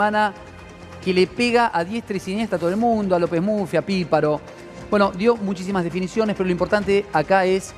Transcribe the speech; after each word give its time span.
semana 0.00 0.32
que 1.04 1.12
le 1.12 1.26
pega 1.26 1.72
a 1.74 1.82
diestra 1.82 2.16
y 2.16 2.20
siniestra 2.20 2.54
a 2.54 2.60
todo 2.60 2.70
el 2.70 2.76
mundo, 2.76 3.16
a 3.16 3.18
López 3.18 3.42
Murphy, 3.42 3.78
a 3.78 3.82
Píparo. 3.82 4.40
Bueno, 4.88 5.10
dio 5.10 5.36
muchísimas 5.36 5.82
definiciones, 5.82 6.36
pero 6.36 6.46
lo 6.46 6.52
importante 6.52 7.04
acá 7.12 7.44
es 7.44 7.74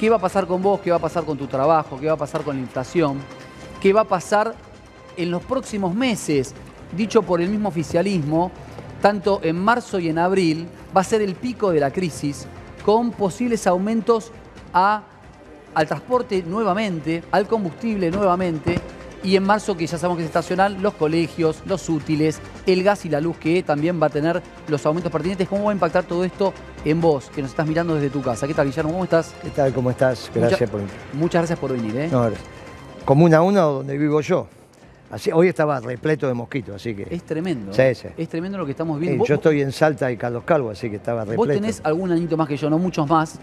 qué 0.00 0.10
va 0.10 0.16
a 0.16 0.18
pasar 0.18 0.48
con 0.48 0.60
vos, 0.60 0.80
qué 0.80 0.90
va 0.90 0.96
a 0.96 1.00
pasar 1.00 1.24
con 1.24 1.38
tu 1.38 1.46
trabajo, 1.46 1.96
qué 2.00 2.08
va 2.08 2.14
a 2.14 2.16
pasar 2.16 2.42
con 2.42 2.56
la 2.56 2.62
inflación, 2.62 3.20
qué 3.80 3.92
va 3.92 4.00
a 4.00 4.04
pasar 4.04 4.56
en 5.16 5.30
los 5.30 5.44
próximos 5.44 5.94
meses. 5.94 6.56
Dicho 6.96 7.22
por 7.22 7.40
el 7.40 7.48
mismo 7.48 7.68
oficialismo, 7.68 8.50
tanto 9.00 9.38
en 9.44 9.56
marzo 9.56 10.00
y 10.00 10.08
en 10.08 10.18
abril 10.18 10.66
va 10.96 11.02
a 11.02 11.04
ser 11.04 11.22
el 11.22 11.36
pico 11.36 11.70
de 11.70 11.78
la 11.78 11.92
crisis 11.92 12.48
con 12.84 13.12
posibles 13.12 13.68
aumentos 13.68 14.32
a, 14.72 15.04
al 15.72 15.86
transporte 15.86 16.42
nuevamente, 16.42 17.22
al 17.30 17.46
combustible 17.46 18.10
nuevamente 18.10 18.80
y 19.22 19.36
en 19.36 19.42
marzo, 19.42 19.76
que 19.76 19.86
ya 19.86 19.98
sabemos 19.98 20.16
que 20.16 20.22
es 20.24 20.28
estacional, 20.28 20.80
los 20.80 20.94
colegios, 20.94 21.60
los 21.66 21.88
útiles, 21.88 22.40
el 22.66 22.82
gas 22.82 23.04
y 23.04 23.08
la 23.08 23.20
luz, 23.20 23.36
que 23.36 23.62
también 23.62 24.00
va 24.02 24.06
a 24.06 24.10
tener 24.10 24.42
los 24.68 24.84
aumentos 24.86 25.12
pertinentes. 25.12 25.48
¿Cómo 25.48 25.64
va 25.64 25.70
a 25.70 25.74
impactar 25.74 26.04
todo 26.04 26.24
esto 26.24 26.52
en 26.84 27.00
vos, 27.00 27.30
que 27.34 27.42
nos 27.42 27.50
estás 27.50 27.66
mirando 27.66 27.94
desde 27.94 28.10
tu 28.10 28.22
casa? 28.22 28.46
¿Qué 28.46 28.54
tal, 28.54 28.66
Guillermo? 28.66 28.92
¿Cómo 28.92 29.04
estás? 29.04 29.34
¿Qué 29.42 29.50
tal? 29.50 29.72
¿Cómo 29.74 29.90
estás? 29.90 30.30
Gracias 30.34 30.60
Mucha- 30.60 30.72
por... 30.72 30.80
Muchas 31.12 31.40
gracias 31.42 31.58
por 31.58 31.72
venir, 31.72 31.96
¿eh? 31.96 32.08
No, 32.10 32.28
Comuna 33.04 33.42
1, 33.42 33.60
donde 33.72 33.98
vivo 33.98 34.20
yo. 34.20 34.46
Así, 35.10 35.30
hoy 35.32 35.48
estaba 35.48 35.80
repleto 35.80 36.28
de 36.28 36.34
mosquitos, 36.34 36.76
así 36.76 36.94
que... 36.94 37.06
Es 37.10 37.24
tremendo. 37.24 37.74
Sí, 37.74 37.94
sí. 37.96 38.06
Es 38.16 38.28
tremendo 38.28 38.56
lo 38.58 38.64
que 38.64 38.70
estamos 38.70 38.96
Eh, 38.98 39.00
viendo. 39.00 39.18
Vos- 39.18 39.28
yo 39.28 39.34
estoy 39.34 39.60
en 39.60 39.72
Salta 39.72 40.10
y 40.12 40.16
Carlos 40.16 40.44
Calvo, 40.44 40.70
así 40.70 40.88
que 40.88 40.96
estaba 40.96 41.22
repleto. 41.22 41.42
Vos 41.42 41.48
tenés 41.48 41.80
algún 41.82 42.12
añito 42.12 42.36
más 42.36 42.46
que 42.46 42.56
yo, 42.56 42.70
no 42.70 42.78
muchos 42.78 43.08
más. 43.08 43.38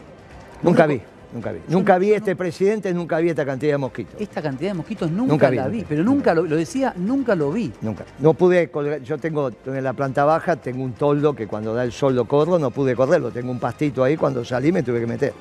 Nunca 0.64 0.88
Vos- 0.88 0.95
vi, 0.95 1.02
nunca 1.34 1.52
vi. 1.52 1.59
Nunca 1.67 1.98
vi 1.98 2.13
este 2.13 2.36
presidente, 2.36 2.94
nunca 2.94 3.17
vi 3.20 3.30
esta 3.30 3.45
cantidad 3.45 3.73
de 3.73 3.77
mosquitos. 3.77 4.20
Esta 4.20 4.41
cantidad 4.41 4.72
de 4.72 4.73
mosquitos 4.75 5.11
nunca, 5.11 5.31
Nunca 5.34 5.50
vi, 5.50 5.58
la 5.58 5.67
vi, 5.67 5.78
nunca. 5.78 5.89
pero 5.89 6.03
nunca 6.03 6.34
lo, 6.34 6.44
lo 6.44 6.56
decía, 6.56 6.94
nunca 6.97 7.36
lo 7.36 7.52
vi. 7.52 7.72
Nunca. 7.81 8.06
No 8.19 8.34
pude 8.34 8.69
colgar, 8.69 9.02
yo 9.02 9.17
tengo 9.17 9.52
en 9.66 9.84
la 9.84 9.94
planta 9.94 10.23
baja, 10.25 10.56
tengo 10.56 10.84
un 10.84 10.94
toldo 10.94 11.36
que 11.36 11.47
cuando 11.47 11.73
da 11.73 11.84
el 11.84 11.92
sol 11.92 12.16
lo 12.16 12.25
corro, 12.25 12.58
no 12.59 12.72
pude 12.72 12.95
correrlo. 12.95 13.31
Tengo 13.31 13.52
un 13.52 13.59
pastito 13.59 14.03
ahí, 14.03 14.17
cuando 14.17 14.44
salí 14.45 14.72
me 14.72 14.84
tuve 14.84 15.00
que 15.00 15.08
meter. 15.08 15.34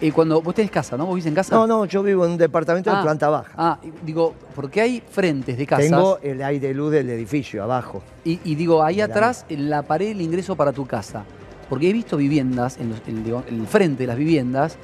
Y 0.00 0.10
cuando 0.10 0.42
vos 0.42 0.52
tenés 0.52 0.72
casa, 0.72 0.96
¿no? 0.96 1.06
¿Vos 1.06 1.14
vivís 1.14 1.26
en 1.26 1.34
casa? 1.34 1.54
No, 1.54 1.64
no, 1.64 1.84
yo 1.84 2.02
vivo 2.02 2.24
en 2.24 2.32
un 2.32 2.36
departamento 2.36 2.90
Ah, 2.90 2.96
de 2.96 3.02
planta 3.04 3.28
baja. 3.28 3.52
Ah, 3.56 3.78
digo, 4.04 4.34
porque 4.52 4.80
hay 4.80 5.00
frentes 5.08 5.56
de 5.56 5.64
casas. 5.64 5.86
Tengo 5.86 6.18
el 6.24 6.42
aire 6.42 6.74
luz 6.74 6.90
del 6.90 7.08
edificio 7.08 7.62
abajo. 7.62 8.02
Y, 8.24 8.40
y 8.42 8.56
digo, 8.56 8.82
ahí 8.82 8.96
Mirá. 8.96 9.04
atrás, 9.06 9.46
en 9.48 9.70
la 9.70 9.82
pared 9.82 10.08
del 10.08 10.20
ingreso 10.20 10.56
para 10.56 10.72
tu 10.72 10.86
casa. 10.86 11.22
Porque 11.68 11.88
he 11.88 11.92
visto 11.92 12.16
viviendas, 12.16 12.78
en, 12.80 12.90
los- 12.90 13.00
en, 13.06 13.22
digo, 13.22 13.44
en 13.48 13.60
el 13.60 13.66
frente 13.68 14.02
de 14.02 14.06
las 14.08 14.16
viviendas, 14.16 14.76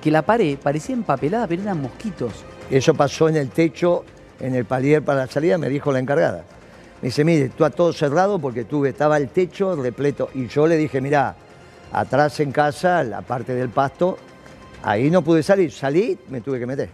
que 0.00 0.10
la 0.10 0.22
pared 0.22 0.58
parecía 0.58 0.94
empapelada, 0.94 1.46
pero 1.46 1.62
eran 1.62 1.80
mosquitos. 1.82 2.32
Eso 2.70 2.94
pasó 2.94 3.28
en 3.28 3.36
el 3.36 3.48
techo, 3.50 4.04
en 4.40 4.54
el 4.54 4.64
palier 4.64 5.02
para 5.02 5.20
la 5.20 5.26
salida, 5.26 5.58
me 5.58 5.68
dijo 5.68 5.90
la 5.92 5.98
encargada. 5.98 6.44
Me 7.00 7.08
dice, 7.08 7.24
mire, 7.24 7.48
tú 7.50 7.64
a 7.64 7.70
todo 7.70 7.92
cerrado 7.92 8.38
porque 8.38 8.64
tuve, 8.64 8.90
estaba 8.90 9.16
el 9.16 9.28
techo 9.28 9.74
repleto. 9.76 10.30
Y 10.34 10.46
yo 10.48 10.66
le 10.66 10.76
dije, 10.76 11.00
mira, 11.00 11.34
atrás 11.92 12.40
en 12.40 12.52
casa, 12.52 13.02
la 13.04 13.22
parte 13.22 13.54
del 13.54 13.68
pasto, 13.68 14.18
ahí 14.82 15.10
no 15.10 15.22
pude 15.22 15.42
salir. 15.42 15.70
Salí, 15.72 16.18
me 16.28 16.40
tuve 16.40 16.58
que 16.58 16.66
meter. 16.66 16.88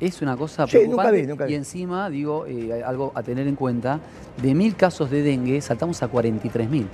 Es 0.00 0.22
una 0.22 0.36
cosa 0.36 0.66
Sí, 0.66 0.76
nunca 0.86 1.02
preocupante. 1.10 1.20
vi, 1.22 1.26
nunca 1.26 1.44
vi. 1.46 1.52
Y 1.52 1.56
encima, 1.56 2.08
digo, 2.08 2.46
eh, 2.46 2.82
algo 2.86 3.10
a 3.14 3.22
tener 3.22 3.48
en 3.48 3.56
cuenta, 3.56 3.98
de 4.40 4.54
mil 4.54 4.76
casos 4.76 5.10
de 5.10 5.22
dengue 5.22 5.60
saltamos 5.60 6.00
a 6.02 6.08
43 6.08 6.70
mil. 6.70 6.86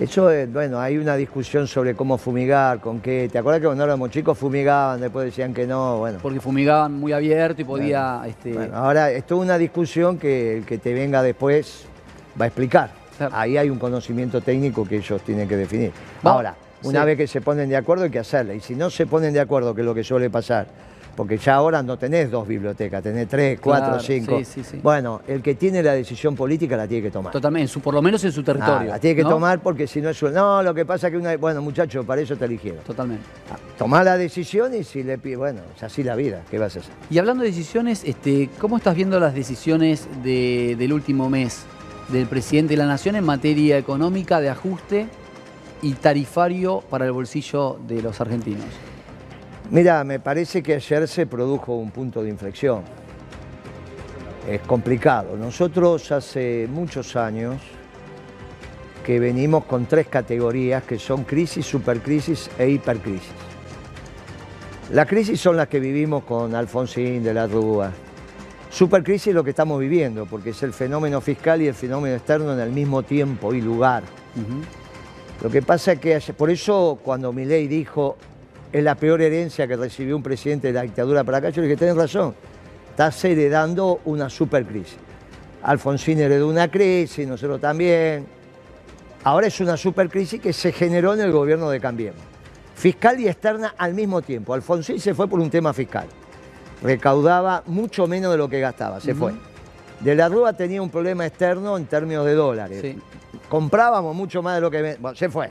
Eso, 0.00 0.30
es, 0.30 0.52
bueno, 0.52 0.78
hay 0.78 0.96
una 0.96 1.16
discusión 1.16 1.66
sobre 1.66 1.94
cómo 1.94 2.18
fumigar, 2.18 2.78
con 2.80 3.00
qué. 3.00 3.28
¿Te 3.32 3.38
acuerdas 3.38 3.60
que 3.60 3.66
cuando 3.66 3.82
éramos 3.82 4.10
chicos 4.10 4.38
fumigaban, 4.38 5.00
después 5.00 5.24
decían 5.26 5.52
que 5.52 5.66
no? 5.66 5.98
Bueno, 5.98 6.18
Porque 6.22 6.40
fumigaban 6.40 6.92
muy 6.92 7.12
abierto 7.12 7.62
y 7.62 7.64
podía... 7.64 8.22
este, 8.26 8.52
Bueno, 8.52 8.76
ahora 8.76 9.10
es 9.10 9.26
toda 9.26 9.40
una 9.40 9.58
discusión 9.58 10.16
que 10.16 10.58
el 10.58 10.64
que 10.64 10.78
te 10.78 10.94
venga 10.94 11.20
después 11.22 11.84
va 12.40 12.44
a 12.44 12.48
explicar. 12.48 12.90
Claro. 13.16 13.34
Ahí 13.36 13.56
hay 13.56 13.68
un 13.70 13.78
conocimiento 13.80 14.40
técnico 14.40 14.86
que 14.86 14.98
ellos 14.98 15.20
tienen 15.22 15.48
que 15.48 15.56
definir. 15.56 15.90
Va- 16.24 16.30
Ahora, 16.30 16.54
una 16.84 17.00
sí. 17.00 17.06
vez 17.06 17.16
que 17.16 17.26
se 17.26 17.40
ponen 17.40 17.68
de 17.68 17.76
acuerdo 17.76 18.04
hay 18.04 18.10
que 18.10 18.20
hacerla. 18.20 18.54
Y 18.54 18.60
si 18.60 18.76
no 18.76 18.90
se 18.90 19.04
ponen 19.06 19.32
de 19.34 19.40
acuerdo, 19.40 19.74
que 19.74 19.80
es 19.80 19.84
lo 19.84 19.94
que 19.96 20.04
suele 20.04 20.30
pasar, 20.30 20.68
porque 21.18 21.36
ya 21.36 21.56
ahora 21.56 21.82
no 21.82 21.98
tenés 21.98 22.30
dos 22.30 22.46
bibliotecas, 22.46 23.02
tenés 23.02 23.26
tres, 23.26 23.58
cuatro, 23.60 23.88
Claro, 23.88 24.02
cinco. 24.04 24.38
sí, 24.38 24.44
sí, 24.44 24.62
sí. 24.62 24.80
Bueno, 24.80 25.20
el 25.26 25.42
que 25.42 25.56
tiene 25.56 25.82
la 25.82 25.92
decisión 25.92 26.36
política 26.36 26.76
la 26.76 26.86
tiene 26.86 27.02
que 27.02 27.10
tomar. 27.10 27.32
Totalmente, 27.32 27.62
en 27.64 27.68
su, 27.68 27.80
por 27.80 27.92
lo 27.92 28.00
menos 28.00 28.22
en 28.22 28.30
su 28.30 28.42
Ah, 28.42 28.44
territorio. 28.44 28.88
la 28.90 29.00
tiene 29.00 29.16
que 29.16 29.22
¿no? 29.24 29.30
tomar 29.30 29.58
porque 29.60 29.88
si 29.88 30.00
no 30.00 30.10
es 30.10 30.16
su... 30.16 30.28
No, 30.28 30.62
lo 30.62 30.72
que 30.72 30.86
pasa 30.86 31.08
es 31.08 31.10
que 31.10 31.16
una... 31.18 31.36
Bueno, 31.36 31.60
muchachos, 31.60 32.06
para 32.06 32.20
eso 32.20 32.36
te 32.36 32.44
eligieron. 32.44 32.84
Totalmente. 32.84 33.24
Ah, 33.50 33.56
Tomá 33.76 34.04
la 34.04 34.16
decisión 34.16 34.72
y 34.76 34.84
si 34.84 35.02
le 35.02 35.18
pide... 35.18 35.34
Bueno, 35.34 35.60
es 35.76 35.82
así 35.82 36.04
la 36.04 36.14
vida, 36.14 36.42
¿qué 36.48 36.56
vas 36.60 36.76
a 36.76 36.78
hacer? 36.78 36.92
Y 37.10 37.18
hablando 37.18 37.42
de 37.42 37.48
decisiones, 37.50 38.04
este, 38.04 38.48
¿cómo 38.60 38.76
estás 38.76 38.94
viendo 38.94 39.18
las 39.18 39.34
decisiones 39.34 40.06
de- 40.22 40.76
del 40.78 40.92
último 40.92 41.28
mes 41.28 41.62
del 42.10 42.28
presidente 42.28 42.74
de 42.74 42.76
la 42.76 42.86
Nación 42.86 43.16
en 43.16 43.24
materia 43.24 43.76
económica 43.76 44.40
de 44.40 44.50
ajuste 44.50 45.08
y 45.82 45.94
tarifario 45.94 46.80
para 46.88 47.06
el 47.06 47.10
bolsillo 47.12 47.76
de 47.88 48.02
los 48.02 48.20
argentinos? 48.20 48.64
Mira, 49.70 50.02
me 50.02 50.18
parece 50.18 50.62
que 50.62 50.74
ayer 50.74 51.06
se 51.06 51.26
produjo 51.26 51.74
un 51.76 51.90
punto 51.90 52.22
de 52.22 52.30
inflexión. 52.30 52.82
Es 54.48 54.62
complicado. 54.62 55.36
Nosotros 55.36 56.10
hace 56.10 56.66
muchos 56.70 57.16
años 57.16 57.60
que 59.04 59.20
venimos 59.20 59.66
con 59.66 59.84
tres 59.84 60.06
categorías 60.06 60.84
que 60.84 60.98
son 60.98 61.24
crisis, 61.24 61.66
supercrisis 61.66 62.50
e 62.58 62.70
hipercrisis. 62.70 63.28
La 64.92 65.04
crisis 65.04 65.38
son 65.38 65.58
las 65.58 65.68
que 65.68 65.80
vivimos 65.80 66.24
con 66.24 66.54
Alfonsín 66.54 67.22
de 67.22 67.34
la 67.34 67.46
Rúa. 67.46 67.92
Supercrisis 68.70 69.28
es 69.28 69.34
lo 69.34 69.44
que 69.44 69.50
estamos 69.50 69.78
viviendo, 69.80 70.24
porque 70.24 70.50
es 70.50 70.62
el 70.62 70.72
fenómeno 70.72 71.20
fiscal 71.20 71.60
y 71.60 71.68
el 71.68 71.74
fenómeno 71.74 72.14
externo 72.14 72.54
en 72.54 72.60
el 72.60 72.70
mismo 72.70 73.02
tiempo 73.02 73.52
y 73.52 73.60
lugar. 73.60 74.02
Lo 75.42 75.50
que 75.50 75.60
pasa 75.60 75.92
es 75.92 76.00
que 76.00 76.32
por 76.32 76.48
eso 76.48 76.98
cuando 77.02 77.34
Milei 77.34 77.68
dijo 77.68 78.16
es 78.72 78.84
la 78.84 78.94
peor 78.94 79.22
herencia 79.22 79.66
que 79.66 79.76
recibió 79.76 80.16
un 80.16 80.22
presidente 80.22 80.68
de 80.68 80.72
la 80.74 80.82
dictadura 80.82 81.24
para 81.24 81.38
acá, 81.38 81.50
yo 81.50 81.62
le 81.62 81.68
dije, 81.68 81.78
tenés 81.78 81.96
razón, 81.96 82.34
estás 82.90 83.24
heredando 83.24 84.00
una 84.04 84.28
supercrisis. 84.28 84.96
Alfonsín 85.62 86.20
heredó 86.20 86.48
una 86.48 86.70
crisis, 86.70 87.26
nosotros 87.26 87.60
también. 87.60 88.26
Ahora 89.24 89.48
es 89.48 89.60
una 89.60 89.76
supercrisis 89.76 90.40
que 90.40 90.52
se 90.52 90.72
generó 90.72 91.14
en 91.14 91.20
el 91.20 91.32
gobierno 91.32 91.68
de 91.70 91.80
Cambiemos. 91.80 92.20
Fiscal 92.76 93.18
y 93.18 93.26
externa 93.26 93.74
al 93.76 93.92
mismo 93.92 94.22
tiempo. 94.22 94.54
Alfonsín 94.54 95.00
se 95.00 95.14
fue 95.14 95.26
por 95.26 95.40
un 95.40 95.50
tema 95.50 95.72
fiscal. 95.72 96.06
Recaudaba 96.80 97.64
mucho 97.66 98.06
menos 98.06 98.30
de 98.30 98.38
lo 98.38 98.48
que 98.48 98.60
gastaba, 98.60 99.00
se 99.00 99.14
fue. 99.14 99.32
De 99.98 100.14
la 100.14 100.28
Rúa 100.28 100.52
tenía 100.52 100.80
un 100.80 100.90
problema 100.90 101.26
externo 101.26 101.76
en 101.76 101.86
términos 101.86 102.24
de 102.24 102.34
dólares 102.34 102.80
Sí. 102.80 102.96
comprábamos 103.48 104.14
mucho 104.14 104.42
más 104.42 104.54
de 104.54 104.60
lo 104.60 104.70
que... 104.70 104.96
Bueno, 105.00 105.16
se 105.16 105.28
fue. 105.28 105.50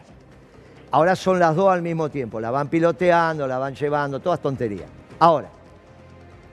Ahora 0.91 1.15
son 1.15 1.39
las 1.39 1.55
dos 1.55 1.71
al 1.71 1.81
mismo 1.81 2.09
tiempo. 2.09 2.39
La 2.39 2.51
van 2.51 2.69
piloteando, 2.69 3.47
la 3.47 3.57
van 3.57 3.75
llevando, 3.75 4.19
todas 4.19 4.41
tonterías. 4.41 4.89
Ahora, 5.19 5.49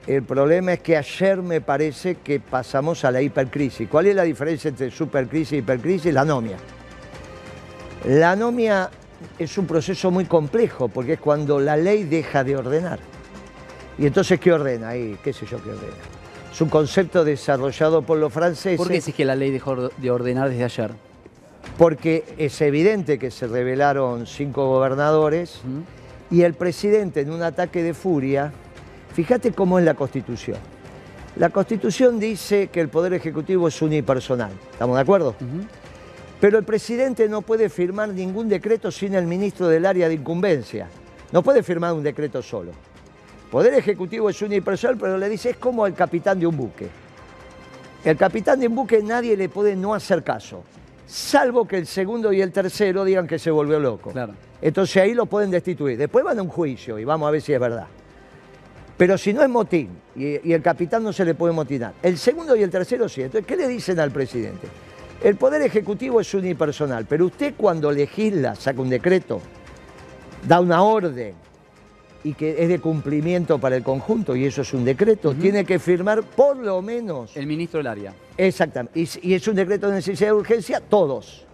el 0.07 0.23
problema 0.23 0.73
es 0.73 0.81
que 0.81 0.97
ayer 0.97 1.41
me 1.41 1.61
parece 1.61 2.15
que 2.15 2.39
pasamos 2.39 3.05
a 3.05 3.11
la 3.11 3.21
hipercrisis. 3.21 3.89
¿Cuál 3.89 4.07
es 4.07 4.15
la 4.15 4.23
diferencia 4.23 4.69
entre 4.69 4.91
supercrisis 4.91 5.53
y 5.53 5.57
hipercrisis? 5.57 6.13
La 6.13 6.21
anomia. 6.21 6.57
La 8.05 8.31
anomia 8.31 8.89
es 9.39 9.57
un 9.57 9.65
proceso 9.65 10.11
muy 10.11 10.25
complejo 10.25 10.89
porque 10.89 11.13
es 11.13 11.19
cuando 11.19 11.59
la 11.59 11.75
ley 11.77 12.03
deja 12.03 12.43
de 12.43 12.55
ordenar. 12.55 12.99
Y 13.97 14.05
entonces, 14.05 14.39
¿qué 14.39 14.51
ordena 14.51 14.89
ahí? 14.89 15.17
¿Qué 15.23 15.31
sé 15.31 15.45
yo 15.45 15.63
qué 15.63 15.69
ordena? 15.69 15.93
Es 16.51 16.61
un 16.61 16.69
concepto 16.69 17.23
desarrollado 17.23 18.01
por 18.01 18.17
los 18.17 18.31
franceses. 18.31 18.77
¿Por 18.77 18.87
qué 18.89 18.95
decís 18.95 19.15
que 19.15 19.25
la 19.25 19.35
ley 19.35 19.51
dejó 19.51 19.89
de 19.89 20.11
ordenar 20.11 20.49
desde 20.49 20.65
ayer? 20.65 20.91
Porque 21.77 22.23
es 22.37 22.61
evidente 22.61 23.19
que 23.19 23.31
se 23.31 23.47
rebelaron 23.47 24.25
cinco 24.25 24.67
gobernadores 24.67 25.61
y 26.31 26.41
el 26.41 26.53
presidente 26.53 27.21
en 27.21 27.31
un 27.31 27.43
ataque 27.43 27.83
de 27.83 27.93
furia, 27.93 28.51
fíjate 29.13 29.51
cómo 29.51 29.79
es 29.79 29.85
la 29.85 29.93
constitución. 29.93 30.57
La 31.35 31.49
constitución 31.49 32.17
dice 32.19 32.67
que 32.67 32.79
el 32.79 32.87
poder 32.87 33.13
ejecutivo 33.13 33.67
es 33.67 33.81
unipersonal, 33.81 34.51
¿estamos 34.71 34.95
de 34.95 35.01
acuerdo? 35.01 35.35
Pero 36.39 36.57
el 36.57 36.63
presidente 36.63 37.27
no 37.27 37.41
puede 37.41 37.69
firmar 37.69 38.09
ningún 38.09 38.47
decreto 38.47 38.91
sin 38.91 39.15
el 39.15 39.25
ministro 39.25 39.67
del 39.67 39.85
área 39.85 40.07
de 40.07 40.15
incumbencia. 40.15 40.87
No 41.31 41.43
puede 41.43 41.63
firmar 41.63 41.93
un 41.93 42.03
decreto 42.03 42.41
solo. 42.41 42.71
Poder 43.51 43.73
ejecutivo 43.73 44.29
es 44.29 44.41
unipersonal, 44.41 44.97
pero 44.97 45.17
le 45.17 45.29
dice 45.29 45.51
es 45.51 45.57
como 45.57 45.85
el 45.85 45.93
capitán 45.93 46.39
de 46.39 46.47
un 46.47 46.55
buque. 46.55 46.87
El 48.03 48.17
capitán 48.17 48.59
de 48.59 48.67
un 48.67 48.75
buque 48.75 49.01
nadie 49.01 49.35
le 49.35 49.49
puede 49.49 49.75
no 49.75 49.93
hacer 49.93 50.23
caso, 50.23 50.63
salvo 51.05 51.67
que 51.67 51.77
el 51.77 51.87
segundo 51.87 52.31
y 52.33 52.41
el 52.41 52.51
tercero 52.51 53.03
digan 53.03 53.27
que 53.27 53.39
se 53.39 53.51
volvió 53.51 53.79
loco. 53.79 54.11
Claro. 54.11 54.33
Entonces 54.61 54.97
ahí 54.97 55.13
lo 55.13 55.25
pueden 55.25 55.51
destituir. 55.51 55.97
Después 55.97 56.23
van 56.25 56.39
a 56.39 56.41
un 56.41 56.49
juicio 56.49 56.97
y 56.99 57.05
vamos 57.05 57.27
a 57.27 57.31
ver 57.31 57.41
si 57.41 57.53
es 57.53 57.59
verdad. 57.59 57.87
Pero 58.97 59.17
si 59.17 59.33
no 59.33 59.43
es 59.43 59.49
motín 59.49 59.89
y, 60.15 60.47
y 60.49 60.53
el 60.53 60.61
capitán 60.61 61.03
no 61.03 61.11
se 61.11 61.25
le 61.25 61.35
puede 61.35 61.53
motinar, 61.53 61.93
el 62.01 62.17
segundo 62.17 62.55
y 62.55 62.63
el 62.63 62.69
tercero 62.69 63.09
sí. 63.09 63.23
Entonces, 63.23 63.45
¿qué 63.45 63.57
le 63.57 63.67
dicen 63.67 63.99
al 63.99 64.11
presidente? 64.11 64.67
El 65.23 65.35
poder 65.35 65.61
ejecutivo 65.61 66.21
es 66.21 66.33
unipersonal, 66.33 67.05
pero 67.05 67.25
usted 67.25 67.55
cuando 67.57 67.91
legisla, 67.91 68.55
saca 68.55 68.81
un 68.81 68.89
decreto, 68.89 69.41
da 70.47 70.59
una 70.59 70.83
orden 70.83 71.33
y 72.23 72.33
que 72.33 72.61
es 72.61 72.69
de 72.69 72.79
cumplimiento 72.79 73.59
para 73.59 73.75
el 73.75 73.83
conjunto 73.83 74.35
y 74.35 74.45
eso 74.45 74.61
es 74.61 74.73
un 74.73 74.83
decreto, 74.83 75.33
tiene 75.33 75.63
que 75.63 75.79
firmar 75.79 76.23
por 76.23 76.57
lo 76.57 76.81
menos 76.81 77.35
El 77.37 77.47
ministro 77.47 77.79
del 77.79 77.87
área. 77.87 78.13
Exactamente. 78.37 78.99
Y, 78.99 79.09
y 79.21 79.33
es 79.33 79.47
un 79.47 79.55
decreto 79.55 79.87
de 79.87 79.95
necesidad 79.95 80.29
de 80.29 80.33
urgencia, 80.33 80.79
todos. 80.79 81.45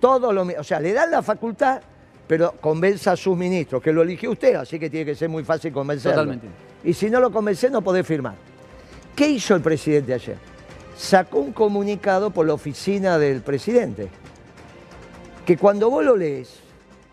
Todos 0.00 0.34
lo 0.34 0.42
O 0.42 0.64
sea, 0.64 0.80
le 0.80 0.92
dan 0.92 1.10
la 1.10 1.22
facultad, 1.22 1.80
pero 2.26 2.52
convenza 2.60 3.12
a 3.12 3.16
sus 3.16 3.36
ministros, 3.36 3.82
que 3.82 3.92
lo 3.92 4.02
eligió 4.02 4.30
usted, 4.30 4.54
así 4.54 4.78
que 4.78 4.90
tiene 4.90 5.06
que 5.06 5.14
ser 5.14 5.28
muy 5.28 5.44
fácil 5.44 5.72
convencerlo. 5.72 6.22
Totalmente. 6.22 6.48
Y 6.84 6.92
si 6.92 7.10
no 7.10 7.20
lo 7.20 7.30
convence, 7.30 7.70
no 7.70 7.82
podés 7.82 8.06
firmar. 8.06 8.34
¿Qué 9.14 9.28
hizo 9.28 9.54
el 9.54 9.60
presidente 9.60 10.14
ayer? 10.14 10.36
Sacó 10.96 11.38
un 11.38 11.52
comunicado 11.52 12.30
por 12.30 12.46
la 12.46 12.54
oficina 12.54 13.18
del 13.18 13.42
presidente, 13.42 14.08
que 15.44 15.56
cuando 15.56 15.90
vos 15.90 16.04
lo 16.04 16.16
lees, 16.16 16.61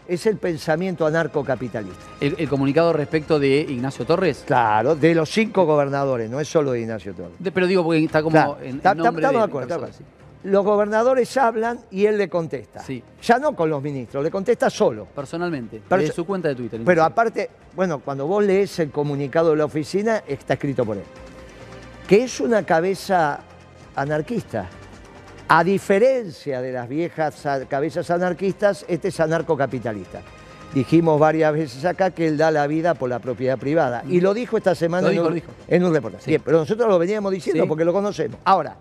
es 0.10 0.26
el 0.26 0.38
pensamiento 0.38 1.06
anarcocapitalista. 1.06 2.04
El, 2.20 2.36
el 2.38 2.50
comunicado 2.50 2.92
respecto 2.94 3.40
de 3.40 3.60
Ignacio 3.62 4.06
Torres. 4.06 4.44
Claro, 4.46 4.96
de 4.96 5.14
los 5.16 5.30
cinco 5.30 5.66
gobernadores, 5.66 6.30
no 6.30 6.40
es 6.40 6.48
solo 6.48 6.72
de 6.72 6.82
Ignacio 6.82 7.14
Torres. 7.14 7.34
De- 7.40 7.52
pero 7.52 7.68
digo 7.68 7.84
porque 7.84 8.04
está 8.04 8.22
como 8.22 8.34
Claro, 8.34 8.58
en, 8.62 8.80
ta- 8.80 8.96
nombre 8.96 9.26
de 9.28 9.34
de 9.34 9.44
acuerdo. 9.44 9.88
Los 10.42 10.64
gobernadores 10.64 11.36
hablan 11.36 11.82
y 11.92 12.06
él 12.06 12.18
le 12.18 12.30
contesta. 12.30 12.80
Sí. 12.82 13.04
Ya 13.22 13.40
no 13.40 13.54
con 13.56 13.70
los 13.70 13.84
ministros, 13.84 14.24
le 14.24 14.32
contesta 14.32 14.70
solo. 14.70 15.06
personalmente. 15.14 15.82
Pero 15.88 16.02
de 16.02 16.12
su 16.14 16.26
cuenta 16.26 16.48
de 16.48 16.56
Twitter. 16.56 16.80
Pero 16.86 17.04
aparte, 17.04 17.50
bueno, 17.76 18.00
cuando 18.00 18.26
vos 18.26 18.42
lees 18.44 18.80
el 18.80 18.90
comunicado 18.90 19.52
de 19.52 19.58
la 19.58 19.66
oficina, 19.66 20.24
está 20.26 20.54
escrito 20.54 20.86
por 20.86 20.96
él. 20.96 21.04
Que 22.08 22.24
es 22.24 22.40
una 22.40 22.64
cabeza 22.66 23.42
anarquista. 23.96 24.70
A 25.52 25.64
diferencia 25.64 26.62
de 26.62 26.72
las 26.72 26.88
viejas 26.88 27.44
cabezas 27.68 28.10
anarquistas, 28.12 28.86
este 28.88 29.08
es 29.08 29.20
anarcocapitalista. 29.20 30.22
Dijimos 30.76 31.20
varias 31.20 31.52
veces 31.54 31.84
acá 31.86 32.12
que 32.12 32.28
él 32.28 32.38
da 32.38 32.52
la 32.52 32.68
vida 32.68 32.94
por 32.94 33.10
la 33.10 33.18
propiedad 33.18 33.58
privada. 33.58 34.04
Y 34.08 34.22
lo 34.22 34.36
dijo 34.36 34.58
esta 34.58 34.76
semana 34.76 35.08
Lo 35.08 35.10
dijo, 35.10 35.22
en, 35.24 35.28
un, 35.28 35.30
lo 35.30 35.36
dijo. 35.36 35.52
en 35.68 35.84
un 35.84 35.94
reportaje. 35.94 36.24
Sí. 36.26 36.30
Bien, 36.32 36.42
pero 36.46 36.60
nosotros 36.60 36.88
lo 36.88 37.00
veníamos 37.00 37.32
diciendo 37.32 37.64
Sí. 37.64 37.68
porque 37.68 37.84
lo 37.84 37.92
conocemos. 37.92 38.40
Ahora, 38.46 38.76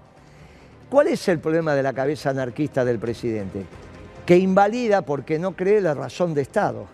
¿cuál 0.90 1.06
es 1.06 1.26
el 1.28 1.38
problema 1.38 1.74
de 1.74 1.82
la 1.82 1.94
cabeza 1.94 2.28
anarquista 2.28 2.84
del 2.84 2.98
presidente? 2.98 3.64
Que 4.26 4.36
invalida 4.36 5.00
porque 5.00 5.38
no 5.38 5.52
cree 5.52 5.80
la 5.80 5.94
razón 5.94 6.34
de 6.34 6.42
Estado. 6.42 6.84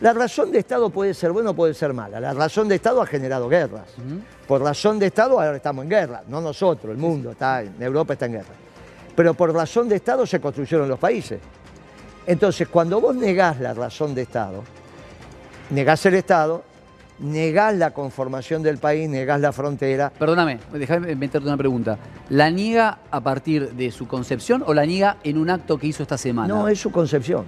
La 0.00 0.14
razón 0.14 0.50
de 0.52 0.60
Estado 0.60 0.88
puede 0.88 1.12
ser 1.12 1.32
buena 1.32 1.50
o 1.50 1.54
puede 1.54 1.74
ser 1.74 1.92
mala. 1.92 2.18
La 2.18 2.32
razón 2.32 2.66
de 2.68 2.76
Estado 2.76 3.02
ha 3.02 3.06
generado 3.06 3.46
guerras. 3.50 3.88
Por 4.46 4.62
razón 4.62 4.98
de 4.98 5.06
Estado 5.08 5.38
ahora 5.38 5.56
estamos 5.56 5.82
en 5.82 5.90
guerra, 5.90 6.22
no 6.28 6.40
nosotros, 6.40 6.90
el 6.92 6.96
mundo, 6.98 7.32
está, 7.32 7.60
en 7.62 7.74
Europa 7.82 8.14
está 8.14 8.24
en 8.24 8.32
guerra. 8.32 8.54
Pero 9.18 9.34
por 9.34 9.52
razón 9.52 9.88
de 9.88 9.96
Estado 9.96 10.24
se 10.26 10.40
construyeron 10.40 10.88
los 10.88 10.96
países. 10.96 11.40
Entonces, 12.24 12.68
cuando 12.68 13.00
vos 13.00 13.16
negás 13.16 13.58
la 13.58 13.74
razón 13.74 14.14
de 14.14 14.22
Estado, 14.22 14.62
negás 15.70 16.06
el 16.06 16.14
Estado, 16.14 16.62
negás 17.18 17.74
la 17.74 17.90
conformación 17.90 18.62
del 18.62 18.78
país, 18.78 19.08
negás 19.08 19.40
la 19.40 19.50
frontera, 19.50 20.12
Perdóname, 20.16 20.60
déjame 20.72 21.16
meterte 21.16 21.48
una 21.48 21.56
pregunta. 21.56 21.98
¿La 22.30 22.48
niega 22.48 23.00
a 23.10 23.20
partir 23.20 23.72
de 23.72 23.90
su 23.90 24.06
concepción 24.06 24.62
o 24.64 24.72
la 24.72 24.86
niega 24.86 25.16
en 25.24 25.36
un 25.36 25.50
acto 25.50 25.78
que 25.78 25.88
hizo 25.88 26.04
esta 26.04 26.16
semana? 26.16 26.54
No, 26.54 26.68
es 26.68 26.78
su 26.78 26.92
concepción. 26.92 27.44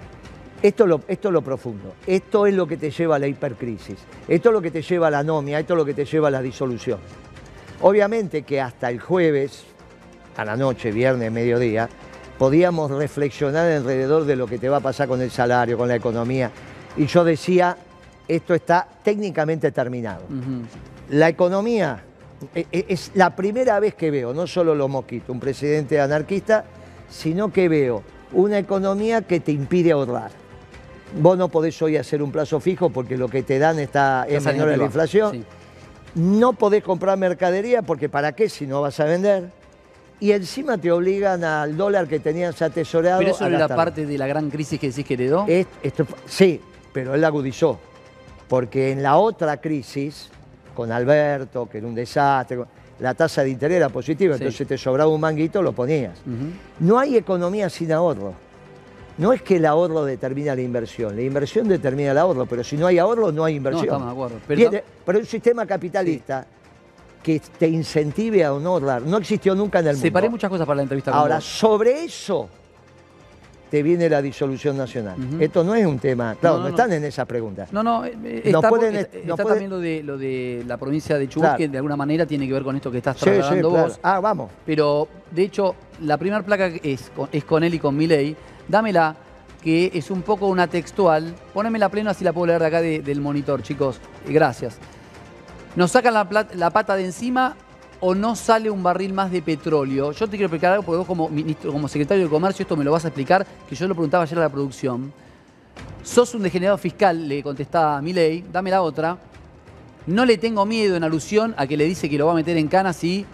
Esto 0.61 0.83
es, 0.83 0.89
lo, 0.89 0.99
esto 1.07 1.29
es 1.29 1.33
lo 1.33 1.41
profundo. 1.41 1.93
Esto 2.05 2.47
es 2.47 2.53
lo 2.53 2.67
que 2.67 2.75
te 2.75 2.91
lleva 2.91 3.15
a 3.15 3.19
la 3.19 3.27
hipercrisis. 3.27 3.97
Esto 4.27 4.49
es 4.49 4.53
lo 4.53 4.61
que 4.61 4.71
te 4.71 4.81
lleva 4.81 5.07
a 5.07 5.11
la 5.11 5.19
anomia. 5.19 5.57
Esto 5.57 5.75
es 5.75 5.77
lo 5.77 5.85
que 5.85 5.93
te 5.93 6.03
lleva 6.03 6.27
a 6.27 6.31
la 6.31 6.41
disolución. 6.41 6.99
Obviamente 7.79 8.43
que 8.43 8.59
hasta 8.59 8.89
el 8.89 8.99
jueves, 8.99 9.63
a 10.37 10.45
la 10.45 10.55
noche, 10.55 10.91
viernes, 10.91 11.31
mediodía, 11.31 11.89
podíamos 12.37 12.89
reflexionar 12.91 13.69
alrededor 13.71 14.25
de 14.25 14.35
lo 14.35 14.47
que 14.47 14.57
te 14.57 14.69
va 14.69 14.77
a 14.77 14.81
pasar 14.81 15.07
con 15.07 15.21
el 15.21 15.31
salario, 15.31 15.77
con 15.77 15.87
la 15.87 15.95
economía. 15.95 16.51
Y 16.97 17.05
yo 17.05 17.23
decía, 17.23 17.77
esto 18.27 18.53
está 18.53 18.87
técnicamente 19.03 19.71
terminado. 19.71 20.23
La 21.09 21.29
economía 21.29 22.03
e- 22.55 22.65
e- 22.71 22.85
es 22.89 23.11
la 23.13 23.35
primera 23.35 23.79
vez 23.79 23.93
que 23.95 24.09
veo, 24.09 24.33
no 24.33 24.47
solo 24.47 24.73
los 24.73 24.89
mosquitos, 24.89 25.29
un 25.29 25.39
presidente 25.39 25.99
anarquista, 25.99 26.65
sino 27.09 27.51
que 27.51 27.69
veo 27.69 28.01
una 28.33 28.57
economía 28.57 29.21
que 29.21 29.39
te 29.39 29.51
impide 29.51 29.91
ahorrar. 29.91 30.31
Vos 31.19 31.37
no 31.37 31.49
podés 31.49 31.79
hoy 31.81 31.97
hacer 31.97 32.23
un 32.23 32.31
plazo 32.31 32.59
fijo 32.61 32.89
porque 32.89 33.17
lo 33.17 33.27
que 33.27 33.43
te 33.43 33.59
dan 33.59 33.77
está, 33.79 34.25
es 34.27 34.43
menor 34.45 34.69
a 34.69 34.77
la 34.77 34.85
inflación. 34.85 35.31
Sí. 35.31 35.43
No 36.15 36.53
podés 36.53 36.83
comprar 36.83 37.17
mercadería 37.17 37.81
porque 37.81 38.09
¿para 38.09 38.31
qué 38.31 38.49
si 38.49 38.65
no 38.65 38.81
vas 38.81 38.99
a 38.99 39.05
vender? 39.05 39.49
Y 40.21 40.31
encima 40.31 40.77
te 40.77 40.89
obligan 40.91 41.43
al 41.43 41.75
dólar 41.75 42.07
que 42.07 42.19
tenías 42.19 42.61
atesorado. 42.61 43.19
Pero 43.19 43.31
eso 43.31 43.43
a 43.43 43.49
no 43.49 43.55
era 43.57 43.67
parte 43.67 44.05
de 44.05 44.17
la 44.17 44.27
gran 44.27 44.49
crisis 44.49 44.79
que 44.79 44.87
decís 44.89 45.03
que 45.05 45.15
heredó. 45.15 45.45
Es- 45.47 45.67
esto- 45.83 46.05
sí, 46.25 46.61
pero 46.93 47.13
él 47.15 47.23
agudizó. 47.25 47.77
Porque 48.47 48.91
en 48.91 49.01
la 49.03 49.17
otra 49.17 49.59
crisis, 49.59 50.29
con 50.75 50.91
Alberto, 50.91 51.67
que 51.67 51.79
era 51.79 51.87
un 51.87 51.95
desastre, 51.95 52.59
la 52.99 53.13
tasa 53.15 53.43
de 53.43 53.49
interés 53.49 53.77
era 53.77 53.89
positiva, 53.89 54.37
Sí. 54.37 54.43
entonces 54.43 54.67
te 54.67 54.77
sobraba 54.77 55.09
un 55.11 55.19
manguito, 55.21 55.61
lo 55.61 55.73
ponías. 55.73 56.19
No 56.79 56.99
hay 56.99 57.17
economía 57.17 57.67
sin 57.69 57.91
ahorro. 57.91 58.33
No 59.17 59.33
es 59.33 59.41
que 59.41 59.55
el 59.57 59.65
ahorro 59.65 60.05
determina 60.05 60.55
la 60.55 60.61
inversión, 60.61 61.15
la 61.15 61.21
inversión 61.23 61.67
determina 61.67 62.11
el 62.11 62.17
ahorro, 62.17 62.45
pero 62.45 62.63
si 62.63 62.77
no 62.77 62.87
hay 62.87 62.97
ahorro 62.99 63.31
no 63.31 63.43
hay 63.43 63.55
inversión. 63.55 63.85
estamos 63.85 64.05
de 64.07 64.11
acuerdo, 64.13 64.35
pero 64.47 64.57
Viene- 64.57 64.83
pero 65.05 65.19
un 65.19 65.25
sistema 65.25 65.65
capitalista 65.65 66.45
que 67.23 67.39
te 67.59 67.67
incentive 67.67 68.43
a 68.43 68.49
no 68.49 68.69
ahorrar, 68.71 69.01
no 69.03 69.17
existió 69.17 69.53
nunca 69.55 69.79
en 69.79 69.87
el 69.87 69.93
mundo. 69.93 70.07
Separé 70.07 70.29
muchas 70.29 70.49
cosas 70.49 70.65
para 70.65 70.77
la 70.77 70.81
entrevista 70.83 71.11
con 71.11 71.19
Ahora, 71.19 71.39
sobre 71.41 72.03
eso 72.03 72.49
te 73.69 73.81
viene 73.83 74.09
la 74.09 74.21
disolución 74.21 74.75
nacional. 74.75 75.15
Esto 75.39 75.63
no 75.63 75.73
es 75.75 75.85
un 75.85 75.97
tema, 75.97 76.35
claro, 76.35 76.57
No, 76.57 76.63
no, 76.63 76.67
no, 76.69 76.75
están 76.75 76.89
no. 76.89 76.95
en 76.97 77.05
esa 77.05 77.23
pregunta. 77.25 77.67
No, 77.71 77.81
no, 77.81 78.03
eh, 78.03 78.17
eh, 78.25 78.41
está, 78.45 78.67
pueden- 78.67 78.95
está- 78.97 79.17
está 79.17 79.35
pueden- 79.43 79.47
también 79.47 79.69
lo 79.71 79.79
de, 79.79 80.03
lo 80.03 80.17
de 80.17 80.63
la 80.67 80.75
provincia 80.77 81.17
de 81.17 81.29
Chubut, 81.29 81.43
Claro. 81.45 81.57
que 81.57 81.67
de 81.69 81.77
alguna 81.77 81.95
manera 81.95 82.25
tiene 82.25 82.47
que 82.47 82.53
ver 82.53 82.63
con 82.63 82.75
esto 82.75 82.91
que 82.91 82.97
estás 82.97 83.15
Sí, 83.17 83.21
sí, 83.23 83.31
trasladando 83.31 83.69
claro. 83.69 83.87
vos. 83.87 83.99
Ah, 84.03 84.19
vamos. 84.19 84.51
Pero, 84.65 85.07
de 85.31 85.43
hecho, 85.43 85.75
la 86.01 86.17
primera 86.17 86.43
placa 86.43 86.67
es 86.83 87.11
con, 87.15 87.29
es 87.31 87.45
con 87.45 87.63
él 87.63 87.73
y 87.75 87.79
con 87.79 87.95
Milei. 87.95 88.35
Dámela, 88.67 89.15
que 89.63 89.89
es 89.93 90.11
un 90.11 90.21
poco 90.23 90.47
una 90.47 90.67
textual. 90.67 91.33
Ponémela 91.53 91.87
pleno 91.87 92.09
así 92.09 92.25
la 92.25 92.33
puedo 92.33 92.47
leer 92.47 92.59
de 92.59 92.67
acá 92.67 92.81
de- 92.81 93.01
del 93.01 93.21
monitor, 93.21 93.61
chicos. 93.63 94.01
Gracias. 94.27 94.77
¿Nos 95.75 95.91
sacan 95.91 96.13
la, 96.13 96.69
pata 96.69 96.95
de 96.97 97.05
encima 97.05 97.55
o 98.01 98.13
no 98.13 98.35
sale 98.35 98.69
un 98.69 98.83
barril 98.83 99.13
más 99.13 99.31
de 99.31 99.41
petróleo? 99.41 100.11
Yo 100.11 100.25
te 100.27 100.31
quiero 100.31 100.47
explicar 100.47 100.73
algo 100.73 100.83
porque 100.83 100.97
vos 100.97 101.07
como, 101.07 101.29
ministro, 101.29 101.71
como 101.71 101.87
secretario 101.87 102.25
de 102.25 102.29
Comercio 102.29 102.63
esto 102.63 102.75
me 102.75 102.83
lo 102.83 102.91
vas 102.91 103.05
a 103.05 103.07
explicar, 103.07 103.47
que 103.69 103.75
yo 103.75 103.87
lo 103.87 103.95
preguntaba 103.95 104.23
ayer 104.23 104.37
a 104.37 104.41
la 104.41 104.49
producción. 104.49 105.13
Sos 106.03 106.35
un 106.35 106.43
degenerado 106.43 106.77
fiscal, 106.77 107.25
le 107.25 107.41
contestaba 107.41 108.01
Milei, 108.01 108.43
dame 108.51 108.69
la 108.69 108.81
otra. 108.81 109.17
No 110.07 110.25
le 110.25 110.37
tengo 110.37 110.65
miedo 110.65 110.97
en 110.97 111.05
alusión 111.05 111.55
a 111.57 111.65
que 111.65 111.77
le 111.77 111.85
dice 111.85 112.09
que 112.09 112.17
lo 112.17 112.25
va 112.25 112.33
a 112.33 112.35
meter 112.35 112.57
en 112.57 112.67
cana 112.67 112.91
si 112.91 113.25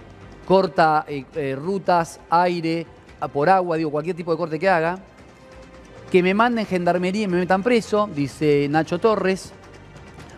corta 0.45 1.05
eh, 1.07 1.25
eh, 1.33 1.55
rutas, 1.59 2.19
aire, 2.29 2.85
por 3.33 3.49
agua, 3.49 3.77
digo, 3.77 3.89
cualquier 3.89 4.15
tipo 4.15 4.31
de 4.31 4.37
corte 4.37 4.59
que 4.59 4.69
haga. 4.69 4.99
Que 6.11 6.21
me 6.21 6.35
manden 6.35 6.67
gendarmería 6.67 7.23
y 7.23 7.27
me 7.27 7.37
metan 7.37 7.63
preso, 7.63 8.07
dice 8.13 8.67
Nacho 8.69 8.99
Torres. 8.99 9.53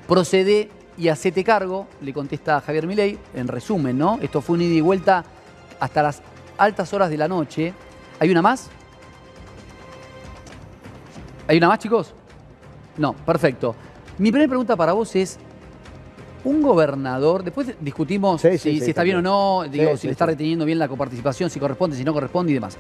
Procede 0.07 0.69
y 0.99 1.07
hacete 1.07 1.43
cargo, 1.45 1.87
le 2.01 2.13
contesta 2.13 2.59
Javier 2.59 2.85
Milei, 2.85 3.17
en 3.33 3.47
resumen, 3.47 3.97
¿no? 3.97 4.19
Esto 4.21 4.41
fue 4.41 4.55
un 4.57 4.63
ida 4.63 4.73
y 4.73 4.81
vuelta 4.81 5.23
hasta 5.79 6.03
las 6.03 6.21
altas 6.57 6.93
horas 6.93 7.09
de 7.09 7.17
la 7.17 7.27
noche. 7.27 7.73
¿Hay 8.19 8.29
una 8.29 8.41
más? 8.41 8.69
¿Hay 11.47 11.57
una 11.57 11.69
más, 11.69 11.79
chicos? 11.79 12.13
No, 12.97 13.13
perfecto. 13.13 13.75
Mi 14.17 14.29
primera 14.29 14.49
pregunta 14.49 14.75
para 14.75 14.91
vos 14.91 15.15
es, 15.15 15.39
un 16.43 16.61
gobernador, 16.61 17.43
después 17.43 17.73
discutimos 17.79 18.41
Sí, 18.41 18.51
sí, 18.51 18.57
si, 18.57 18.73
sí, 18.79 18.85
si 18.85 18.89
está 18.91 19.03
bien 19.03 19.17
o 19.17 19.21
no, 19.21 19.63
digo, 19.69 19.95
si 19.97 20.07
le 20.07 20.11
está 20.11 20.25
reteniendo 20.25 20.65
bien 20.65 20.79
la 20.79 20.87
coparticipación, 20.87 21.49
si 21.49 21.59
corresponde, 21.59 21.95
si 21.95 22.03
no 22.03 22.13
corresponde 22.13 22.51
y 22.51 22.55
demás. 22.55 22.77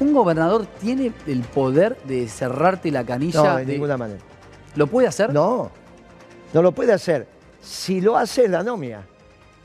¿Un 0.00 0.14
gobernador 0.14 0.66
tiene 0.80 1.12
el 1.26 1.40
poder 1.42 1.98
de 2.04 2.28
cerrarte 2.28 2.90
la 2.90 3.04
canilla? 3.04 3.42
No, 3.42 3.56
de 3.56 3.64
de- 3.66 3.72
ninguna 3.72 3.96
manera. 3.96 4.20
¿Lo 4.74 4.86
puede 4.86 5.06
hacer? 5.08 5.32
No, 5.32 5.70
no 6.54 6.62
lo 6.62 6.72
puede 6.72 6.92
hacer. 6.92 7.37
Si 7.68 8.00
lo 8.00 8.16
hace 8.16 8.44
es 8.44 8.50
la 8.50 8.60
anomia. 8.60 9.02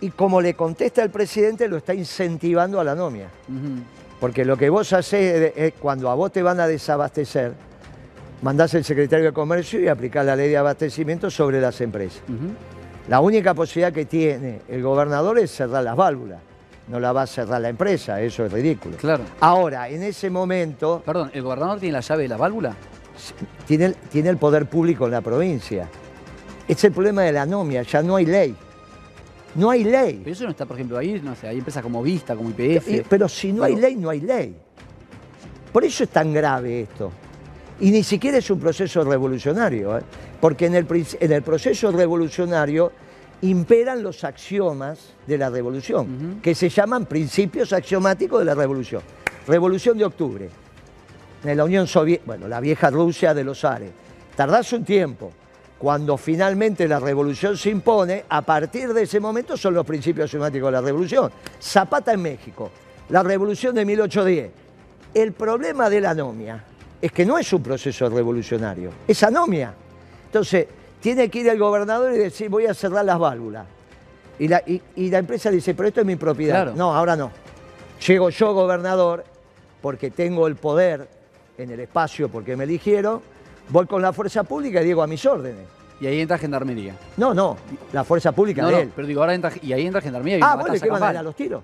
Y 0.02 0.10
como 0.10 0.42
le 0.42 0.56
contesta 0.56 1.02
el 1.02 1.10
presidente, 1.10 1.70
lo 1.70 1.78
está 1.78 1.94
incentivando 1.94 2.80
a 2.80 2.84
la 2.84 2.92
anomia. 2.92 3.30
Ujú. 3.48 3.82
Porque 4.20 4.44
lo 4.44 4.58
que 4.58 4.70
vos 4.70 4.92
haces 4.92 5.54
es 5.56 5.74
cuando 5.80 6.10
a 6.10 6.16
vos 6.16 6.32
te 6.32 6.44
van 6.44 6.60
a 6.60 6.68
desabastecer, 6.68 7.54
mandás 8.42 8.74
el 8.74 8.84
secretario 8.84 9.28
de 9.28 9.32
Comercio 9.32 9.80
y 9.80 9.88
aplicás 9.88 10.26
la 10.26 10.36
ley 10.36 10.50
de 10.50 10.58
abastecimiento 10.58 11.32
sobre 11.32 11.62
las 11.62 11.80
empresas. 11.80 12.22
La 13.08 13.22
única 13.22 13.54
posibilidad 13.54 13.94
que 13.94 14.06
tiene 14.06 14.62
el 14.68 14.82
gobernador 14.82 15.40
es 15.40 15.52
cerrar 15.52 15.84
las 15.84 15.96
válvulas. 15.96 16.42
No 16.90 17.00
la 17.00 17.14
va 17.14 17.22
a 17.22 17.28
cerrar 17.28 17.62
la 17.62 17.70
empresa, 17.70 18.20
eso 18.22 18.46
es 18.46 18.52
ridículo. 18.52 18.98
Claro. 18.98 19.24
Ahora, 19.40 19.88
en 19.88 20.04
ese 20.04 20.30
momento, 20.30 21.02
Perdón, 21.06 21.32
¿el 21.34 21.42
gobernador 21.42 21.80
tiene 21.80 21.94
la 21.94 22.02
llave 22.02 22.24
de 22.24 22.30
la 22.30 22.38
válvula? 22.38 22.76
tiene 23.66 23.94
tiene 24.12 24.30
el 24.30 24.38
poder 24.38 24.66
público 24.66 25.06
en 25.06 25.12
la 25.12 25.22
provincia. 25.22 25.88
Es 26.68 26.84
el 26.84 26.92
problema 26.92 27.24
de 27.24 27.32
la 27.32 27.44
anomia, 27.44 27.84
ya 27.84 28.02
no 28.02 28.16
hay 28.16 28.26
ley. 28.26 28.56
No 29.56 29.70
hay 29.70 29.84
ley. 29.84 30.22
Pero 30.24 30.34
eso 30.34 30.44
no 30.46 30.52
está, 30.52 30.66
por 30.66 30.78
ejemplo, 30.78 30.98
ahí, 30.98 31.22
no 31.24 31.36
sé, 31.36 31.48
hay 31.48 31.58
empresas 31.58 31.84
como 31.84 32.02
Vista, 32.02 32.36
como 32.36 32.50
IPF. 32.50 33.08
Pero 33.08 33.30
si 33.30 33.54
no 33.54 33.64
hay 33.64 33.76
ley, 33.76 33.96
no 33.96 34.10
hay 34.10 34.22
ley. 34.22 34.56
Por 35.72 35.84
eso 35.84 36.04
es 36.04 36.10
tan 36.10 36.34
grave 36.34 36.82
esto. 36.82 37.12
Y 37.80 37.92
ni 37.92 38.04
siquiera 38.04 38.38
es 38.38 38.50
un 38.50 38.60
proceso 38.60 39.04
revolucionario, 39.04 39.98
¿eh? 39.98 40.02
porque 40.40 40.68
en 40.68 40.76
el, 40.76 40.88
en 41.20 41.32
el 41.32 41.42
proceso 41.42 41.92
revolucionario 41.92 42.92
imperan 43.42 44.02
los 44.02 44.24
axiomas 44.24 45.14
de 45.28 45.38
la 45.38 45.50
revolución, 45.50 46.40
que 46.42 46.56
se 46.56 46.70
llaman 46.70 47.06
principios 47.06 47.74
axiomáticos 47.74 48.40
de 48.40 48.46
la 48.46 48.56
revolución. 48.56 49.02
Revolución 49.48 49.98
de 49.98 50.06
octubre, 50.06 50.50
en 51.44 51.58
la 51.58 51.66
Unión 51.66 51.88
Soviética, 51.88 52.26
bueno, 52.28 52.48
la 52.48 52.62
vieja 52.62 52.90
Rusia 52.90 53.34
de 53.34 53.44
los 53.44 53.66
Ares. 53.66 53.92
Tardás 54.36 54.72
un 54.72 54.86
tiempo. 54.86 55.32
Cuando 55.78 56.18
finalmente 56.18 56.88
la 56.88 57.00
revolución 57.00 57.58
se 57.58 57.70
impone, 57.70 58.24
a 58.30 58.42
partir 58.42 58.94
de 58.94 59.04
ese 59.04 59.20
momento 59.20 59.58
son 59.58 59.74
los 59.74 59.86
principios 59.86 60.26
axiomáticos 60.26 60.68
de 60.68 60.72
la 60.72 60.82
revolución. 60.82 61.32
Zapata 61.62 62.14
en 62.14 62.22
México, 62.22 62.72
la 63.10 63.22
revolución 63.22 63.76
de 63.76 63.86
1810. 63.86 64.52
El 65.14 65.34
problema 65.34 65.90
de 65.90 66.02
la 66.02 66.12
anomia 66.12 66.64
es 67.02 67.12
que 67.12 67.26
no 67.26 67.38
es 67.38 67.52
un 67.52 67.62
proceso 67.62 68.10
revolucionario, 68.10 68.92
es 69.08 69.22
anomia. 69.24 69.74
Entonces, 70.26 70.68
tiene 71.02 71.30
que 71.30 71.40
ir 71.40 71.50
el 71.50 71.60
gobernador 71.60 72.14
y 72.14 72.18
decir, 72.18 72.50
voy 72.50 72.66
a 72.66 72.74
cerrar 72.74 73.04
las 73.04 73.20
válvulas. 73.20 73.66
Y 74.40 74.48
la, 74.48 74.64
y, 74.66 75.10
la 75.10 75.20
empresa 75.20 75.52
dice, 75.52 75.76
pero 75.76 75.90
esto 75.90 76.00
es 76.00 76.08
mi 76.08 76.16
propiedad. 76.16 76.74
No, 76.74 76.96
ahora 76.96 77.16
no. 77.16 77.30
Llego 78.08 78.30
yo, 78.30 78.54
gobernador, 78.54 79.24
porque 79.82 80.12
tengo 80.12 80.48
el 80.48 80.56
poder 80.56 81.08
en 81.58 81.70
el 81.72 81.80
espacio, 81.82 82.30
porque 82.30 82.56
me 82.56 82.64
eligieron, 82.64 83.22
voy 83.74 83.88
con 83.88 84.04
la 84.04 84.14
fuerza 84.14 84.44
pública 84.44 84.84
y 84.84 84.86
digo 84.86 85.02
a 85.02 85.08
mis 85.08 85.26
órdenes. 85.26 85.66
Y 86.00 86.06
ahí 86.06 86.20
entra 86.20 86.38
Gendarmería. 86.38 86.96
No, 87.18 87.34
no, 87.34 87.58
la 87.92 88.04
fuerza 88.04 88.32
pública 88.32 88.62
no, 88.62 88.68
de 88.68 88.74
no, 88.74 88.80
él. 88.82 88.92
pero 88.96 89.08
digo, 89.08 89.22
ahora 89.22 89.34
entra, 89.34 89.52
y 89.62 89.74
ahí 89.74 89.88
entra 89.88 90.00
Gendarmería. 90.00 90.38
Y 90.38 90.42
ah, 90.44 90.56
bueno, 90.56 90.76
¿qué 90.80 90.90
van 90.90 91.18
a 91.18 91.24
los 91.24 91.36
tiros? 91.36 91.64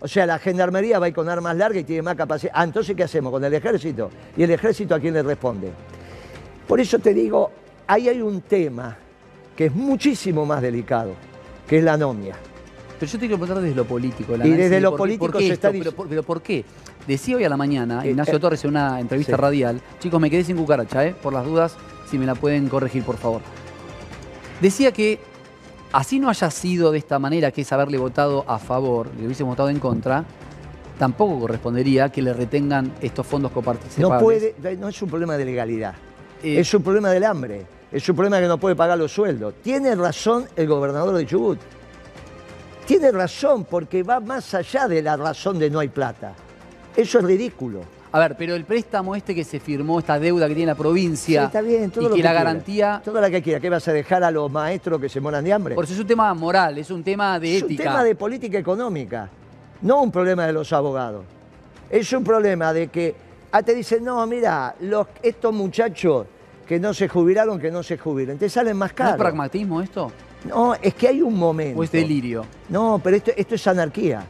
O 0.00 0.08
sea, 0.08 0.26
la 0.26 0.40
gendarmería 0.40 0.98
va 0.98 1.06
a 1.06 1.08
ir 1.10 1.14
con 1.14 1.28
armas 1.28 1.56
largas 1.56 1.82
y 1.82 1.84
tiene 1.84 2.02
más 2.02 2.16
capacidad. 2.16 2.52
Ah, 2.56 2.64
entonces, 2.64 2.96
¿qué 2.96 3.04
hacemos 3.04 3.30
con 3.30 3.44
el 3.44 3.54
ejército? 3.54 4.10
¿Y 4.36 4.42
el 4.42 4.50
ejército 4.50 4.96
a 4.96 4.98
quién 4.98 5.14
le 5.14 5.22
responde? 5.22 5.70
Por 6.66 6.80
eso 6.80 6.98
te 6.98 7.14
digo, 7.14 7.52
ahí 7.86 8.08
hay 8.08 8.20
un 8.20 8.40
tema 8.40 8.96
que 9.54 9.66
es 9.66 9.74
muchísimo 9.74 10.44
más 10.44 10.60
delicado, 10.60 11.12
que 11.68 11.78
es 11.78 11.84
la 11.84 11.92
anomia. 11.92 12.34
Pero 13.02 13.10
yo 13.14 13.18
te 13.18 13.26
quiero 13.26 13.38
preguntar 13.38 13.64
desde 13.64 13.74
lo 13.74 13.84
político. 13.84 14.36
y 14.36 14.50
desde 14.50 14.80
lo 14.80 14.94
político 14.94 15.36
se 15.40 15.48
está 15.48 15.72
diciendo... 15.72 16.06
Pero, 16.08 16.22
por 16.22 16.40
qué? 16.40 16.64
Decía 17.04 17.34
hoy 17.36 17.42
a 17.42 17.48
la 17.48 17.56
mañana, 17.56 18.04
eh, 18.04 18.10
Ignacio 18.10 18.36
eh, 18.36 18.38
Torres 18.38 18.62
en 18.62 18.70
una 18.70 19.00
entrevista 19.00 19.36
radial, 19.36 19.80
chicos, 19.98 20.20
me 20.20 20.30
quedé 20.30 20.44
sin 20.44 20.56
cucaracha, 20.56 21.04
¿eh? 21.04 21.12
por 21.20 21.32
las 21.32 21.44
dudas, 21.44 21.74
si 22.08 22.16
me 22.16 22.26
la 22.26 22.36
pueden 22.36 22.68
corregir, 22.68 23.02
por 23.02 23.16
favor. 23.16 23.40
Decía 24.60 24.92
que 24.92 25.18
así 25.90 26.20
no 26.20 26.28
haya 26.28 26.48
sido 26.52 26.92
de 26.92 26.98
esta 26.98 27.18
manera, 27.18 27.50
que 27.50 27.62
es 27.62 27.72
haberle 27.72 27.98
votado 27.98 28.44
a 28.46 28.60
favor, 28.60 29.08
le 29.18 29.26
hubiese 29.26 29.42
votado 29.42 29.68
en 29.68 29.80
contra, 29.80 30.24
tampoco 30.96 31.40
correspondería 31.40 32.08
que 32.10 32.22
le 32.22 32.32
retengan 32.32 32.92
estos 33.00 33.26
fondos 33.26 33.50
coparticipables. 33.50 34.20
No 34.20 34.24
puede, 34.24 34.76
no 34.76 34.88
es 34.88 35.02
un 35.02 35.10
problema 35.10 35.36
de 35.36 35.44
legalidad. 35.44 35.96
Eh, 36.40 36.60
es 36.60 36.72
un 36.72 36.84
problema 36.84 37.10
del 37.10 37.24
hambre, 37.24 37.66
es 37.90 38.08
un 38.08 38.14
problema 38.14 38.38
que 38.38 38.46
no 38.46 38.58
puede 38.58 38.76
pagar 38.76 38.96
los 38.96 39.10
sueldos. 39.10 39.54
Tiene 39.60 39.92
razón 39.96 40.46
el 40.54 40.68
gobernador 40.68 41.16
de 41.16 41.26
Chubut. 41.26 41.58
Tiene 42.86 43.12
razón 43.12 43.64
porque 43.64 44.02
va 44.02 44.20
más 44.20 44.54
allá 44.54 44.88
de 44.88 45.02
la 45.02 45.16
razón 45.16 45.58
de 45.58 45.70
no 45.70 45.78
hay 45.78 45.88
plata. 45.88 46.32
Eso 46.96 47.18
es 47.18 47.24
ridículo. 47.24 47.80
A 48.14 48.18
ver, 48.18 48.36
pero 48.36 48.54
el 48.54 48.64
préstamo 48.64 49.16
este 49.16 49.34
que 49.34 49.42
se 49.42 49.58
firmó, 49.58 49.98
esta 49.98 50.18
deuda 50.18 50.46
que 50.46 50.54
tiene 50.54 50.72
la 50.72 50.74
provincia. 50.74 51.44
está 51.44 51.62
bien, 51.62 51.90
todo 51.90 52.04
y 52.04 52.08
lo 52.10 52.14
que, 52.16 52.22
la 52.22 52.34
garantía. 52.34 53.00
Todo 53.02 53.20
lo 53.20 53.30
que 53.30 53.40
quiera. 53.40 53.58
¿Qué 53.58 53.70
vas 53.70 53.88
a 53.88 53.92
dejar 53.92 54.22
a 54.22 54.30
los 54.30 54.50
maestros 54.50 55.00
que 55.00 55.08
se 55.08 55.18
moran 55.18 55.42
de 55.42 55.52
hambre? 55.52 55.74
Por 55.74 55.84
eso 55.84 55.94
es 55.94 56.00
un 56.00 56.06
tema 56.06 56.34
moral, 56.34 56.76
es 56.76 56.90
un 56.90 57.02
tema 57.02 57.40
de 57.40 57.56
ética. 57.56 57.72
Es 57.72 57.78
un 57.78 57.84
tema 57.86 58.04
de 58.04 58.14
política 58.14 58.58
económica, 58.58 59.30
no 59.80 60.02
un 60.02 60.12
problema 60.12 60.46
de 60.46 60.52
los 60.52 60.70
abogados. 60.74 61.24
Es 61.88 62.12
un 62.12 62.22
problema 62.22 62.72
de 62.74 62.88
que 62.88 63.14
ah, 63.52 63.62
te 63.62 63.74
dicen, 63.74 64.04
no, 64.04 64.26
mira, 64.26 64.74
los, 64.80 65.06
estos 65.22 65.54
muchachos 65.54 66.26
que 66.66 66.78
no 66.78 66.92
se 66.92 67.08
jubilaron, 67.08 67.58
que 67.58 67.70
no 67.70 67.82
se 67.82 67.96
jubilen. 67.96 68.36
Te 68.36 68.50
salen 68.50 68.76
más 68.76 68.92
caros. 68.92 69.12
¿No 69.12 69.16
es 69.16 69.20
pragmatismo 69.20 69.80
esto? 69.80 70.12
No, 70.44 70.74
es 70.74 70.94
que 70.94 71.08
hay 71.08 71.22
un 71.22 71.38
momento. 71.38 71.80
¿O 71.80 71.84
es 71.84 71.92
delirio? 71.92 72.44
No, 72.68 73.00
pero 73.02 73.16
esto, 73.16 73.30
esto 73.36 73.54
es 73.54 73.66
anarquía. 73.66 74.24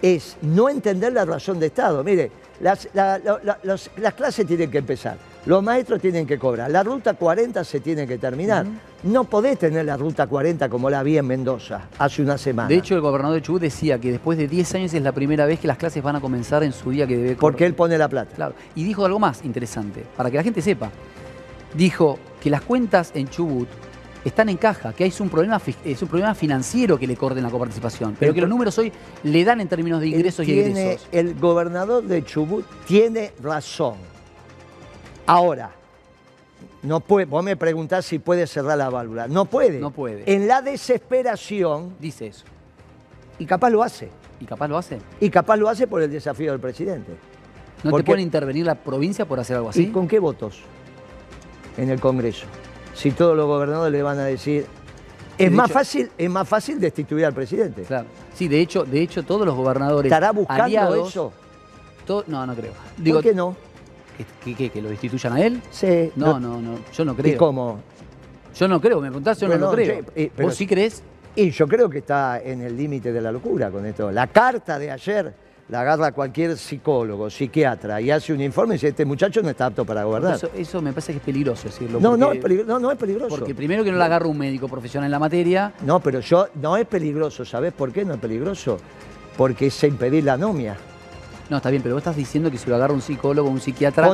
Es 0.00 0.36
no 0.42 0.68
entender 0.68 1.12
la 1.12 1.24
razón 1.24 1.58
de 1.58 1.66
Estado. 1.66 2.04
Mire, 2.04 2.30
las, 2.60 2.88
las 2.94 4.14
clases 4.14 4.46
tienen 4.46 4.70
que 4.70 4.78
empezar. 4.78 5.16
Los 5.46 5.62
maestros 5.62 6.00
tienen 6.00 6.26
que 6.26 6.38
cobrar. 6.38 6.70
La 6.70 6.82
ruta 6.82 7.14
40 7.14 7.62
se 7.62 7.80
tiene 7.80 8.06
que 8.06 8.18
terminar. 8.18 8.66
No 9.04 9.24
podés 9.24 9.58
tener 9.58 9.84
la 9.84 9.96
ruta 9.96 10.26
40 10.26 10.68
como 10.68 10.90
la 10.90 11.02
vi 11.02 11.18
en 11.18 11.26
Mendoza 11.26 11.88
hace 11.98 12.22
una 12.22 12.36
semana. 12.36 12.68
De 12.68 12.76
hecho, 12.76 12.96
el 12.96 13.00
gobernador 13.00 13.36
de 13.36 13.42
Chubut 13.42 13.62
decía 13.62 14.00
que 14.00 14.10
después 14.10 14.36
de 14.38 14.48
10 14.48 14.74
años 14.74 14.94
es 14.94 15.02
la 15.02 15.12
primera 15.12 15.46
vez 15.46 15.60
que 15.60 15.68
las 15.68 15.78
clases 15.78 16.02
van 16.02 16.16
a 16.16 16.20
comenzar 16.20 16.64
en 16.64 16.72
su 16.72 16.90
día 16.90 17.06
que 17.06 17.16
debe 17.16 17.36
Porque 17.36 17.64
él 17.64 17.74
pone 17.74 17.96
la 17.96 18.08
plata. 18.08 18.34
Claro. 18.34 18.54
Y 18.74 18.82
dijo 18.82 19.04
algo 19.04 19.20
más 19.20 19.44
interesante, 19.44 20.04
para 20.16 20.30
que 20.30 20.36
la 20.36 20.42
gente 20.42 20.60
sepa 20.60 20.90
dijo 21.76 22.18
que 22.40 22.50
las 22.50 22.62
cuentas 22.62 23.12
en 23.14 23.28
Chubut 23.28 23.68
están 24.28 24.48
en 24.48 24.56
caja, 24.56 24.92
que 24.92 25.06
es 25.06 25.20
un 25.20 25.28
problema, 25.28 25.60
es 25.84 26.02
un 26.02 26.08
problema 26.08 26.34
financiero 26.34 26.98
que 26.98 27.06
le 27.06 27.16
corten 27.16 27.42
la 27.42 27.50
coparticipación, 27.50 28.16
pero 28.18 28.34
que 28.34 28.40
los 28.40 28.50
números 28.50 28.76
hoy 28.78 28.92
le 29.22 29.44
dan 29.44 29.60
en 29.60 29.68
términos 29.68 30.00
de 30.00 30.08
ingresos 30.08 30.46
y 30.46 30.58
egresos. 30.58 31.08
El 31.12 31.34
gobernador 31.34 32.02
de 32.04 32.24
Chubut 32.24 32.64
tiene 32.86 33.32
razón. 33.42 33.94
Ahora, 35.26 35.70
no 36.82 37.00
puede, 37.00 37.26
vos 37.26 37.44
me 37.44 37.56
preguntás 37.56 38.06
si 38.06 38.18
puede 38.18 38.46
cerrar 38.46 38.78
la 38.78 38.90
válvula. 38.90 39.28
No 39.28 39.44
puede. 39.44 39.80
No 39.80 39.90
puede. 39.90 40.22
En 40.32 40.46
la 40.46 40.62
desesperación. 40.62 41.96
Dice 41.98 42.28
eso. 42.28 42.44
Y 43.38 43.46
capaz 43.46 43.70
lo 43.70 43.82
hace. 43.82 44.08
¿Y 44.40 44.44
capaz 44.44 44.68
lo 44.68 44.78
hace? 44.78 44.98
Y 45.20 45.30
capaz 45.30 45.56
lo 45.56 45.68
hace 45.68 45.86
por 45.86 46.02
el 46.02 46.10
desafío 46.10 46.52
del 46.52 46.60
presidente. 46.60 47.12
¿No 47.82 47.96
te 47.96 48.04
puede 48.04 48.22
intervenir 48.22 48.66
la 48.66 48.74
provincia 48.74 49.24
por 49.24 49.40
hacer 49.40 49.56
algo 49.56 49.70
así? 49.70 49.84
¿Y 49.84 49.86
con 49.88 50.06
qué 50.06 50.18
votos? 50.18 50.62
en 51.76 51.90
el 51.90 52.00
Congreso. 52.00 52.46
Si 52.96 53.10
todos 53.10 53.36
los 53.36 53.46
gobernadores 53.46 53.92
le 53.92 54.02
van 54.02 54.18
a 54.18 54.24
decir, 54.24 54.66
es 55.36 55.52
más 55.52 55.70
fácil, 55.70 56.10
es 56.16 56.30
más 56.30 56.48
fácil 56.48 56.80
destituir 56.80 57.26
al 57.26 57.34
presidente. 57.34 57.82
Claro. 57.82 58.06
Sí, 58.34 58.48
de 58.48 58.60
hecho, 58.60 58.84
de 58.84 59.02
hecho 59.02 59.22
todos 59.22 59.46
los 59.46 59.54
gobernadores. 59.54 60.10
¿Estará 60.10 60.32
buscando 60.32 61.06
eso? 61.06 61.32
no, 62.26 62.46
no 62.46 62.54
creo. 62.54 62.72
Digo, 62.96 63.18
¿Por 63.18 63.24
qué 63.24 63.34
no? 63.34 63.54
¿Que, 64.42 64.70
que, 64.70 64.80
lo 64.80 64.88
destituyan 64.88 65.34
a 65.34 65.40
él? 65.42 65.60
Sí. 65.70 66.10
No, 66.16 66.40
no, 66.40 66.60
no, 66.62 66.78
yo 66.90 67.04
no 67.04 67.14
creo. 67.14 67.34
¿Y 67.34 67.36
cómo? 67.36 67.80
Yo 68.58 68.66
no 68.66 68.80
creo, 68.80 69.00
me 69.02 69.08
preguntás, 69.08 69.38
yo 69.38 69.48
no, 69.48 69.56
lo 69.56 69.70
creo. 69.72 70.02
Eh, 70.14 70.30
¿Vos 70.40 70.54
sí 70.54 70.66
crees? 70.66 71.02
Y 71.34 71.50
yo 71.50 71.68
creo 71.68 71.90
que 71.90 71.98
está 71.98 72.40
en 72.42 72.62
el 72.62 72.74
límite 72.74 73.12
de 73.12 73.20
la 73.20 73.30
locura 73.30 73.70
con 73.70 73.84
esto. 73.84 74.10
La 74.10 74.28
carta 74.28 74.78
de 74.78 74.90
ayer 74.90 75.34
la 75.68 75.80
agarra 75.80 76.12
cualquier 76.12 76.56
psicólogo, 76.56 77.28
psiquiatra 77.28 78.00
y 78.00 78.10
hace 78.10 78.32
un 78.32 78.40
informe 78.40 78.74
y 78.74 78.76
dice, 78.76 78.88
este 78.88 79.04
muchacho 79.04 79.42
no 79.42 79.50
está 79.50 79.66
apto 79.66 79.84
para 79.84 80.04
gobernar. 80.04 80.38
Eso, 80.54 80.80
me 80.80 80.92
parece 80.92 81.12
que 81.12 81.18
es 81.18 81.24
peligroso 81.24 81.64
decirlo. 81.68 81.98
No, 82.00 82.16
no, 82.16 82.32
es 82.32 82.66
no, 82.66 82.78
no 82.78 82.90
es 82.90 82.98
peligroso. 82.98 83.28
Porque 83.28 83.54
primero 83.54 83.82
que 83.82 83.90
no 83.90 83.98
la 83.98 84.04
agarra 84.04 84.26
un 84.26 84.38
médico 84.38 84.68
profesional 84.68 85.06
en 85.06 85.12
la 85.12 85.18
materia. 85.18 85.72
No, 85.84 86.00
pero 86.00 86.20
yo, 86.20 86.48
no 86.54 86.76
es 86.76 86.86
peligroso, 86.86 87.44
¿sabes 87.44 87.72
por 87.72 87.92
qué 87.92 88.04
no 88.04 88.14
es 88.14 88.20
peligroso? 88.20 88.78
Porque 89.36 89.66
es 89.66 89.84
impedir 89.84 90.24
la 90.24 90.34
anomia. 90.34 90.76
No, 91.48 91.58
está 91.58 91.70
bien, 91.70 91.82
pero 91.82 91.94
vos 91.94 92.00
estás 92.00 92.16
diciendo 92.16 92.50
que 92.50 92.58
si 92.58 92.68
lo 92.68 92.74
agarra 92.74 92.92
un 92.92 93.00
psicólogo, 93.00 93.48
un 93.48 93.60
psiquiatra... 93.60 94.10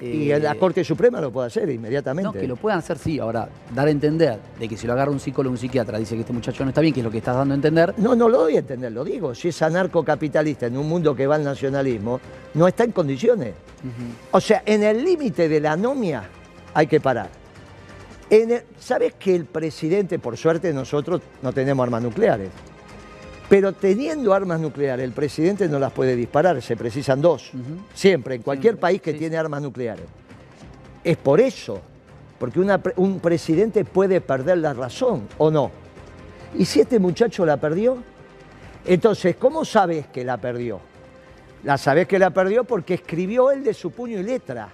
y 0.00 0.28
la 0.28 0.52
eh, 0.52 0.58
Corte 0.58 0.84
Suprema 0.84 1.20
lo 1.20 1.32
puede 1.32 1.46
hacer 1.46 1.70
inmediatamente. 1.70 2.26
No, 2.26 2.32
que 2.32 2.46
lo 2.46 2.56
puedan 2.56 2.78
hacer, 2.78 2.98
sí. 2.98 3.18
Ahora, 3.18 3.48
dar 3.74 3.88
a 3.88 3.90
entender 3.90 4.38
de 4.58 4.68
que 4.68 4.76
si 4.76 4.86
lo 4.86 4.92
agarra 4.92 5.10
un 5.10 5.20
psicólogo, 5.20 5.52
un 5.52 5.58
psiquiatra, 5.58 5.98
dice 5.98 6.14
que 6.14 6.20
este 6.20 6.32
muchacho 6.34 6.62
no 6.62 6.70
está 6.70 6.82
bien, 6.82 6.92
que 6.92 7.00
es 7.00 7.04
lo 7.04 7.10
que 7.10 7.18
estás 7.18 7.36
dando 7.36 7.54
a 7.54 7.56
entender... 7.56 7.94
No, 7.96 8.14
no 8.14 8.28
lo 8.28 8.38
doy 8.38 8.56
a 8.56 8.58
entender, 8.58 8.92
lo 8.92 9.02
digo. 9.02 9.34
Si 9.34 9.48
es 9.48 9.62
anarcocapitalista 9.62 10.66
en 10.66 10.76
un 10.76 10.88
mundo 10.88 11.16
que 11.16 11.26
va 11.26 11.36
al 11.36 11.44
nacionalismo, 11.44 12.20
no 12.52 12.68
está 12.68 12.84
en 12.84 12.92
condiciones. 12.92 13.54
O 14.30 14.40
sea, 14.40 14.62
en 14.66 14.82
el 14.82 15.02
límite 15.02 15.48
de 15.48 15.60
la 15.60 15.72
anomia 15.72 16.24
hay 16.74 16.86
que 16.86 17.00
parar. 17.00 17.30
¿Sabes 18.78 19.14
que 19.14 19.34
el 19.34 19.44
presidente, 19.46 20.18
por 20.18 20.36
suerte 20.36 20.72
nosotros 20.72 21.22
no 21.40 21.52
tenemos 21.52 21.84
armas 21.84 22.02
nucleares? 22.02 22.50
Pero 23.48 23.72
teniendo 23.72 24.32
armas 24.32 24.60
nucleares, 24.60 25.04
el 25.04 25.12
presidente 25.12 25.68
no 25.68 25.78
las 25.78 25.92
puede 25.92 26.16
disparar, 26.16 26.60
se 26.62 26.76
precisan 26.76 27.20
dos, 27.20 27.52
siempre, 27.92 28.36
en 28.36 28.42
cualquier 28.42 28.78
país 28.78 29.02
que 29.02 29.14
tiene 29.14 29.36
armas 29.36 29.60
nucleares. 29.60 30.06
Es 31.02 31.16
por 31.18 31.40
eso, 31.40 31.80
porque 32.38 32.58
un 32.96 33.20
presidente 33.20 33.84
puede 33.84 34.20
perder 34.20 34.58
la 34.58 34.72
razón 34.72 35.28
o 35.38 35.50
no. 35.50 35.70
¿Y 36.56 36.64
si 36.64 36.80
este 36.80 36.98
muchacho 36.98 37.44
la 37.44 37.58
perdió? 37.58 37.98
Entonces, 38.86 39.36
¿cómo 39.36 39.64
sabes 39.64 40.06
que 40.08 40.24
la 40.24 40.38
perdió? 40.38 40.80
La 41.64 41.78
sabes 41.78 42.06
que 42.06 42.18
la 42.18 42.30
perdió 42.30 42.64
porque 42.64 42.94
escribió 42.94 43.50
él 43.50 43.64
de 43.64 43.74
su 43.74 43.90
puño 43.90 44.18
y 44.18 44.22
letra. 44.22 44.68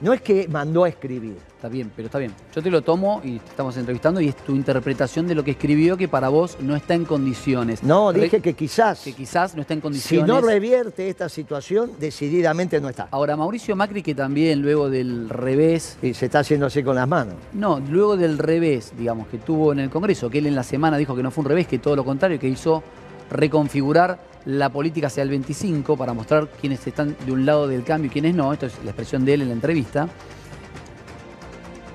No 0.00 0.14
es 0.14 0.22
que 0.22 0.48
mandó 0.48 0.84
a 0.84 0.88
escribir. 0.88 1.36
Está 1.60 1.68
bien, 1.68 1.92
pero 1.94 2.06
está 2.06 2.18
bien. 2.18 2.32
Yo 2.54 2.62
te 2.62 2.70
lo 2.70 2.80
tomo 2.80 3.20
y 3.22 3.38
te 3.38 3.50
estamos 3.50 3.76
entrevistando 3.76 4.18
y 4.22 4.28
es 4.28 4.36
tu 4.36 4.54
interpretación 4.54 5.26
de 5.26 5.34
lo 5.34 5.44
que 5.44 5.50
escribió 5.50 5.98
que 5.98 6.08
para 6.08 6.30
vos 6.30 6.56
no 6.60 6.74
está 6.74 6.94
en 6.94 7.04
condiciones. 7.04 7.82
No, 7.82 8.10
dije 8.14 8.40
que 8.40 8.54
quizás. 8.54 9.02
Que 9.02 9.12
quizás 9.12 9.54
no 9.54 9.60
está 9.60 9.74
en 9.74 9.82
condiciones. 9.82 10.26
Si 10.26 10.32
no 10.32 10.40
revierte 10.40 11.10
esta 11.10 11.28
situación, 11.28 11.92
decididamente 12.00 12.80
no 12.80 12.88
está. 12.88 13.08
Ahora, 13.10 13.36
Mauricio 13.36 13.76
Macri, 13.76 14.02
que 14.02 14.14
también 14.14 14.62
luego 14.62 14.88
del 14.88 15.28
revés. 15.28 15.98
Y 16.00 16.14
se 16.14 16.26
está 16.26 16.38
haciendo 16.38 16.64
así 16.64 16.82
con 16.82 16.96
las 16.96 17.06
manos. 17.06 17.34
No, 17.52 17.78
luego 17.78 18.16
del 18.16 18.38
revés, 18.38 18.94
digamos, 18.96 19.28
que 19.28 19.36
tuvo 19.36 19.72
en 19.72 19.80
el 19.80 19.90
Congreso, 19.90 20.30
que 20.30 20.38
él 20.38 20.46
en 20.46 20.54
la 20.54 20.62
semana 20.62 20.96
dijo 20.96 21.14
que 21.14 21.22
no 21.22 21.30
fue 21.30 21.42
un 21.42 21.50
revés, 21.50 21.66
que 21.66 21.78
todo 21.78 21.94
lo 21.94 22.06
contrario, 22.06 22.40
que 22.40 22.48
hizo 22.48 22.82
reconfigurar 23.30 24.29
la 24.46 24.68
política 24.70 25.08
hacia 25.08 25.22
el 25.22 25.28
25 25.30 25.96
para 25.96 26.12
mostrar 26.14 26.48
quiénes 26.60 26.86
están 26.86 27.16
de 27.26 27.32
un 27.32 27.44
lado 27.44 27.68
del 27.68 27.84
cambio 27.84 28.08
y 28.08 28.12
quiénes 28.12 28.34
no. 28.34 28.52
Esto 28.52 28.66
es 28.66 28.74
la 28.84 28.90
expresión 28.90 29.24
de 29.24 29.34
él 29.34 29.42
en 29.42 29.48
la 29.48 29.54
entrevista. 29.54 30.08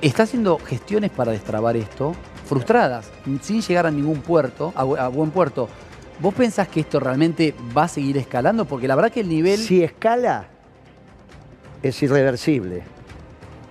Está 0.02 0.24
haciendo 0.24 0.60
gestiones 0.60 1.10
para 1.12 1.32
destrabar 1.32 1.76
esto 1.78 2.14
frustradas, 2.46 3.10
sin 3.42 3.62
llegar 3.62 3.88
a 3.88 3.92
ningún 3.92 4.20
puerto, 4.22 4.72
a, 4.76 4.86
bu- 4.86 5.00
a 5.00 5.08
buen 5.08 5.32
puerto. 5.32 5.68
¿Vos 6.20 6.34
pensás 6.34 6.68
que 6.68 6.82
esto 6.82 7.00
realmente 7.00 7.56
va 7.76 7.86
a 7.86 7.88
seguir 7.88 8.18
escalando? 8.18 8.66
Porque 8.66 8.88
la 8.88 8.96
verdad 8.96 9.12
que 9.12 9.22
el 9.22 9.30
nivel... 9.30 9.58
Si 9.60 9.82
escala, 9.84 10.46
es 11.82 12.02
irreversible. 12.04 12.84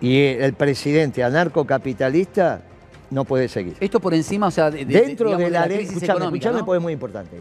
Y 0.00 0.18
el 0.20 0.54
presidente 0.54 1.22
anarcocapitalista 1.22 2.62
no 3.10 3.24
puede 3.24 3.48
seguir. 3.48 3.76
Esto 3.78 4.00
por 4.00 4.12
encima, 4.12 4.48
o 4.48 4.50
sea, 4.50 4.70
de, 4.72 4.84
de- 4.84 5.00
Dentro 5.02 5.26
digamos, 5.26 5.44
de 5.46 5.50
la, 5.52 5.66
ley, 5.66 5.76
crisis 5.78 5.92
escuchame, 5.94 6.16
económica, 6.18 6.36
escuchame 6.48 6.58
¿no? 6.60 6.66
porque 6.66 6.76
es 6.78 6.82
muy 6.82 6.92
importante. 6.92 7.40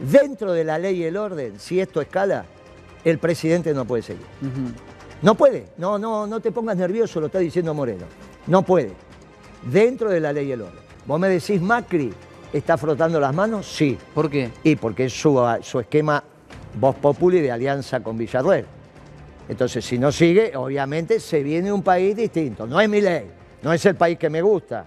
Dentro 0.00 0.52
de 0.52 0.64
la 0.64 0.78
ley 0.78 1.02
y 1.02 1.04
el 1.04 1.16
orden, 1.16 1.58
si 1.58 1.78
esto 1.78 2.00
escala, 2.00 2.46
el 3.04 3.18
presidente 3.18 3.74
no 3.74 3.84
puede 3.84 4.02
seguir. 4.02 4.26
No 5.20 5.34
puede. 5.34 5.66
No, 5.76 5.98
no, 5.98 6.26
no 6.26 6.40
te 6.40 6.52
pongas 6.52 6.76
nervioso, 6.76 7.20
lo 7.20 7.26
está 7.26 7.38
diciendo 7.38 7.74
Moreno. 7.74 8.06
No 8.46 8.62
puede. 8.62 8.92
Dentro 9.70 10.08
de 10.08 10.20
la 10.20 10.32
ley 10.32 10.48
y 10.48 10.52
el 10.52 10.62
orden. 10.62 10.80
Vos 11.06 11.20
me 11.20 11.28
decís, 11.28 11.60
Macri 11.60 12.12
está 12.52 12.78
frotando 12.78 13.20
las 13.20 13.34
manos, 13.34 13.66
sí. 13.66 13.98
¿Por 14.14 14.30
qué? 14.30 14.50
Y 14.64 14.76
porque 14.76 15.06
es 15.06 15.12
su, 15.12 15.38
su 15.62 15.80
esquema 15.80 16.24
Voz 16.78 16.96
Populi 16.96 17.40
de 17.40 17.52
alianza 17.52 18.00
con 18.00 18.16
Villarruel. 18.16 18.64
Entonces, 19.48 19.84
si 19.84 19.98
no 19.98 20.12
sigue, 20.12 20.56
obviamente 20.56 21.20
se 21.20 21.42
viene 21.42 21.72
un 21.72 21.82
país 21.82 22.16
distinto. 22.16 22.66
No 22.66 22.80
es 22.80 22.88
mi 22.88 23.00
ley, 23.00 23.30
no 23.62 23.72
es 23.72 23.84
el 23.84 23.96
país 23.96 24.16
que 24.16 24.30
me 24.30 24.40
gusta. 24.40 24.86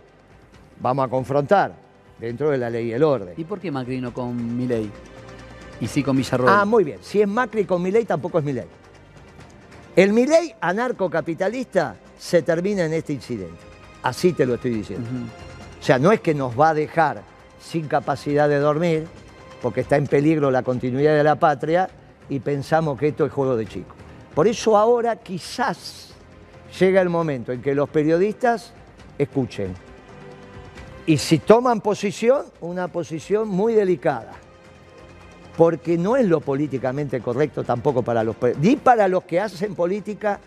Vamos 0.79 1.05
a 1.05 1.10
confrontar 1.10 1.83
dentro 2.27 2.51
de 2.51 2.58
la 2.58 2.70
ley 2.70 2.88
y 2.88 2.94
el 2.94 3.03
orden. 3.03 3.34
¿Y 3.36 3.44
por 3.44 3.60
qué 3.60 3.70
Macri 3.70 4.00
no 4.00 4.13
con 4.13 4.58
Milei? 4.58 4.89
Y 5.82 5.88
sí 5.88 6.01
con 6.03 6.15
Villarroel. 6.15 6.53
Ah, 6.53 6.65
muy 6.65 6.84
bien. 6.84 7.00
Si 7.01 7.22
es 7.22 7.27
Macri 7.27 7.65
con 7.65 7.82
Milei, 7.82 8.06
tampoco 8.06 8.39
es 8.39 8.46
Milei. 8.46 8.65
El 9.96 10.13
Milei 10.13 10.56
anarcocapitalista 10.62 11.98
se 12.18 12.42
termina 12.42 12.86
en 12.86 12.94
este 12.94 13.13
incidente. 13.13 13.60
Así 14.01 14.34
te 14.34 14.46
lo 14.46 14.56
estoy 14.56 14.72
diciendo. 14.72 15.08
O 15.80 15.84
sea, 15.84 16.00
no 16.00 16.12
es 16.12 16.22
que 16.22 16.34
nos 16.34 16.58
va 16.58 16.70
a 16.70 16.74
dejar 16.74 17.22
sin 17.60 17.88
capacidad 17.88 18.48
de 18.48 18.60
dormir, 18.60 19.06
porque 19.62 19.82
está 19.82 19.98
en 19.98 20.08
peligro 20.08 20.50
la 20.50 20.63
continuidad 20.63 21.15
de 21.15 21.24
la 21.24 21.36
patria 21.36 21.89
y 22.30 22.39
pensamos 22.39 22.98
que 22.98 23.10
esto 23.10 23.25
es 23.25 23.32
juego 23.32 23.58
de 23.58 23.65
chicos. 23.65 23.96
Por 24.34 24.48
eso 24.48 24.77
ahora 24.77 25.18
quizás 25.18 26.13
llega 26.80 27.01
el 27.01 27.10
momento 27.10 27.51
en 27.51 27.62
que 27.62 27.75
los 27.75 27.89
periodistas 27.89 28.74
escuchen. 29.18 29.74
Y 31.06 31.18
si 31.18 31.40
toman 31.40 31.82
posición, 31.82 32.46
una 32.62 32.88
posición 32.88 33.48
muy 33.50 33.74
delicada. 33.74 34.34
Porque 35.58 35.98
no 35.98 36.16
es 36.16 36.26
lo 36.26 36.40
políticamente 36.40 37.20
correcto 37.20 37.64
tampoco 37.64 38.02
para 38.02 38.24
los 38.24 38.36
ni 38.60 38.76
para 38.76 39.08
los 39.08 39.24
que 39.26 39.40
hacen 39.40 39.76
política, 39.76 40.40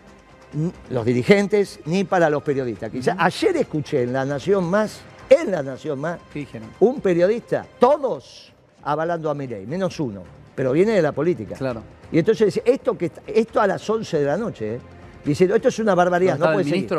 los 0.89 1.05
dirigentes, 1.05 1.79
ni 1.85 2.03
para 2.03 2.29
los 2.29 2.43
periodistas. 2.43 2.91
Quizás 2.91 3.15
ayer 3.17 3.57
escuché 3.57 4.03
en 4.03 4.13
La 4.13 4.25
Nación 4.25 4.65
Más, 4.65 5.01
en 5.29 5.51
La 5.51 5.63
Nación 5.63 5.99
Más, 5.99 6.19
¿Qué 6.33 6.39
dijeron? 6.39 6.69
un 6.79 6.99
periodista, 6.99 7.65
todos 7.79 8.51
avalando 8.83 9.29
a 9.29 9.33
Milei, 9.33 9.65
menos 9.65 9.99
uno, 9.99 10.23
pero 10.55 10.71
viene 10.73 10.93
de 10.93 11.01
la 11.01 11.13
política. 11.13 11.55
Claro. 11.55 11.83
Y 12.11 12.19
entonces 12.19 12.61
esto, 12.65 12.97
que, 12.97 13.11
esto 13.27 13.61
a 13.61 13.67
las 13.67 13.89
11 13.89 14.19
de 14.19 14.25
la 14.25 14.37
noche, 14.37 14.75
¿eh? 14.75 14.79
diciendo, 15.23 15.55
esto 15.55 15.67
es 15.69 15.79
una 15.79 15.95
barbaridad, 15.95 16.33
¿Dónde 16.33 16.47
no 16.47 16.53
puede 16.53 16.65
el 16.65 16.69
seguir. 16.69 16.89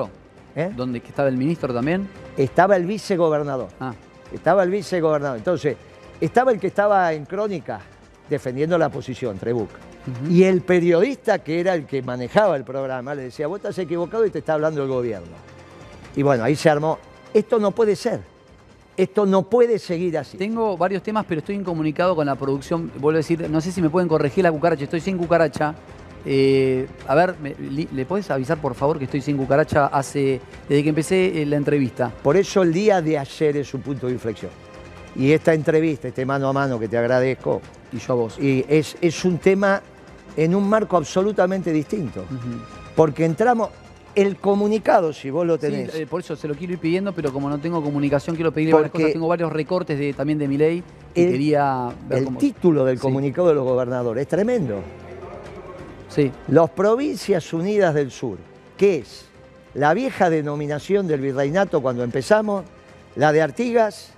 ¿Eh? 0.57 0.71
¿Dónde 0.75 0.99
estaba 0.99 1.28
el 1.28 1.37
ministro 1.37 1.73
también? 1.73 2.09
Estaba 2.37 2.76
el 2.76 2.87
vicegobernador. 2.87 3.69
Ah, 3.81 3.95
Estaba 4.33 4.62
el 4.62 4.71
vicegobernador. 4.71 5.38
Entonces, 5.38 5.76
estaba 6.21 6.50
el 6.52 6.61
que 6.61 6.67
estaba 6.69 7.12
en 7.12 7.25
crónica 7.25 7.81
defendiendo 8.28 8.76
la 8.76 8.88
posición, 8.88 9.38
Trebuc. 9.38 9.71
Y 10.28 10.45
el 10.45 10.62
periodista 10.62 11.38
que 11.40 11.61
era 11.61 11.75
el 11.75 11.85
que 11.85 12.02
manejaba 12.02 12.57
el 12.57 12.64
programa 12.64 13.14
le 13.14 13.23
decía, 13.23 13.47
vos 13.47 13.59
estás 13.59 13.78
equivocado 13.78 14.25
y 14.25 14.31
te 14.31 14.38
está 14.38 14.55
hablando 14.55 14.83
el 14.83 14.88
gobierno. 14.88 15.37
Y 16.17 16.23
bueno, 16.23 16.45
ahí 16.45 16.57
se 16.57 16.71
armó. 16.71 16.99
Esto 17.33 17.59
no 17.59 17.71
puede 17.73 17.95
ser. 17.95 18.21
Esto 18.97 19.26
no 19.26 19.43
puede 19.43 19.78
seguir 19.78 20.19
así. 20.19 20.37
tengo 20.37 20.76
varios 20.76 21.02
temas, 21.02 21.25
pero 21.28 21.38
estoy 21.38 21.55
incomunicado 21.55 22.17
con 22.17 22.26
la 22.26 22.35
producción. 22.35 22.90
Vuelvo 22.96 23.16
a 23.16 23.18
decir, 23.18 23.49
no 23.49 23.61
sé 23.61 23.70
si 23.70 23.81
me 23.81 23.90
pueden 23.90 24.09
corregir 24.09 24.42
la 24.42 24.51
cucaracha. 24.51 24.85
Estoy 24.85 25.01
sin 25.01 25.16
cucaracha. 25.16 25.75
Eh, 26.26 26.87
a 27.07 27.14
ver, 27.14 27.35
me- 27.40 27.54
li- 27.54 27.88
¿le 27.92 28.04
puedes 28.04 28.31
avisar 28.31 28.61
por 28.61 28.74
favor 28.74 28.98
que 28.98 29.04
estoy 29.04 29.20
sin 29.20 29.37
cucaracha 29.37 29.87
hace 29.87 30.40
desde 30.68 30.83
que 30.83 30.88
empecé 30.90 31.42
eh, 31.42 31.46
la 31.46 31.57
entrevista? 31.57 32.12
Por 32.22 32.37
eso 32.37 32.62
el 32.62 32.72
día 32.72 33.00
de 33.00 33.18
ayer 33.18 33.57
es 33.59 33.68
su 33.68 33.81
punto 33.81 34.07
de 34.09 34.12
inflexión. 34.12 34.50
Y 35.16 35.33
esta 35.33 35.54
entrevista, 35.54 36.09
este 36.09 36.24
mano 36.26 36.48
a 36.48 36.52
mano 36.52 36.78
que 36.78 36.88
te 36.88 36.98
agradezco, 36.98 37.61
Y 37.92 37.98
yo 37.98 38.12
a 38.12 38.16
vos. 38.16 38.38
y 38.38 38.64
es, 38.68 38.96
es 39.00 39.24
un 39.24 39.38
tema 39.38 39.81
en 40.37 40.54
un 40.54 40.68
marco 40.68 40.96
absolutamente 40.96 41.72
distinto. 41.72 42.24
Porque 42.94 43.24
entramos, 43.24 43.70
el 44.14 44.37
comunicado, 44.37 45.12
si 45.12 45.31
vos 45.31 45.46
lo 45.46 45.54
Sí, 45.54 45.61
tenés, 45.62 45.94
eh, 45.94 46.07
por 46.07 46.20
eso 46.20 46.37
se 46.37 46.46
lo 46.48 46.54
quiero 46.54 46.74
ir 46.74 46.78
pidiendo, 46.78 47.12
pero 47.12 47.33
como 47.33 47.48
no 47.48 47.59
tengo 47.59 47.83
comunicación, 47.83 48.37
quiero 48.37 48.52
pedirle 48.52 48.74
varias 48.74 48.90
cosas. 48.92 49.12
Tengo 49.12 49.28
varios 49.28 49.52
recortes 49.52 49.98
de, 49.98 50.12
también 50.12 50.38
de 50.38 50.46
mi 50.48 50.57
ley 50.59 50.83
el- 51.14 51.31
quería 51.33 51.88
ver 52.09 52.18
el 52.18 52.24
cómo. 52.24 52.38
título 52.38 52.85
del 52.85 52.96
Sí. 52.98 53.02
comunicado 53.02 53.48
de 53.48 53.54
los 53.54 53.64
gobernadores 53.64 54.22
es 54.22 54.28
tremendo. 54.28 54.81
Sí, 56.18 56.33
Los 56.48 56.70
Provincias 56.70 57.52
Unidas 57.52 57.94
del 57.94 58.11
Sur, 58.11 58.38
que 58.76 58.96
es 58.96 59.26
la 59.74 59.94
vieja 59.94 60.28
denominación 60.31 61.07
del 61.07 61.20
virreinato 61.20 61.81
cuando 61.81 62.02
empezamos, 62.02 62.64
la 63.14 63.31
de 63.31 63.40
Artigas, 63.40 64.11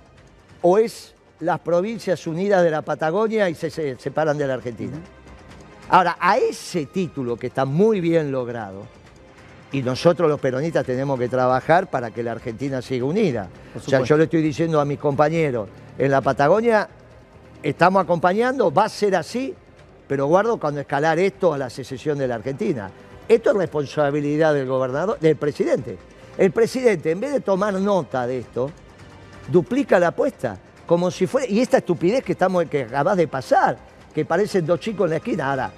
o 0.63 0.79
es 0.79 1.13
las 1.41 1.59
Provincias 1.59 2.25
Unidas 2.25 2.63
de 2.63 2.71
la 2.71 2.81
Patagonia 2.81 3.49
y 3.49 3.53
se, 3.53 3.69
se 3.69 3.99
separan 3.99 4.35
de 4.39 4.47
la 4.47 4.55
Argentina. 4.55 4.97
Ahora, 5.89 6.17
a 6.19 6.39
ese 6.39 6.87
título 6.87 7.37
que 7.37 7.45
está 7.45 7.65
muy 7.65 8.01
bien 8.01 8.31
logrado, 8.31 8.81
y 9.71 9.83
nosotros 9.83 10.27
los 10.27 10.39
peronistas 10.39 10.83
tenemos 10.83 11.19
que 11.19 11.29
trabajar 11.29 11.87
para 11.87 12.09
que 12.09 12.23
la 12.23 12.31
Argentina 12.31 12.81
siga 12.81 13.05
unida. 13.05 13.47
O 13.75 13.79
sea, 13.79 14.01
yo 14.01 14.17
le 14.17 14.23
estoy 14.23 14.41
diciendo 14.41 14.81
a 14.81 14.85
mis 14.85 14.97
compañeros 14.97 15.69
en 15.99 16.09
la 16.09 16.21
Patagonia, 16.21 16.89
estamos 17.61 18.01
acompañando, 18.01 18.73
va 18.73 18.85
a 18.85 18.89
ser 18.89 19.15
así, 19.15 19.53
pero 20.11 20.25
guardo 20.25 20.57
cuando 20.57 20.81
escalar 20.81 21.19
esto 21.19 21.53
a 21.53 21.57
la 21.57 21.69
secesión 21.69 22.17
de 22.17 22.27
la 22.27 22.35
Argentina. 22.35 22.91
Esto 23.29 23.51
es 23.51 23.55
responsabilidad 23.55 24.53
del 24.53 24.67
gobernador, 24.67 25.17
del 25.17 25.37
presidente. 25.37 25.97
El 26.37 26.51
presidente, 26.51 27.11
en 27.11 27.21
vez 27.21 27.31
de 27.31 27.39
tomar 27.39 27.73
nota 27.75 28.27
de 28.27 28.39
esto, 28.39 28.69
duplica 29.49 30.01
la 30.01 30.09
apuesta, 30.09 30.57
como 30.85 31.09
si 31.11 31.27
fuera, 31.27 31.47
y 31.47 31.61
esta 31.61 31.77
estupidez 31.77 32.25
que 32.25 32.33
estamos, 32.33 32.65
que 32.65 32.81
acabas 32.81 33.15
de 33.15 33.29
pasar, 33.29 33.77
que 34.13 34.25
parecen 34.25 34.65
dos 34.65 34.81
chicos 34.81 35.05
en 35.05 35.11
la 35.11 35.15
esquina. 35.15 35.49
Ahora, 35.49 35.71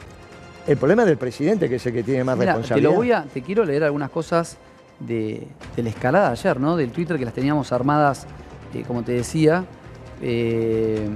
el 0.65 0.77
problema 0.77 1.03
es 1.03 1.09
del 1.09 1.17
presidente, 1.17 1.69
que 1.69 1.75
es 1.75 1.85
el 1.85 1.93
que 1.93 2.01
tiene 2.01 2.23
más 2.23 2.35
Mira, 2.35 2.53
te 2.53 2.57
responsabilidad. 2.57 2.89
lo 2.89 2.95
voy 2.95 3.11
a, 3.11 3.25
te 3.31 3.43
quiero 3.43 3.63
leer 3.63 3.83
algunas 3.83 4.09
cosas 4.09 4.57
de, 4.99 5.45
de 5.75 5.83
la 5.83 5.89
escalada 5.89 6.31
ayer, 6.31 6.59
¿no? 6.59 6.75
Del 6.75 6.91
Twitter 6.91 7.19
que 7.19 7.25
las 7.25 7.35
teníamos 7.35 7.71
armadas, 7.71 8.25
eh, 8.73 8.83
como 8.87 9.03
te 9.03 9.11
decía. 9.11 9.63
Eh, 10.23 11.07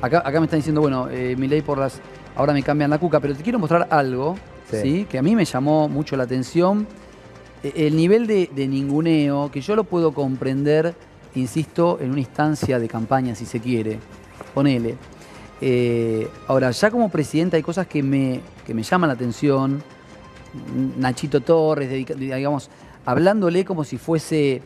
acá, 0.00 0.24
acá 0.24 0.40
me 0.40 0.46
están 0.46 0.58
diciendo, 0.58 0.80
bueno, 0.80 1.08
eh, 1.08 1.36
mi 1.38 1.46
ley 1.46 1.62
por 1.62 1.78
las. 1.78 2.00
Ahora 2.36 2.52
me 2.52 2.62
cambian 2.62 2.90
la 2.90 2.98
cuca, 2.98 3.20
pero 3.20 3.34
te 3.34 3.42
quiero 3.42 3.58
mostrar 3.58 3.86
algo, 3.90 4.36
Sí. 4.70 4.76
¿sí? 4.82 5.06
Que 5.08 5.18
a 5.18 5.22
mí 5.22 5.36
me 5.36 5.44
llamó 5.44 5.88
mucho 5.88 6.16
la 6.16 6.24
atención. 6.24 6.86
Eh, 7.62 7.72
El 7.86 7.96
nivel 7.96 8.26
de, 8.26 8.48
de 8.54 8.66
ninguneo, 8.68 9.50
que 9.52 9.60
yo 9.60 9.76
lo 9.76 9.84
puedo 9.84 10.12
comprender, 10.12 10.94
insisto, 11.34 11.98
en 12.00 12.10
una 12.10 12.20
instancia 12.20 12.78
de 12.78 12.88
campaña, 12.88 13.34
si 13.34 13.44
se 13.44 13.60
quiere. 13.60 13.98
Ponele. 14.54 14.96
Eh, 15.60 16.28
ahora, 16.48 16.70
ya 16.70 16.90
como 16.90 17.08
presidente 17.10 17.56
hay 17.56 17.62
cosas 17.62 17.86
que 17.86 18.02
me, 18.02 18.40
que 18.66 18.74
me 18.74 18.82
llaman 18.82 19.08
la 19.08 19.14
atención. 19.14 19.82
Nachito 20.98 21.40
Torres, 21.40 21.88
dedica- 21.88 22.14
digamos, 22.14 22.68
hablándole 23.06 23.64
como 23.64 23.84
si 23.84 23.96
fuese, 23.98 24.60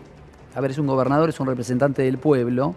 a 0.55 0.61
ver, 0.61 0.70
es 0.70 0.79
un 0.79 0.87
gobernador, 0.87 1.29
es 1.29 1.38
un 1.40 1.46
representante 1.46 2.02
del 2.02 2.18
pueblo, 2.18 2.74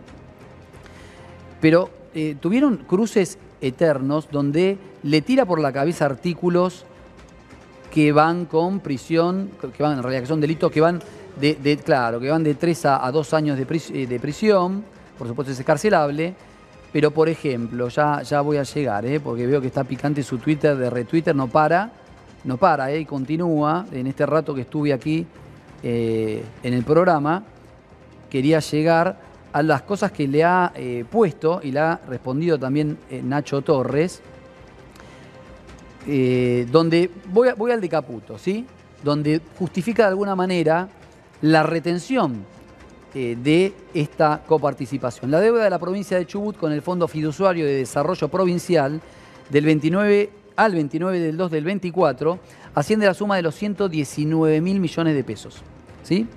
pero 1.62 1.90
eh, 2.14 2.36
tuvieron 2.40 2.78
cruces 2.78 3.38
eternos 3.62 4.30
donde 4.32 4.78
le 5.04 5.22
tira 5.22 5.46
por 5.46 5.60
la 5.60 5.72
cabeza 5.72 6.06
artículos 6.06 6.86
que 7.92 8.12
van 8.12 8.46
con 8.46 8.80
prisión, 8.80 9.50
que 9.76 9.84
van 9.84 9.98
en 9.98 10.04
realidad 10.04 10.22
que 10.22 10.28
son 10.28 10.42
delitos 10.42 10.72
que 10.72 10.82
van 10.82 11.02
de, 11.40 11.78
claro, 11.84 12.20
que 12.20 12.30
van 12.30 12.44
de 12.44 12.56
3 12.56 12.86
a, 12.86 13.06
a 13.06 13.12
2 13.12 13.34
años 13.34 13.58
eh, 13.60 14.08
de 14.08 14.20
prisión, 14.20 14.84
por 15.18 15.28
supuesto 15.28 15.54
es 15.54 15.60
escarcelable, 15.60 16.34
pero 16.92 17.12
por 17.12 17.30
ejemplo, 17.30 17.88
ya, 17.88 18.22
ya 18.24 18.42
voy 18.42 18.58
a 18.58 18.64
llegar, 18.64 19.06
¿eh? 19.06 19.20
porque 19.20 19.48
veo 19.48 19.62
que 19.62 19.68
está 19.68 19.84
picante 19.84 20.22
su 20.22 20.38
Twitter 20.38 20.76
de 20.76 20.90
retwitter, 20.90 21.36
no 21.36 21.48
para, 21.48 21.92
no 22.44 22.58
para, 22.58 22.92
¿eh? 22.92 23.00
y 23.00 23.06
continúa, 23.06 23.86
en 23.92 24.08
este 24.08 24.26
rato 24.26 24.54
que 24.54 24.62
estuve 24.62 24.92
aquí 24.92 25.26
en 25.82 26.74
el 26.74 26.84
programa, 26.84 27.42
quería 28.30 28.60
llegar 28.60 29.29
a 29.52 29.64
las 29.64 29.82
cosas 29.82 30.12
que 30.12 30.28
le 30.28 30.44
ha 30.44 30.72
eh, 30.76 31.06
puesto 31.10 31.60
y 31.64 31.72
le 31.72 31.80
ha 31.80 32.00
respondido 32.08 32.58
también 32.60 32.98
eh, 33.10 33.22
Nacho 33.24 33.62
Torres, 33.62 34.22
eh, 36.08 36.68
donde 36.72 37.10
voy, 37.32 37.50
voy 37.58 37.72
al 37.72 37.82
de 37.82 37.90
Caputo, 37.90 38.38
¿sí? 38.38 38.66
Donde 39.04 39.42
justifica 39.58 40.04
de 40.04 40.10
alguna 40.10 40.36
manera 40.36 40.88
la 41.42 41.64
retención 41.64 42.46
de 43.12 43.74
esta 43.92 44.44
coparticipación. 44.46 45.32
La 45.32 45.40
deuda 45.40 45.64
de 45.64 45.70
la 45.72 45.80
provincia 45.80 46.16
de 46.16 46.28
Chubut 46.28 46.56
con 46.58 46.72
el 46.72 46.84
Fondo 46.84 47.08
Fiduciario 47.08 47.66
de 47.66 47.78
Desarrollo 47.78 48.28
Provincial 48.28 49.02
del 49.50 49.66
29 49.66 50.30
al 50.56 50.76
29 50.76 51.20
del 51.20 51.36
2 51.36 51.50
del 51.50 51.64
24 51.64 52.38
asciende 52.76 53.08
a 53.08 53.10
la 53.10 53.14
suma 53.16 53.36
de 53.38 53.42
los 53.42 53.56
119 53.56 54.62
mil 54.62 54.80
millones 54.80 55.16
de 55.16 55.24
pesos, 55.24 55.64
¿sí? 56.04 56.28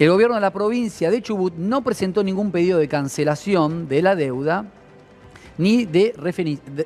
El 0.00 0.08
gobierno 0.08 0.36
de 0.36 0.40
la 0.40 0.50
provincia 0.50 1.10
de 1.10 1.20
Chubut 1.20 1.52
no 1.58 1.82
presentó 1.82 2.24
ningún 2.24 2.50
pedido 2.50 2.78
de 2.78 2.88
cancelación 2.88 3.86
de 3.86 4.00
la 4.00 4.16
deuda 4.16 4.64
ni 5.58 5.84
de, 5.84 6.14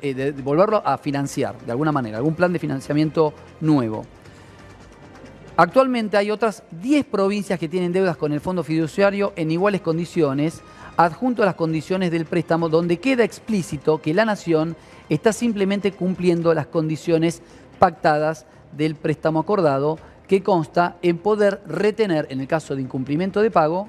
de, 0.01 0.33
volverlo 0.43 0.85
a 0.85 0.97
financiar 0.97 1.57
de 1.59 1.71
alguna 1.71 1.93
manera, 1.93 2.17
algún 2.17 2.35
plan 2.35 2.51
de 2.51 2.59
financiamiento 2.59 3.33
nuevo. 3.61 4.05
Actualmente 5.55 6.17
hay 6.17 6.29
otras 6.29 6.63
10 6.71 7.05
provincias 7.05 7.57
que 7.57 7.69
tienen 7.69 7.93
deudas 7.93 8.17
con 8.17 8.33
el 8.33 8.41
fondo 8.41 8.65
fiduciario 8.65 9.31
en 9.37 9.49
iguales 9.49 9.79
condiciones, 9.79 10.61
adjunto 10.97 11.41
a 11.41 11.45
las 11.45 11.55
condiciones 11.55 12.11
del 12.11 12.25
préstamo, 12.25 12.67
donde 12.67 12.97
queda 12.97 13.23
explícito 13.23 14.01
que 14.01 14.13
la 14.13 14.25
nación 14.25 14.75
está 15.07 15.31
simplemente 15.31 15.93
cumpliendo 15.93 16.53
las 16.53 16.67
condiciones 16.67 17.41
pactadas 17.79 18.45
del 18.73 18.95
préstamo 18.95 19.39
acordado, 19.39 19.99
que 20.27 20.43
consta 20.43 20.97
en 21.01 21.17
poder 21.17 21.61
retener, 21.67 22.27
en 22.29 22.39
el 22.41 22.47
caso 22.47 22.75
de 22.75 22.81
incumplimiento 22.81 23.41
de 23.41 23.51
pago, 23.51 23.87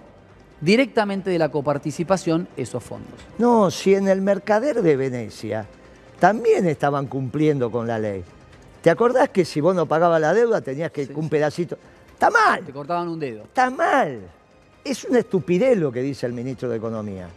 directamente 0.60 1.30
de 1.30 1.38
la 1.38 1.50
coparticipación 1.50 2.48
esos 2.56 2.82
fondos. 2.82 3.14
No, 3.38 3.70
si 3.70 3.94
en 3.94 4.08
el 4.08 4.22
mercader 4.22 4.82
de 4.82 4.96
Venecia 4.96 5.66
también 6.18 6.66
estaban 6.66 7.06
cumpliendo 7.06 7.70
con 7.70 7.86
la 7.86 7.98
ley. 7.98 8.24
¿Te 8.82 8.90
acordás 8.90 9.30
que 9.30 9.44
si 9.44 9.60
vos 9.60 9.74
no 9.74 9.86
pagabas 9.86 10.20
la 10.20 10.32
deuda 10.32 10.60
tenías 10.60 10.90
que 10.90 11.08
un 11.14 11.28
pedacito? 11.28 11.76
Está 12.12 12.30
mal. 12.30 12.64
Te 12.64 12.72
cortaban 12.72 13.08
un 13.08 13.18
dedo. 13.18 13.42
Está 13.42 13.68
mal. 13.68 14.20
Es 14.84 15.04
una 15.04 15.18
estupidez 15.18 15.76
lo 15.76 15.92
que 15.92 16.00
dice 16.00 16.24
el 16.26 16.32
ministro 16.32 16.68
de 16.68 16.76
Economía. 16.76 17.28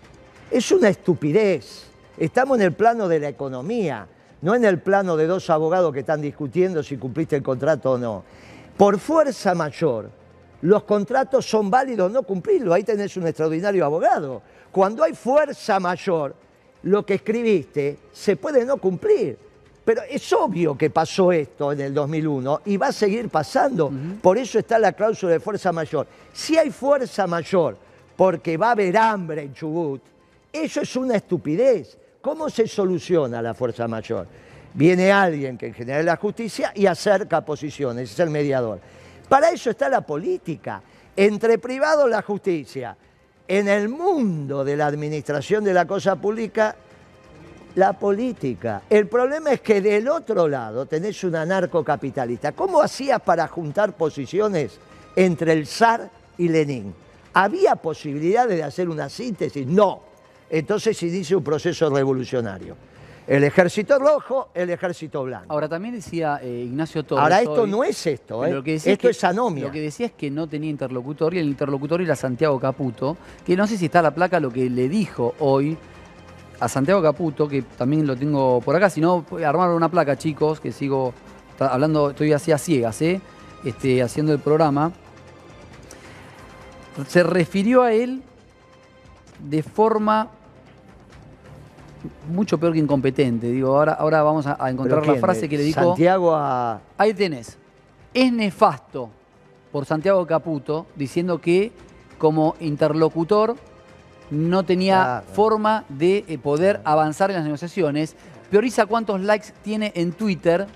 Es 0.52 0.72
una 0.72 0.90
estupidez. 0.90 1.88
Estamos 2.18 2.58
en 2.58 2.66
el 2.66 2.74
plano 2.74 3.08
de 3.08 3.20
la 3.20 3.30
economía, 3.30 4.08
no 4.42 4.56
en 4.56 4.66
el 4.66 4.80
plano 4.80 5.18
de 5.18 5.26
dos 5.26 5.50
abogados 5.50 5.94
que 5.94 6.02
están 6.02 6.22
discutiendo 6.22 6.84
si 6.84 6.98
cumpliste 6.98 7.36
el 7.36 7.44
contrato 7.44 7.94
o 7.94 7.98
no. 7.98 8.24
Por 8.80 8.98
fuerza 8.98 9.54
mayor, 9.54 10.10
los 10.62 10.84
contratos 10.84 11.46
son 11.46 11.70
válidos 11.70 12.10
no 12.10 12.24
cumplirlos. 12.24 12.74
Ahí 12.74 12.86
tenés 12.86 13.18
un 13.18 13.28
extraordinario 13.28 13.84
abogado. 13.84 14.42
Cuando 14.72 15.04
hay 15.04 15.12
fuerza 15.12 15.82
mayor, 15.82 16.34
lo 16.84 17.06
que 17.06 17.16
escribiste 17.16 18.00
se 18.14 18.38
puede 18.38 18.64
no 18.64 18.78
cumplir. 18.78 19.38
Pero 19.84 20.04
es 20.10 20.32
obvio 20.32 20.78
que 20.78 20.90
pasó 20.92 21.34
esto 21.34 21.74
en 21.74 21.82
el 21.82 21.94
2001 21.94 22.62
y 22.68 22.78
va 22.78 22.88
a 22.88 22.92
seguir 22.94 23.28
pasando. 23.28 23.92
Por 24.22 24.38
eso 24.38 24.60
está 24.60 24.80
la 24.80 24.94
cláusula 24.94 25.34
de 25.34 25.42
fuerza 25.42 25.74
mayor. 25.74 26.08
Si 26.32 26.58
hay 26.58 26.72
fuerza 26.72 27.28
mayor 27.28 27.76
porque 28.16 28.56
va 28.56 28.70
a 28.70 28.72
haber 28.72 28.96
hambre 28.96 29.42
en 29.42 29.54
Chubut, 29.54 30.02
eso 30.54 30.80
es 30.80 30.96
una 30.96 31.18
estupidez. 31.18 31.98
¿Cómo 32.22 32.50
se 32.50 32.66
soluciona 32.66 33.42
la 33.42 33.54
fuerza 33.54 33.90
mayor? 33.90 34.26
Viene 34.74 35.12
alguien 35.12 35.58
que 35.58 35.68
en 35.68 35.74
general 35.74 36.02
es 36.02 36.06
la 36.06 36.16
justicia 36.18 36.72
y 36.76 36.86
acerca 36.86 37.42
posiciones, 37.42 38.12
es 38.12 38.20
el 38.20 38.30
mediador. 38.30 38.80
Para 39.28 39.50
eso 39.50 39.72
está 39.72 39.90
la 39.90 40.02
política. 40.02 40.82
Entre 41.16 41.58
privados 41.58 42.10
la 42.10 42.22
justicia. 42.22 42.96
En 43.48 43.68
el 43.68 43.90
mundo 43.90 44.64
de 44.64 44.78
la 44.78 44.88
administración 44.88 45.64
de 45.64 45.74
la 45.74 45.86
cosa 45.86 46.16
pública, 46.16 46.76
la 47.76 47.94
política. 47.94 48.84
El 48.90 49.08
problema 49.08 49.52
es 49.54 49.62
que 49.62 49.82
del 49.82 50.08
otro 50.08 50.48
lado 50.48 50.86
tenés 50.86 51.24
un 51.24 51.36
anarcocapitalista. 51.36 52.52
¿Cómo 52.52 52.82
hacías 52.82 53.20
para 53.22 53.48
juntar 53.48 53.94
posiciones 53.94 54.80
entre 55.16 55.54
el 55.54 55.66
zar 55.66 56.10
y 56.38 56.48
Lenin? 56.48 56.94
¿Había 57.34 57.76
posibilidades 57.76 58.58
de 58.58 58.64
hacer 58.64 58.88
una 58.88 59.10
síntesis? 59.10 59.66
No. 59.66 60.04
Entonces 60.50 61.02
inicia 61.04 61.38
un 61.38 61.44
proceso 61.44 61.90
revolucionario 61.90 62.76
el 63.30 63.44
ejército 63.44 64.00
rojo, 64.00 64.50
el 64.56 64.72
ejército 64.72 65.24
blanco. 65.24 65.46
Ahora 65.50 65.70
también 65.70 65.94
decía 65.94 66.40
eh, 66.42 66.64
Ignacio 66.66 67.04
Torres. 67.04 67.22
Ahora 67.22 67.42
esto 67.42 67.68
no 67.68 67.84
es 67.84 68.08
esto, 68.08 68.44
¿eh? 68.44 68.60
esto 68.66 69.08
es, 69.08 69.24
anomia. 69.24 69.66
Lo 69.66 69.72
que 69.72 69.82
decía 69.82 70.08
es 70.08 70.14
que 70.14 70.32
no 70.32 70.48
tenía 70.48 70.72
interlocutor 70.72 71.36
y 71.36 71.38
el 71.38 71.48
interlocutor 71.48 72.02
era 72.02 72.16
Santiago 72.16 72.60
Caputo, 72.60 73.18
que 73.46 73.56
no 73.56 73.68
sé 73.68 73.78
si 73.78 73.86
está 73.86 74.02
la 74.02 74.16
placa 74.16 74.40
lo 74.40 74.50
que 74.50 74.68
le 74.68 74.90
dijo 74.90 75.36
hoy 75.40 75.78
a 76.60 76.68
Santiago 76.68 77.04
Caputo, 77.04 77.48
que 77.48 77.62
también 77.62 78.08
lo 78.08 78.16
tengo 78.18 78.62
por 78.62 78.76
acá, 78.76 78.90
si 78.90 79.00
no, 79.00 79.24
armar 79.46 79.70
una 79.70 79.90
placa, 79.90 80.18
chicos, 80.18 80.60
que 80.60 80.72
sigo 80.72 81.14
hablando, 81.60 82.10
estoy 82.10 82.34
así 82.34 82.52
a 82.52 82.58
ciegas, 82.58 83.00
¿eh? 83.04 83.22
Este, 83.64 84.02
haciendo 84.02 84.34
el 84.34 84.40
programa. 84.40 84.92
Se 87.08 87.22
refirió 87.22 87.84
a 87.84 87.94
él 87.94 88.24
de 89.38 89.62
forma 89.62 90.32
mucho 92.30 92.58
peor 92.58 92.74
que 92.74 92.80
incompetente. 92.80 93.48
Digo, 93.52 93.76
ahora, 93.76 93.94
ahora 93.94 94.24
vamos 94.24 94.48
a, 94.48 94.58
encontrar 94.70 95.06
la 95.06 95.16
frase 95.16 95.50
que 95.50 95.58
le 95.58 95.64
dijo. 95.64 95.82
Santiago 95.82 96.36
a. 96.36 96.82
Ahí 96.98 97.14
tenés. 97.14 97.58
Es 98.14 98.34
nefasto 98.34 99.10
por 99.72 99.86
Santiago 99.86 100.26
Caputo 100.26 100.88
diciendo 100.96 101.40
que 101.40 101.72
como 102.18 102.56
interlocutor 102.60 103.56
no 104.32 104.64
tenía 104.64 105.24
forma 105.34 105.86
de 105.90 106.26
eh, 106.28 106.38
poder 106.38 106.82
avanzar 106.84 107.30
en 107.32 107.38
las 107.38 107.46
negociaciones. 107.46 108.16
Prioriza 108.50 108.86
cuántos 108.86 109.22
likes 109.22 109.50
tiene 109.64 109.92
en 109.96 110.12
Twitter, 110.12 110.68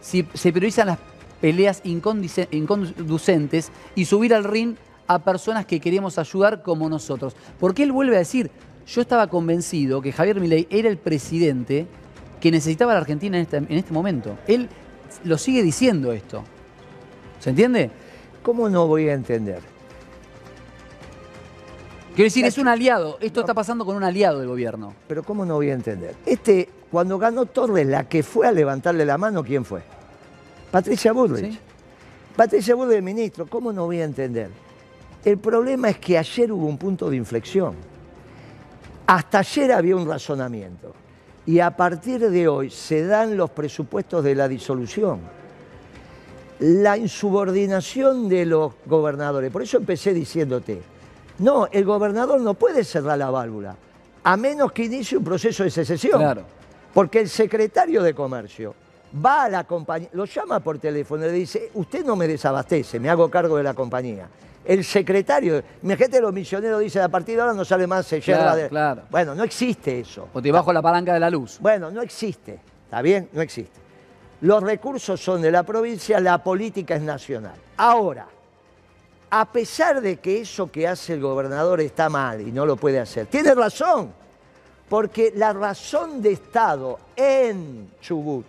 si 0.00 0.26
se 0.34 0.52
priorizan 0.52 0.88
las 0.88 0.98
peleas 1.40 1.82
inconducentes 1.84 3.70
y 3.94 4.04
subir 4.04 4.34
al 4.34 4.44
ring 4.44 4.76
a 5.06 5.18
personas 5.18 5.66
que 5.66 5.80
queremos 5.80 6.18
ayudar 6.18 6.62
como 6.62 6.88
nosotros. 6.88 7.36
Porque 7.58 7.82
él 7.82 7.92
vuelve 7.92 8.16
a 8.16 8.20
decir, 8.20 8.50
yo 8.86 9.00
estaba 9.00 9.26
convencido 9.28 10.02
que 10.02 10.12
Javier 10.12 10.40
Milei 10.40 10.66
era 10.70 10.88
el 10.88 10.98
presidente 10.98 11.86
que 12.40 12.50
necesitaba 12.50 12.92
la 12.92 13.00
Argentina 13.00 13.38
este, 13.38 13.56
en 13.56 13.70
este, 13.70 13.92
momento. 13.92 14.36
Él 14.46 14.68
lo 15.24 15.38
sigue 15.38 15.62
diciendo 15.62 16.12
esto. 16.12 16.44
¿Se 17.40 17.50
entiende? 17.50 17.90
¿Cómo 18.42 18.68
no 18.68 18.86
voy 18.86 19.08
a 19.08 19.14
entender? 19.14 19.60
Quiero 22.14 22.24
decir, 22.24 22.44
es 22.44 22.58
un 22.58 22.68
aliado. 22.68 23.16
Esto 23.20 23.40
está 23.40 23.54
pasando 23.54 23.84
con 23.84 23.96
un 23.96 24.04
aliado 24.04 24.38
del 24.38 24.48
gobierno. 24.48 24.94
Pero 25.08 25.22
¿cómo 25.22 25.44
no 25.44 25.54
voy 25.54 25.70
a 25.70 25.74
entender? 25.74 26.14
Este, 26.26 26.68
cuando 26.90 27.18
ganó 27.18 27.46
Torres, 27.46 27.86
la 27.86 28.08
que 28.08 28.22
fue 28.22 28.46
a 28.46 28.52
levantarle 28.52 29.04
la 29.04 29.18
mano, 29.18 29.42
¿quién 29.42 29.64
fue? 29.64 29.82
Patricia 30.70 31.12
Bullrich. 31.12 31.58
Patricia 32.36 32.74
Bullrich, 32.74 33.02
ministro, 33.02 33.46
¿cómo 33.46 33.72
no 33.72 33.86
voy 33.86 34.00
a 34.00 34.04
entender? 34.04 34.50
El 35.24 35.38
problema 35.38 35.88
es 35.88 35.98
que 35.98 36.18
ayer 36.18 36.52
hubo 36.52 36.66
un 36.66 36.76
punto 36.76 37.08
de 37.08 37.16
inflexión. 37.16 37.74
Hasta 39.06 39.40
ayer 39.40 39.72
había 39.72 39.96
un 39.96 40.08
razonamiento 40.08 40.94
y 41.46 41.60
a 41.60 41.76
partir 41.76 42.30
de 42.30 42.48
hoy 42.48 42.70
se 42.70 43.06
dan 43.06 43.36
los 43.36 43.50
presupuestos 43.50 44.24
de 44.24 44.34
la 44.34 44.48
disolución. 44.48 45.20
La 46.60 46.96
insubordinación 46.96 48.28
de 48.28 48.46
los 48.46 48.72
gobernadores. 48.86 49.50
Por 49.50 49.62
eso 49.62 49.76
empecé 49.76 50.14
diciéndote, 50.14 50.80
no, 51.40 51.66
el 51.70 51.84
gobernador 51.84 52.40
no 52.40 52.54
puede 52.54 52.84
cerrar 52.84 53.18
la 53.18 53.30
válvula, 53.30 53.76
a 54.22 54.36
menos 54.36 54.72
que 54.72 54.84
inicie 54.84 55.18
un 55.18 55.24
proceso 55.24 55.64
de 55.64 55.70
secesión. 55.70 56.20
Claro. 56.20 56.42
Porque 56.94 57.20
el 57.20 57.28
secretario 57.28 58.02
de 58.02 58.14
Comercio 58.14 58.74
va 59.24 59.44
a 59.44 59.48
la 59.50 59.64
compañía, 59.64 60.08
lo 60.12 60.24
llama 60.24 60.60
por 60.60 60.78
teléfono 60.78 61.24
y 61.24 61.28
le 61.28 61.34
dice, 61.34 61.70
usted 61.74 62.04
no 62.04 62.16
me 62.16 62.26
desabastece, 62.26 62.98
me 63.00 63.10
hago 63.10 63.28
cargo 63.28 63.56
de 63.56 63.64
la 63.64 63.74
compañía 63.74 64.28
el 64.64 64.84
secretario. 64.84 65.62
gente 65.82 66.20
los 66.20 66.32
misioneros 66.32 66.80
dicen, 66.80 67.02
a 67.02 67.08
partir 67.08 67.36
de 67.36 67.42
ahora 67.42 67.54
no 67.54 67.64
sale 67.64 67.86
más 67.86 68.06
se 68.06 68.20
claro, 68.20 68.56
de... 68.56 68.68
Claro. 68.68 69.02
Bueno, 69.10 69.34
no 69.34 69.44
existe 69.44 70.00
eso. 70.00 70.28
O 70.32 70.40
te 70.40 70.50
bajo 70.50 70.72
la 70.72 70.82
palanca 70.82 71.12
de 71.12 71.20
la 71.20 71.30
luz. 71.30 71.58
Bueno, 71.60 71.90
no 71.90 72.02
existe. 72.02 72.60
¿Está 72.84 73.02
bien? 73.02 73.28
No 73.32 73.42
existe. 73.42 73.84
Los 74.40 74.62
recursos 74.62 75.20
son 75.20 75.40
de 75.42 75.50
la 75.50 75.62
provincia, 75.62 76.20
la 76.20 76.42
política 76.42 76.96
es 76.96 77.02
nacional. 77.02 77.54
Ahora, 77.76 78.26
a 79.30 79.44
pesar 79.46 80.00
de 80.00 80.18
que 80.18 80.42
eso 80.42 80.70
que 80.70 80.86
hace 80.86 81.14
el 81.14 81.20
gobernador 81.20 81.80
está 81.80 82.08
mal 82.08 82.40
y 82.40 82.52
no 82.52 82.66
lo 82.66 82.76
puede 82.76 83.00
hacer, 83.00 83.26
tiene 83.26 83.54
razón, 83.54 84.12
porque 84.88 85.32
la 85.34 85.52
razón 85.52 86.20
de 86.20 86.32
Estado 86.32 86.98
en 87.16 87.90
Chubut, 88.00 88.44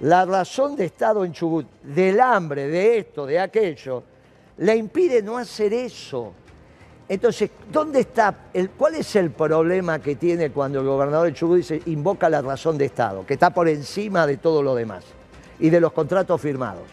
la 0.00 0.24
razón 0.26 0.76
de 0.76 0.84
Estado 0.84 1.24
en 1.24 1.32
Chubut, 1.32 1.66
del 1.82 2.20
hambre, 2.20 2.68
de 2.68 2.98
esto, 2.98 3.26
de 3.26 3.40
aquello, 3.40 4.02
le 4.58 4.76
impide 4.76 5.22
no 5.22 5.36
hacer 5.36 5.72
eso. 5.72 6.32
Entonces, 7.08 7.50
¿dónde 7.70 8.00
está? 8.00 8.34
El, 8.52 8.70
¿Cuál 8.70 8.94
es 8.94 9.14
el 9.16 9.30
problema 9.30 9.98
que 9.98 10.16
tiene 10.16 10.50
cuando 10.50 10.80
el 10.80 10.86
gobernador 10.86 11.26
de 11.26 11.34
Chubut 11.34 11.58
dice 11.58 11.82
invoca 11.86 12.30
la 12.30 12.40
razón 12.40 12.78
de 12.78 12.86
Estado, 12.86 13.26
que 13.26 13.34
está 13.34 13.50
por 13.50 13.68
encima 13.68 14.26
de 14.26 14.38
todo 14.38 14.62
lo 14.62 14.74
demás 14.74 15.04
y 15.58 15.68
de 15.68 15.80
los 15.80 15.92
contratos 15.92 16.40
firmados? 16.40 16.84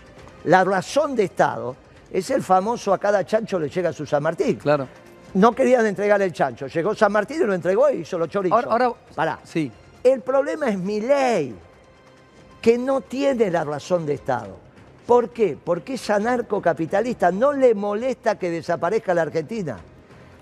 La 0.43 0.63
razón 0.63 1.15
de 1.15 1.23
Estado 1.23 1.75
es 2.11 2.29
el 2.29 2.43
famoso 2.43 2.93
a 2.93 2.97
cada 2.97 3.25
chancho 3.25 3.57
le 3.57 3.69
llega 3.69 3.93
su 3.93 4.05
San 4.05 4.23
Martín. 4.23 4.55
Claro. 4.55 4.87
No 5.33 5.53
querían 5.53 5.85
entregar 5.85 6.21
el 6.21 6.33
chancho. 6.33 6.67
Llegó 6.67 6.93
San 6.93 7.11
Martín 7.11 7.41
y 7.41 7.45
lo 7.45 7.53
entregó 7.53 7.89
y 7.89 7.99
hizo 7.99 8.17
los 8.17 8.27
chorizos. 8.27 8.65
Ahora, 8.65 8.85
ahora 8.85 8.99
Pará. 9.15 9.39
Sí. 9.43 9.71
El 10.03 10.21
problema 10.21 10.67
es 10.67 10.77
mi 10.77 10.99
ley, 10.99 11.55
que 12.61 12.77
no 12.77 12.99
tiene 12.99 13.49
la 13.49 13.63
razón 13.63 14.05
de 14.05 14.15
Estado. 14.15 14.57
¿Por 15.05 15.29
qué? 15.29 15.57
Porque 15.61 15.95
es 15.95 16.09
anarcocapitalista, 16.09 17.31
no 17.31 17.53
le 17.53 17.73
molesta 17.73 18.37
que 18.37 18.49
desaparezca 18.49 19.13
la 19.13 19.23
Argentina. 19.23 19.77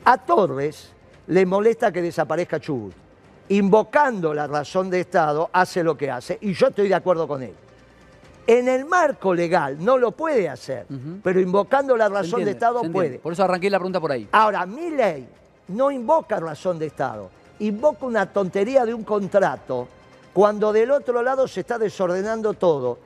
A 0.06 0.17
Torres 0.17 0.91
le 1.28 1.45
molesta 1.45 1.91
que 1.91 2.02
desaparezca 2.02 2.60
Chubut. 2.60 2.93
Invocando 3.50 4.34
la 4.34 4.48
razón 4.48 4.89
de 4.89 5.00
Estado, 5.00 5.50
hace 5.52 5.84
lo 5.84 5.98
que 5.98 6.12
hace, 6.12 6.38
y 6.41 6.54
yo 6.54 6.67
estoy 6.67 6.88
de 6.88 6.95
acuerdo 6.95 7.28
con 7.28 7.41
él. 7.41 7.54
En 8.45 8.67
el 8.67 8.86
marco 8.86 9.34
legal 9.34 9.78
no 9.80 9.98
lo 9.98 10.12
puede 10.12 10.50
hacer, 10.50 10.88
pero 11.24 11.39
invocando 11.39 11.95
la 11.95 12.10
razón 12.10 12.41
entiende, 12.41 12.45
de 12.45 12.52
Estado 12.52 12.82
puede. 12.91 13.19
Por 13.19 13.34
eso 13.34 13.43
arranqué 13.43 13.69
la 13.69 13.78
pregunta 13.78 14.00
por 14.00 14.12
ahí. 14.12 14.28
Ahora, 14.32 14.65
mi 14.65 14.89
ley 14.89 15.28
no 15.67 15.91
invoca 15.91 16.39
razón 16.39 16.80
de 16.80 16.88
Estado, 16.88 17.30
invoca 17.60 18.06
una 18.06 18.26
tontería 18.26 18.86
de 18.86 18.93
un 18.93 19.04
contrato 19.04 19.88
cuando 20.34 20.74
del 20.74 20.91
otro 20.91 21.22
lado 21.22 21.48
se 21.48 21.60
está 21.60 21.78
desordenando 21.78 22.54
todo. 22.54 22.98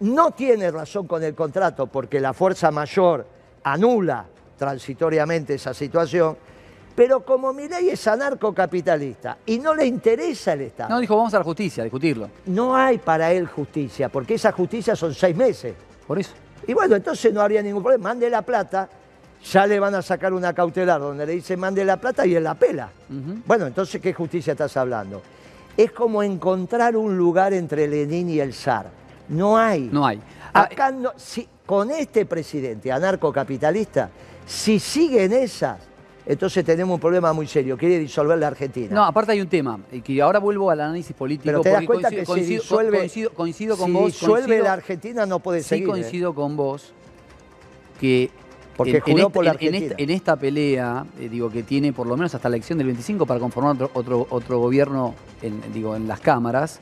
No 0.00 0.30
tiene 0.30 0.70
razón 0.70 1.06
con 1.06 1.22
el 1.22 1.34
contrato 1.34 1.86
porque 1.86 2.20
la 2.20 2.32
fuerza 2.32 2.70
mayor 2.70 3.26
anula 3.64 4.26
transitoriamente 4.56 5.54
esa 5.54 5.74
situación, 5.74 6.36
pero 6.94 7.24
como 7.24 7.52
mi 7.52 7.68
ley 7.68 7.90
es 7.90 8.06
anarcocapitalista 8.06 9.38
y 9.46 9.58
no 9.58 9.74
le 9.74 9.86
interesa 9.86 10.52
el 10.54 10.62
Estado, 10.62 10.90
No, 10.90 11.00
dijo, 11.00 11.16
vamos 11.16 11.32
a 11.34 11.38
la 11.38 11.44
justicia, 11.44 11.82
a 11.82 11.84
discutirlo. 11.84 12.28
no 12.46 12.76
hay 12.76 12.98
para 12.98 13.32
él 13.32 13.46
justicia, 13.46 14.08
porque 14.08 14.34
esa 14.34 14.52
justicia 14.52 14.96
son 14.96 15.14
seis 15.14 15.36
meses. 15.36 15.74
Por 16.06 16.18
eso. 16.18 16.32
Y 16.66 16.74
bueno, 16.74 16.96
entonces 16.96 17.32
no 17.32 17.40
habría 17.40 17.62
ningún 17.62 17.82
problema. 17.82 18.10
Mande 18.10 18.28
la 18.28 18.42
plata, 18.42 18.88
ya 19.44 19.66
le 19.66 19.78
van 19.80 19.94
a 19.94 20.02
sacar 20.02 20.32
una 20.32 20.52
cautelar 20.52 21.00
donde 21.00 21.24
le 21.24 21.32
dice 21.32 21.56
mande 21.56 21.84
la 21.84 21.98
plata 21.98 22.26
y 22.26 22.34
él 22.34 22.44
la 22.44 22.54
pela. 22.54 22.90
Bueno, 23.46 23.66
entonces, 23.66 24.00
¿qué 24.00 24.12
justicia 24.12 24.52
estás 24.52 24.76
hablando? 24.76 25.22
Es 25.76 25.92
como 25.92 26.22
encontrar 26.22 26.96
un 26.96 27.16
lugar 27.16 27.52
entre 27.54 27.86
Lenin 27.86 28.28
y 28.28 28.40
el 28.40 28.52
zar. 28.52 28.86
No 29.30 29.56
hay. 29.56 29.88
No 29.92 30.06
hay. 30.06 30.20
Ah, 30.52 30.62
Acá 30.70 30.90
no, 30.90 31.12
si, 31.16 31.48
con 31.64 31.90
este 31.90 32.26
presidente 32.26 32.90
anarcocapitalista, 32.92 34.10
si 34.46 34.78
sigue 34.78 35.24
en 35.24 35.32
esas, 35.32 35.78
entonces 36.26 36.64
tenemos 36.64 36.94
un 36.94 37.00
problema 37.00 37.32
muy 37.32 37.46
serio. 37.46 37.76
Quiere 37.78 37.98
disolver 37.98 38.38
la 38.38 38.48
Argentina. 38.48 38.94
No, 38.94 39.04
aparte 39.04 39.32
hay 39.32 39.40
un 39.40 39.48
tema, 39.48 39.78
y 39.92 40.00
que 40.00 40.20
ahora 40.20 40.38
vuelvo 40.40 40.70
al 40.70 40.80
análisis 40.80 41.14
político. 41.16 41.44
Pero 41.46 41.60
te 41.62 41.70
das 41.70 41.84
cuenta 41.86 42.08
coincido, 42.10 42.34
que 42.34 42.42
si 42.44 42.54
disuelve, 42.54 42.98
coincido, 42.98 43.30
coincido 43.32 43.76
con 43.76 43.86
si 43.86 43.92
vos. 43.92 44.06
disuelve 44.06 44.46
coincido- 44.46 44.64
la 44.64 44.72
Argentina 44.72 45.26
no 45.26 45.38
puede 45.38 45.62
sí 45.62 45.68
seguir. 45.70 45.84
¿eh? 45.84 45.90
coincido 45.90 46.34
con 46.34 46.56
vos 46.56 46.92
que 48.00 48.30
Porque 48.76 48.90
en, 48.92 48.96
en 48.96 49.02
juró 49.02 49.18
esta, 49.18 49.30
por 49.30 49.44
la 49.44 49.50
en- 49.52 49.56
en 49.60 49.66
Argentina. 49.66 49.90
esta- 49.92 50.02
en 50.02 50.10
esta 50.10 50.36
pelea, 50.36 51.06
eh, 51.20 51.28
digo 51.28 51.50
que 51.50 51.62
tiene 51.62 51.92
por 51.92 52.06
lo 52.06 52.16
menos 52.16 52.34
hasta 52.34 52.48
la 52.48 52.56
elección 52.56 52.78
del 52.78 52.86
25 52.88 53.26
para 53.26 53.38
conformar 53.38 53.72
otro, 53.74 53.90
otro, 53.94 54.26
otro 54.30 54.58
gobierno 54.58 55.14
en, 55.42 55.60
digo, 55.72 55.94
en 55.94 56.08
las 56.08 56.20
cámaras. 56.20 56.80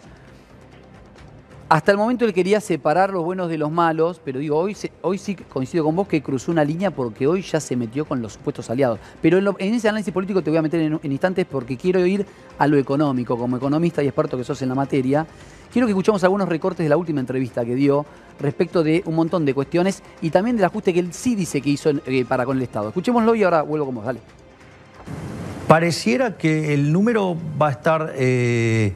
Hasta 1.69 1.93
el 1.93 1.99
momento 1.99 2.25
él 2.25 2.33
quería 2.33 2.63
separar 2.63 3.11
los 3.11 3.23
buenos 3.23 3.51
de 3.51 3.59
los 3.59 3.71
malos, 3.71 4.23
pero 4.25 4.39
digo, 4.39 4.57
hoy, 4.57 4.75
hoy 5.03 5.19
sí 5.19 5.35
coincido 5.35 5.85
con 5.85 5.95
vos 5.97 6.09
que 6.09 6.23
cruzó 6.23 6.51
una 6.51 6.65
línea 6.65 6.91
porque 6.91 7.27
hoy 7.27 7.43
ya 7.43 7.61
se 7.61 7.77
metió 7.77 8.07
con 8.07 8.23
los 8.23 8.33
supuestos 8.33 8.71
aliados. 8.71 8.99
Pero 9.21 9.37
en, 9.37 9.75
ese 9.75 9.87
análisis 9.87 10.15
político 10.15 10.41
te 10.41 10.49
voy 10.49 10.57
a 10.57 10.63
meter 10.63 10.81
en, 10.81 10.99
instantes 11.13 11.45
porque 11.45 11.77
quiero 11.77 12.07
ir 12.07 12.25
a 12.59 12.67
lo 12.67 12.79
económico, 12.79 13.37
como 13.37 13.59
economista 13.59 14.03
y 14.03 14.07
experto 14.07 14.39
que 14.39 14.45
sos 14.45 14.63
en 14.63 14.71
la 14.71 14.75
materia. 14.75 15.27
Quiero 15.71 15.87
que 15.87 15.91
escuchemos 15.91 16.25
algunos 16.25 16.49
recortes 16.49 16.85
de 16.85 16.89
la 16.89 16.97
última 16.97 17.21
entrevista 17.21 17.63
que 17.67 17.75
dio 17.75 18.07
respecto 18.41 18.83
de 18.83 19.03
un 19.05 19.15
montón 19.15 19.45
de 19.45 19.53
cuestiones 19.53 20.03
y 20.23 20.31
también 20.31 20.57
del 20.57 20.65
ajuste 20.65 20.95
que 20.95 21.01
él 21.01 21.13
sí 21.13 21.35
dice 21.35 21.61
que 21.61 21.69
hizo 21.69 21.91
eh, 21.91 22.25
para 22.27 22.47
con 22.47 22.57
el 22.57 22.63
Estado. 22.63 22.89
Escuchémoslo 22.89 23.35
y 23.35 23.43
ahora 23.43 23.61
vuelvo 23.61 23.85
con 23.85 23.97
vos, 23.97 24.07
dale. 24.07 24.21
Pareciera 25.67 26.39
que 26.39 26.73
el 26.73 26.91
número 26.95 27.37
va 27.61 27.69
a 27.69 27.73
estar, 27.73 28.15
eh, 28.17 28.95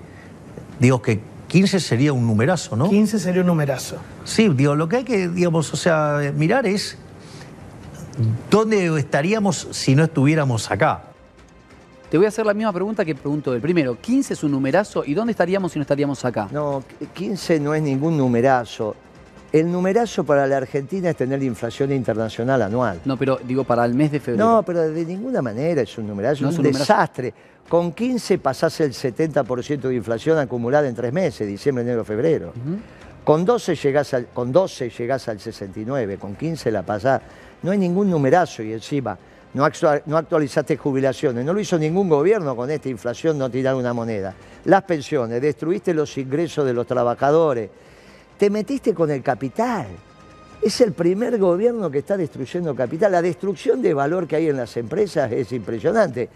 digo 0.80 1.02
que 1.02 1.31
15 1.52 1.80
sería 1.80 2.14
un 2.14 2.26
numerazo, 2.26 2.74
¿no? 2.76 2.88
15 2.88 3.18
sería 3.18 3.42
un 3.42 3.46
numerazo. 3.48 3.96
Sí, 4.24 4.48
digo, 4.48 4.74
lo 4.74 4.88
que 4.88 4.96
hay 4.96 5.04
que, 5.04 5.28
digamos, 5.28 5.70
o 5.74 5.76
sea, 5.76 6.32
mirar 6.34 6.66
es 6.66 6.96
dónde 8.50 8.86
estaríamos 8.98 9.68
si 9.70 9.94
no 9.94 10.04
estuviéramos 10.04 10.70
acá. 10.70 11.02
Te 12.10 12.16
voy 12.16 12.24
a 12.24 12.28
hacer 12.28 12.46
la 12.46 12.54
misma 12.54 12.72
pregunta 12.72 13.04
que 13.04 13.14
pregunto 13.14 13.54
él. 13.54 13.60
Primero, 13.60 13.98
15 14.00 14.32
es 14.32 14.42
un 14.42 14.50
numerazo 14.52 15.02
y 15.04 15.12
¿dónde 15.12 15.32
estaríamos 15.32 15.72
si 15.72 15.78
no 15.78 15.82
estaríamos 15.82 16.24
acá? 16.24 16.48
No, 16.50 16.82
15 17.12 17.60
no 17.60 17.74
es 17.74 17.82
ningún 17.82 18.16
numerazo. 18.16 18.96
El 19.52 19.70
numerazo 19.70 20.24
para 20.24 20.46
la 20.46 20.56
Argentina 20.56 21.10
es 21.10 21.16
tener 21.16 21.42
inflación 21.42 21.92
internacional 21.92 22.62
anual. 22.62 23.02
No, 23.04 23.18
pero 23.18 23.38
digo 23.46 23.64
para 23.64 23.84
el 23.84 23.92
mes 23.92 24.10
de 24.10 24.20
febrero. 24.20 24.46
No, 24.46 24.62
pero 24.62 24.88
de 24.90 25.04
ninguna 25.04 25.42
manera 25.42 25.82
es 25.82 25.98
un 25.98 26.06
numerazo, 26.06 26.42
No 26.44 26.48
es 26.48 26.54
es 26.54 26.58
un, 26.58 26.64
un 26.66 26.72
numerazo. 26.72 26.92
desastre. 26.94 27.34
Con 27.68 27.92
15 27.92 28.38
pasás 28.38 28.80
el 28.80 28.92
70% 28.92 29.80
de 29.80 29.94
inflación 29.94 30.38
acumulada 30.38 30.88
en 30.88 30.94
tres 30.94 31.12
meses, 31.12 31.46
diciembre, 31.46 31.82
enero, 31.82 32.04
febrero. 32.04 32.52
Con 33.24 33.44
12 33.44 33.76
llegás 33.76 34.14
al, 34.14 34.26
con 34.26 34.52
12 34.52 34.90
llegás 34.90 35.28
al 35.28 35.40
69, 35.40 36.18
con 36.18 36.34
15 36.34 36.70
la 36.70 36.82
pasás. 36.82 37.22
No 37.62 37.70
hay 37.70 37.78
ningún 37.78 38.10
numerazo 38.10 38.62
y 38.62 38.72
encima 38.72 39.16
no 39.54 40.16
actualizaste 40.16 40.76
jubilaciones. 40.76 41.44
No 41.44 41.52
lo 41.52 41.60
hizo 41.60 41.78
ningún 41.78 42.08
gobierno 42.08 42.56
con 42.56 42.70
esta 42.70 42.88
inflación, 42.88 43.38
no 43.38 43.50
tirar 43.50 43.74
una 43.74 43.92
moneda. 43.92 44.34
Las 44.64 44.82
pensiones, 44.82 45.42
destruiste 45.42 45.92
los 45.92 46.16
ingresos 46.16 46.64
de 46.64 46.72
los 46.72 46.86
trabajadores. 46.86 47.68
Te 48.38 48.48
metiste 48.48 48.94
con 48.94 49.10
el 49.10 49.22
capital. 49.22 49.86
Es 50.62 50.80
el 50.80 50.92
primer 50.92 51.38
gobierno 51.38 51.90
que 51.90 51.98
está 51.98 52.16
destruyendo 52.16 52.74
capital. 52.74 53.12
La 53.12 53.20
destrucción 53.20 53.82
de 53.82 53.92
valor 53.92 54.26
que 54.26 54.36
hay 54.36 54.48
en 54.48 54.56
las 54.56 54.76
empresas 54.76 55.30
es 55.32 55.52
impresionante. 55.52 56.28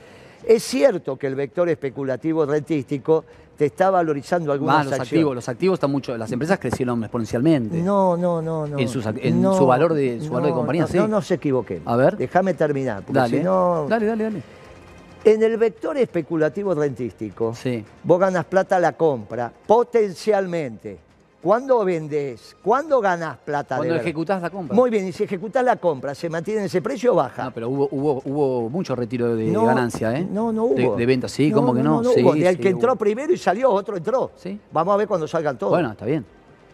Es 0.46 0.62
cierto 0.62 1.16
que 1.18 1.26
el 1.26 1.34
vector 1.34 1.68
especulativo 1.68 2.46
rentístico 2.46 3.24
te 3.56 3.66
está 3.66 3.90
valorizando 3.90 4.52
algunas 4.52 4.76
Más, 4.76 4.84
los 4.84 4.92
acciones. 4.92 5.12
activos, 5.12 5.34
los 5.34 5.48
activos 5.48 5.74
están 5.76 5.90
mucho, 5.90 6.16
las 6.16 6.30
empresas 6.30 6.58
crecieron 6.58 7.02
exponencialmente. 7.02 7.78
No, 7.82 8.16
no, 8.16 8.40
no, 8.40 8.66
no. 8.66 8.78
En 8.78 8.88
sus 8.88 9.02
su 9.04 9.66
valor 9.66 9.94
de- 9.94 10.20
su 10.20 10.30
valor 10.30 10.48
de 10.48 10.54
compañía, 10.54 10.82
no, 10.82 10.88
sí. 10.88 10.98
No 10.98 11.08
nos 11.08 11.30
equivoquemos. 11.30 11.86
A 11.88 11.96
ver. 11.96 12.16
Déjame 12.16 12.54
terminar, 12.54 13.02
porque 13.02 13.18
dale, 13.18 13.38
si 13.38 13.44
no... 13.44 13.86
dale, 13.88 14.06
dale, 14.06 14.24
dale. 14.24 14.42
En 15.24 15.42
el 15.42 15.56
vector 15.56 15.96
especulativo 15.98 16.72
rentístico, 16.74 17.52
Sí. 17.54 17.84
vos 18.04 18.20
ganas 18.20 18.44
plata 18.44 18.76
a 18.76 18.80
la 18.80 18.92
compra, 18.92 19.50
potencialmente. 19.66 20.98
¿Cuándo 21.46 21.84
vendés? 21.84 22.56
¿Cuándo 22.60 23.00
ganás 23.00 23.36
plata 23.38 23.76
de 23.76 23.78
Cuando 23.78 23.94
verdad? 23.94 24.04
ejecutás 24.04 24.42
la 24.42 24.50
compra. 24.50 24.74
Muy 24.74 24.90
bien, 24.90 25.06
y 25.06 25.12
si 25.12 25.22
ejecutás 25.22 25.62
la 25.64 25.76
compra, 25.76 26.12
¿se 26.12 26.28
mantiene 26.28 26.58
en 26.62 26.66
ese 26.66 26.82
precio 26.82 27.12
o 27.12 27.14
baja? 27.14 27.44
No, 27.44 27.52
pero 27.54 27.68
hubo, 27.68 27.88
hubo, 27.92 28.20
hubo 28.24 28.68
mucho 28.68 28.96
retiro 28.96 29.36
de 29.36 29.44
No, 29.46 29.64
ganancia, 29.64 30.12
¿eh? 30.18 30.26
No, 30.28 30.50
no 30.50 30.66
De- 30.66 30.84
hubo. 30.88 30.96
De, 30.96 31.06
venta, 31.06 31.28
sí, 31.28 31.52
¿cómo 31.52 31.72
que 31.72 31.84
no? 31.84 32.02
No, 32.02 32.10
sí, 32.10 32.20
hubo. 32.20 32.34
De 32.34 32.50
sí, 32.50 32.56
que 32.58 32.70
entró 32.70 32.90
hubo. 32.94 32.98
primero 32.98 33.32
y 33.32 33.36
salió, 33.38 33.70
otro 33.70 33.96
entró. 33.96 34.32
Sí. 34.34 34.58
Vamos 34.72 34.92
a 34.92 34.96
ver 34.96 35.06
cuando 35.06 35.28
salgan 35.28 35.56
todos. 35.56 35.70
Bueno, 35.70 35.92
está 35.92 36.04
bien. 36.04 36.26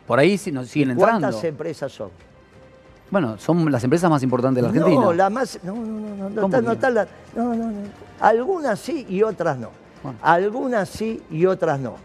Por 0.06 0.18
ahí 0.18 0.38
sí 0.38 0.50
nos 0.50 0.68
siguen 0.68 0.92
entrando. 0.92 1.20
¿Cuántas 1.20 1.44
empresas 1.44 1.92
son? 1.92 2.08
Bueno, 3.10 3.36
son 3.36 3.70
las 3.70 3.84
empresas 3.84 4.08
más 4.08 4.22
importantes 4.22 4.56
de 4.56 4.62
la 4.62 4.68
Argentina. 4.68 5.04
No, 5.04 5.12
la 5.12 5.28
más. 5.28 5.58
No, 5.64 5.74
no, 5.74 5.82
no, 5.84 6.16
no. 6.16 6.30
No, 6.30 6.40
¿Cómo 6.40 6.46
está- 6.46 6.60
no 6.62 6.66
no? 6.68 6.72
está 6.72 6.88
la- 6.88 7.08
no, 7.36 7.44
no, 7.54 7.66
no. 7.72 7.72
Algunas 8.20 8.78
sí 8.80 9.04
y 9.06 9.22
otras 9.22 9.58
no. 9.58 9.68
Bueno. 10.02 10.18
Algunas 10.22 10.88
sí 10.88 11.22
y 11.30 11.44
otras 11.44 11.78
no. 11.78 11.96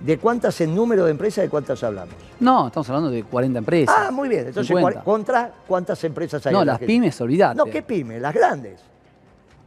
¿De 0.00 0.16
cuántas 0.18 0.60
en 0.60 0.74
número 0.74 1.04
de 1.04 1.10
empresas 1.10 1.42
de 1.42 1.50
cuántas 1.50 1.82
hablamos? 1.82 2.14
No, 2.38 2.68
estamos 2.68 2.88
hablando 2.88 3.10
de 3.10 3.24
40 3.24 3.58
empresas. 3.58 3.94
Ah, 3.98 4.10
muy 4.12 4.28
bien. 4.28 4.46
Entonces, 4.46 4.68
50. 4.68 5.02
¿cuál- 5.02 5.04
¿contra 5.04 5.52
cuántas 5.66 6.02
empresas 6.04 6.46
hay? 6.46 6.52
No, 6.52 6.60
en 6.60 6.66
las 6.68 6.74
Argentina? 6.74 7.02
pymes, 7.02 7.20
olvidate. 7.20 7.56
No, 7.56 7.64
¿qué 7.64 7.82
pymes? 7.82 8.20
Las 8.22 8.32
grandes. 8.34 8.80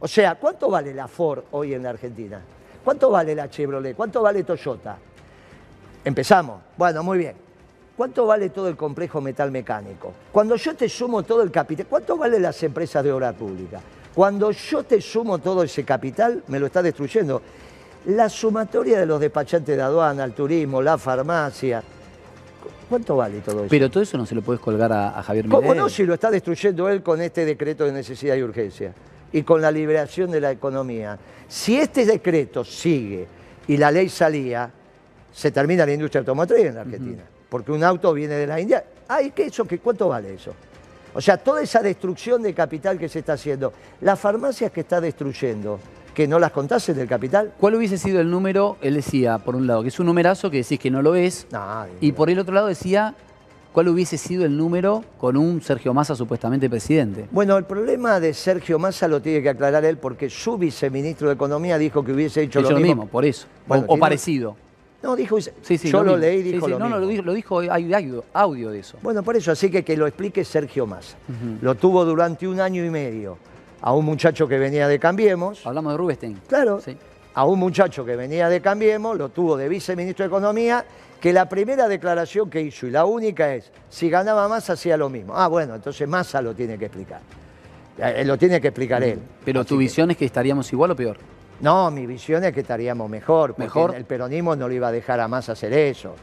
O 0.00 0.08
sea, 0.08 0.34
¿cuánto 0.36 0.70
vale 0.70 0.94
la 0.94 1.06
Ford 1.06 1.44
hoy 1.52 1.74
en 1.74 1.82
la 1.82 1.90
Argentina? 1.90 2.40
¿Cuánto 2.82 3.10
vale 3.10 3.34
la 3.34 3.48
Chevrolet? 3.50 3.94
¿Cuánto 3.94 4.22
vale 4.22 4.42
Toyota? 4.42 4.96
Empezamos. 6.04 6.60
Bueno, 6.76 7.02
muy 7.02 7.18
bien. 7.18 7.34
¿Cuánto 7.96 8.26
vale 8.26 8.48
todo 8.48 8.68
el 8.68 8.76
complejo 8.76 9.20
metal 9.20 9.50
mecánico? 9.50 10.12
Cuando 10.32 10.56
yo 10.56 10.74
te 10.74 10.88
sumo 10.88 11.22
todo 11.22 11.42
el 11.42 11.50
capital, 11.50 11.86
¿cuánto 11.88 12.16
vale 12.16 12.40
las 12.40 12.60
empresas 12.62 13.04
de 13.04 13.12
obra 13.12 13.32
pública? 13.32 13.80
Cuando 14.14 14.50
yo 14.50 14.82
te 14.82 15.00
sumo 15.00 15.38
todo 15.38 15.62
ese 15.62 15.84
capital, 15.84 16.42
me 16.48 16.58
lo 16.58 16.66
está 16.66 16.82
destruyendo. 16.82 17.42
La 18.06 18.28
sumatoria 18.28 18.98
de 18.98 19.06
los 19.06 19.20
despachantes 19.20 19.76
de 19.76 19.82
aduana, 19.82 20.24
el 20.24 20.32
turismo, 20.32 20.82
la 20.82 20.98
farmacia. 20.98 21.82
¿Cuánto 22.88 23.16
vale 23.16 23.40
todo 23.40 23.60
eso? 23.60 23.70
Pero 23.70 23.90
todo 23.90 24.02
eso 24.02 24.18
no 24.18 24.26
se 24.26 24.34
lo 24.34 24.42
puedes 24.42 24.60
colgar 24.60 24.92
a, 24.92 25.18
a 25.18 25.22
Javier 25.22 25.46
Milei. 25.46 25.60
¿Cómo 25.60 25.74
no 25.74 25.88
si 25.88 26.04
lo 26.04 26.14
está 26.14 26.30
destruyendo 26.30 26.88
él 26.88 27.02
con 27.02 27.20
este 27.22 27.44
decreto 27.44 27.84
de 27.84 27.92
necesidad 27.92 28.34
y 28.36 28.42
urgencia 28.42 28.92
y 29.32 29.42
con 29.44 29.62
la 29.62 29.70
liberación 29.70 30.30
de 30.30 30.40
la 30.40 30.50
economía? 30.50 31.18
Si 31.48 31.78
este 31.78 32.04
decreto 32.04 32.64
sigue 32.64 33.26
y 33.68 33.76
la 33.76 33.90
ley 33.90 34.08
salía, 34.08 34.70
se 35.32 35.50
termina 35.50 35.86
la 35.86 35.92
industria 35.92 36.20
automotriz 36.20 36.66
en 36.66 36.74
la 36.74 36.80
Argentina. 36.82 37.22
Porque 37.48 37.72
un 37.72 37.84
auto 37.84 38.12
viene 38.12 38.34
de 38.34 38.46
la 38.46 38.60
India. 38.60 38.84
Ay, 39.08 39.30
¿qué 39.30 39.46
eso? 39.46 39.64
¿Qué, 39.64 39.78
¿Cuánto 39.78 40.08
vale 40.08 40.34
eso? 40.34 40.52
O 41.14 41.20
sea, 41.20 41.36
toda 41.36 41.62
esa 41.62 41.80
destrucción 41.80 42.42
de 42.42 42.54
capital 42.54 42.98
que 42.98 43.08
se 43.08 43.20
está 43.20 43.34
haciendo, 43.34 43.72
las 44.00 44.18
farmacias 44.18 44.72
que 44.72 44.80
está 44.80 45.00
destruyendo, 45.00 45.78
que 46.14 46.28
no 46.28 46.38
las 46.38 46.52
contasen 46.52 46.96
del 46.96 47.08
capital, 47.08 47.52
¿Cuál 47.58 47.74
hubiese 47.76 47.96
sido 47.98 48.20
el 48.20 48.30
número? 48.30 48.76
Él 48.82 48.94
decía, 48.94 49.38
por 49.38 49.56
un 49.56 49.66
lado, 49.66 49.82
que 49.82 49.88
es 49.88 49.98
un 50.00 50.06
numerazo 50.06 50.50
que 50.50 50.58
decís 50.58 50.78
que 50.78 50.90
no 50.90 51.02
lo 51.02 51.14
es. 51.14 51.46
no, 51.50 51.86
Y 52.00 52.12
por 52.12 52.28
el 52.30 52.38
otro 52.38 52.54
lado 52.54 52.66
decía, 52.66 53.14
¿cuál 53.72 53.88
hubiese 53.88 54.18
sido 54.18 54.44
el 54.44 54.56
número 54.56 55.02
con 55.18 55.36
un 55.36 55.62
Sergio 55.62 55.94
Massa 55.94 56.14
supuestamente 56.14 56.68
presidente? 56.68 57.26
Bueno, 57.30 57.56
el 57.56 57.64
problema 57.64 58.20
de 58.20 58.34
Sergio 58.34 58.78
Massa 58.78 59.08
lo 59.08 59.22
tiene 59.22 59.42
que 59.42 59.48
aclarar 59.48 59.84
él 59.84 59.96
porque 59.96 60.28
su 60.28 60.58
viceministro 60.58 61.28
de 61.28 61.34
Economía 61.34 61.78
dijo 61.78 62.04
que 62.04 62.12
hubiese 62.12 62.42
hecho 62.42 62.60
Hecho 62.60 62.70
lo 62.70 62.76
lo 62.76 62.80
mismo. 62.82 63.02
mismo, 63.02 63.10
por 63.10 63.24
eso. 63.24 63.46
O- 63.46 63.68
Bueno, 63.68 63.84
o, 63.84 63.86
tiene- 63.88 64.00
parecido. 64.00 64.56
No, 65.02 65.16
dijo, 65.16 65.40
Sí, 65.40 65.78
sí, 65.78 65.90
yo 65.90 66.04
lo, 66.04 66.16
leí 66.16 66.40
y 66.40 66.42
dijo 66.42 66.66
sí, 66.66 66.70
lo 66.72 66.78
no, 66.78 66.84
mismo. 66.84 66.96
no, 67.00 67.04
lo 67.04 67.08
dijo, 67.10 67.22
lo 67.24 67.32
dijo 67.32 67.58
hay 67.58 67.92
audio, 67.92 68.24
audio 68.32 68.70
de 68.70 68.78
eso. 68.78 68.98
Bueno, 69.02 69.24
por 69.24 69.34
eso, 69.34 69.50
así 69.50 69.68
que 69.68 69.82
que 69.82 69.96
lo 69.96 70.06
explique 70.06 70.44
Sergio 70.44 70.86
Massa. 70.86 71.16
Lo 71.60 71.74
tuvo 71.74 72.04
durante 72.04 72.46
un 72.46 72.60
año 72.60 72.84
y 72.84 72.90
medio 72.90 73.36
a 73.82 73.92
un 73.92 74.04
muchacho 74.04 74.46
que 74.48 74.58
venía 74.58 74.88
de 74.88 74.98
Cambiemos. 74.98 75.66
Hablamos 75.66 75.92
de 75.92 75.96
Rubinstein. 75.98 76.40
Claro, 76.48 76.80
Sí. 76.80 76.96
a 77.34 77.44
un 77.44 77.58
muchacho 77.58 78.04
que 78.04 78.16
venía 78.16 78.48
de 78.48 78.60
Cambiemos, 78.60 79.16
lo 79.18 79.28
tuvo 79.30 79.56
de 79.56 79.68
viceministro 79.68 80.22
de 80.24 80.28
Economía 80.28 80.84
que 81.20 81.32
la 81.32 81.48
primera 81.48 81.86
declaración 81.88 82.50
que 82.50 82.60
hizo 82.60 82.86
y 82.86 82.90
la 82.90 83.04
única 83.04 83.54
es, 83.54 83.70
si 83.88 84.08
ganaba 84.10 84.48
más 84.48 84.68
hacía 84.70 84.96
lo 84.96 85.08
mismo. 85.08 85.34
Ah, 85.36 85.46
bueno, 85.48 85.74
entonces 85.74 86.08
Massa 86.08 86.42
lo 86.42 86.54
tiene 86.54 86.78
que 86.78 86.86
explicar. 86.86 87.20
Eh, 87.98 88.24
lo 88.24 88.36
tiene 88.38 88.60
que 88.60 88.68
explicar 88.68 89.02
él. 89.04 89.20
Pero 89.44 89.60
Así 89.60 89.68
tu 89.68 89.74
que- 89.76 89.80
visión 89.80 90.10
es 90.10 90.16
que 90.16 90.24
estaríamos 90.24 90.72
igual 90.72 90.90
o 90.92 90.96
peor. 90.96 91.18
No, 91.60 91.90
mi 91.92 92.06
visión 92.06 92.42
es 92.42 92.52
que 92.52 92.60
estaríamos 92.60 93.08
mejor. 93.08 93.50
porque 93.50 93.62
Mejor. 93.64 93.94
El 93.94 94.04
peronismo 94.04 94.56
no 94.56 94.68
le 94.68 94.76
iba 94.76 94.88
a 94.88 94.92
dejar 94.92 95.20
a 95.20 95.28
Massa 95.28 95.52
hacer 95.52 95.72
eso. 95.72 96.14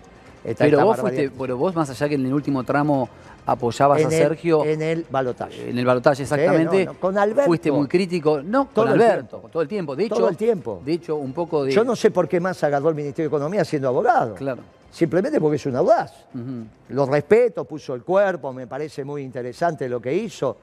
Esta- 0.43 0.65
Pero 0.65 0.77
esta 0.77 0.83
vos, 0.85 0.97
fuiste, 0.99 1.29
pero 1.37 1.57
vos, 1.57 1.75
más 1.75 1.89
allá 1.89 2.09
que 2.09 2.15
en 2.15 2.25
el 2.25 2.33
último 2.33 2.63
tramo 2.63 3.07
apoyabas 3.45 3.99
a 3.99 4.01
el- 4.03 4.11
Sergio 4.11 4.63
en 4.65 4.81
el 4.81 5.05
balotaje. 5.09 5.69
en 5.69 5.77
el 5.77 5.85
balotaje 5.85 6.23
exactamente, 6.23 6.85
no, 6.85 6.93
no, 6.93 6.99
con 6.99 7.17
Alberto. 7.17 7.43
fuiste 7.45 7.71
muy 7.71 7.87
crítico. 7.87 8.41
No, 8.43 8.67
Todo 8.73 8.85
con 8.85 8.93
Alberto, 8.93 9.43
todo 9.51 9.61
el 9.61 9.67
tiempo. 9.67 9.95
De 9.95 10.05
hecho, 10.05 10.15
Todo 10.15 10.29
el 10.29 10.37
tiempo. 10.37 10.81
De 10.85 10.93
hecho, 10.93 11.15
un 11.15 11.33
poco 11.33 11.63
de. 11.63 11.71
Yo 11.71 11.83
no 11.83 11.95
sé 11.95 12.11
por 12.11 12.27
qué 12.27 12.39
Massa 12.39 12.67
agarró 12.67 12.89
el 12.89 12.95
Ministerio 12.95 13.29
de 13.29 13.35
Economía 13.35 13.63
siendo 13.65 13.87
abogado. 13.87 14.35
Claro. 14.35 14.61
Simplemente 14.91 15.39
porque 15.39 15.57
es 15.57 15.65
un 15.67 15.75
audaz. 15.75 16.11
Ujú. 16.33 16.65
Lo 16.89 17.05
respeto, 17.05 17.63
puso 17.65 17.93
el 17.93 18.03
cuerpo, 18.03 18.51
me 18.53 18.65
parece 18.67 19.03
muy 19.03 19.21
interesante 19.21 19.87
lo 19.87 20.01
que 20.01 20.13
hizo. 20.13 20.57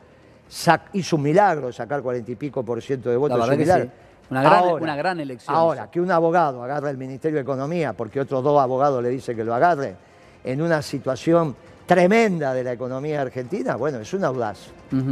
Sac- 0.50 0.88
hizo 0.92 1.16
un 1.16 1.22
milagro 1.22 1.72
sacar 1.72 2.02
cuarenta 2.02 2.30
y 2.30 2.36
pico 2.36 2.62
por 2.64 2.80
ciento 2.82 3.08
de 3.10 3.16
votos. 3.16 3.38
La 3.38 3.44
es 3.44 3.50
verdad 3.50 3.54
un 3.54 3.58
que 3.58 3.64
milagro. 3.64 3.84
sí. 3.86 4.02
Una 4.28 4.42
gran- 4.42 4.82
una 4.82 4.96
gran 4.96 5.20
elección 5.20 5.54
Ahora, 5.56 5.88
que 5.88 6.00
un 6.00 6.10
abogado 6.10 6.60
agarre 6.62 6.90
el 6.90 6.96
Ministerio 6.96 7.36
de 7.36 7.42
Economía 7.42 7.92
porque 7.92 8.20
otros 8.20 8.42
dos 8.42 8.60
abogados 8.60 9.00
le 9.00 9.08
dicen 9.10 9.36
que 9.36 9.44
lo 9.44 9.54
agarre 9.54 9.94
en 10.42 10.60
una 10.62 10.82
situación 10.82 11.54
tremenda 11.86 12.52
de 12.52 12.64
la 12.64 12.72
economía 12.72 13.22
argentina, 13.22 13.76
bueno, 13.76 14.00
es 14.00 14.12
un 14.12 14.24
audaz. 14.24 14.58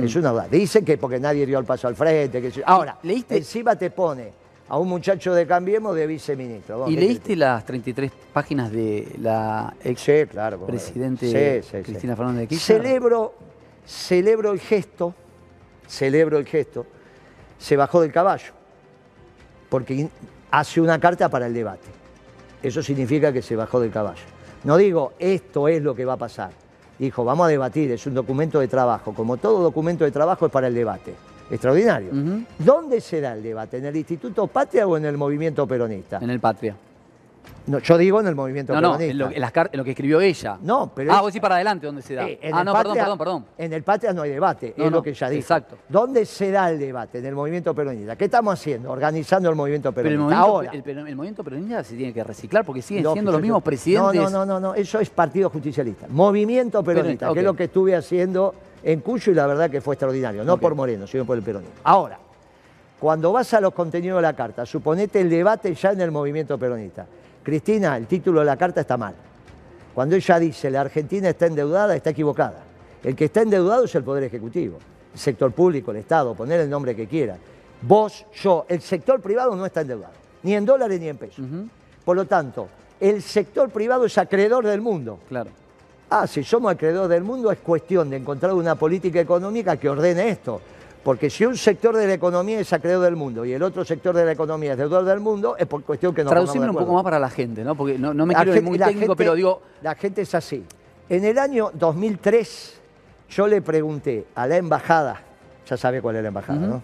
Es 0.03 0.15
un 0.17 0.27
audaz. 0.27 0.51
Dicen 0.51 0.85
que 0.85 0.99
porque 0.99 1.19
nadie 1.21 1.47
dio 1.47 1.59
el 1.59 1.65
paso 1.65 1.87
al 1.89 1.95
frente. 1.97 2.43
Que... 2.43 2.63
Ahora, 2.67 2.99
¿Leíste? 3.03 3.37
encima 3.37 3.77
te 3.77 3.91
pone 3.91 4.33
a 4.69 4.79
un 4.79 4.89
muchacho 4.89 5.33
de 5.35 5.47
Cambiemos 5.47 5.95
de 5.95 6.07
viceministro. 6.07 6.89
¿Y 6.89 6.95
¿qué 6.95 7.01
leíste 7.01 7.37
las 7.37 7.65
33 7.65 8.11
páginas 8.33 8.73
de 8.73 9.15
la 9.21 9.73
ex 9.85 10.01
Sí, 10.01 10.27
claro. 10.29 10.57
como- 10.59 10.67
presidente 10.69 11.27
Sí, 11.63 11.69
sí, 11.69 11.77
sí. 11.79 11.83
Cristina 11.85 12.17
Fernández 12.17 12.41
de 12.43 12.47
Kirchner? 12.49 12.83
Celebro, 12.83 13.35
celebro 13.87 14.53
el 14.53 14.61
gesto, 14.61 15.15
celebro 15.87 16.39
el 16.39 16.47
gesto, 16.47 16.87
se 17.59 17.77
bajó 17.77 18.01
del 18.01 18.11
caballo, 18.13 18.53
porque 19.69 20.09
hace 20.51 20.81
una 20.81 20.99
carta 20.99 21.29
para 21.29 21.47
el 21.47 21.55
debate. 21.55 21.87
Eso 22.63 22.83
significa 22.83 23.33
que 23.33 23.43
se 23.43 23.55
bajó 23.55 23.79
del 23.81 23.91
caballo. 23.91 24.23
No 24.65 24.77
digo, 24.79 25.13
esto 25.19 25.69
es 25.69 25.83
lo 25.83 25.95
que 25.95 26.05
va 26.07 26.15
a 26.15 26.17
pasar. 26.17 26.51
Dijo, 26.99 27.25
vamos 27.25 27.47
a 27.47 27.49
debatir, 27.49 27.91
es 27.91 28.07
un 28.07 28.15
documento 28.15 28.61
de 28.61 28.69
trabajo. 28.69 29.13
Como 29.13 29.37
todo 29.37 29.63
documento 29.63 30.05
de 30.05 30.11
trabajo 30.11 30.47
es 30.47 30.53
para 30.53 30.69
el 30.69 30.75
debate. 30.75 31.15
Extraordinario. 31.51 32.11
¿Dónde 32.59 33.01
será 33.01 33.35
el 33.35 33.43
debate? 33.43 33.79
¿En 33.79 33.87
el 33.87 33.97
Instituto 33.97 34.47
Patria 34.47 34.87
o 34.87 34.97
en 34.97 35.05
el 35.05 35.17
movimiento 35.17 35.67
peronista? 35.67 36.19
En 36.23 36.31
el 36.31 36.41
Patria. 36.41 36.77
No, 37.67 37.79
yo 37.79 37.97
digo 37.97 38.21
en 38.21 38.27
el 38.27 38.35
movimiento 38.35 38.75
No, 38.75 38.81
no, 38.83 38.89
peronista. 38.99 39.11
en 39.13 39.19
lo, 39.19 39.31
en 39.31 39.41
las 39.41 39.51
car- 39.51 39.71
en 39.73 39.79
lo 39.79 39.85
que 39.85 39.93
escribió 39.93 40.21
ella. 40.21 40.59
No, 40.61 40.93
pero 40.95 41.11
Ah, 41.13 41.17
es- 41.17 41.21
vos 41.23 41.27
decís 41.33 41.41
para 41.41 41.55
adelante, 41.55 41.87
¿dónde 41.87 42.03
se 42.03 42.15
da? 42.15 42.29
Eh, 42.29 42.39
ah, 42.53 42.63
no, 42.63 42.73
Patria- 42.75 42.93
perdón, 42.93 42.95
perdón, 42.99 43.19
perdón. 43.19 43.45
En 43.57 43.73
el 43.73 43.83
Patria 43.83 44.13
no 44.13 44.21
hay 44.23 44.31
debate, 44.33 44.75
No, 44.77 44.85
es 44.85 44.91
no, 44.91 44.97
lo 44.99 45.03
que 45.03 45.15
ya 45.15 45.31
dije. 45.31 45.41
exacto. 45.41 45.79
¿Dónde 45.89 46.27
se 46.27 46.51
da 46.51 46.71
el 46.71 46.79
debate? 46.79 47.19
En 47.21 47.27
el 47.27 47.35
movimiento 47.35 47.75
peronista. 47.75 48.17
¿Qué 48.17 48.27
estamos 48.27 48.53
haciendo? 48.53 48.91
Organizando 48.91 49.49
el 49.49 49.57
movimiento 49.57 49.93
Pero 49.93 50.09
el 50.09 50.15
peronista. 50.17 50.41
movimiento, 50.47 50.79
Ahora. 50.85 51.09
el, 51.09 51.17
movimiento 51.17 51.43
peronista 51.45 51.85
se 51.85 51.97
tiene 51.97 52.13
que 52.13 52.23
reciclar 52.23 52.65
porque 52.67 52.83
siguen 52.83 53.11
siendo 53.13 53.33
los 53.33 53.41
mismos 53.41 53.63
presidentes. 53.63 54.21
No, 54.21 54.29
no, 54.31 54.45
no, 54.45 54.61
no, 54.61 54.75
eso 54.75 55.01
es 55.01 55.09
Partido 55.09 55.49
Justicialista. 55.49 56.07
Movimiento 56.11 56.83
peronista, 56.85 56.95
Peronista, 57.29 57.33
que 57.33 57.39
es 57.41 57.45
lo 57.45 57.55
que 57.57 57.65
estuve 57.65 57.97
haciendo 57.97 58.55
en 58.83 59.01
Cuyo 59.01 59.33
y 59.33 59.35
la 59.35 59.47
verdad 59.47 59.71
que 59.71 59.81
fue 59.81 59.95
extraordinario. 59.95 60.45
No 60.45 60.59
por 60.59 60.75
Moreno, 60.75 61.07
sino 61.07 61.25
por 61.25 61.39
el 61.39 61.43
peronismo. 61.43 61.75
Ahora, 61.85 62.19
cuando 63.01 63.33
vas 63.33 63.53
a 63.55 63.61
los 63.61 63.73
contenidos 63.73 64.19
de 64.19 64.23
la 64.23 64.35
carta, 64.35 64.67
suponete 64.67 65.21
el 65.23 65.31
debate 65.31 65.75
ya 65.75 65.93
en 65.93 66.01
el 66.03 66.11
movimiento 66.11 66.59
peronista. 66.59 67.07
Cristina, 67.45 67.97
el 67.97 68.07
título 68.07 68.41
de 68.41 68.47
la 68.47 68.57
carta 68.57 68.81
está 68.81 68.97
mal. 68.97 69.15
Cuando 69.95 70.17
ella 70.17 70.39
dice 70.41 70.71
la 70.71 70.81
Argentina 70.81 71.29
está 71.29 71.47
endeudada, 71.47 71.95
está 71.95 72.11
equivocada. 72.11 72.65
El 73.05 73.15
que 73.15 73.27
está 73.27 73.43
endeudado 73.43 73.85
es 73.85 73.95
el 73.95 74.03
Poder 74.03 74.25
Ejecutivo, 74.25 74.79
el 75.13 75.21
sector 75.21 75.53
público, 75.53 75.91
el 75.91 75.99
Estado, 75.99 76.35
poner 76.35 76.61
el 76.61 76.71
nombre 76.71 76.97
que 76.97 77.07
quiera. 77.07 77.37
Vos, 77.83 78.25
yo, 78.33 78.65
el 78.67 78.81
sector 78.81 79.21
privado 79.21 79.55
no 79.55 79.67
está 79.67 79.83
endeudado, 79.83 80.15
ni 80.43 80.55
en 80.55 80.65
dólares 80.65 80.99
ni 80.99 81.09
en 81.09 81.19
pesos. 81.19 81.45
Por 82.03 82.17
lo 82.17 82.25
tanto, 82.25 82.67
el 82.99 83.21
sector 83.23 83.69
privado 83.69 84.07
es 84.07 84.17
acreedor 84.17 84.67
del 84.67 84.81
mundo. 84.81 85.19
Claro. 85.29 85.51
Ah, 86.09 86.27
si 86.27 86.43
somos 86.45 86.73
acreedores 86.73 87.11
del 87.11 87.25
mundo 87.25 87.51
es 87.51 87.59
cuestión 87.59 88.09
de 88.09 88.17
encontrar 88.17 88.55
una 88.55 88.75
política 88.75 89.21
económica 89.21 89.77
que 89.77 89.89
ordene 89.89 90.31
esto. 90.31 90.61
Porque 91.05 91.29
si 91.29 91.45
un 91.45 91.57
sector 91.57 91.95
de 91.95 92.07
la 92.07 92.15
economía 92.15 92.59
es 92.59 92.73
acreedor 92.73 93.05
del 93.05 93.15
mundo 93.15 93.45
y 93.45 93.53
el 93.53 93.63
otro 93.63 93.85
sector 93.85 94.17
de 94.17 94.25
la 94.25 94.33
economía 94.33 94.73
es 94.73 94.79
deudor 94.79 95.05
del 95.05 95.21
mundo, 95.21 95.55
es 95.59 95.67
por 95.67 95.85
cuestión 95.85 96.15
que 96.15 96.25
no 96.25 96.31
Traducímelo 96.31 96.73
un 96.73 96.79
poco 96.79 96.95
más 96.95 97.05
para 97.05 97.19
la 97.19 97.29
gente, 97.29 97.63
¿no? 97.63 97.75
Porque 97.75 97.99
no, 97.99 98.15
no 98.15 98.25
me 98.25 98.35
quiero 98.35 98.57
ir 98.57 98.63
muy 98.63 98.79
técnico, 98.79 99.15
pero 99.15 99.35
digo, 99.35 99.61
La 99.83 99.95
gente 99.95 100.23
es 100.23 100.35
así. 100.35 100.65
En 101.11 101.25
el 101.27 101.39
año 101.39 101.71
2003 101.75 102.81
yo 103.29 103.47
le 103.47 103.61
pregunté 103.61 104.29
a 104.35 104.47
la 104.47 104.57
embajada, 104.57 105.21
ya 105.69 105.77
sabe 105.77 106.01
cuál 106.01 106.17
es 106.17 106.23
la 106.23 106.29
embajada. 106.29 106.67
¿no? 106.67 106.83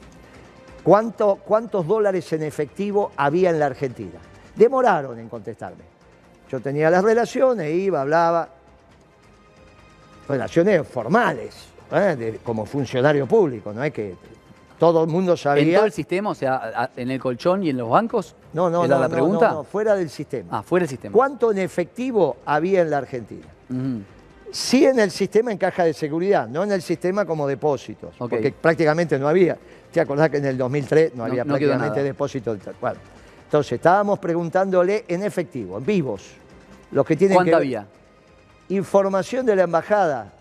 ¿Cuánto, 0.83 1.37
¿Cuántos 1.37 1.87
dólares 1.87 2.31
en 2.35 2.43
efectivo 2.43 3.13
había 3.17 3.49
en 3.49 3.59
la 3.59 3.67
Argentina? 3.67 4.19
Demoraron 4.55 5.19
en 5.19 5.31
contestarme. 5.31 5.85
Yo 6.51 6.61
tenía 6.61 6.91
las 6.91 7.03
relaciones, 7.03 7.73
iba, 7.73 8.03
hablaba. 8.03 8.49
Relaciones 10.29 10.87
formales, 10.87 11.70
¿eh? 11.93 12.17
de- 12.17 12.39
como 12.39 12.65
funcionario 12.67 13.27
público, 13.27 13.73
no 13.73 13.83
es 13.83 13.93
que 13.93 14.15
todo 14.79 15.05
el 15.05 15.11
mundo 15.11 15.37
sabía. 15.37 15.63
en 15.63 15.75
todo 15.75 15.85
el 15.85 15.93
sistema, 15.93 16.31
o 16.31 16.35
sea, 16.35 16.91
en 16.97 17.11
el 17.11 17.21
colchón 17.21 17.63
y 17.63 17.71
en 17.71 17.77
los 17.77 17.91
bancos, 17.91 18.35
no, 18.55 18.71
no, 18.71 18.85
¿era 18.85 18.97
no, 18.97 19.03
la 19.03 19.09
pregunta? 19.09 19.49
no, 19.51 19.55
no, 19.57 19.65
fuera 19.65 19.95
del 19.95 20.09
sistema. 20.09 20.49
Ah, 20.59 20.63
fuera 20.63 20.85
del 20.85 20.89
sistema. 20.91 21.13
¿Cuánto 21.13 21.53
en 21.53 21.59
efectivo 21.59 22.39
había 22.47 22.81
en 22.81 22.91
la 22.91 22.99
Argentina? 22.99 23.47
Sí 24.51 24.85
en 24.85 24.99
el 24.99 25.11
sistema 25.11 25.53
en 25.53 25.59
caja 25.59 25.85
de 25.85 25.93
seguridad, 25.93 26.49
no 26.49 26.65
en 26.65 26.73
el 26.73 26.83
sistema 26.83 27.25
como 27.25 27.47
depósitos, 27.47 28.15
porque 28.19 28.53
prácticamente 28.59 29.19
no 29.19 29.29
había. 29.29 29.57
¿Te 29.93 30.01
acordás 30.01 30.31
que 30.31 30.39
en 30.39 30.47
el 30.47 30.57
2003 30.57 31.15
no, 31.15 31.25
había 31.25 31.45
prácticamente 31.45 32.03
depósitos? 32.03 32.59
Bueno, 32.81 32.99
entonces 33.45 33.73
estábamos 33.73 34.19
preguntándole 34.19 35.05
en 35.09 35.23
efectivo, 35.23 35.79
en 35.79 35.85
vivos, 35.85 36.23
los 36.93 37.05
que 37.05 37.17
tienen 37.17 37.37
¿Cuánto 37.37 37.51
que 37.51 37.57
había? 37.57 37.87
Información 38.71 39.45
de 39.45 39.57
la 39.57 39.65
embajada 39.65 40.33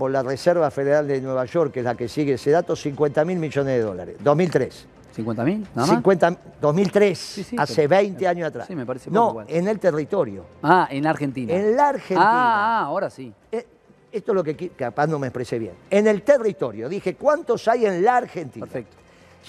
por 0.00 0.10
la 0.10 0.22
Reserva 0.22 0.70
Federal 0.70 1.06
de 1.06 1.20
Nueva 1.20 1.44
York, 1.44 1.72
que 1.74 1.80
es 1.80 1.84
la 1.84 1.94
que 1.94 2.08
sigue 2.08 2.32
ese 2.32 2.50
dato, 2.50 2.74
50 2.74 3.22
mil 3.26 3.38
millones 3.38 3.74
de 3.76 3.82
dólares. 3.82 4.16
2003. 4.24 4.86
¿50 5.14 5.44
mil? 5.44 5.60
¿Nada 5.74 5.86
más? 5.88 5.90
50, 5.90 6.36
2003, 6.58 7.18
Sí, 7.18 7.44
sí, 7.44 7.56
hace 7.58 7.86
pero- 7.86 8.00
20 8.00 8.26
años 8.26 8.48
atrás. 8.48 8.66
Sí, 8.66 8.74
me 8.74 8.86
parece 8.86 9.10
No, 9.10 9.28
igual. 9.28 9.46
en 9.50 9.68
el 9.68 9.78
territorio. 9.78 10.46
Ah, 10.62 10.88
en 10.90 11.06
Argentina. 11.06 11.52
En 11.52 11.76
la 11.76 11.88
Argentina. 11.90 12.22
Ah, 12.24 12.80
ah, 12.80 12.84
ahora 12.86 13.10
sí. 13.10 13.30
Eh, 13.52 13.66
Esto 14.10 14.32
es 14.32 14.36
lo 14.36 14.42
que 14.42 14.70
capaz 14.70 15.06
no 15.06 15.18
me 15.18 15.26
expresé 15.26 15.58
bien. 15.58 15.74
En 15.90 16.06
el 16.06 16.22
territorio. 16.22 16.88
Dije, 16.88 17.14
¿cuántos 17.16 17.68
hay 17.68 17.84
en 17.84 18.02
la 18.02 18.16
Argentina? 18.16 18.64
Perfecto. 18.64 18.96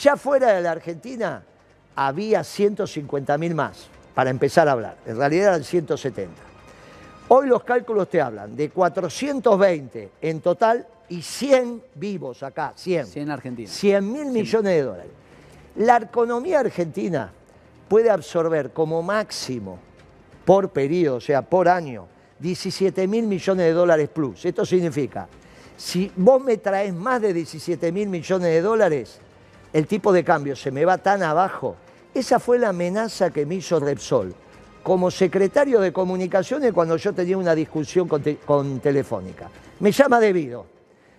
Ya 0.02 0.18
fuera 0.18 0.52
de 0.52 0.62
la 0.62 0.72
Argentina 0.72 1.44
había 1.96 2.44
150 2.44 3.38
mil 3.38 3.56
más, 3.56 3.88
para 4.14 4.30
empezar 4.30 4.68
a 4.68 4.74
hablar. 4.74 4.98
En 5.06 5.16
realidad 5.18 5.48
eran 5.54 5.64
170. 5.64 6.51
Hoy 7.34 7.48
los 7.48 7.64
cálculos 7.64 8.10
te 8.10 8.20
hablan 8.20 8.58
de 8.58 8.70
420 8.70 10.10
en 10.22 10.42
total 10.42 10.86
y 11.08 11.22
100 11.22 11.82
vivos 11.96 12.44
acá, 12.44 12.74
100. 12.76 13.06
100 13.06 13.24
en 13.24 13.32
Argentina. 13.32 13.70
100 13.70 14.12
mil 14.12 14.26
millones 14.26 14.74
de 14.74 14.82
dólares. 14.82 15.12
La 15.78 15.96
economía 15.96 16.60
argentina 16.60 17.32
puede 17.88 18.10
absorber 18.10 18.72
como 18.72 19.02
máximo 19.02 19.80
por 20.44 20.72
periodo, 20.72 21.16
o 21.16 21.22
sea, 21.22 21.42
por 21.42 21.70
año, 21.70 22.06
17 22.40 23.08
mil 23.08 23.26
millones 23.28 23.66
de 23.66 23.72
dólares 23.72 24.10
plus. 24.10 24.44
Esto 24.44 24.66
significa, 24.66 25.30
si 25.78 26.12
vos 26.18 26.44
me 26.44 26.58
traes 26.58 26.94
más 26.94 27.22
de 27.22 27.32
17 27.32 27.94
mil 27.94 28.10
millones 28.10 28.50
de 28.50 28.62
dólares, 28.62 29.22
el 29.72 29.88
tipo 29.88 30.12
de 30.12 30.26
cambio 30.26 30.58
se 30.58 30.70
me 30.70 30.84
va 30.84 30.98
tan 30.98 31.24
abajo. 31.24 31.78
Esa 32.14 32.42
fue 32.42 32.60
la 32.60 32.70
amenaza 32.70 33.30
que 33.30 33.46
me 33.46 33.56
hizo 33.56 33.80
Repsol 33.80 34.36
como 34.84 35.12
secretario 35.12 35.80
de 35.80 35.92
comunicaciones 35.94 36.74
cuando 36.74 36.98
yo 36.98 37.14
tenía 37.14 37.38
una 37.38 37.54
discusión 37.56 38.08
con, 38.08 38.22
te- 38.22 38.38
con 38.38 38.80
Telefónica. 38.80 39.50
Me 39.80 39.92
llama 39.92 40.20
debido. 40.20 40.66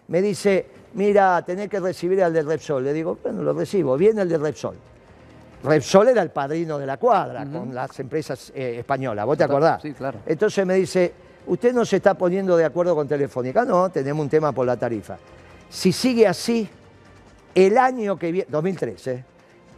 Me 0.08 0.20
dice, 0.20 0.66
mira, 0.94 1.42
tenés 1.42 1.68
que 1.68 1.78
recibir 1.80 2.22
al 2.22 2.32
de 2.32 2.42
Repsol. 2.42 2.82
Le 2.84 2.92
digo, 2.92 3.18
bueno, 3.22 3.42
lo 3.42 3.52
recibo. 3.52 3.96
Viene 3.96 4.22
el 4.22 4.28
de 4.28 4.38
Repsol. 4.38 4.76
Repsol 5.64 6.08
era 6.08 6.22
el 6.22 6.30
padrino 6.30 6.76
de 6.78 6.86
la 6.86 6.96
cuadra 6.96 7.46
con 7.46 7.72
las 7.72 7.98
empresas 8.00 8.50
eh, 8.54 8.78
españolas, 8.80 9.24
¿vos 9.24 9.38
te 9.38 9.44
acordás? 9.44 9.80
sí, 9.80 9.92
claro. 9.92 10.18
Entonces 10.26 10.66
me 10.66 10.74
dice, 10.74 11.12
¿usted 11.46 11.72
no 11.72 11.84
se 11.84 11.96
está 11.96 12.14
poniendo 12.14 12.56
de 12.56 12.64
acuerdo 12.64 12.96
con 12.96 13.06
Telefónica? 13.06 13.64
No, 13.64 13.88
tenemos 13.88 14.24
un 14.24 14.28
tema 14.28 14.50
por 14.50 14.66
la 14.66 14.76
tarifa. 14.76 15.16
Si 15.70 15.92
sigue 15.92 16.26
así, 16.26 16.68
el 17.54 17.78
año 17.78 18.18
que 18.18 18.32
viene, 18.32 18.48
2013, 18.50 19.24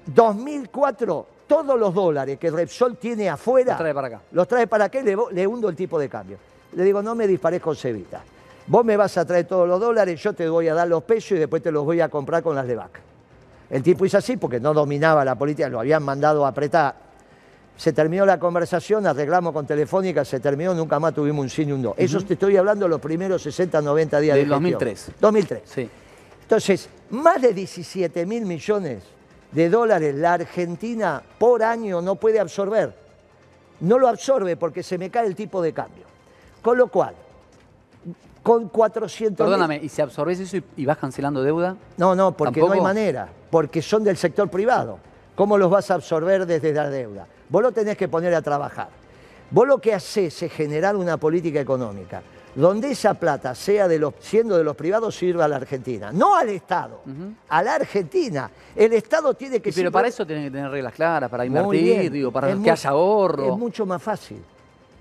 2004, 0.07 1.27
todos 1.47 1.79
los 1.79 1.95
dólares 1.95 2.39
que 2.39 2.51
Repsol 2.51 2.97
tiene 2.97 3.29
afuera, 3.29 3.73
Los 3.73 3.79
trae 3.79 3.95
para 3.95 4.07
acá. 4.09 4.21
los 4.33 4.49
trae 4.49 4.67
para 4.67 4.85
acá 4.87 5.01
y 5.01 5.03
le, 5.05 5.17
le 5.33 5.47
hundo 5.47 5.69
el 5.69 5.77
tipo 5.77 5.99
de 5.99 6.09
cambio. 6.09 6.39
Le 6.73 6.83
digo, 6.85 7.03
no 7.03 7.15
me 7.15 7.27
dispares 7.27 7.61
con 7.61 7.77
cebita. 7.77 8.23
Vos 8.67 8.85
me 8.85 8.97
vas 8.97 9.17
a 9.19 9.25
traer 9.27 9.47
todos 9.47 9.69
los 9.69 9.79
dólares, 9.79 10.21
yo 10.23 10.33
te 10.33 10.49
voy 10.49 10.69
a 10.69 10.75
dar 10.75 10.89
los 10.89 11.03
pesos 11.03 11.33
y 11.33 11.35
después 11.37 11.63
te 11.63 11.71
los 11.71 11.85
voy 11.85 12.01
a 12.01 12.09
comprar 12.09 12.43
con 12.43 12.57
las 12.57 12.67
de 12.67 12.75
vaca. 12.77 13.01
El 13.71 13.83
tipo 13.83 14.05
hizo 14.07 14.19
así 14.19 14.37
porque 14.37 14.59
no 14.61 14.73
dominaba 14.73 15.25
la 15.25 15.35
política, 15.35 15.69
lo 15.69 15.81
habían 15.81 16.03
mandado 16.03 16.45
a 16.45 16.49
apretar. 16.49 16.95
se 17.77 17.93
terminó 17.93 18.25
la 18.25 18.39
conversación, 18.39 19.07
arreglamos 19.07 19.53
con 19.53 19.67
Telefónica, 19.67 20.25
se 20.25 20.39
terminó, 20.41 20.73
nunca 20.75 20.99
más 21.01 21.13
tuvimos 21.13 21.43
un 21.43 21.51
sí 21.51 21.67
ni 21.67 21.73
un 21.73 21.83
no. 21.83 21.95
Eso 21.97 22.21
te 22.23 22.35
estoy 22.35 22.57
hablando 22.57 22.85
de 22.87 22.91
los 22.91 23.01
primeros 23.01 23.43
60, 23.43 23.83
90 23.83 24.21
días 24.21 24.37
Del 24.37 24.49
de 24.49 24.55
gestión. 24.55 24.73
2003. 24.73 25.11
2003. 25.21 25.63
Sí. 25.67 25.91
Entonces, 26.43 26.89
más 27.11 27.41
de 27.43 27.53
17 27.53 28.25
mil 28.27 28.45
millones 28.47 29.03
de 29.55 29.71
dólares 29.71 30.15
la 30.17 30.35
Argentina 30.35 31.23
por 31.39 31.63
año 31.63 32.03
no 32.03 32.17
puede 32.17 32.41
absorber. 32.41 32.95
No 33.81 33.99
lo 33.99 34.09
absorbe 34.09 34.57
porque 34.57 34.83
se 34.83 34.99
me 34.99 35.11
cae 35.11 35.27
el 35.27 35.35
tipo 35.35 35.63
de 35.63 35.73
cambio. 35.73 36.05
Con 36.61 36.77
lo 36.77 36.89
cual, 36.89 37.15
con 38.43 38.69
400 38.69 39.45
Perdóname, 39.45 39.81
¿y 39.83 39.89
si 39.89 40.03
absorbes 40.03 40.41
eso 40.41 40.57
y, 40.57 40.65
y 40.77 40.85
vas 40.85 40.99
cancelando 40.99 41.43
deuda? 41.43 41.77
No, 41.97 42.15
no, 42.15 42.37
porque 42.37 42.61
no 42.61 42.73
hay 42.73 42.81
manera, 42.81 43.29
porque 43.51 43.81
son 43.81 44.05
del 44.05 44.17
sector 44.17 44.51
privado. 44.51 44.99
¿Cómo 45.35 45.57
los 45.57 45.71
vas 45.71 45.91
a 45.91 45.95
absorber 45.95 46.47
desde 46.47 46.73
la 46.73 46.89
deuda? 46.89 47.27
Vos 47.49 47.63
lo 47.63 47.73
tenés 47.73 47.97
que 47.97 48.09
poner 48.09 48.35
a 48.35 48.43
trabajar. 48.43 48.89
Vos 49.51 49.67
lo 49.67 49.79
que 49.79 49.95
haces 49.95 50.43
es 50.43 50.53
generar 50.53 50.97
una 50.97 51.17
política 51.17 51.61
económica 51.61 52.23
donde 52.55 52.91
esa 52.93 53.15
plata, 53.15 53.55
sea 53.55 53.89
de 53.89 53.99
los, 53.99 54.15
siendo 54.21 54.57
de 54.57 54.65
los 54.65 54.77
privados, 54.77 55.17
sirva 55.17 55.45
a 55.45 55.49
la 55.49 55.57
Argentina. 55.57 56.13
No 56.13 56.37
al 56.37 56.49
Estado, 56.51 57.01
a 57.49 57.63
la 57.63 57.75
Argentina. 57.75 58.51
El 58.75 58.93
Estado 58.93 59.35
tiene 59.35 59.61
que 59.61 59.71
Y 59.71 59.73
pero 59.73 59.91
para 59.91 60.09
eso 60.09 60.27
tienen 60.27 60.45
que 60.47 60.51
tener 60.51 60.71
reglas 60.71 60.95
claras, 60.95 61.31
para 61.31 61.45
invertir, 61.45 62.11
digo, 62.11 62.31
para 62.31 62.51
Es 62.51 62.59
que 62.59 62.71
haya 62.71 62.91
ahorro. 62.91 63.53
Es 63.53 63.59
mucho 63.59 63.87
más 63.87 64.03
fácil. 64.03 64.39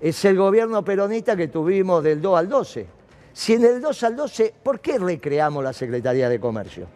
Es 0.00 0.24
el 0.24 0.36
gobierno 0.36 0.84
peronista 0.84 1.36
que 1.36 1.48
tuvimos 1.48 2.02
del 2.02 2.20
2 2.20 2.38
al 2.38 2.48
12. 2.48 2.86
Si 3.32 3.54
en 3.54 3.64
el 3.64 3.80
2 3.80 4.02
al 4.02 4.16
12, 4.16 4.54
¿por 4.62 4.80
qué 4.80 4.98
recreamos 4.98 5.62
la 5.62 5.72
Secretaría 5.72 6.28
de 6.28 6.38
Comercio? 6.38 6.86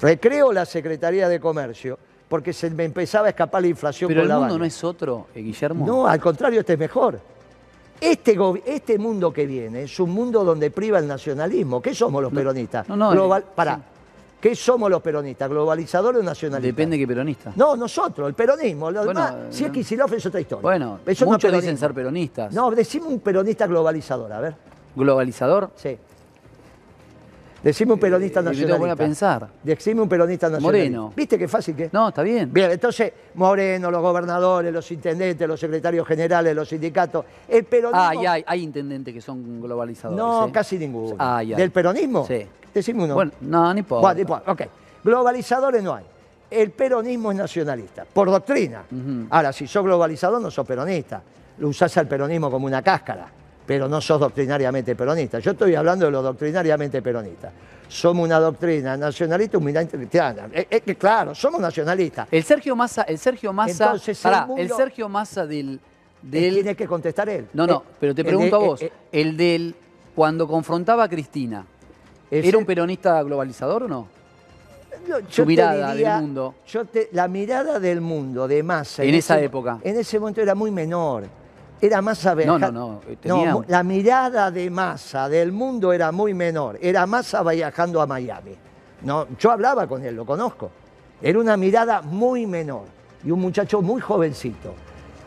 Recreo 0.00 0.52
la 0.52 0.64
Secretaría 0.64 1.28
de 1.28 1.40
Comercio 1.40 1.98
porque 2.28 2.52
se 2.52 2.70
me 2.70 2.84
empezaba 2.84 3.26
a 3.26 3.30
escapar 3.30 3.62
la 3.62 3.68
inflación 3.68 4.08
Pero 4.08 4.20
por 4.20 4.22
el 4.24 4.28
la 4.28 4.34
mundo 4.36 4.54
baña. 4.54 4.58
no 4.58 4.64
es 4.64 4.84
otro, 4.84 5.26
eh, 5.34 5.40
Guillermo. 5.40 5.86
No, 5.86 6.06
al 6.06 6.20
contrario, 6.20 6.60
este 6.60 6.74
es 6.74 6.78
mejor. 6.78 7.20
Este, 8.00 8.38
este 8.64 8.98
mundo 8.98 9.32
que 9.32 9.46
viene 9.46 9.82
es 9.82 9.98
un 10.00 10.10
mundo 10.10 10.44
donde 10.44 10.70
priva 10.70 10.98
el 10.98 11.06
nacionalismo. 11.08 11.82
¿Qué 11.82 11.94
somos 11.94 12.22
los 12.22 12.32
peronistas? 12.32 12.88
no, 12.88 12.96
no, 12.96 13.10
Global- 13.12 13.42
eh, 13.42 13.52
pará. 13.54 13.76
sí. 13.76 13.82
¿Qué 14.40 14.54
somos 14.54 14.88
los 14.88 15.02
peronistas? 15.02 15.50
¿Globalizadores 15.50 16.20
o 16.20 16.22
nacionalistas? 16.22 16.76
Depende 16.76 16.96
de 16.96 17.02
qué 17.02 17.08
peronista. 17.08 17.52
No, 17.56 17.74
nosotros, 17.74 18.28
el 18.28 18.34
peronismo. 18.34 18.88
Lo 18.88 19.04
Bueno, 19.04 19.20
demás, 19.26 19.34
si 19.50 19.64
es 19.64 19.70
eh, 19.70 19.72
Kicillof 19.72 20.12
es 20.12 20.26
otra 20.26 20.40
historia. 20.40 20.62
Bueno, 20.62 21.00
Eso 21.04 21.24
no 21.24 21.32
muchos 21.32 21.50
dicen 21.52 21.76
ser 21.76 21.92
peronistas. 21.92 22.54
No, 22.54 22.70
decime 22.70 23.06
un 23.08 23.18
peronista 23.18 23.66
globalizador, 23.66 24.32
a 24.32 24.40
ver. 24.40 24.54
¿Globalizador? 24.94 25.70
Sí. 25.74 25.98
Decime 27.62 27.92
un 27.94 27.98
peronista 27.98 28.40
Eh, 28.40 28.42
me 28.42 28.50
que 28.50 28.56
nacionalista. 28.56 28.78
poner 28.78 28.92
a 28.92 28.96
pensar. 28.96 29.48
Decime 29.62 30.00
un 30.02 30.08
peronista 30.08 30.48
nacionalista. 30.48 30.90
Moreno. 30.90 31.12
¿Viste 31.16 31.36
qué 31.38 31.48
fácil 31.48 31.74
que 31.74 31.84
es? 31.84 31.92
No, 31.92 32.08
está 32.08 32.22
bien. 32.22 32.52
Bien, 32.52 32.70
entonces, 32.70 33.12
Moreno, 33.34 33.90
los 33.90 34.00
gobernadores, 34.00 34.72
los 34.72 34.90
intendentes, 34.92 35.46
los 35.48 35.58
secretarios 35.58 36.06
generales, 36.06 36.54
los 36.54 36.68
sindicatos. 36.68 37.24
El 37.48 37.64
peronismo. 37.64 38.00
Ah, 38.00 38.14
y 38.14 38.26
hay, 38.26 38.44
hay 38.46 38.62
intendentes 38.62 39.12
que 39.12 39.20
son 39.20 39.60
globalizadores. 39.60 40.18
No, 40.24 40.46
¿eh? 40.46 40.52
casi 40.52 40.78
ninguno. 40.78 41.16
Ah, 41.18 41.42
ya. 41.42 41.56
¿Del 41.56 41.70
peronismo? 41.72 42.24
Sí. 42.26 42.46
Decime 42.72 43.04
uno. 43.04 43.14
Bueno, 43.14 43.32
no, 43.40 43.74
ni 43.74 43.80
importa. 43.80 44.02
Bueno, 44.02 44.14
no 44.14 44.20
importa, 44.20 44.52
ok. 44.52 44.62
Globalizadores 45.02 45.82
no 45.82 45.94
hay. 45.94 46.04
El 46.50 46.70
peronismo 46.70 47.30
es 47.32 47.36
nacionalista, 47.38 48.04
por 48.10 48.30
doctrina. 48.30 48.84
Ahora, 49.30 49.52
si 49.52 49.66
sos 49.66 49.84
globalizador, 49.84 50.40
no 50.40 50.50
sos 50.50 50.66
peronista. 50.66 51.20
Lo 51.58 51.68
usás 51.68 51.96
al 51.98 52.06
peronismo 52.06 52.50
como 52.50 52.66
una 52.66 52.80
cáscara, 52.82 53.26
pero 53.68 53.86
no 53.86 54.00
sos 54.00 54.18
doctrinariamente 54.18 54.96
peronista. 54.96 55.40
Yo 55.40 55.50
estoy 55.50 55.74
hablando 55.74 56.06
de 56.06 56.10
lo 56.10 56.22
doctrinariamente 56.22 57.02
peronista. 57.02 57.52
Somos 57.86 58.24
una 58.24 58.40
doctrina 58.40 58.96
nacionalista, 58.96 59.58
humildad 59.58 59.86
cristiana. 59.86 60.48
Es, 60.50 60.66
es 60.70 60.80
que 60.80 60.94
claro, 60.96 61.34
somos 61.34 61.60
nacionalistas. 61.60 62.28
El 62.30 62.44
Sergio 62.44 62.74
Massa, 62.74 63.02
el 63.02 63.18
Sergio 63.18 63.52
Massa, 63.52 63.84
Entonces, 63.84 64.24
el 64.24 64.30
pará, 64.32 64.46
mundo- 64.46 64.62
el 64.62 64.70
Sergio 64.72 65.06
Massa 65.10 65.46
del, 65.46 65.78
del 66.22 66.54
tiene 66.54 66.74
que 66.74 66.86
contestar 66.86 67.28
él. 67.28 67.46
no, 67.52 67.66
no, 67.66 67.76
Eh, 67.86 67.92
pero 68.00 68.14
te 68.14 68.24
pregunto 68.24 68.56
a 68.56 68.58
vos, 68.58 68.80
eh, 68.80 68.86
eh, 68.86 69.20
el 69.20 69.36
del 69.36 69.74
cuando 70.14 70.48
confrontaba 70.48 71.04
a 71.04 71.08
Cristina, 71.10 71.66
¿era 72.30 72.56
un 72.56 72.64
peronista 72.64 73.22
globalizador 73.22 73.82
o 73.82 73.88
no? 73.88 74.08
Yo- 75.06 75.18
Su 75.28 75.44
mirada 75.44 75.92
diría- 75.92 76.14
del 76.14 76.22
mundo. 76.22 76.54
yo 76.66 76.86
te- 76.86 77.10
la 77.12 77.28
mirada 77.28 77.78
del 77.78 78.00
mundo 78.00 78.48
de 78.48 78.62
masa. 78.62 79.04
En 79.04 79.14
esa 79.14 79.36
ese- 79.36 79.44
época. 79.44 79.78
En 79.84 79.96
ese 79.98 80.18
momento 80.18 80.40
era 80.40 80.54
muy 80.54 80.70
menor. 80.70 81.24
Era 81.80 82.02
más 82.02 82.24
No, 82.24 82.34
viajar. 82.36 82.60
no, 82.60 82.70
no, 82.72 83.00
tenía- 83.20 83.52
mu- 83.54 83.62
la 83.68 83.82
mirada 83.82 84.50
de 84.50 84.68
masa 84.70 85.28
del 85.28 85.52
mundo 85.52 85.92
era 85.92 86.10
muy 86.12 86.34
menor. 86.34 86.78
Era 86.82 87.06
masa 87.06 87.42
viajando 87.42 88.00
a 88.00 88.06
Miami. 88.06 88.56
No, 89.02 89.26
yo 89.38 89.50
hablaba 89.52 89.86
con 89.86 90.04
él, 90.04 90.16
lo 90.16 90.24
conozco. 90.26 90.70
Era 91.22 91.38
una 91.38 91.56
mirada 91.56 92.02
muy 92.02 92.46
menor. 92.46 92.82
Y 93.24 93.30
un 93.30 93.40
muchacho 93.40 93.80
muy 93.82 94.00
jovencito. 94.00 94.74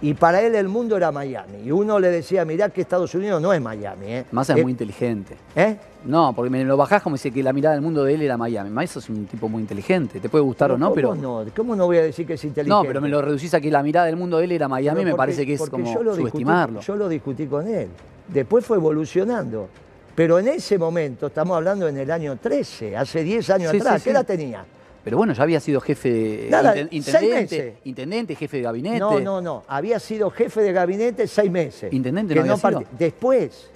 Y 0.04 0.16
para 0.16 0.42
él 0.42 0.56
el 0.56 0.68
mundo 0.68 0.98
era 0.98 1.12
Miami. 1.12 1.60
Y 1.64 1.70
uno 1.72 2.00
le 2.00 2.10
decía, 2.10 2.44
mirá 2.44 2.70
que 2.70 2.82
Estados 2.82 3.14
Unidos 3.14 3.40
no 3.42 3.54
es 3.54 3.62
Miami. 3.62 4.06
¿eh? 4.08 4.26
Massa 4.32 4.54
es 4.54 4.60
Eh, 4.60 4.64
muy 4.64 4.72
inteligente. 4.72 5.36
¿eh? 5.56 5.78
No, 6.06 6.34
porque 6.36 6.50
me 6.50 6.64
lo 6.64 6.76
bajás 6.76 7.04
como 7.04 7.16
dice 7.16 7.30
que 7.30 7.44
la 7.44 7.54
mirada 7.54 7.76
del 7.76 7.84
mundo 7.84 8.04
de 8.04 8.16
él 8.16 8.24
era 8.24 8.36
Miami. 8.36 8.72
Massa 8.72 8.98
es 8.98 9.08
un 9.10 9.28
tipo 9.28 9.48
muy 9.48 9.62
inteligente. 9.62 10.20
Te 10.20 10.28
puede 10.28 10.44
gustar 10.44 10.72
o 10.72 10.78
no, 10.78 10.86
¿cómo 10.88 10.96
pero. 10.96 11.16
no? 11.16 11.46
¿Cómo 11.56 11.76
no 11.76 11.86
voy 11.86 11.98
a 11.98 12.02
decir 12.02 12.26
que 12.26 12.34
es 12.34 12.44
inteligente? 12.44 12.76
No, 12.76 12.82
pero 12.88 13.00
me 13.00 13.10
lo 13.10 13.22
reducís 13.22 13.54
a 13.54 13.62
que 13.62 13.70
la 13.70 13.84
mirada 13.84 14.08
del 14.08 14.16
mundo 14.16 14.38
de 14.38 14.46
él 14.46 14.52
era 14.54 14.68
Miami, 14.68 15.06
me 15.06 15.14
parece 15.14 15.46
que 15.46 15.54
es 15.54 15.70
como 15.70 15.86
yo 15.94 16.02
lo 16.02 16.14
discutí- 16.16 16.18
subestimarlo. 16.32 16.80
yo 16.82 16.96
lo 16.96 17.08
discutí 17.08 17.46
con 17.46 17.68
él. 17.68 17.88
Después 18.28 18.66
fue 18.66 18.78
evolucionando. 18.78 19.68
Pero 20.16 20.40
en 20.40 20.48
ese 20.50 20.78
momento, 20.80 21.28
estamos 21.28 21.56
hablando 21.56 21.88
en 21.88 21.98
el 21.98 22.10
año 22.12 22.36
13, 22.38 22.98
hace 22.98 23.24
10 23.24 23.50
años 23.52 23.72
Sí, 23.72 23.78
atrás, 23.78 24.02
sí, 24.02 24.06
¿qué 24.06 24.10
sí. 24.10 24.16
edad 24.16 24.26
tenía? 24.26 24.66
Pero 25.04 25.18
bueno, 25.18 25.34
ya 25.34 25.44
había 25.44 25.60
sido 25.60 25.82
jefe 25.82 26.10
de 26.12 26.48
Nada, 26.50 26.76
inten- 26.76 26.90
seis 26.90 27.08
intendente, 27.08 27.58
meses. 27.58 27.74
intendente, 27.86 28.36
jefe 28.36 28.58
de 28.58 28.64
gabinete. 28.64 29.00
No, 29.00 29.20
no, 29.20 29.42
no. 29.42 29.64
Había 29.68 30.00
sido 30.00 30.30
jefe 30.30 30.62
de 30.62 30.72
gabinete 30.74 31.26
seis 31.28 31.50
meses. 31.52 31.92
Intendente 31.92 32.36
no 32.36 32.42
había 32.42 32.56
sido. 32.58 32.84
Después. 33.00 33.70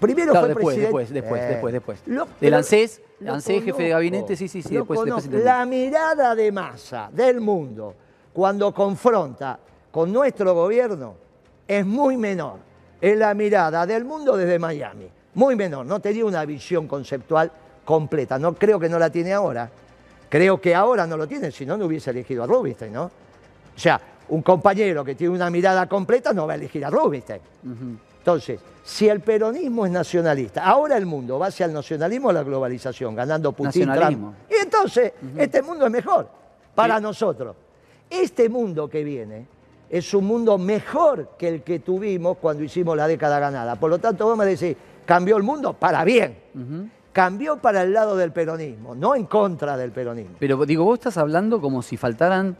Primero 0.00 0.32
Claro, 0.32 0.46
fue 0.46 0.48
después, 0.54 0.74
presidente. 0.76 1.12
después, 1.12 1.12
después, 1.14 1.42
Eh, 1.42 1.46
después, 1.48 1.72
después. 1.72 2.00
pero- 2.40 2.56
ANSES, 2.56 3.00
lo 3.20 3.32
ANSES, 3.34 3.64
jefe 3.64 3.82
de 3.84 3.88
gabinete, 3.88 4.36
sí, 4.36 4.48
sí, 4.48 4.62
sí, 4.62 4.74
después- 4.74 5.00
después 5.00 5.24
intendente. 5.24 5.44
La 5.44 5.64
mirada 5.66 6.34
de 6.34 6.52
masa 6.52 7.08
del 7.12 7.40
mundo 7.40 7.94
cuando 8.32 8.72
confronta 8.74 9.58
con 9.90 10.12
nuestro 10.12 10.54
gobierno 10.54 11.14
es 11.66 11.86
muy 11.86 12.16
menor. 12.16 12.58
Es 13.00 13.16
la 13.16 13.32
mirada 13.34 13.86
del 13.86 14.04
mundo 14.04 14.36
desde 14.36 14.58
Miami. 14.58 15.08
Muy 15.34 15.54
menor. 15.56 15.86
No 15.86 16.00
tenía 16.00 16.24
una 16.24 16.44
visión 16.44 16.86
conceptual 16.88 17.50
completa. 17.84 18.38
No 18.38 18.54
creo 18.54 18.78
que 18.80 18.88
no 18.88 18.98
la 18.98 19.08
tiene 19.10 19.32
ahora. 19.32 19.70
Creo 20.28 20.60
que 20.60 20.74
ahora 20.74 21.06
no 21.06 21.16
lo 21.16 21.26
tiene, 21.26 21.50
si 21.50 21.64
no, 21.64 21.76
no 21.76 21.86
hubiese 21.86 22.10
elegido 22.10 22.44
a 22.44 22.46
Rubinstein, 22.46 22.92
¿no? 22.92 23.04
O 23.04 23.78
sea, 23.80 24.00
un 24.28 24.42
compañero 24.42 25.04
que 25.04 25.14
tiene 25.14 25.34
una 25.34 25.48
mirada 25.50 25.88
completa 25.88 26.32
no 26.32 26.46
va 26.46 26.52
a 26.52 26.56
elegir 26.56 26.84
a 26.84 26.90
Rubinstein. 26.90 27.40
Entonces, 28.18 28.60
si 28.84 29.08
el 29.08 29.20
peronismo 29.20 29.86
es 29.86 29.92
nacionalista, 29.92 30.64
ahora 30.64 30.96
el 30.98 31.06
mundo 31.06 31.38
va 31.38 31.46
hacia 31.46 31.64
el 31.66 31.72
nacionalismo 31.72 32.28
o 32.28 32.32
la 32.32 32.42
globalización, 32.42 33.14
ganando 33.14 33.52
Putin. 33.52 33.90
Trump. 33.90 34.34
Y 34.50 34.54
entonces, 34.62 35.12
este 35.36 35.62
mundo 35.62 35.86
es 35.86 35.92
mejor 35.92 36.28
para 36.74 36.96
Sí. 36.96 37.02
nosotros. 37.02 37.56
Este 38.10 38.48
mundo 38.48 38.88
que 38.88 39.02
viene 39.04 39.46
es 39.88 40.12
un 40.12 40.26
mundo 40.26 40.58
mejor 40.58 41.30
que 41.38 41.48
el 41.48 41.62
que 41.62 41.78
tuvimos 41.78 42.36
cuando 42.38 42.62
hicimos 42.62 42.96
la 42.96 43.06
década 43.08 43.38
ganada. 43.38 43.76
Por 43.76 43.88
lo 43.88 43.98
tanto, 43.98 44.26
vos 44.26 44.36
me 44.36 44.44
decís, 44.44 44.76
cambió 45.06 45.36
el 45.38 45.42
mundo 45.42 45.72
para 45.72 46.04
bien. 46.04 46.36
Cambió 47.18 47.56
para 47.56 47.82
el 47.82 47.92
lado 47.92 48.16
del 48.16 48.30
peronismo, 48.30 48.94
no 48.94 49.16
en 49.16 49.24
contra 49.26 49.76
del 49.76 49.90
peronismo. 49.90 50.36
Pero 50.38 50.64
digo, 50.64 50.84
vos 50.84 51.00
estás 51.00 51.18
hablando 51.18 51.60
como 51.60 51.82
si 51.82 51.96
faltaran 51.96 52.56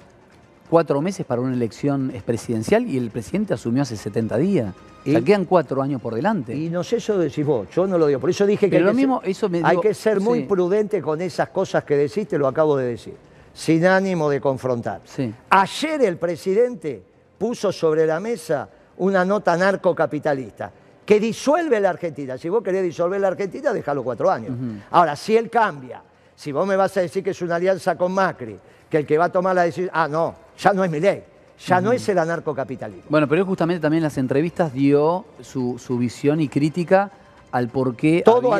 cuatro 0.68 1.00
meses 1.00 1.24
para 1.24 1.40
una 1.40 1.54
elección 1.54 2.12
presidencial 2.26 2.84
y 2.88 2.96
el 2.98 3.12
presidente 3.12 3.54
asumió 3.54 3.82
hace 3.82 3.96
70 3.96 4.36
días. 4.36 4.74
O 5.06 5.10
sea, 5.10 5.20
Y- 5.20 5.22
quedan 5.22 5.44
cuatro 5.44 5.80
años 5.80 6.02
por 6.02 6.12
delante. 6.12 6.56
Y 6.56 6.70
no 6.70 6.82
sé 6.82 6.96
eso 6.96 7.16
decís 7.16 7.46
vos, 7.46 7.68
yo 7.72 7.86
no 7.86 7.96
lo 7.98 8.08
digo. 8.08 8.18
Por 8.18 8.30
eso 8.30 8.44
dije 8.46 8.66
que, 8.66 8.70
Pero 8.78 8.80
hay, 8.80 8.84
lo 8.86 8.90
que 8.90 8.96
mismo, 8.96 9.20
ser, 9.20 9.30
eso 9.30 9.48
me 9.48 9.58
hay 9.62 9.70
digo, 9.70 9.82
que 9.82 9.94
ser 9.94 10.18
muy 10.18 10.40
sí. 10.40 10.46
prudente 10.46 11.00
con 11.00 11.20
esas 11.20 11.50
cosas 11.50 11.84
que 11.84 11.96
decís, 11.96 12.26
te 12.26 12.36
lo 12.36 12.48
acabo 12.48 12.76
de 12.76 12.86
decir, 12.88 13.14
sin 13.54 13.86
ánimo 13.86 14.28
de 14.28 14.40
confrontar. 14.40 15.02
Sí. 15.04 15.32
Ayer 15.50 16.02
el 16.02 16.16
presidente 16.16 17.00
puso 17.38 17.70
sobre 17.70 18.06
la 18.06 18.18
mesa 18.18 18.68
una 18.96 19.24
nota 19.24 19.56
narcocapitalista 19.56 20.72
que 21.08 21.18
disuelve 21.18 21.80
la 21.80 21.88
Argentina. 21.88 22.36
Si 22.36 22.50
vos 22.50 22.62
querés 22.62 22.82
disolver 22.82 23.18
la 23.18 23.28
Argentina, 23.28 23.72
déjalo 23.72 24.04
cuatro 24.04 24.30
años. 24.30 24.54
Ahora, 24.90 25.16
si 25.16 25.34
él 25.34 25.48
cambia, 25.48 26.02
si 26.36 26.52
vos 26.52 26.68
me 26.68 26.76
vas 26.76 26.94
a 26.98 27.00
decir 27.00 27.24
que 27.24 27.30
es 27.30 27.40
una 27.40 27.54
alianza 27.54 27.96
con 27.96 28.12
Macri, 28.12 28.58
que 28.90 28.98
el 28.98 29.06
que 29.06 29.16
va 29.16 29.24
a 29.24 29.32
tomar 29.32 29.54
la 29.54 29.62
decisión, 29.62 29.88
ah, 29.94 30.06
no, 30.06 30.34
ya 30.58 30.74
no 30.74 30.84
es 30.84 30.90
mi 30.90 31.00
ley, 31.00 31.24
ya 31.64 31.80
no 31.80 31.92
es 31.92 32.06
el 32.10 32.18
anarcocapitalismo. 32.18 33.06
Bueno, 33.08 33.26
pero 33.26 33.40
él 33.40 33.46
justamente 33.46 33.80
también 33.80 34.00
en 34.00 34.04
las 34.04 34.18
entrevistas 34.18 34.74
dio 34.74 35.24
su, 35.40 35.78
su 35.78 35.96
visión 35.96 36.42
y 36.42 36.48
crítica 36.48 37.10
al 37.52 37.68
por 37.68 37.96
qué 37.96 38.20
Todo 38.22 38.52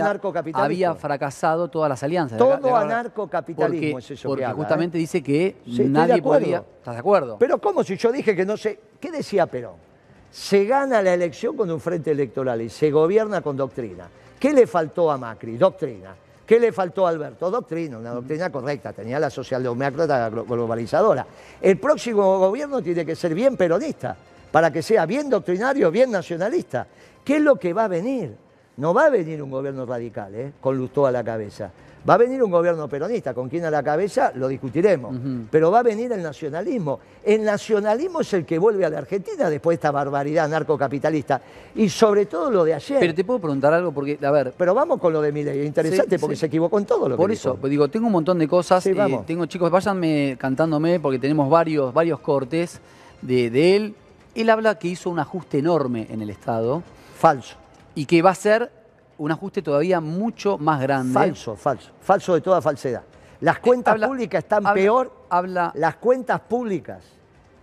había, 0.54 0.94
fracasado 0.94 1.68
todas 1.68 1.90
las 1.90 2.02
alianzas. 2.02 2.38
Todo 2.38 2.56
De 2.56 2.62
de 2.62 2.70
anarcocapitalismo 2.70 3.92
porque, 3.92 4.06
es 4.06 4.10
eso 4.12 4.22
que 4.22 4.28
Porque 4.28 4.44
habla, 4.46 4.56
justamente 4.56 4.96
¿eh? 4.96 5.00
dice 5.00 5.22
que 5.22 5.56
Sí, 5.66 5.84
nadie 5.84 6.22
podía... 6.22 6.64
¿Estás 6.78 6.94
de 6.94 7.00
acuerdo? 7.00 7.36
Pero 7.38 7.58
¿cómo 7.60 7.84
si 7.84 7.98
yo 7.98 8.10
dije 8.10 8.34
que 8.34 8.46
no 8.46 8.56
sé? 8.56 8.80
¿Qué 8.98 9.10
decía 9.10 9.44
Perón? 9.44 9.87
Se 10.30 10.64
gana 10.64 11.02
la 11.02 11.14
elección 11.14 11.56
con 11.56 11.70
un 11.70 11.80
frente 11.80 12.10
electoral 12.10 12.60
y 12.62 12.68
se 12.68 12.90
gobierna 12.90 13.40
con 13.40 13.56
doctrina. 13.56 14.08
¿Qué 14.38 14.52
le 14.52 14.66
faltó 14.66 15.10
a 15.10 15.18
Macri? 15.18 15.56
Doctrina. 15.56 16.14
¿Qué 16.46 16.58
le 16.58 16.72
faltó 16.72 17.06
a 17.06 17.10
Alberto? 17.10 17.50
Doctrina, 17.50 17.98
una 17.98 18.10
doctrina 18.10 18.50
correcta. 18.50 18.92
Tenía 18.92 19.18
la 19.18 19.28
socialdemócrata 19.28 20.30
globalizadora. 20.30 21.26
El 21.60 21.78
próximo 21.78 22.38
gobierno 22.38 22.80
tiene 22.80 23.04
que 23.04 23.14
ser 23.14 23.34
bien 23.34 23.56
peronista, 23.56 24.16
para 24.50 24.72
que 24.72 24.80
sea 24.80 25.04
bien 25.04 25.28
doctrinario, 25.28 25.90
bien 25.90 26.10
nacionalista. 26.10 26.86
¿Qué 27.22 27.36
es 27.36 27.42
lo 27.42 27.56
que 27.56 27.74
va 27.74 27.84
a 27.84 27.88
venir? 27.88 28.34
No 28.78 28.94
va 28.94 29.06
a 29.06 29.10
venir 29.10 29.42
un 29.42 29.50
gobierno 29.50 29.84
radical, 29.84 30.34
¿eh? 30.34 30.52
con 30.60 30.78
Lustó 30.78 31.04
a 31.04 31.10
la 31.10 31.22
cabeza. 31.22 31.70
Va 32.08 32.14
a 32.14 32.16
venir 32.18 32.42
un 32.42 32.50
gobierno 32.50 32.88
peronista, 32.88 33.32
con 33.34 33.48
quién 33.48 33.64
a 33.64 33.70
la 33.70 33.82
cabeza 33.82 34.32
lo 34.34 34.48
discutiremos, 34.48 35.14
pero 35.50 35.70
va 35.70 35.80
a 35.80 35.82
venir 35.82 36.12
el 36.12 36.22
nacionalismo. 36.22 37.00
El 37.24 37.44
nacionalismo 37.44 38.20
es 38.20 38.32
el 38.34 38.44
que 38.44 38.58
vuelve 38.58 38.84
a 38.84 38.90
la 38.90 38.98
Argentina 38.98 39.48
después 39.50 39.74
de 39.74 39.76
esta 39.76 39.90
barbaridad 39.90 40.48
narcocapitalista 40.48 41.40
y 41.74 41.88
sobre 41.88 42.26
todo 42.26 42.50
lo 42.50 42.64
de 42.64 42.74
ayer. 42.74 43.00
Pero 43.00 43.14
te 43.14 43.24
puedo 43.24 43.38
preguntar 43.40 43.72
algo 43.74 43.92
porque, 43.92 44.18
a 44.22 44.30
ver... 44.30 44.54
Pero 44.56 44.74
vamos 44.74 44.98
con 45.00 45.12
lo 45.12 45.20
de 45.20 45.32
Milei, 45.32 45.60
es 45.60 45.66
interesante 45.66 46.18
porque 46.18 46.36
se 46.36 46.46
equivocó 46.46 46.78
en 46.78 46.84
todo 46.86 47.08
lo 47.08 47.16
Por 47.16 47.28
que 47.28 47.34
eso, 47.34 47.54
dijo. 47.54 47.68
digo, 47.68 47.88
tengo 47.88 48.06
un 48.06 48.12
montón 48.12 48.38
de 48.38 48.48
cosas, 48.48 48.82
Sí, 48.84 48.90
eh, 48.90 48.94
vamos. 48.94 49.26
tengo 49.26 49.46
chicos, 49.46 49.70
váyanme 49.70 50.36
cantándome 50.38 51.00
porque 51.00 51.18
tenemos 51.18 51.50
varios, 51.50 51.92
varios 51.92 52.20
cortes 52.20 52.80
de, 53.22 53.50
de 53.50 53.76
él. 53.76 53.94
Él 54.34 54.50
habla 54.50 54.78
que 54.78 54.88
hizo 54.88 55.10
un 55.10 55.18
ajuste 55.18 55.58
enorme 55.58 56.06
en 56.10 56.22
el 56.22 56.30
Estado 56.30 56.82
Falso, 57.18 57.56
y 57.94 58.06
que 58.06 58.22
va 58.22 58.30
a 58.30 58.34
ser 58.36 58.70
un 59.18 59.30
ajuste 59.32 59.62
todavía 59.62 60.00
mucho 60.00 60.58
más 60.58 60.80
grande. 60.80 61.12
falso, 61.14 61.56
falso, 61.56 61.90
falso 62.00 62.34
de 62.34 62.40
toda 62.40 62.60
falsedad. 62.62 63.02
Las 63.40 63.58
cuentas 63.60 63.92
Habla- 63.94 64.08
públicas 64.08 64.42
están 64.44 64.66
habla- 64.66 64.74
peor, 64.74 65.12
Habla, 65.30 65.70
las 65.74 65.96
cuentas 65.96 66.40
públicas 66.40 67.02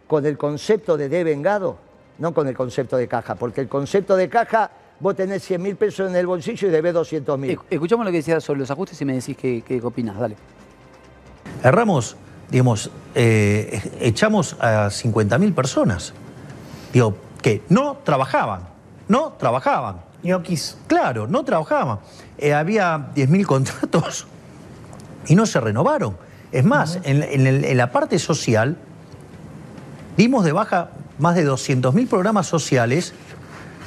con 0.07 0.25
el 0.25 0.37
concepto 0.37 0.95
de 0.97 1.09
devengado, 1.09 1.77
no 2.19 2.33
con 2.33 2.47
el 2.47 2.55
concepto 2.55 2.95
de 2.97 3.07
caja, 3.07 3.35
porque 3.35 3.61
el 3.61 3.67
concepto 3.67 4.15
de 4.15 4.29
caja, 4.29 4.69
vos 4.99 5.15
tenés 5.15 5.43
100 5.43 5.61
mil 5.61 5.75
pesos 5.75 6.09
en 6.09 6.15
el 6.15 6.27
bolsillo 6.27 6.67
y 6.67 6.71
debés 6.71 6.93
200 6.93 7.37
mil. 7.39 7.57
Esc- 7.57 7.63
escuchamos 7.69 8.05
lo 8.05 8.11
que 8.11 8.17
decías 8.17 8.43
sobre 8.43 8.59
los 8.59 8.71
ajustes 8.71 9.01
y 9.01 9.05
me 9.05 9.13
decís 9.15 9.35
qué, 9.35 9.61
qué 9.67 9.81
opinas. 9.81 10.17
Dale. 10.17 10.35
Erramos, 11.63 12.15
digamos, 12.49 12.89
eh, 13.15 13.81
echamos 13.99 14.55
a 14.61 14.89
50.000 14.89 15.53
personas. 15.53 16.13
Digo, 16.93 17.15
que 17.41 17.63
no 17.69 17.97
trabajaban, 18.03 18.61
no 19.07 19.33
trabajaban. 19.33 20.04
Ñoquis. 20.25 20.77
Claro, 20.87 21.27
no 21.27 21.43
trabajaban. 21.45 21.99
Eh, 22.37 22.53
había 22.53 23.11
10.000 23.15 23.45
contratos 23.47 24.27
y 25.27 25.35
no 25.35 25.45
se 25.45 25.59
renovaron. 25.61 26.17
Es 26.51 26.63
más, 26.65 26.99
en, 27.03 27.23
en 27.23 27.47
el- 27.47 27.65
en 27.65 27.77
la 27.77 27.91
parte 27.91 28.19
social, 28.19 28.77
dimos 30.17 30.43
de 30.45 30.51
baja 30.51 30.89
más 31.19 31.35
de 31.35 31.45
200.000 31.47 32.07
programas 32.07 32.47
sociales, 32.47 33.13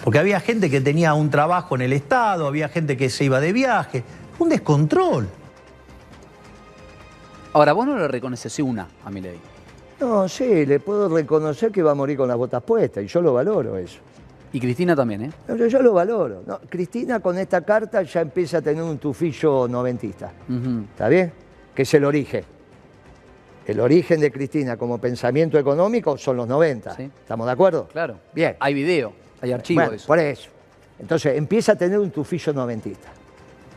porque 0.05 0.18
había 0.18 0.41
gente 0.41 0.70
que 0.70 0.80
tenía 0.80 1.12
un 1.14 1.28
trabajo 1.30 1.74
en 1.74 1.82
el 1.82 1.93
Estado, 1.93 2.47
había 2.47 2.68
gente 2.68 2.97
que 2.97 3.11
se 3.11 3.24
iba 3.24 3.41
de 3.41 3.53
viaje. 3.53 4.05
Un 4.39 4.49
descontrol. 4.49 5.28
Ahora, 7.53 7.72
vos 7.72 7.86
no 7.86 7.97
le 7.97 8.07
reconoces 8.09 8.59
una 8.61 8.86
a 9.05 9.11
mi 9.11 9.20
ley. 9.20 9.39
No, 10.01 10.28
sí, 10.28 10.64
le 10.64 10.78
puedo 10.78 11.09
reconocer 11.09 11.72
que 11.72 11.82
va 11.82 11.91
a 11.91 11.95
morir 11.95 12.16
con 12.16 12.28
las 12.28 12.36
botas 12.36 12.62
puestas 12.62 13.03
y 13.03 13.09
yo 13.09 13.20
lo 13.20 13.32
valoro 13.34 13.76
eso. 13.76 13.99
Y 14.53 14.61
Cristina 14.61 14.96
también, 14.96 15.22
¿eh? 15.24 15.30
Yo, 15.49 15.66
yo 15.66 15.82
lo 15.82 15.92
valoro. 15.92 16.42
No, 16.46 16.59
Cristina 16.68 17.20
con 17.20 17.36
esta 17.38 17.61
carta 17.62 18.03
ya 18.03 18.20
empieza 18.22 18.59
a 18.59 18.62
tener 18.62 18.82
un 18.82 18.99
tufillo 18.99 19.68
noventista. 19.68 20.32
¿Está 20.92 21.09
bien? 21.09 21.32
Que 21.74 21.82
es 21.82 21.94
el 21.94 22.05
origen. 22.05 22.44
El 23.66 23.80
origen 23.80 24.20
de 24.20 24.32
Cristina 24.32 24.78
como 24.78 24.99
pensamiento 24.99 25.59
económico 25.59 26.16
son 26.16 26.38
los 26.38 26.49
90. 26.49 26.96
Sí. 26.96 27.03
¿Estamos 27.03 27.46
de 27.46 27.53
acuerdo? 27.53 27.86
Claro. 27.92 28.18
Bien. 28.32 28.57
Hay 28.61 28.72
video, 28.72 29.12
hay 29.42 29.53
archivo 29.53 29.80
Bueno, 29.80 29.90
de 29.90 29.96
eso. 29.99 30.07
Por 30.07 30.18
eso. 30.18 30.49
Entonces 30.99 31.36
empieza 31.36 31.72
a 31.72 31.76
tener 31.76 31.99
un 31.99 32.11
tufillo 32.11 32.53
noventista. 32.55 33.11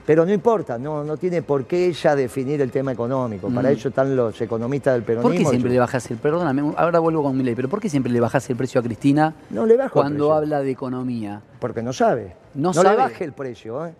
Pero 0.05 0.25
no 0.25 0.33
importa, 0.33 0.77
no, 0.77 1.03
no 1.03 1.15
tiene 1.17 1.41
por 1.43 1.65
qué 1.65 1.85
ella 1.87 2.15
definir 2.15 2.59
el 2.61 2.71
tema 2.71 2.91
económico. 2.91 3.49
Para 3.49 3.69
Mm. 3.69 3.73
eso 3.73 3.89
están 3.89 4.15
los 4.15 4.39
economistas 4.41 4.93
del 4.95 5.03
peronismo. 5.03 5.29
¿Por 5.31 5.37
qué 5.43 5.45
siempre 5.49 5.71
le 5.71 5.79
bajás 5.79 6.09
el 6.11 6.17
Perdóname, 6.17 6.73
ahora 6.75 6.99
vuelvo 6.99 7.21
con 7.23 7.37
mi 7.37 7.43
ley, 7.43 7.53
pero 7.55 7.69
¿por 7.69 7.79
qué 7.79 7.87
siempre 7.89 8.11
le 8.11 8.19
bajás 8.19 8.49
el 8.49 8.55
precio 8.55 8.79
a 8.81 8.83
Cristina 8.83 9.33
No 9.51 9.65
le 9.65 9.77
bajo 9.77 9.99
el 9.99 10.03
cuando 10.03 10.25
precio. 10.25 10.33
habla 10.33 10.59
de 10.61 10.71
economía? 10.71 11.41
Porque 11.59 11.83
no 11.83 11.93
sabe. 11.93 12.35
No 12.55 12.69
le 12.69 12.73
sabe. 12.81 12.97
baje 12.97 13.23
el 13.23 13.33
precio. 13.33 13.85
¿eh? 13.85 13.93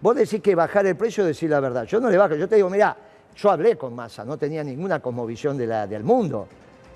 Vos 0.00 0.16
decís 0.16 0.40
que 0.42 0.54
bajar 0.54 0.86
el 0.86 0.96
precio 0.96 1.22
es 1.22 1.28
decir 1.28 1.48
la 1.50 1.60
verdad. 1.60 1.84
Yo 1.84 2.00
no 2.00 2.10
le 2.10 2.18
bajo. 2.18 2.34
Yo 2.34 2.48
te 2.48 2.56
digo, 2.56 2.68
mirá, 2.68 2.96
yo 3.36 3.50
hablé 3.50 3.76
con 3.76 3.94
Massa, 3.94 4.24
no 4.24 4.36
tenía 4.36 4.62
ninguna 4.64 4.98
cosmovisión 5.00 5.56
de 5.56 5.66
la, 5.68 5.86
del 5.86 6.02
mundo. 6.04 6.46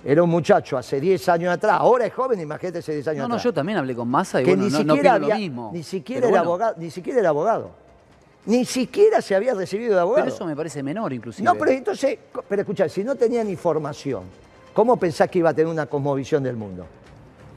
Era 0.05 0.23
un 0.23 0.31
muchacho 0.31 0.77
hace 0.77 1.01
10 1.01 1.29
años 1.29 1.53
atrás. 1.55 1.77
Ahora 1.81 2.07
es 2.07 2.13
joven, 2.13 2.39
imagínate 2.41 2.79
hace 2.79 2.93
10 2.93 3.09
años 3.09 3.23
No, 3.23 3.29
no, 3.29 3.35
atrás. 3.35 3.45
yo 3.45 3.53
también 3.55 3.79
hablé 3.79 3.95
con 3.97 4.09
Massa 4.09 4.41
y 4.43 4.45
que 4.45 4.51
bueno, 4.51 4.65
ni 4.65 4.71
no, 4.73 4.85
no 4.85 4.95
siquiera 4.95 5.19
lo 5.19 5.25
había- 5.27 5.37
mismo. 5.37 5.71
Ni 5.73 5.83
siquiera, 5.83 6.21
Pero 6.21 6.29
era 6.35 6.41
bueno, 6.43 6.51
abogado, 6.53 6.75
ni 6.79 6.91
siquiera 6.91 7.21
era 7.21 7.29
abogado. 7.31 7.71
Ni 8.49 8.65
siquiera 8.65 9.21
se 9.23 9.35
había 9.35 9.55
recibido 9.55 9.95
de 9.95 10.01
abogado. 10.01 10.25
Pero 10.25 10.35
eso 10.35 10.45
me 10.47 10.57
parece 10.57 10.83
menor, 10.83 11.13
inclusive. 11.13 11.45
No, 11.45 11.55
pero 11.55 11.71
entonces, 11.71 12.19
pero 12.49 12.63
escucha, 12.63 12.89
si 12.89 13.05
no 13.05 13.15
tenía 13.15 13.45
ni 13.45 13.55
formación, 13.57 14.25
¿cómo 14.75 14.97
pensás 14.97 15.29
que 15.31 15.39
iba 15.39 15.51
a 15.51 15.55
tener 15.55 15.71
una 15.71 15.87
cosmovisión 15.87 16.43
del 16.43 16.57
mundo? 16.57 16.87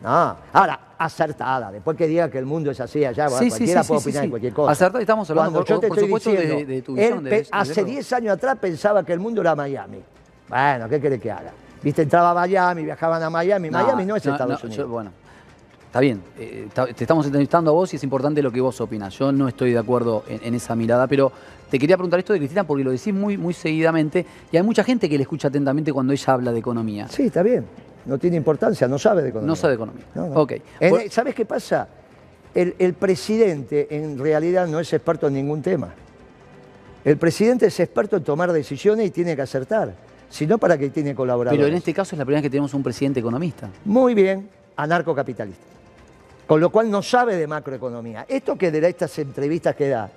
No, 0.04 0.36
ahora, 0.54 0.80
acertada, 0.98 1.72
después 1.72 1.96
que 1.96 2.08
diga 2.08 2.30
que 2.30 2.40
el 2.40 2.46
mundo 2.46 2.72
es 2.72 2.80
así 2.82 3.06
allá, 3.06 3.30
Sí, 3.30 3.50
cualquiera 3.50 3.84
sí, 3.84 3.88
puede 3.88 4.02
sí, 4.02 4.10
opinar 4.10 4.22
sí. 4.22 4.26
en 4.26 4.30
cualquier 4.32 4.54
cosa. 4.54 4.72
Acertada, 4.72 5.02
estamos 5.02 5.30
hablando, 5.30 5.60
por- 5.60 5.68
yo 5.68 5.80
te 5.80 5.88
por 5.88 5.98
estoy 5.98 6.08
supuesto, 6.10 6.30
de- 6.32 6.38
diciendo, 6.42 6.72
de 6.74 6.82
tu 6.82 6.94
visión, 6.96 7.24
de 7.24 7.48
hace 7.52 7.74
luego. 7.76 7.90
10 7.92 8.14
años 8.14 8.34
atrás 8.34 8.58
pensaba 8.60 9.04
que 9.06 9.14
el 9.14 9.20
mundo 9.20 9.42
era 9.42 9.56
Miami. 9.56 10.00
Bueno, 10.50 10.90
¿qué 10.90 11.00
querés 11.00 11.22
que 11.22 11.32
haga? 11.32 11.52
Viste, 11.84 12.02
entraba 12.02 12.32
a 12.32 12.34
Miami, 12.34 12.84
viajaban 12.84 13.22
a 13.24 13.30
Miami. 13.30 13.70
Miami 13.70 14.06
no 14.06 14.16
es 14.16 14.26
Estados 14.26 14.62
yo- 14.62 14.68
Unidos. 14.68 14.90
bueno, 14.90 15.12
está 15.92 16.00
bien. 16.00 16.22
eh, 16.40 16.70
te 16.96 17.04
estamos 17.04 17.26
entrevistando 17.26 17.72
a 17.72 17.74
vos 17.74 17.92
y 17.92 17.98
es 17.98 18.04
importante 18.04 18.42
lo 18.42 18.50
que 18.50 18.62
vos 18.62 18.80
opinas. 18.80 19.14
Yo 19.20 19.32
no 19.34 19.50
estoy 19.50 19.72
de 19.74 19.78
acuerdo 19.78 20.24
en, 20.30 20.40
en 20.42 20.56
esa 20.56 20.74
mirada, 20.74 21.06
pero 21.06 21.32
te 21.70 21.78
quería 21.78 21.98
preguntar 21.98 22.18
esto 22.20 22.32
de 22.32 22.40
Cristina 22.40 22.64
porque 22.64 22.84
lo 22.84 22.92
decís 22.92 23.14
muy, 23.14 23.38
muy 23.38 23.54
seguidamente 23.54 24.26
y 24.52 24.56
hay 24.58 24.64
mucha 24.64 24.84
gente 24.86 25.10
que 25.10 25.18
le 25.18 25.24
escucha 25.24 25.50
atentamente 25.50 25.92
cuando 25.92 26.14
ella 26.14 26.34
habla 26.34 26.52
de 26.54 26.60
economía. 26.60 27.08
Sí, 27.10 27.24
está 27.24 27.44
bien. 27.44 27.66
No 28.06 28.18
tiene 28.18 28.38
importancia, 28.38 28.88
no 28.88 28.98
sabe 28.98 29.22
de 29.22 29.30
economía. 29.30 29.48
No 29.48 29.56
sabe 29.56 29.72
de 29.72 29.76
economía. 29.76 30.06
No, 30.16 30.28
no. 30.28 30.34
Ok. 30.42 30.54
En- 30.80 30.90
Bueno- 30.92 31.12
¿Sabes 31.12 31.36
qué 31.36 31.46
pasa? 31.46 31.88
El, 32.56 32.74
el 32.80 32.94
presidente 32.94 33.88
en 33.96 34.18
realidad 34.18 34.68
no 34.68 34.80
es 34.80 34.92
experto 34.94 35.28
en 35.28 35.34
ningún 35.34 35.62
tema. 35.62 35.90
El 37.04 37.18
presidente 37.18 37.66
es 37.68 37.80
experto 37.80 38.16
en 38.18 38.24
tomar 38.24 38.52
decisiones 38.54 39.08
y 39.08 39.12
tiene 39.12 39.36
que 39.36 39.42
acertar. 39.42 39.94
Si 40.30 40.48
no, 40.48 40.58
¿para 40.58 40.78
qué 40.78 40.90
tiene 40.90 41.14
colaboradores? 41.14 41.60
Pero 41.60 41.68
en 41.70 41.76
este 41.78 41.94
caso 41.94 42.16
es 42.16 42.20
la 42.20 42.24
primera 42.26 42.38
vez 42.40 42.44
que 42.44 42.50
tenemos 42.50 42.74
un 42.74 42.82
presidente 42.84 43.20
economista. 43.20 43.70
Muy 43.86 44.14
bien, 44.14 44.48
anarcocapitalista. 44.78 45.64
Con 46.52 46.60
lo 46.60 46.70
cual 46.70 46.92
no 46.92 47.02
sabe 47.02 47.38
de 47.38 47.48
macroeconomía. 47.48 48.26
Esto 48.28 48.58
que 48.58 48.72
de 48.72 48.86
estas 48.86 49.18
entrevistas 49.20 49.74
que 49.74 49.88
da, 49.88 50.12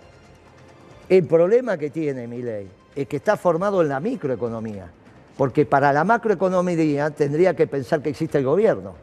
el 1.08 1.28
problema 1.28 1.78
que 1.78 1.90
tiene 1.90 2.26
Milei 2.26 2.66
es 2.92 3.06
que 3.06 3.18
está 3.18 3.36
formado 3.36 3.80
en 3.82 3.88
la 3.88 4.00
microeconomía. 4.00 4.90
Porque 5.36 5.64
para 5.64 5.92
la 5.92 6.02
macroeconomía 6.02 7.10
tendría 7.10 7.54
que 7.54 7.68
pensar 7.68 8.02
que 8.02 8.08
existe 8.08 8.38
el 8.38 8.44
gobierno. 8.44 8.94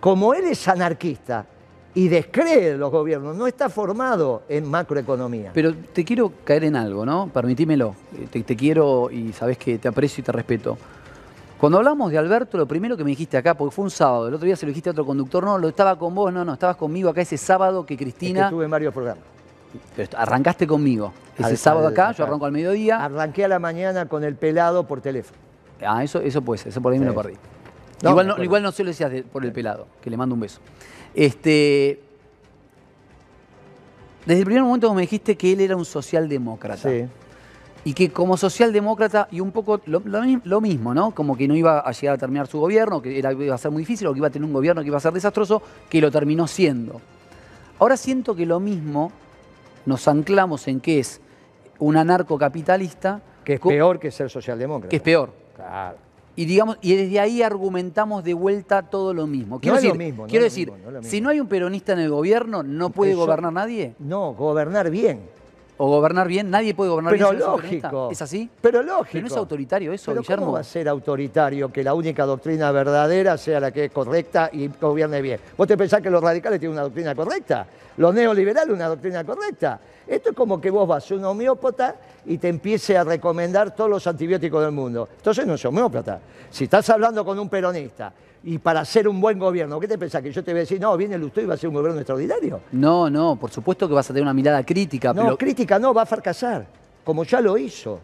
Como 0.00 0.34
él 0.34 0.46
es 0.46 0.66
anarquista 0.66 1.46
y 1.94 2.08
descree 2.08 2.72
de 2.72 2.76
los 2.76 2.90
gobiernos, 2.90 3.36
no 3.36 3.46
está 3.46 3.68
formado 3.68 4.42
en 4.48 4.68
macroeconomía. 4.68 5.52
Pero 5.54 5.72
te 5.72 6.04
quiero 6.04 6.32
caer 6.42 6.64
en 6.64 6.74
algo, 6.74 7.06
¿no? 7.06 7.30
Permitímelo. 7.32 7.94
Eh, 8.34 8.42
te 8.42 8.56
quiero 8.56 9.08
y 9.12 9.32
sabes 9.32 9.56
que 9.56 9.78
te 9.78 9.86
aprecio 9.86 10.20
y 10.20 10.24
te 10.24 10.32
respeto. 10.32 10.76
Cuando 11.58 11.78
hablamos 11.78 12.10
de 12.10 12.18
Alberto, 12.18 12.58
lo 12.58 12.66
primero 12.66 12.96
que 12.96 13.04
me 13.04 13.10
dijiste 13.10 13.36
acá, 13.36 13.54
porque 13.54 13.74
fue 13.74 13.84
un 13.84 13.90
sábado, 13.90 14.28
el 14.28 14.34
otro 14.34 14.44
día 14.46 14.56
se 14.56 14.66
lo 14.66 14.70
dijiste 14.70 14.90
a 14.90 14.92
otro 14.92 15.06
conductor, 15.06 15.42
no, 15.42 15.56
lo 15.58 15.68
estaba 15.68 15.98
con 15.98 16.14
vos, 16.14 16.30
no, 16.32 16.44
no, 16.44 16.52
estabas 16.52 16.76
conmigo 16.76 17.08
acá 17.10 17.22
ese 17.22 17.38
sábado 17.38 17.86
que 17.86 17.94
Es 17.94 17.98
que 17.98 18.04
Cristina. 18.04 18.44
estuve 18.44 18.64
en 18.66 18.70
varios 18.70 18.92
programas. 18.92 19.24
Pero 19.94 20.08
arrancaste 20.18 20.66
conmigo. 20.66 21.12
Ese 21.34 21.44
Al- 21.50 21.56
sábado 21.56 21.86
al- 21.88 21.92
acá, 21.92 22.12
yo 22.12 22.24
arranco 22.24 22.46
al 22.46 22.52
mediodía. 22.52 23.02
Arranqué 23.04 23.44
a 23.44 23.48
la 23.48 23.58
mañana 23.58 24.06
con 24.06 24.22
el 24.24 24.34
pelado 24.36 24.86
por 24.86 25.00
teléfono. 25.00 25.38
Ah, 25.86 26.02
eso, 26.04 26.20
eso 26.20 26.42
puede 26.42 26.58
ser, 26.58 26.68
eso 26.68 26.80
por 26.80 26.92
ahí 26.92 26.98
me 26.98 27.06
lo 27.06 27.14
perdí. 27.14 27.34
No, 28.02 28.10
igual, 28.10 28.26
no, 28.26 28.42
igual 28.42 28.62
no 28.62 28.72
se 28.72 28.84
lo 28.84 28.88
decías 28.90 29.10
de- 29.10 29.22
por 29.22 29.44
el 29.44 29.52
pelado, 29.52 29.86
que 30.02 30.10
le 30.10 30.16
mando 30.18 30.34
un 30.34 30.40
beso. 30.42 30.60
Este. 31.14 32.00
Desde 34.26 34.40
el 34.40 34.44
primer 34.44 34.62
momento 34.64 34.92
me 34.92 35.02
dijiste 35.02 35.36
que 35.36 35.52
él 35.52 35.60
era 35.60 35.76
un 35.76 35.84
socialdemócrata. 35.84 36.88
Sí. 36.90 37.06
Y 37.86 37.94
que 37.94 38.10
como 38.10 38.36
socialdemócrata, 38.36 39.28
y 39.30 39.38
un 39.38 39.52
poco 39.52 39.80
lo, 39.86 40.02
lo 40.04 40.20
mi- 40.22 40.40
lo 40.42 40.60
mismo, 40.60 40.92
¿no? 40.92 41.12
Como 41.12 41.36
que 41.36 41.46
no 41.46 41.54
iba 41.54 41.78
a 41.78 41.92
llegar 41.92 42.16
a 42.16 42.18
terminar 42.18 42.48
su 42.48 42.58
gobierno, 42.58 43.00
que 43.00 43.16
era, 43.16 43.32
iba 43.32 43.54
a 43.54 43.58
ser 43.58 43.70
muy 43.70 43.82
difícil, 43.82 44.08
o 44.08 44.12
que 44.12 44.18
iba 44.18 44.26
a 44.26 44.30
tener 44.30 44.44
un 44.44 44.52
gobierno 44.52 44.82
que 44.82 44.88
iba 44.88 44.96
a 44.96 45.00
ser 45.00 45.12
desastroso, 45.12 45.62
que 45.88 46.00
lo 46.00 46.10
terminó 46.10 46.48
siendo. 46.48 47.00
Ahora 47.78 47.96
siento 47.96 48.34
que 48.34 48.44
lo 48.44 48.58
mismo 48.58 49.12
nos 49.84 50.08
anclamos 50.08 50.66
en 50.66 50.80
que 50.80 50.98
es 50.98 51.20
un 51.78 51.96
anarcocapitalista. 51.96 53.20
Que 53.44 53.54
es 53.54 53.60
peor 53.60 54.00
que 54.00 54.10
ser 54.10 54.30
socialdemócrata. 54.30 54.88
Que 54.90 54.96
es 54.96 55.02
peor. 55.02 55.32
Claro. 55.54 55.96
Y 56.34 56.44
digamos, 56.44 56.78
y 56.82 56.94
desde 56.96 57.20
ahí 57.20 57.40
argumentamos 57.40 58.24
de 58.24 58.34
vuelta 58.34 58.82
todo 58.82 59.14
lo 59.14 59.26
mismo. 59.28 59.58
Quiero 59.60 59.76
lo 59.76 59.80
decir, 59.82 59.96
mismo, 59.96 60.24
no 60.24 60.28
quiero 60.28 60.42
lo 60.42 60.44
decir 60.50 60.72
mismo, 60.72 60.90
no 60.90 61.02
si 61.02 61.20
no 61.20 61.28
hay 61.30 61.40
un 61.40 61.46
peronista 61.46 61.92
en 61.92 62.00
el 62.00 62.10
gobierno, 62.10 62.62
no 62.62 62.90
puede 62.90 63.12
Eso- 63.12 63.20
gobernar 63.20 63.52
nadie. 63.52 63.94
No, 64.00 64.34
gobernar 64.34 64.90
bien. 64.90 65.20
O 65.78 65.88
gobernar 65.88 66.26
bien, 66.26 66.50
nadie 66.50 66.74
puede 66.74 66.90
gobernar 66.90 67.12
Pero 67.12 67.30
bien. 67.30 67.40
si 67.40 67.46
peronista. 67.46 67.88
lógico. 67.90 68.10
¿Es 68.10 68.22
así? 68.22 68.50
Pero 68.60 68.82
lógico. 68.82 69.08
Pero 69.12 69.22
no 69.22 69.26
es 69.28 69.36
autoritario 69.36 69.92
eso, 69.92 70.10
Pero 70.10 70.22
Guillermo. 70.22 70.46
¿Cómo 70.46 70.54
va 70.54 70.60
a 70.60 70.64
ser 70.64 70.88
autoritario 70.88 71.72
que 71.72 71.82
la 71.82 71.94
única 71.94 72.24
doctrina 72.24 72.70
verdadera 72.72 73.36
sea 73.36 73.60
la 73.60 73.70
que 73.70 73.86
es 73.86 73.92
correcta 73.92 74.48
y 74.52 74.68
gobierne 74.68 75.20
bien? 75.20 75.40
¿Vos 75.56 75.66
te 75.66 75.76
pensás 75.76 76.00
que 76.00 76.10
los 76.10 76.22
radicales 76.22 76.58
tienen 76.58 76.74
una 76.74 76.82
doctrina 76.82 77.14
correcta? 77.14 77.66
Los 77.98 78.14
neoliberales 78.14 78.74
una 78.74 78.88
doctrina 78.88 79.24
correcta. 79.24 79.80
Esto 80.06 80.30
es 80.30 80.36
como 80.36 80.60
que 80.60 80.70
vos 80.70 80.86
vas 80.86 81.10
a 81.10 81.14
un 81.14 81.24
homeópata 81.24 81.96
y 82.26 82.38
te 82.38 82.48
empiece 82.48 82.96
a 82.96 83.04
recomendar 83.04 83.74
todos 83.74 83.90
los 83.90 84.06
antibióticos 84.06 84.62
del 84.62 84.72
mundo. 84.72 85.08
Entonces 85.16 85.46
no 85.46 85.54
es 85.54 85.64
homeópata. 85.64 86.20
Si 86.50 86.64
estás 86.64 86.88
hablando 86.90 87.24
con 87.24 87.38
un 87.38 87.48
peronista 87.48 88.12
y 88.46 88.58
para 88.58 88.78
hacer 88.80 89.08
un 89.08 89.20
buen 89.20 89.40
gobierno, 89.40 89.80
¿qué 89.80 89.88
te 89.88 89.98
pensás? 89.98 90.22
Que 90.22 90.30
yo 90.30 90.42
te 90.44 90.52
voy 90.52 90.58
a 90.58 90.60
decir, 90.60 90.80
no, 90.80 90.96
viene 90.96 91.16
el 91.16 91.24
usted 91.24 91.42
y 91.42 91.46
va 91.46 91.54
a 91.54 91.56
ser 91.56 91.68
un 91.68 91.74
gobierno 91.74 91.98
extraordinario. 91.98 92.60
No, 92.70 93.10
no, 93.10 93.34
por 93.34 93.50
supuesto 93.50 93.88
que 93.88 93.94
vas 93.94 94.06
a 94.08 94.12
tener 94.12 94.22
una 94.22 94.32
mirada 94.32 94.64
crítica, 94.64 95.12
No, 95.12 95.22
pero, 95.24 95.36
crítica 95.36 95.80
no, 95.80 95.92
va 95.92 96.02
a 96.02 96.06
fracasar, 96.06 96.64
como 97.04 97.24
ya 97.24 97.40
lo 97.40 97.58
hizo. 97.58 97.98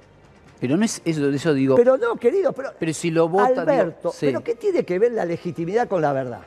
pero 0.61 0.77
no 0.77 0.85
es 0.85 1.01
eso, 1.05 1.29
eso 1.31 1.55
digo. 1.55 1.77
Pero, 1.77 1.95
Pero 1.97 2.09
no, 2.09 2.17
querido, 2.19 2.53
pero... 2.53 2.93
si 2.93 3.13
lo 3.13 3.29
vota. 3.29 3.51
digo, 3.51 3.61
Alberto, 3.61 4.11
sí, 4.11 4.27
¿pero 4.27 4.43
qué 4.43 4.57
tiene 4.57 4.83
que 4.85 4.99
ver 4.99 5.13
la 5.13 5.25
legitimidad 5.25 5.87
con 5.89 6.03
la 6.03 6.13
verdad? 6.13 6.41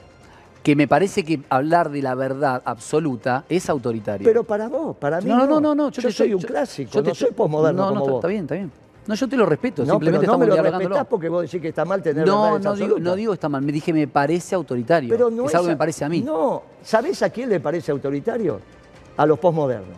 que 0.61 0.75
me 0.75 0.87
parece 0.87 1.23
que 1.23 1.41
hablar 1.49 1.91
de 1.91 2.01
la 2.01 2.15
verdad 2.15 2.59
absoluta 2.65 3.45
es 3.47 3.69
autoritario. 3.69 4.25
Pero 4.25 4.43
para 4.43 4.67
vos, 4.67 4.97
para 4.97 5.21
mí 5.21 5.29
no, 5.29 5.37
no, 5.37 5.45
no, 5.45 5.61
no, 5.61 5.75
no, 5.75 5.91
Yo, 5.91 6.01
te- 6.01 6.11
soy 6.11 6.33
un 6.33 6.41
yo- 6.41 6.47
clásico, 6.47 6.91
yo 6.91 7.03
te- 7.03 7.09
no 7.09 7.15
soy 7.15 7.31
posmoderno 7.31 7.83
no, 7.83 7.85
no, 7.85 7.89
como 7.91 8.01
está- 8.01 8.11
vos. 8.11 8.19
Está 8.19 8.27
bien, 8.27 8.41
está 8.41 8.55
bien. 8.55 8.71
No, 9.07 9.13
yo 9.15 9.27
te 9.29 9.37
lo 9.37 9.45
respeto, 9.45 9.83
No, 9.83 9.85
pero 9.85 9.93
simplemente 9.93 10.15
no 10.15 10.19
me 10.19 10.25
estamos 10.25 10.47
lo 10.47 10.53
dialogándolo. 10.53 10.89
respetás 10.89 11.07
porque 11.07 11.29
vos 11.29 11.41
decís 11.43 11.61
que 11.61 11.67
está 11.69 11.85
mal 11.85 12.01
tener 12.01 12.25
No, 12.27 12.43
verdades 12.43 12.63
no 12.63 12.75
digo, 12.75 12.99
no 12.99 13.15
digo 13.15 13.33
está 13.33 13.49
mal, 13.49 13.61
me 13.61 13.71
dije 13.71 13.93
me 13.93 14.07
parece 14.07 14.55
autoritario. 14.55 15.09
Pero 15.09 15.29
no 15.29 15.43
es, 15.43 15.49
es 15.49 15.55
algo 15.55 15.67
que 15.67 15.73
me 15.73 15.77
parece 15.77 16.05
a 16.05 16.09
mí. 16.09 16.21
No, 16.21 16.63
¿sabés 16.83 17.21
a 17.21 17.29
quién 17.29 17.49
le 17.49 17.59
parece 17.59 17.91
autoritario? 17.91 18.59
A 19.17 19.25
los 19.25 19.37
posmodernos. 19.37 19.97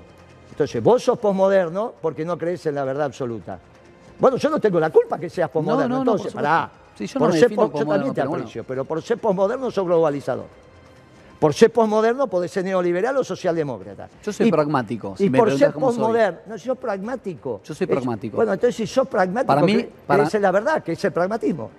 Entonces, 0.52 0.84
vos 0.84 1.02
sos 1.04 1.18
posmoderno 1.20 1.94
porque 2.02 2.26
no 2.26 2.38
crees 2.38 2.66
en 2.66 2.76
la 2.76 2.84
verdad 2.84 3.06
absoluta. 3.06 3.60
Bueno, 4.20 4.38
yo 4.38 4.50
no 4.50 4.60
tengo 4.60 4.80
la 4.80 4.90
culpa 4.90 5.18
que 5.20 5.30
seas 5.30 5.50
posmoderno, 5.50 5.88
No, 5.88 6.00
no, 6.00 6.04
no, 6.06 6.12
entonces, 6.12 6.34
por 6.34 6.42
pará. 6.42 6.72
Sí, 6.98 7.06
yo 7.06 7.20
no 7.20 7.26
Por 7.28 7.34
me 7.34 7.40
ser 7.40 7.50
yo 7.52 7.70
también 7.70 8.14
te 8.14 8.22
bueno. 8.26 8.36
aprecio, 8.44 8.64
pero 8.64 8.84
por 8.84 9.02
ser 9.04 9.20
posmoderno 9.20 9.70
sos 9.72 9.86
globalizador. 9.86 10.46
Por 11.40 11.54
ser 11.54 11.72
posmoderno 11.72 12.28
podés 12.28 12.50
ser 12.52 12.64
neoliberal 12.66 13.16
o 13.18 13.24
socialdemócrata. 13.24 14.10
Yo 14.24 14.34
soy 14.34 14.48
Y- 14.48 14.52
pragmático, 14.52 15.16
si 15.16 15.26
y 15.26 15.30
me 15.30 15.38
por 15.38 15.56
ser 15.56 15.72
posmoderno, 15.72 16.40
no, 16.48 16.58
sos 16.58 16.78
pragmático. 16.78 17.62
Yo 17.64 17.74
soy 17.76 17.86
Es- 17.86 17.92
pragmático. 17.92 18.36
bueno, 18.38 18.54
entonces 18.54 18.76
si 18.76 18.88
sos 18.88 19.08
pragmático, 19.08 19.48
Para 19.54 19.62
mí, 19.62 19.88
para- 20.08 20.28
en 20.32 20.42
la 20.42 20.52
verdad, 20.52 20.84
que 20.84 20.94
es 20.94 21.06
el 21.06 21.12
pragmatismo. 21.12 21.70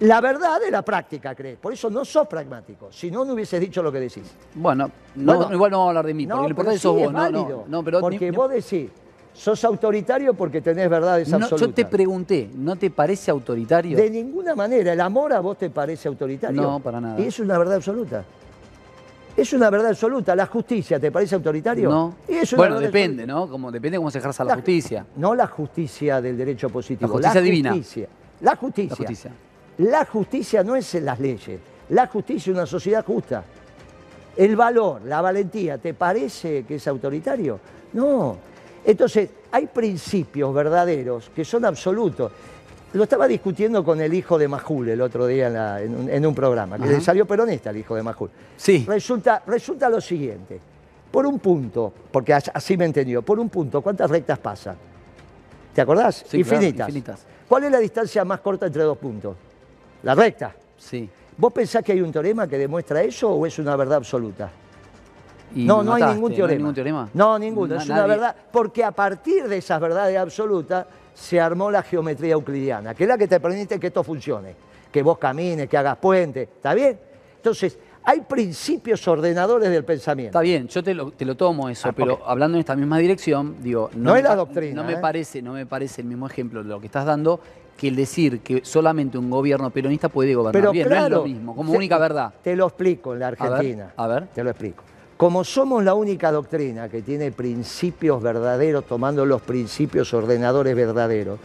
La 0.00 0.20
verdad 0.20 0.60
de 0.60 0.70
la 0.70 0.82
práctica 0.82 1.34
crees, 1.34 1.58
por 1.58 1.72
eso 1.72 1.90
no 1.90 2.04
sos 2.04 2.26
pragmático. 2.26 2.88
Si 2.90 3.10
no, 3.10 3.24
no 3.24 3.34
hubieses 3.34 3.60
dicho 3.60 3.82
lo 3.82 3.90
que 3.92 4.00
decís. 4.00 4.22
Bueno, 4.54 4.90
no, 5.14 5.36
Bueno, 5.36 5.52
igual 5.54 5.70
no 5.70 5.76
vamos 5.78 5.86
a 5.86 5.90
hablar 5.90 6.06
de 6.06 6.14
mí, 6.14 6.26
porque 6.26 6.42
lo 6.42 6.48
importante 6.48 6.78
sí 6.78 6.82
sos 6.82 6.92
vos, 6.94 7.02
es 7.02 7.12
no, 7.12 7.18
válido, 7.18 7.64
no, 7.68 7.78
no, 7.78 7.84
pero 7.84 8.00
porque 8.00 8.30
ni- 8.30 8.36
vos 8.36 8.50
decís, 8.50 8.90
sos 9.34 9.62
autoritario 9.64 10.32
porque 10.34 10.60
tenés 10.62 10.88
verdades 10.90 11.28
no, 11.28 11.36
absolutas. 11.36 11.60
yo 11.68 11.74
te 11.74 11.84
pregunté, 11.86 12.50
¿no 12.54 12.76
te 12.76 12.90
parece 12.90 13.30
autoritario? 13.30 13.96
De 13.96 14.10
ninguna 14.10 14.54
manera, 14.54 14.92
el 14.92 15.00
amor 15.00 15.32
a 15.34 15.40
vos 15.40 15.56
te 15.58 15.68
parece 15.70 16.08
autoritario. 16.08 16.60
No, 16.62 16.80
para 16.80 17.00
nada. 17.00 17.20
Y 17.20 17.26
es 17.26 17.38
una 17.38 17.56
verdad 17.58 17.76
absoluta. 17.76 18.24
Es 19.40 19.54
una 19.54 19.70
verdad 19.70 19.88
absoluta. 19.88 20.36
¿La 20.36 20.44
justicia 20.44 21.00
te 21.00 21.10
parece 21.10 21.34
autoritario? 21.34 21.88
No. 21.88 22.14
Y 22.28 22.34
es 22.34 22.54
Bueno, 22.54 22.78
depende, 22.78 23.22
absoluta. 23.22 23.46
¿no? 23.46 23.50
Como 23.50 23.72
depende 23.72 23.96
cómo 23.96 24.10
se 24.10 24.18
ejerza 24.18 24.44
la, 24.44 24.50
La- 24.50 24.54
justicia. 24.56 25.06
No 25.16 25.34
la 25.34 25.46
justicia 25.46 26.20
del 26.20 26.36
derecho 26.36 26.68
positivo. 26.68 27.08
La 27.08 27.12
justicia 27.14 27.40
divina. 27.40 27.70
Justicia. 27.70 28.08
La 28.42 28.56
justicia. 28.56 28.90
La 28.90 28.96
justicia. 28.96 29.32
La 29.78 30.04
justicia 30.04 30.62
no 30.62 30.76
es 30.76 30.94
en 30.94 31.06
las 31.06 31.18
leyes. 31.18 31.58
La 31.88 32.06
justicia 32.06 32.50
es 32.50 32.54
una 32.56 32.66
sociedad 32.66 33.02
justa. 33.02 33.42
El 34.36 34.56
valor, 34.56 35.00
la 35.06 35.22
valentía, 35.22 35.78
¿te 35.78 35.94
parece 35.94 36.64
que 36.64 36.74
es 36.74 36.86
autoritario? 36.86 37.58
No. 37.94 38.36
Entonces, 38.84 39.30
hay 39.52 39.68
principios 39.68 40.52
verdaderos 40.52 41.30
que 41.34 41.46
son 41.46 41.64
absolutos. 41.64 42.30
Lo 42.92 43.04
estaba 43.04 43.28
discutiendo 43.28 43.84
con 43.84 44.00
el 44.00 44.12
hijo 44.12 44.36
de 44.36 44.48
Majul 44.48 44.88
el 44.88 45.00
otro 45.00 45.26
día 45.26 45.46
en, 45.46 45.54
la- 45.54 45.80
en 45.80 45.94
un, 45.94 46.10
en 46.10 46.26
un 46.26 46.34
programa, 46.34 46.76
que 46.78 46.86
le 46.86 47.00
salió 47.00 47.24
peronista 47.24 47.70
el 47.70 47.76
hijo 47.76 47.94
de 47.94 48.02
Majul. 48.02 48.30
Sí. 48.56 48.84
Resulta, 48.88 49.42
resulta 49.46 49.88
lo 49.88 50.00
siguiente. 50.00 50.60
Por 51.10 51.24
un 51.26 51.38
punto, 51.38 51.92
porque 52.10 52.34
as- 52.34 52.50
así 52.52 52.76
me 52.76 52.84
entendió, 52.86 53.22
por 53.22 53.38
un 53.38 53.48
punto, 53.48 53.80
¿cuántas 53.80 54.10
rectas 54.10 54.38
pasan? 54.40 54.76
¿Te 55.72 55.80
acordás? 55.80 56.16
Sí, 56.26 56.42
claro, 56.42 56.56
infinitas. 56.56 56.88
infinitas. 56.88 57.26
¿Cuál 57.48 57.64
es 57.64 57.70
la 57.72 57.78
distancia 57.78 58.24
más 58.24 58.40
corta 58.40 58.66
entre 58.66 58.82
dos 58.82 58.98
puntos? 58.98 59.36
La 60.02 60.14
recta. 60.16 60.52
Sí. 60.76 61.08
¿Vos 61.36 61.52
pensás 61.52 61.84
que 61.84 61.92
hay 61.92 62.00
un 62.00 62.10
teorema 62.10 62.48
que 62.48 62.58
demuestra 62.58 63.02
eso 63.02 63.30
o 63.30 63.46
es 63.46 63.56
una 63.60 63.76
verdad 63.76 63.98
absoluta? 63.98 64.50
Y 65.54 65.64
no, 65.64 65.82
no 65.82 65.94
hay 65.94 66.02
ningún 66.04 66.30
¿no 66.30 66.36
teorema. 66.36 66.58
ningún 66.58 66.74
teorema? 66.74 67.08
No, 67.14 67.38
ninguno. 67.38 67.76
Es 67.76 67.86
una 67.88 68.06
verdad. 68.06 68.34
Porque 68.52 68.82
a 68.84 68.90
partir 68.92 69.48
de 69.48 69.56
esas 69.58 69.80
verdades 69.80 70.16
absolutas 70.18 70.86
se 71.20 71.38
armó 71.38 71.70
la 71.70 71.82
geometría 71.82 72.32
euclidiana, 72.32 72.94
que 72.94 73.04
es 73.04 73.08
la 73.08 73.18
que 73.18 73.28
te 73.28 73.38
permite 73.40 73.78
que 73.78 73.88
esto 73.88 74.02
funcione. 74.02 74.54
Que 74.90 75.02
vos 75.02 75.18
camines, 75.18 75.68
que 75.68 75.76
hagas 75.76 75.96
puente. 75.98 76.42
¿Está 76.42 76.72
bien? 76.74 76.98
Entonces, 77.36 77.78
hay 78.02 78.20
principios 78.22 79.06
ordenadores 79.06 79.70
del 79.70 79.84
pensamiento. 79.84 80.30
Está 80.30 80.40
bien, 80.40 80.66
yo 80.66 80.82
te 80.82 80.94
lo, 80.94 81.10
te 81.12 81.24
lo 81.26 81.36
tomo 81.36 81.68
eso, 81.68 81.88
Ah, 81.88 81.92
pero 81.94 82.20
hablando 82.26 82.56
en 82.56 82.60
esta 82.60 82.74
misma 82.74 82.98
dirección, 82.98 83.56
digo, 83.62 83.90
No 83.94 84.12
me 84.14 84.18
es 84.18 84.24
la 84.24 84.34
doctrina, 84.34 84.80
No 84.80 84.86
me 84.88 84.94
¿eh? 84.94 84.98
parece, 85.00 85.42
no 85.42 85.52
me 85.52 85.66
parece 85.66 86.00
el 86.00 86.08
mismo 86.08 86.26
ejemplo 86.26 86.62
de 86.62 86.68
lo 86.70 86.80
que 86.80 86.86
estás 86.86 87.04
dando 87.04 87.38
que 87.76 87.88
el 87.88 87.96
decir 87.96 88.40
que 88.40 88.62
solamente 88.64 89.16
un 89.16 89.30
gobierno 89.30 89.70
peronista 89.70 90.08
puede 90.08 90.34
gobernar 90.34 90.60
Pero 90.60 90.72
bien, 90.72 90.86
claro, 90.88 91.00
no 91.00 91.06
es 91.06 91.12
lo 91.12 91.24
mismo, 91.24 91.54
como 91.56 91.70
te- 91.72 91.76
única 91.78 91.98
verdad. 91.98 92.32
Te 92.42 92.56
lo 92.56 92.66
explico 92.66 93.12
en 93.14 93.20
la 93.20 93.30
ver, 93.30 93.42
Argentina. 93.42 93.92
a 93.96 94.06
ver. 94.06 94.26
Te 94.28 94.42
lo 94.44 94.50
explico. 94.50 94.82
Como 95.20 95.44
somos 95.44 95.84
la 95.84 95.92
única 95.92 96.32
doctrina 96.32 96.88
que 96.88 97.02
tiene 97.02 97.30
principios 97.30 98.22
verdaderos, 98.22 98.86
tomando 98.86 99.26
los 99.26 99.42
principios 99.42 100.14
ordenadores 100.14 100.74
verdaderos, 100.74 101.38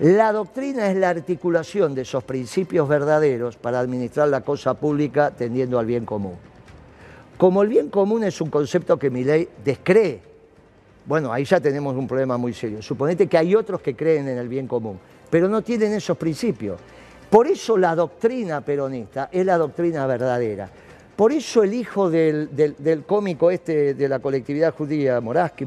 la 0.00 0.32
doctrina 0.32 0.90
es 0.90 0.96
la 0.96 1.10
articulación 1.10 1.94
de 1.94 2.02
esos 2.02 2.24
principios 2.24 2.88
verdaderos 2.88 3.56
para 3.58 3.78
administrar 3.78 4.26
la 4.26 4.40
cosa 4.40 4.74
pública 4.74 5.30
tendiendo 5.30 5.78
al 5.78 5.86
bien 5.86 6.04
común. 6.04 6.34
Como 7.38 7.62
el 7.62 7.68
bien 7.68 7.90
común 7.90 8.24
es 8.24 8.40
un 8.40 8.50
concepto 8.50 8.98
que 8.98 9.08
mi 9.08 9.22
ley 9.22 9.48
descree, 9.64 10.20
bueno, 11.04 11.32
ahí 11.32 11.44
ya 11.44 11.60
tenemos 11.60 11.94
un 11.94 12.08
problema 12.08 12.36
muy 12.36 12.54
serio. 12.54 12.82
Suponete 12.82 13.28
que 13.28 13.38
hay 13.38 13.54
otros 13.54 13.82
que 13.82 13.94
creen 13.94 14.26
en 14.26 14.38
el 14.38 14.48
bien 14.48 14.66
común, 14.66 14.98
pero 15.30 15.48
no 15.48 15.62
tienen 15.62 15.92
esos 15.92 16.16
principios. 16.16 16.80
Por 17.30 17.46
eso 17.46 17.78
la 17.78 17.94
doctrina 17.94 18.62
peronista 18.62 19.28
es 19.30 19.46
la 19.46 19.56
doctrina 19.58 20.08
verdadera. 20.08 20.68
Por 21.16 21.32
eso 21.32 21.62
el 21.62 21.72
hijo 21.72 22.10
del, 22.10 22.54
del- 22.54 22.76
del 22.78 23.04
cómico 23.04 23.50
este 23.50 23.94
de 23.94 24.08
la 24.08 24.18
colectividad 24.18 24.74
judía, 24.74 25.18
Moraski, 25.20 25.64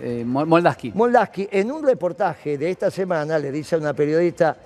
eh, 0.00 0.24
Mo- 0.24 0.46
Moldaski. 0.46 0.92
Moldaski, 0.94 1.48
en 1.50 1.72
un 1.72 1.82
reportaje 1.84 2.56
de 2.56 2.70
esta 2.70 2.88
semana 2.90 3.36
le 3.38 3.50
dice 3.50 3.74
a 3.74 3.78
una 3.78 3.92
periodista, 3.94 4.56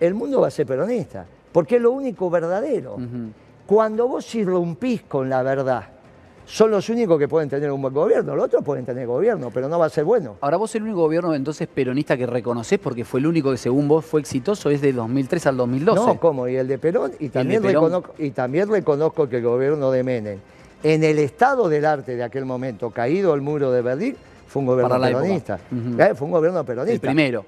el 0.00 0.14
mundo 0.14 0.40
va 0.40 0.48
a 0.48 0.50
ser 0.50 0.66
peronista, 0.66 1.26
porque 1.52 1.76
es 1.76 1.82
lo 1.82 1.92
único 1.92 2.30
verdadero. 2.30 2.96
Cuando 3.66 4.08
vos 4.08 4.34
irrumpís 4.34 5.02
con 5.02 5.28
la 5.28 5.42
verdad, 5.42 5.84
son 6.44 6.70
los 6.70 6.88
únicos 6.88 7.18
que 7.18 7.28
pueden 7.28 7.48
tener 7.48 7.70
un 7.70 7.80
buen 7.80 7.94
gobierno, 7.94 8.34
los 8.34 8.46
otros 8.46 8.64
pueden 8.64 8.84
tener 8.84 9.06
gobierno, 9.06 9.50
pero 9.52 9.68
no 9.68 9.78
va 9.78 9.86
a 9.86 9.90
ser 9.90 10.04
bueno. 10.04 10.36
Ahora 10.40 10.56
vos 10.56 10.74
el 10.74 10.82
único 10.82 10.98
gobierno 10.98 11.34
entonces 11.34 11.68
peronista 11.68 12.16
que 12.16 12.26
reconoces 12.26 12.78
porque 12.78 13.04
fue 13.04 13.20
el 13.20 13.26
único 13.26 13.50
que 13.50 13.56
según 13.56 13.88
vos 13.88 14.04
fue 14.04 14.20
exitoso 14.20 14.68
es 14.70 14.80
de 14.80 14.92
2003 14.92 15.46
al 15.46 15.56
2012. 15.56 16.00
No, 16.06 16.18
como 16.20 16.48
y 16.48 16.56
el 16.56 16.68
de 16.68 16.78
Perón, 16.78 17.12
y 17.18 17.28
también, 17.28 17.62
Perón? 17.62 17.74
reconozco, 17.84 18.14
y 18.18 18.30
también 18.30 18.68
reconozco 18.68 19.28
que 19.28 19.36
el 19.38 19.42
gobierno 19.44 19.90
de 19.90 20.02
Menem, 20.02 20.38
en 20.82 21.04
el 21.04 21.18
estado 21.20 21.68
del 21.68 21.84
arte 21.84 22.16
de 22.16 22.24
aquel 22.24 22.44
momento, 22.44 22.90
caído 22.90 23.34
el 23.34 23.40
muro 23.40 23.70
de 23.70 23.82
Berlín, 23.82 24.16
fue 24.48 24.60
un 24.60 24.66
gobierno 24.66 25.00
peronista. 25.00 25.58
Ujú. 25.70 26.02
Eh, 26.02 26.14
Fue 26.14 26.26
un 26.26 26.32
gobierno 26.32 26.64
peronista. 26.64 26.92
el 26.94 27.00
primero. 27.00 27.44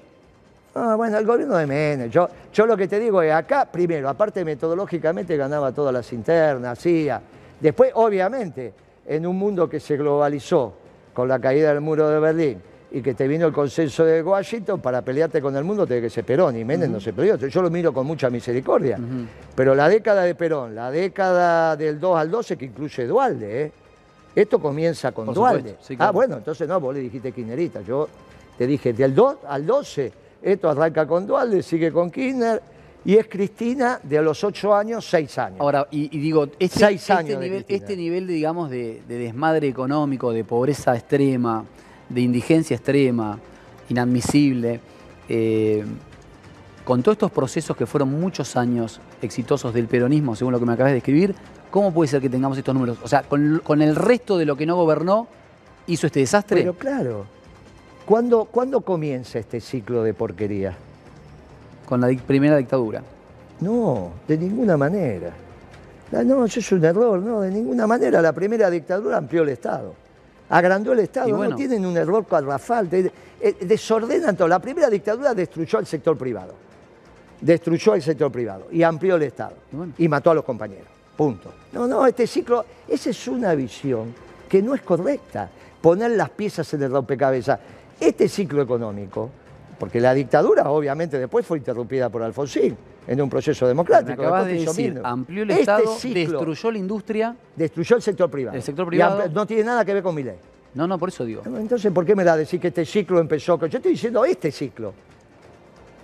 Ah, 0.73 0.95
bueno, 0.95 1.17
el 1.17 1.25
gobierno 1.25 1.55
de 1.57 1.67
Menem. 1.67 2.09
Yo, 2.09 2.27
yo 2.53 2.65
lo 2.65 2.75
que 2.75 2.87
te 2.87 2.99
digo 2.99 3.21
es, 3.21 3.31
acá, 3.31 3.65
primero, 3.71 4.09
aparte 4.09 4.43
metodológicamente 4.43 5.37
ganaba 5.37 5.71
todas 5.71 5.93
las 5.93 6.11
internas, 6.13 6.79
hacía. 6.79 7.21
Después, 7.59 7.91
obviamente, 7.93 8.73
en 9.05 9.25
un 9.25 9.37
mundo 9.37 9.69
que 9.69 9.79
se 9.79 9.97
globalizó 9.97 10.73
con 11.13 11.27
la 11.27 11.39
caída 11.39 11.69
del 11.69 11.81
muro 11.81 12.09
de 12.09 12.19
Berlín 12.19 12.61
y 12.91 13.01
que 13.01 13.13
te 13.13 13.27
vino 13.27 13.47
el 13.47 13.53
consenso 13.53 14.05
de 14.05 14.23
Washington, 14.23 14.79
para 14.79 15.01
pelearte 15.01 15.41
con 15.41 15.55
el 15.57 15.63
mundo 15.65 15.85
tenés 15.85 16.03
que 16.03 16.09
ser 16.09 16.23
Perón, 16.23 16.55
y 16.55 16.63
Menem 16.63 16.91
no 16.91 17.01
se 17.01 17.11
peleó. 17.11 17.35
Yo 17.35 17.61
lo 17.61 17.69
miro 17.69 17.91
con 17.91 18.07
mucha 18.07 18.29
misericordia. 18.29 18.97
Pero 19.53 19.75
la 19.75 19.89
década 19.89 20.23
de 20.23 20.33
Perón, 20.33 20.75
la 20.75 20.89
década 20.91 21.75
del 21.75 21.99
2 21.99 22.17
al 22.17 22.31
12, 22.31 22.55
que 22.55 22.65
incluye 22.65 23.05
Dualde, 23.05 23.63
¿eh? 23.63 23.71
Esto 24.33 24.59
comienza 24.59 25.11
con 25.11 25.25
Por 25.25 25.35
Dualde. 25.35 25.77
Ah, 25.99 26.11
bueno, 26.11 26.37
entonces 26.37 26.67
no, 26.67 26.79
vos 26.79 26.93
le 26.93 27.01
dijiste 27.01 27.31
Kirchnerista. 27.31 27.81
Yo 27.81 28.07
te 28.57 28.67
dije 28.67 28.93
del 28.93 29.15
2 29.15 29.37
al 29.47 29.65
12, 29.65 30.13
esto 30.41 30.69
arranca 30.69 31.05
con 31.05 31.25
Dualde, 31.25 31.63
sigue 31.63 31.91
con 31.91 32.11
Kirchner, 32.11 32.61
y 33.05 33.15
es 33.15 33.27
Cristina 33.27 33.99
de 34.01 34.21
los 34.21 34.43
8 34.43 34.75
años, 34.75 35.07
6 35.09 35.37
años. 35.37 35.59
Ahora, 35.61 35.87
y, 35.91 36.15
y 36.15 36.19
digo, 36.19 36.45
este, 36.59 36.79
Seis 36.79 37.01
este 37.01 37.13
años 37.13 37.39
nivel, 37.39 37.65
este 37.67 37.95
nivel, 37.95 38.27
de, 38.27 38.33
digamos, 38.33 38.69
de, 38.69 39.03
de 39.07 39.17
desmadre 39.19 39.67
económico, 39.67 40.33
de 40.33 40.43
pobreza 40.43 40.95
extrema, 40.95 41.63
de 42.09 42.21
indigencia 42.21 42.75
extrema, 42.75 43.39
inadmisible, 43.89 44.79
eh, 45.29 45.85
con 46.83 47.01
todos 47.03 47.15
estos 47.15 47.31
procesos 47.31 47.77
que 47.77 47.85
fueron 47.85 48.09
muchos 48.09 48.55
años 48.55 48.99
exitosos 49.21 49.73
del 49.73 49.87
peronismo, 49.87 50.35
según 50.35 50.53
lo 50.53 50.59
que 50.59 50.65
me 50.65 50.73
acabas 50.73 50.91
de 50.91 50.95
describir, 50.95 51.35
¿cómo 51.71 51.93
puede 51.93 52.07
ser 52.07 52.21
que 52.21 52.29
tengamos 52.29 52.57
estos 52.57 52.73
números? 52.73 52.97
O 53.03 53.07
sea, 53.07 53.23
con, 53.23 53.61
con 53.63 53.81
el 53.81 53.95
resto 53.95 54.37
de 54.37 54.45
lo 54.45 54.55
que 54.55 54.65
no 54.65 54.75
gobernó, 54.75 55.27
hizo 55.87 56.07
este 56.07 56.19
desastre. 56.21 56.61
Pero 56.61 56.73
claro, 56.73 57.25
¿Cuándo, 58.05 58.45
¿Cuándo 58.45 58.81
comienza 58.81 59.39
este 59.39 59.59
ciclo 59.59 60.03
de 60.03 60.13
porquería? 60.13 60.77
Con 61.85 62.01
la 62.01 62.07
primera 62.25 62.57
dictadura. 62.57 63.01
No, 63.61 64.11
de 64.27 64.37
ninguna 64.37 64.75
manera. 64.77 65.31
No, 66.11 66.45
eso 66.45 66.59
es 66.59 66.71
un 66.71 66.83
error, 66.83 67.19
no, 67.19 67.41
de 67.41 67.51
ninguna 67.51 67.87
manera. 67.87 68.21
La 68.21 68.33
primera 68.33 68.69
dictadura 68.69 69.17
amplió 69.17 69.43
el 69.43 69.49
Estado. 69.49 69.93
Agrandó 70.49 70.93
el 70.93 70.99
Estado, 70.99 71.29
Y 71.29 71.31
bueno. 71.31 71.51
no 71.51 71.55
tienen 71.55 71.85
un 71.85 71.97
error 71.97 72.25
cuadrafal, 72.25 72.87
te- 72.87 73.11
eh, 73.41 73.55
desordenan 73.61 74.35
todo. 74.37 74.47
La 74.47 74.59
primera 74.59 74.89
dictadura 74.89 75.33
destruyó 75.33 75.79
al 75.79 75.85
sector 75.87 76.17
privado. 76.17 76.53
Destruyó 77.41 77.93
al 77.93 78.01
sector 78.01 78.31
privado 78.31 78.67
y 78.71 78.83
amplió 78.83 79.15
el 79.15 79.23
Estado. 79.23 79.55
Y 79.71 79.75
bueno. 79.75 79.93
Y 79.97 80.07
mató 80.07 80.31
a 80.31 80.35
los 80.35 80.43
compañeros. 80.45 80.87
Punto. 81.17 81.51
No, 81.73 81.87
no, 81.87 82.05
este 82.05 82.27
ciclo, 82.27 82.65
esa 82.87 83.09
es 83.09 83.27
una 83.27 83.55
visión 83.55 84.13
que 84.47 84.61
no 84.61 84.75
es 84.75 84.81
correcta. 84.81 85.49
Poner 85.81 86.11
las 86.11 86.29
piezas 86.29 86.71
en 86.73 86.83
el 86.83 86.91
rompecabezas. 86.91 87.59
Este 87.99 88.27
ciclo 88.29 88.61
económico, 88.61 89.29
porque 89.79 89.99
la 89.99 90.13
dictadura 90.13 90.69
obviamente 90.69 91.17
después 91.19 91.45
fue 91.45 91.57
interrumpida 91.57 92.09
por 92.09 92.23
Alfonsín 92.23 92.75
en 93.07 93.21
un 93.21 93.29
proceso 93.29 93.67
democrático. 93.67 94.21
acabas 94.21 94.45
de 94.47 94.53
decir, 94.53 95.01
amplió 95.03 95.43
el 95.43 95.49
Este 95.51 95.61
Estado, 95.61 95.95
ciclo 95.97 96.39
destruyó 96.39 96.71
la 96.71 96.77
industria. 96.77 97.35
destruyó 97.55 97.95
el 97.97 98.01
sector 98.01 98.29
privado. 98.29 98.57
El 98.57 98.63
sector 98.63 98.87
privado- 98.87 99.23
no 99.33 99.45
tiene 99.45 99.63
nada 99.63 99.83
que 99.85 99.93
ver 99.93 100.03
con 100.03 100.15
mi 100.15 100.23
ley. 100.23 100.35
No, 100.73 100.87
no, 100.87 100.97
por 100.99 101.09
eso 101.09 101.23
digo. 101.23 101.41
Entonces, 101.45 101.91
¿por 101.93 102.05
qué 102.05 102.15
me 102.15 102.23
da 102.23 102.35
decir 102.35 102.59
que 102.59 102.67
este 102.67 102.83
ciclo 102.85 103.19
empezó? 103.19 103.57
Yo 103.65 103.77
estoy 103.77 103.91
diciendo 103.93 104.25
este 104.25 104.51
ciclo. 104.51 104.93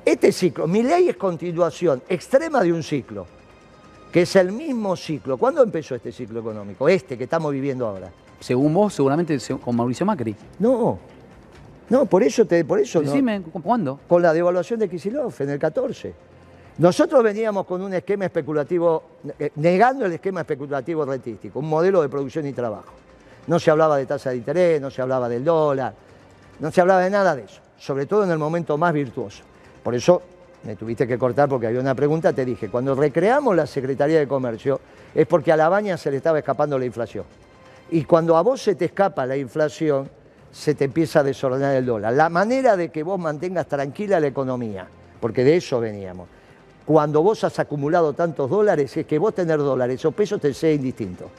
Este 0.05 0.31
ciclo. 0.31 0.67
Mi 0.67 0.81
ley 0.81 1.09
es 1.09 1.17
continuación 1.17 2.01
extrema 2.09 2.61
de 2.63 2.71
un 2.73 2.81
ciclo, 2.81 3.25
que 4.11 4.21
es 4.23 4.35
el 4.35 4.51
mismo 4.51 4.95
ciclo. 4.95 5.37
¿Cuándo 5.37 5.61
empezó 5.61 5.95
este 5.95 6.11
ciclo 6.11 6.39
económico? 6.39 6.87
Este 6.89 7.17
que 7.17 7.25
estamos 7.25 7.51
viviendo 7.51 7.85
ahora. 7.85 8.09
Según 8.39 8.73
vos, 8.73 8.93
seguramente 8.93 9.39
se- 9.39 9.57
con 9.57 9.75
Mauricio 9.75 10.05
Macri. 10.05 10.35
No. 10.59 10.97
No, 11.91 12.05
por 12.05 12.23
eso 12.23 12.45
te, 12.45 12.63
por 12.65 12.79
eso. 12.79 13.01
Decime, 13.01 13.41
¿cu- 13.41 13.61
¿cuándo? 13.61 13.99
Con 14.07 14.21
la 14.21 14.33
devaluación 14.33 14.79
de 14.79 14.89
Kicillof 14.89 15.41
en 15.41 15.49
el 15.51 15.59
14. 15.59 16.13
Nosotros 16.77 17.21
veníamos 17.21 17.65
con 17.65 17.81
un 17.81 17.93
esquema 17.93 18.25
especulativo, 18.25 19.03
eh, 19.37 19.51
negando 19.57 20.05
el 20.05 20.13
esquema 20.13 20.39
especulativo 20.41 21.05
rentístico, 21.05 21.59
un 21.59 21.67
modelo 21.69 22.01
de 22.01 22.09
producción 22.09 22.47
y 22.47 22.53
trabajo. 22.53 22.93
No 23.47 23.59
se 23.59 23.69
hablaba 23.71 23.97
de 23.97 24.05
tasa 24.05 24.29
de 24.31 24.37
interés, 24.37 24.81
no 24.81 24.89
se 24.89 25.01
hablaba 25.01 25.27
del 25.27 25.43
dólar, 25.43 25.93
no 26.59 26.71
se 26.71 26.79
hablaba 26.81 27.01
de 27.01 27.09
nada 27.09 27.35
de 27.35 27.43
eso, 27.43 27.59
sobre 27.77 28.05
todo 28.05 28.23
en 28.23 28.31
el 28.31 28.37
momento 28.37 28.77
más 28.77 28.93
virtuoso. 28.93 29.43
Por 29.83 29.93
eso 29.93 30.21
me 30.63 30.75
tuviste 30.77 31.05
que 31.05 31.17
cortar 31.17 31.49
porque 31.49 31.67
había 31.67 31.81
una 31.81 31.93
pregunta, 31.93 32.31
te 32.31 32.45
dije, 32.45 32.69
cuando 32.69 32.95
recreamos 32.95 33.55
la 33.55 33.67
Secretaría 33.67 34.19
de 34.19 34.27
Comercio 34.27 34.79
es 35.13 35.27
porque 35.27 35.51
a 35.51 35.57
la 35.57 35.67
baña 35.67 35.97
se 35.97 36.09
le 36.09 36.17
estaba 36.17 36.39
escapando 36.39 36.79
la 36.79 36.85
inflación. 36.85 37.25
Y 37.91 38.05
cuando 38.05 38.37
a 38.37 38.41
vos 38.43 38.61
se 38.61 38.75
te 38.75 38.85
escapa 38.85 39.25
la 39.25 39.35
inflación, 39.35 40.09
se 40.51 40.75
te 40.75 40.85
empieza 40.85 41.21
a 41.21 41.23
desordenar 41.23 41.75
el 41.75 41.85
dólar. 41.85 42.13
La 42.13 42.29
manera 42.29 42.75
de 42.75 42.89
que 42.89 43.03
vos 43.03 43.19
mantengas 43.19 43.67
tranquila 43.67 44.19
la 44.19 44.27
economía, 44.27 44.87
porque 45.19 45.43
de 45.43 45.57
eso 45.57 45.79
veníamos. 45.79 46.27
Cuando 46.85 47.21
vos 47.21 47.43
has 47.43 47.57
acumulado 47.59 48.13
tantos 48.13 48.49
dólares, 48.49 48.95
es 48.97 49.05
que 49.05 49.17
vos 49.17 49.33
tener 49.33 49.59
dólares 49.59 50.03
o 50.05 50.11
pesos 50.11 50.41
te 50.41 50.53
sea 50.53 50.73
indistinto. 50.73 51.29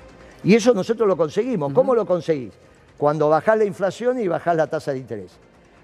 Y 0.44 0.54
eso 0.54 0.72
nosotros 0.72 1.06
lo 1.06 1.16
conseguimos. 1.16 1.72
¿Cómo 1.72 1.94
lo 1.94 2.06
conseguís? 2.06 2.52
Cuando 2.96 3.28
bajás 3.28 3.58
la 3.58 3.64
inflación 3.64 4.18
y 4.20 4.28
bajás 4.28 4.56
la 4.56 4.66
tasa 4.66 4.92
de 4.92 4.98
interés. 4.98 5.32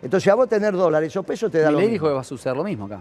Entonces 0.00 0.32
a 0.32 0.34
vos 0.36 0.48
tener 0.48 0.74
dólares 0.74 1.14
o 1.16 1.22
pesos 1.22 1.50
te 1.50 1.58
da 1.58 1.68
Mi 1.68 1.72
lo 1.74 1.78
ley 1.80 1.88
mismo. 1.88 1.92
dijo 1.94 2.06
que 2.08 2.14
va 2.14 2.20
a 2.20 2.24
suceder 2.24 2.56
lo 2.56 2.64
mismo 2.64 2.86
acá. 2.86 3.00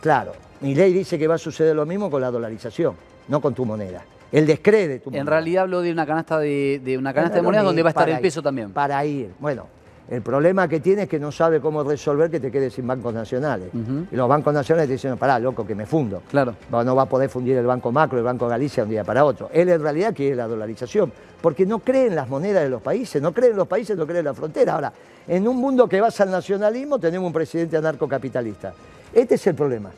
Claro, 0.00 0.32
mi 0.60 0.74
ley 0.74 0.92
dice 0.92 1.18
que 1.18 1.26
va 1.26 1.34
a 1.34 1.38
suceder 1.38 1.76
lo 1.76 1.84
mismo 1.84 2.10
con 2.10 2.20
la 2.20 2.30
dolarización, 2.30 2.94
no 3.28 3.40
con 3.40 3.54
tu 3.54 3.64
moneda. 3.64 4.02
El 4.32 4.46
descrede 4.46 4.88
de 4.88 4.98
tu 4.98 5.10
moneda. 5.10 5.20
En 5.20 5.26
realidad 5.26 5.62
hablo 5.62 5.82
de 5.82 5.92
una 5.92 6.06
canasta 6.06 6.38
de, 6.38 6.80
de 6.84 6.98
una 6.98 7.14
canasta 7.14 7.36
de 7.36 7.42
monedas 7.42 7.64
donde 7.64 7.82
va 7.82 7.90
a 7.90 7.90
estar 7.90 8.08
el 8.08 8.20
peso 8.20 8.42
también. 8.42 8.72
Para 8.72 9.04
ir. 9.04 9.32
Bueno, 9.38 9.66
el 10.08 10.22
problema 10.22 10.68
que 10.68 10.78
tiene 10.78 11.02
es 11.02 11.08
que 11.08 11.18
no 11.18 11.32
sabe 11.32 11.60
cómo 11.60 11.82
resolver 11.82 12.30
que 12.30 12.38
te 12.38 12.50
quedes 12.50 12.74
sin 12.74 12.86
bancos 12.86 13.12
nacionales. 13.12 13.70
Y 14.10 14.14
los 14.14 14.28
bancos 14.28 14.54
nacionales 14.54 14.88
te 14.88 14.92
dicen, 14.92 15.16
pará, 15.16 15.38
loco, 15.38 15.66
que 15.66 15.74
me 15.74 15.84
fundo. 15.84 16.22
Claro. 16.30 16.54
No 16.70 16.94
va 16.94 17.02
a 17.02 17.06
poder 17.06 17.28
fundir 17.28 17.56
el 17.56 17.66
Banco 17.66 17.90
Macro, 17.90 18.16
el 18.18 18.24
Banco 18.24 18.46
Galicia 18.46 18.82
de 18.82 18.86
un 18.86 18.90
día 18.90 19.04
para 19.04 19.24
otro. 19.24 19.50
Él 19.52 19.68
en 19.68 19.82
realidad 19.82 20.14
quiere 20.14 20.36
la 20.36 20.46
dolarización, 20.46 21.12
porque 21.40 21.66
no 21.66 21.80
cree 21.80 22.06
en 22.06 22.14
las 22.14 22.28
monedas 22.28 22.62
de 22.62 22.68
los 22.68 22.82
países, 22.82 23.20
no 23.20 23.32
cree 23.32 23.50
en 23.50 23.56
los 23.56 23.66
países, 23.66 23.96
no 23.96 24.06
cree 24.06 24.20
en 24.20 24.26
la 24.26 24.34
frontera. 24.34 24.74
Ahora, 24.74 24.92
en 25.26 25.48
un 25.48 25.56
mundo 25.56 25.88
que 25.88 26.00
basa 26.00 26.22
al 26.22 26.30
nacionalismo, 26.30 27.00
tenemos 27.00 27.26
un 27.26 27.32
presidente 27.32 27.76
anarcocapitalista. 27.76 28.74
Este 29.12 29.34
es 29.34 29.46
el 29.48 29.56
problema, 29.56 29.90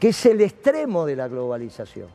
que 0.00 0.08
es 0.08 0.26
el 0.26 0.40
extremo 0.40 1.06
de 1.06 1.14
la 1.14 1.28
globalización. 1.28 2.08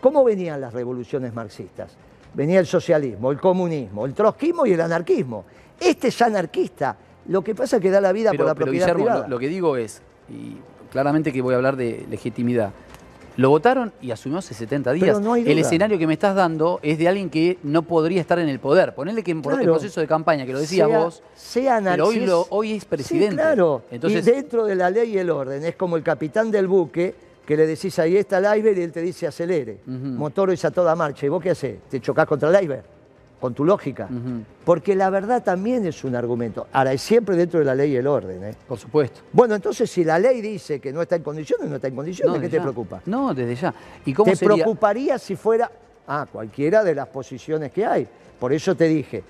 ¿Cómo 0.00 0.24
venían 0.24 0.60
las 0.60 0.72
revoluciones 0.72 1.34
marxistas? 1.34 1.92
Venía 2.34 2.60
el 2.60 2.66
socialismo, 2.66 3.30
el 3.32 3.40
comunismo, 3.40 4.06
el 4.06 4.14
trotskismo 4.14 4.66
y 4.66 4.72
el 4.72 4.80
anarquismo. 4.80 5.44
Este 5.80 6.08
es 6.08 6.22
anarquista. 6.22 6.96
Lo 7.26 7.42
que 7.42 7.54
pasa 7.54 7.76
es 7.76 7.82
que 7.82 7.90
da 7.90 8.00
la 8.00 8.12
vida 8.12 8.30
Pero, 8.30 8.44
por 8.44 8.46
la 8.48 8.54
pero, 8.54 8.64
propiedad 8.66 8.86
Guillermo, 8.86 9.04
privada. 9.04 9.22
lo, 9.24 9.28
lo 9.28 9.38
que 9.38 9.48
digo 9.48 9.76
es, 9.76 10.00
y 10.28 10.56
claramente 10.90 11.32
que 11.32 11.42
voy 11.42 11.54
a 11.54 11.56
hablar 11.56 11.76
de 11.76 12.06
legitimidad, 12.10 12.70
lo 13.36 13.50
votaron 13.50 13.92
y 14.02 14.10
asumió 14.10 14.38
hace 14.38 14.52
70 14.52 14.92
días. 14.92 15.06
Pero 15.06 15.20
no 15.20 15.32
hay 15.34 15.48
el 15.48 15.58
escenario 15.60 15.96
que 15.96 16.06
me 16.08 16.12
estás 16.14 16.34
dando 16.34 16.80
es 16.82 16.98
de 16.98 17.06
alguien 17.08 17.30
que 17.30 17.58
no 17.62 17.82
podría 17.82 18.20
estar 18.20 18.38
en 18.40 18.48
el 18.48 18.58
poder. 18.58 18.94
Ponele 18.96 19.22
que 19.22 19.30
en 19.30 19.38
el 19.38 19.62
proceso 19.64 20.00
de 20.00 20.08
campaña, 20.08 20.44
que 20.44 20.52
lo 20.52 20.58
decías 20.58 20.88
Sea- 20.88 20.98
vos, 20.98 21.22
sea 21.36 21.80
pero 21.84 22.08
hoy, 22.08 22.20
lo- 22.26 22.46
hoy 22.50 22.72
es 22.72 22.84
presidente. 22.84 23.30
Sí, 23.30 23.36
claro. 23.36 23.82
Entonces, 23.92 24.26
y 24.26 24.30
dentro 24.32 24.64
de 24.66 24.74
la 24.74 24.90
ley 24.90 25.14
y 25.14 25.18
el 25.18 25.30
orden, 25.30 25.64
es 25.64 25.76
como 25.76 25.96
el 25.96 26.02
capitán 26.02 26.50
del 26.50 26.66
buque 26.66 27.14
que 27.48 27.56
le 27.56 27.66
decís 27.66 27.98
ahí 27.98 28.14
está 28.14 28.36
el 28.36 28.58
iceberg 28.58 28.76
y 28.76 28.82
él 28.82 28.92
te 28.92 29.00
dice 29.00 29.26
acelere. 29.26 29.78
Ujú. 29.86 29.96
Motor 29.96 30.50
es 30.50 30.66
a 30.66 30.70
toda 30.70 30.94
marcha. 30.94 31.24
¿Y 31.24 31.30
vos 31.30 31.42
qué 31.42 31.48
haces? 31.48 31.78
Te 31.88 31.98
chocás 31.98 32.26
contra 32.26 32.50
el 32.50 32.62
iceberg, 32.62 32.84
con 33.40 33.54
tu 33.54 33.64
lógica. 33.64 34.06
Porque 34.66 34.94
la 34.94 35.08
verdad 35.08 35.42
también 35.42 35.86
es 35.86 36.04
un 36.04 36.14
argumento. 36.14 36.66
Ahora, 36.74 36.92
es 36.92 37.00
siempre 37.00 37.36
dentro 37.36 37.58
de 37.58 37.64
la 37.64 37.74
ley 37.74 37.92
y 37.92 37.96
el 37.96 38.06
orden. 38.06 38.44
¿eh? 38.44 38.54
por 38.68 38.78
supuesto. 38.78 39.22
Bueno, 39.32 39.54
entonces 39.54 39.90
si 39.90 40.04
la 40.04 40.18
ley 40.18 40.42
dice 40.42 40.78
que 40.78 40.92
no 40.92 41.00
está 41.00 41.16
en 41.16 41.22
condiciones, 41.22 41.70
no 41.70 41.76
está 41.76 41.88
en 41.88 41.96
condiciones, 41.96 42.34
¿qué 42.34 42.40
desde 42.40 42.50
te 42.50 42.56
ya. 42.58 42.62
preocupa? 42.64 43.00
No, 43.06 43.32
desde 43.32 43.54
ya. 43.54 43.74
¿Y 44.04 44.12
cómo 44.12 44.30
¿Te 44.30 44.36
sería? 44.36 44.56
preocuparía 44.56 45.18
si 45.18 45.34
fuera 45.34 45.70
ah, 46.06 46.26
cualquiera 46.30 46.84
de 46.84 46.94
las 46.94 47.08
posiciones 47.08 47.72
que 47.72 47.86
hay? 47.86 48.06
Por 48.38 48.52
eso 48.52 48.74
te 48.74 48.84
dije, 48.84 49.24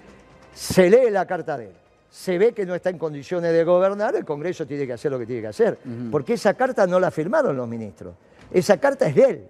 se 0.52 0.90
lee 0.90 1.08
la 1.08 1.24
carta 1.24 1.56
de 1.56 1.66
él, 1.66 1.72
se 2.10 2.38
ve 2.38 2.52
que 2.52 2.64
no 2.64 2.74
está 2.74 2.90
en 2.90 2.98
condiciones 2.98 3.52
de 3.52 3.64
gobernar, 3.64 4.16
el 4.16 4.24
Congreso 4.24 4.66
tiene 4.66 4.86
que 4.86 4.92
hacer 4.94 5.10
lo 5.10 5.18
que 5.18 5.26
tiene 5.26 5.42
que 5.42 5.48
hacer. 5.48 5.78
Porque 6.10 6.34
esa 6.34 6.54
carta 6.54 6.86
no 6.86 6.98
la 7.00 7.10
firmaron 7.10 7.56
los 7.56 7.68
ministros, 7.68 8.14
esa 8.52 8.78
carta 8.78 9.06
es 9.08 9.14
de 9.14 9.24
él. 9.24 9.44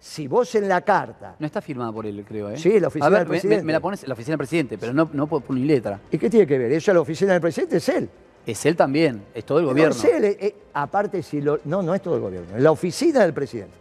Si 0.00 0.28
vos 0.28 0.54
en 0.54 0.68
la 0.68 0.80
carta... 0.82 1.34
No 1.40 1.44
está 1.46 1.60
firmada 1.60 1.90
por 1.90 2.06
él, 2.06 2.24
creo, 2.26 2.50
¿eh? 2.50 2.56
Sí, 2.56 2.78
la 2.78 2.86
oficina 2.86 3.06
A 3.06 3.10
ver, 3.10 3.18
del 3.20 3.26
me- 3.28 3.32
me- 3.34 3.40
presidente. 3.40 3.64
Me, 3.64 3.72
la 3.72 3.80
pones 3.80 4.06
la 4.06 4.14
oficina 4.14 4.32
del 4.34 4.38
presidente, 4.38 4.78
pero 4.78 4.92
no, 4.92 5.10
no 5.12 5.26
por, 5.26 5.42
por 5.42 5.56
ni 5.56 5.64
letra. 5.64 5.98
¿Y 6.12 6.18
qué 6.18 6.30
tiene 6.30 6.46
que 6.46 6.56
ver? 6.56 6.70
Eso 6.70 6.92
es 6.92 6.94
la 6.94 7.00
oficina 7.00 7.32
del 7.32 7.40
presidente, 7.40 7.78
es 7.78 7.88
él. 7.88 8.08
Es 8.46 8.64
él 8.64 8.76
también, 8.76 9.24
es 9.34 9.44
todo 9.44 9.58
el 9.58 9.64
No, 9.64 9.70
gobierno. 9.72 9.92
es 9.96 10.04
él, 10.04 10.24
eh, 10.24 10.36
eh, 10.40 10.54
aparte, 10.72 11.20
si 11.24 11.40
lo, 11.40 11.58
no, 11.64 11.82
no 11.82 11.94
es 11.96 12.00
todo 12.00 12.14
el 12.14 12.20
gobierno, 12.20 12.56
es 12.56 12.62
la 12.62 12.70
oficina 12.70 13.20
del 13.22 13.34
presidente. 13.34 13.74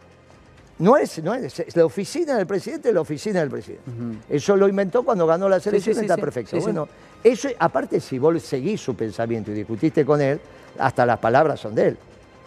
No 0.79 0.95
es, 0.95 1.23
no 1.23 1.33
es, 1.33 1.59
es 1.59 1.75
la 1.75 1.85
oficina 1.85 2.35
del 2.37 2.45
presidente, 2.45 2.89
es 2.89 2.95
la 2.95 3.01
oficina 3.01 3.39
del 3.39 3.49
presidente. 3.49 3.83
Eso 4.29 4.55
lo 4.55 4.67
inventó 4.67 5.03
cuando 5.03 5.25
ganó 5.25 5.49
la 5.49 5.59
selección, 5.59 5.95
sí, 5.95 6.01
está 6.01 6.15
sí. 6.15 6.21
perfecto. 6.21 6.51
Sí, 6.51 6.57
sí. 6.57 6.63
bueno, 6.63 6.87
eso, 7.23 7.49
aparte, 7.57 7.99
si 7.99 8.19
vos 8.19 8.41
seguís 8.43 8.79
su 8.81 8.95
pensamiento 8.95 9.51
y 9.51 9.55
discutiste 9.55 10.05
con 10.05 10.21
él, 10.21 10.39
hasta 10.77 11.05
las 11.05 11.17
palabras 11.17 11.59
son 11.59 11.73
de 11.73 11.87
él. 11.87 11.97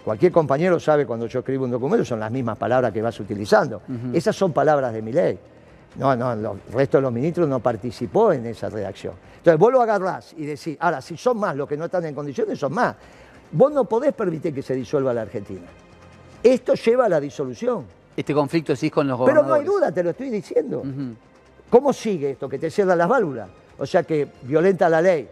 Cualquier 0.05 0.33
compañero 0.33 0.81
sabe 0.81 1.07
cuando 1.07 1.27
yo 1.27 1.41
escribo 1.41 1.65
un 1.65 1.71
documento, 1.71 2.05
son 2.05 2.21
las 2.21 2.31
mismas 2.31 2.57
palabras 2.57 2.93
que 2.93 3.03
vas 3.03 3.19
utilizando. 3.21 3.83
Esas 4.13 4.35
son 4.35 4.53
palabras 4.53 4.93
de 4.93 5.03
mi 5.03 5.13
ley. 5.13 5.39
No, 5.97 6.15
no, 6.15 6.33
el 6.33 6.61
resto 6.73 6.99
de 6.99 7.03
los 7.03 7.13
ministros 7.13 7.49
no 7.49 7.61
participó 7.61 8.33
en 8.33 8.47
esa 8.47 8.71
redacción. 8.71 9.15
Entonces 9.39 9.59
vos 9.59 9.73
lo 9.73 9.83
agarrás 9.83 10.35
y 10.37 10.47
decís, 10.47 10.77
ahora, 10.81 11.03
si 11.03 11.17
son 11.17 11.39
más 11.39 11.57
los 11.57 11.69
que 11.69 11.77
no 11.77 11.87
están 11.87 12.05
en 12.07 12.15
condiciones, 12.15 12.59
son 12.59 12.73
más. 12.73 12.95
Vos 13.53 13.73
no 13.73 13.85
podés 13.85 14.15
permitir 14.15 14.55
que 14.55 14.63
se 14.63 14.75
disuelva 14.75 15.13
la 15.13 15.23
Argentina. 15.23 15.67
Esto 16.43 16.75
lleva 16.75 17.07
a 17.07 17.09
la 17.09 17.21
disolución. 17.21 17.85
Este 18.21 18.35
conflicto 18.35 18.77
sí 18.77 18.91
con 18.91 19.09
los 19.09 19.19
Pero 19.19 19.43
no 19.43 19.49
gobernadores. 19.49 19.61
hay 19.67 19.75
duda, 19.75 19.93
te 19.93 20.03
lo 20.03 20.11
estoy 20.11 20.29
diciendo. 20.29 20.83
¿Cómo 21.71 21.91
sigue 21.91 22.33
esto? 22.33 22.51
Que 22.51 22.59
te 22.59 22.71
cierran 22.71 22.99
las 22.99 23.09
válvulas. 23.09 23.49
O 23.79 23.87
sea 23.87 24.03
que 24.03 24.29
violenta 24.43 24.91
la 24.91 25.01
ley. 25.01 25.27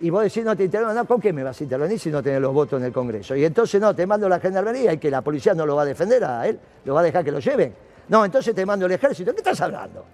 Y 0.00 0.10
vos 0.10 0.24
decís, 0.24 0.44
no 0.44 0.56
te 0.56 0.64
intervengo, 0.64 0.92
no, 0.92 1.04
¿con 1.04 1.20
qué 1.20 1.32
me 1.32 1.44
vas 1.44 1.60
a 1.60 1.62
intervenir 1.62 2.00
si 2.00 2.10
no 2.10 2.20
tenés 2.20 2.40
los 2.40 2.52
votos 2.52 2.80
en 2.80 2.86
el 2.86 2.92
Congreso? 2.92 3.36
Y 3.36 3.44
entonces 3.44 3.80
no, 3.80 3.94
te 3.94 4.04
mando 4.08 4.28
la 4.28 4.40
gendarmería 4.40 4.92
y 4.92 4.98
que 4.98 5.08
la 5.08 5.20
policía 5.20 5.54
no 5.54 5.64
lo 5.64 5.76
va 5.76 5.82
a 5.82 5.84
defender 5.84 6.24
a 6.24 6.48
él, 6.48 6.58
lo 6.84 6.94
va 6.94 7.00
a 7.00 7.04
dejar 7.04 7.24
que 7.24 7.30
lo 7.30 7.38
lleven. 7.38 7.72
No, 8.08 8.24
entonces 8.24 8.52
te 8.52 8.66
mando 8.66 8.86
el 8.86 8.92
ejército. 8.92 9.30
¿Qué 9.32 9.38
estás 9.38 9.60
hablando? 9.60 10.04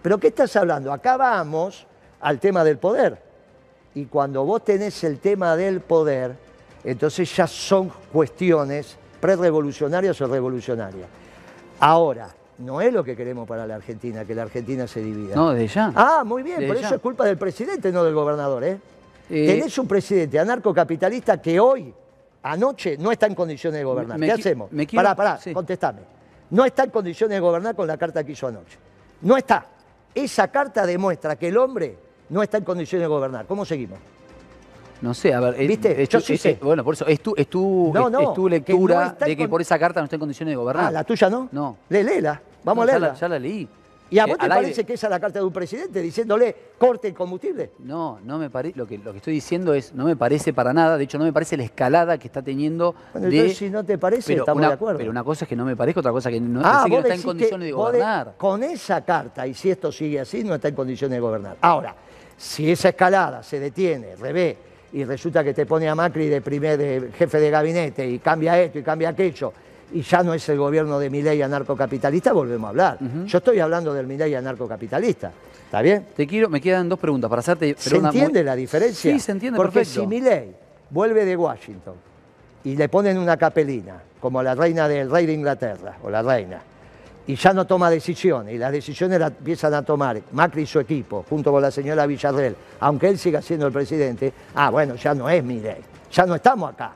¿Pero 0.00 0.16
qué 0.18 0.28
estás 0.28 0.56
hablando? 0.56 0.90
Acá 0.90 1.18
vamos 1.18 1.86
al 2.22 2.40
tema 2.40 2.64
del 2.64 2.78
poder. 2.78 3.20
Y 3.94 4.06
cuando 4.06 4.46
vos 4.46 4.64
tenés 4.64 5.04
el 5.04 5.18
tema 5.18 5.54
del 5.56 5.82
poder, 5.82 6.34
entonces 6.84 7.36
ya 7.36 7.46
son 7.46 7.92
cuestiones 8.10 8.96
prerevolucionarias 9.20 10.18
o 10.22 10.26
revolucionarias. 10.26 11.20
Ahora, 11.80 12.30
no 12.58 12.80
es 12.80 12.92
lo 12.92 13.02
que 13.02 13.16
queremos 13.16 13.48
para 13.48 13.66
la 13.66 13.76
Argentina, 13.76 14.24
que 14.24 14.34
la 14.34 14.42
Argentina 14.42 14.86
se 14.86 15.00
divida. 15.02 15.34
No, 15.34 15.50
desde 15.52 15.74
ya. 15.74 15.92
Ah, 15.94 16.22
muy 16.24 16.42
bien, 16.42 16.66
por 16.66 16.76
ya. 16.78 16.86
eso 16.86 16.94
es 16.96 17.00
culpa 17.00 17.24
del 17.24 17.38
presidente, 17.38 17.90
no 17.90 18.04
del 18.04 18.14
gobernador. 18.14 18.62
¿eh? 18.64 18.78
Eh, 19.30 19.46
Tenés 19.46 19.76
un 19.78 19.86
presidente 19.88 20.38
anarcocapitalista 20.38 21.40
que 21.40 21.58
hoy, 21.58 21.92
anoche, 22.42 22.96
no 22.98 23.10
está 23.12 23.26
en 23.26 23.34
condiciones 23.34 23.78
de 23.80 23.84
gobernar. 23.84 24.18
Me- 24.18 24.26
¿Qué 24.26 24.34
me 24.34 24.40
hacemos? 24.40 24.72
me 24.72 24.86
quiero- 24.86 25.02
Pará, 25.02 25.14
pará, 25.16 25.38
sí. 25.38 25.52
contestame. 25.54 26.00
No 26.50 26.64
está 26.64 26.84
en 26.84 26.90
condiciones 26.90 27.36
de 27.36 27.40
gobernar 27.40 27.74
con 27.74 27.86
la 27.86 27.96
carta 27.96 28.22
que 28.24 28.32
hizo 28.32 28.46
anoche. 28.46 28.76
No 29.22 29.36
está. 29.36 29.66
Esa 30.14 30.48
carta 30.48 30.84
demuestra 30.84 31.36
que 31.36 31.48
el 31.48 31.56
hombre 31.56 31.96
no 32.28 32.42
está 32.42 32.58
en 32.58 32.64
condiciones 32.64 33.04
de 33.04 33.08
gobernar. 33.08 33.46
¿Cómo 33.46 33.64
seguimos? 33.64 33.98
No 35.02 35.14
sé, 35.14 35.32
a 35.32 35.40
ver, 35.40 35.54
es- 35.60 35.68
¿Viste? 35.68 36.02
es 36.02 36.08
Yo 36.08 36.20
sí 36.20 36.34
es- 36.34 36.40
sé. 36.42 36.58
bueno, 36.60 36.84
por 36.84 36.94
eso, 36.94 37.06
es 37.06 37.20
tu, 37.20 37.34
es 37.36 37.48
tu, 37.48 37.90
No, 37.94 38.06
es- 38.06 38.12
no, 38.12 38.20
es 38.20 38.34
tu 38.34 38.44
que 38.44 38.50
lectura 38.50 39.16
no 39.18 39.26
de 39.26 39.36
que 39.36 39.42
con- 39.44 39.50
por 39.50 39.60
esa 39.62 39.78
carta 39.78 40.00
no 40.00 40.04
está 40.04 40.16
en 40.16 40.20
condiciones 40.20 40.52
de 40.52 40.56
gobernar. 40.56 40.86
Ah, 40.86 40.90
¿la 40.90 41.04
tuya 41.04 41.30
no? 41.30 41.48
No. 41.52 41.76
Lé, 41.88 42.04
léela. 42.04 42.40
Vamos 42.64 42.82
a 42.84 42.86
ya 42.86 42.92
leerla. 42.92 43.08
la, 43.08 43.14
ya 43.14 43.28
la 43.28 43.38
leí. 43.38 43.68
¿Y 44.12 44.18
a 44.18 44.24
Eh, 44.24 44.26
vos 44.26 44.38
te 44.38 44.44
al 44.44 44.50
aire- 44.52 44.62
parece 44.64 44.84
que 44.84 44.94
esa 44.94 45.06
es 45.06 45.10
la 45.12 45.20
carta 45.20 45.38
de 45.38 45.44
un 45.44 45.52
presidente 45.52 46.02
diciéndole 46.02 46.54
corte 46.76 47.06
el 47.08 47.14
combustible? 47.14 47.70
No, 47.78 48.18
no 48.24 48.38
me 48.38 48.50
parece. 48.50 48.76
Lo 48.76 48.84
que, 48.84 48.98
lo 48.98 49.12
que 49.12 49.18
estoy 49.18 49.32
diciendo 49.34 49.72
es, 49.72 49.94
no 49.94 50.04
me 50.04 50.16
parece 50.16 50.52
para 50.52 50.72
nada. 50.72 50.98
De 50.98 51.04
hecho, 51.04 51.16
no 51.16 51.24
me 51.24 51.32
parece 51.32 51.56
la 51.56 51.62
escalada 51.62 52.18
que 52.18 52.26
está 52.26 52.42
teniendo. 52.42 52.94
Bueno, 53.12 53.28
de, 53.28 53.36
entonces 53.36 53.56
si 53.58 53.70
no 53.70 53.84
te 53.84 53.98
parece, 53.98 54.26
pero 54.32 54.42
estamos 54.42 54.58
una, 54.58 54.68
de 54.68 54.74
acuerdo. 54.74 54.98
Pero 54.98 55.10
una 55.12 55.22
cosa 55.22 55.44
es 55.44 55.48
que 55.48 55.54
no 55.54 55.64
me 55.64 55.76
parezca, 55.76 56.00
otra 56.00 56.10
cosa 56.10 56.28
que 56.28 56.40
no, 56.40 56.60
Ah, 56.64 56.82
que 56.86 56.90
no 56.90 56.98
está 56.98 57.14
en 57.14 57.22
condiciones 57.22 57.66
de 57.68 57.72
vos 57.72 57.92
de- 57.92 57.98
gobernar. 58.00 58.34
con 58.36 58.64
esa 58.64 59.04
carta, 59.04 59.46
y 59.46 59.54
si 59.54 59.70
esto 59.70 59.92
sigue 59.92 60.18
así, 60.18 60.42
no 60.42 60.56
está 60.56 60.66
en 60.68 60.74
condiciones 60.74 61.14
de 61.16 61.20
gobernar. 61.20 61.56
Ahora, 61.60 61.94
si 62.36 62.68
esa 62.68 62.88
escalada 62.88 63.44
se 63.44 63.60
detiene, 63.60 64.16
revés, 64.16 64.56
y 64.92 65.04
resulta 65.04 65.42
que 65.44 65.54
te 65.54 65.66
pone 65.66 65.88
a 65.88 65.94
Macri 65.94 66.26
de 66.28 66.40
primer 66.40 66.76
de 66.78 67.10
jefe 67.16 67.38
de 67.38 67.50
gabinete 67.50 68.06
y 68.08 68.18
cambia 68.18 68.60
esto 68.60 68.78
y 68.78 68.82
cambia 68.82 69.10
aquello, 69.10 69.52
y 69.92 70.02
ya 70.02 70.22
no 70.22 70.34
es 70.34 70.48
el 70.48 70.58
gobierno 70.58 70.98
de 70.98 71.10
Milei 71.10 71.42
anarcocapitalista, 71.42 72.32
volvemos 72.32 72.66
a 72.66 72.70
hablar. 72.70 72.98
Yo 73.26 73.38
estoy 73.38 73.58
hablando 73.60 73.92
del 73.94 74.06
Milei 74.06 74.34
anarcocapitalista. 74.34 75.32
¿Está 75.66 75.82
bien? 75.82 76.06
Te 76.16 76.26
quiero, 76.26 76.48
me 76.48 76.60
quedan 76.60 76.88
dos 76.88 76.98
preguntas 76.98 77.30
para 77.30 77.40
hacerte. 77.40 77.74
¿Se 77.78 77.96
una 77.96 78.08
entiende 78.08 78.40
muy- 78.40 78.44
la 78.46 78.56
diferencia? 78.56 79.12
Sí, 79.12 79.20
se 79.20 79.32
entiende 79.32 79.56
Porque 79.56 79.80
perfecto. 79.80 80.00
si 80.00 80.06
Milei 80.06 80.52
vuelve 80.90 81.24
de 81.24 81.36
Washington 81.36 81.94
y 82.64 82.74
le 82.76 82.88
ponen 82.88 83.18
una 83.18 83.36
capelina, 83.36 84.02
como 84.20 84.42
la 84.42 84.54
reina 84.56 84.88
del 84.88 85.08
rey 85.10 85.26
de 85.26 85.32
Inglaterra, 85.32 85.96
o 86.02 86.10
la 86.10 86.22
reina, 86.22 86.60
y 87.30 87.36
ya 87.36 87.52
no 87.52 87.64
toma 87.64 87.88
decisiones, 87.88 88.56
y 88.56 88.58
las 88.58 88.72
decisiones 88.72 89.20
las 89.20 89.30
empiezan 89.30 89.72
a 89.74 89.84
tomar 89.84 90.20
Macri 90.32 90.62
y 90.62 90.66
su 90.66 90.80
equipo, 90.80 91.24
junto 91.30 91.52
con 91.52 91.62
la 91.62 91.70
señora 91.70 92.04
Villarreal, 92.04 92.56
aunque 92.80 93.08
él 93.08 93.18
siga 93.18 93.40
siendo 93.40 93.68
el 93.68 93.72
presidente, 93.72 94.32
ah, 94.56 94.68
bueno, 94.70 94.96
ya 94.96 95.14
no 95.14 95.30
es 95.30 95.44
Milei, 95.44 95.76
ya 96.10 96.26
no 96.26 96.34
estamos 96.34 96.72
acá. 96.72 96.92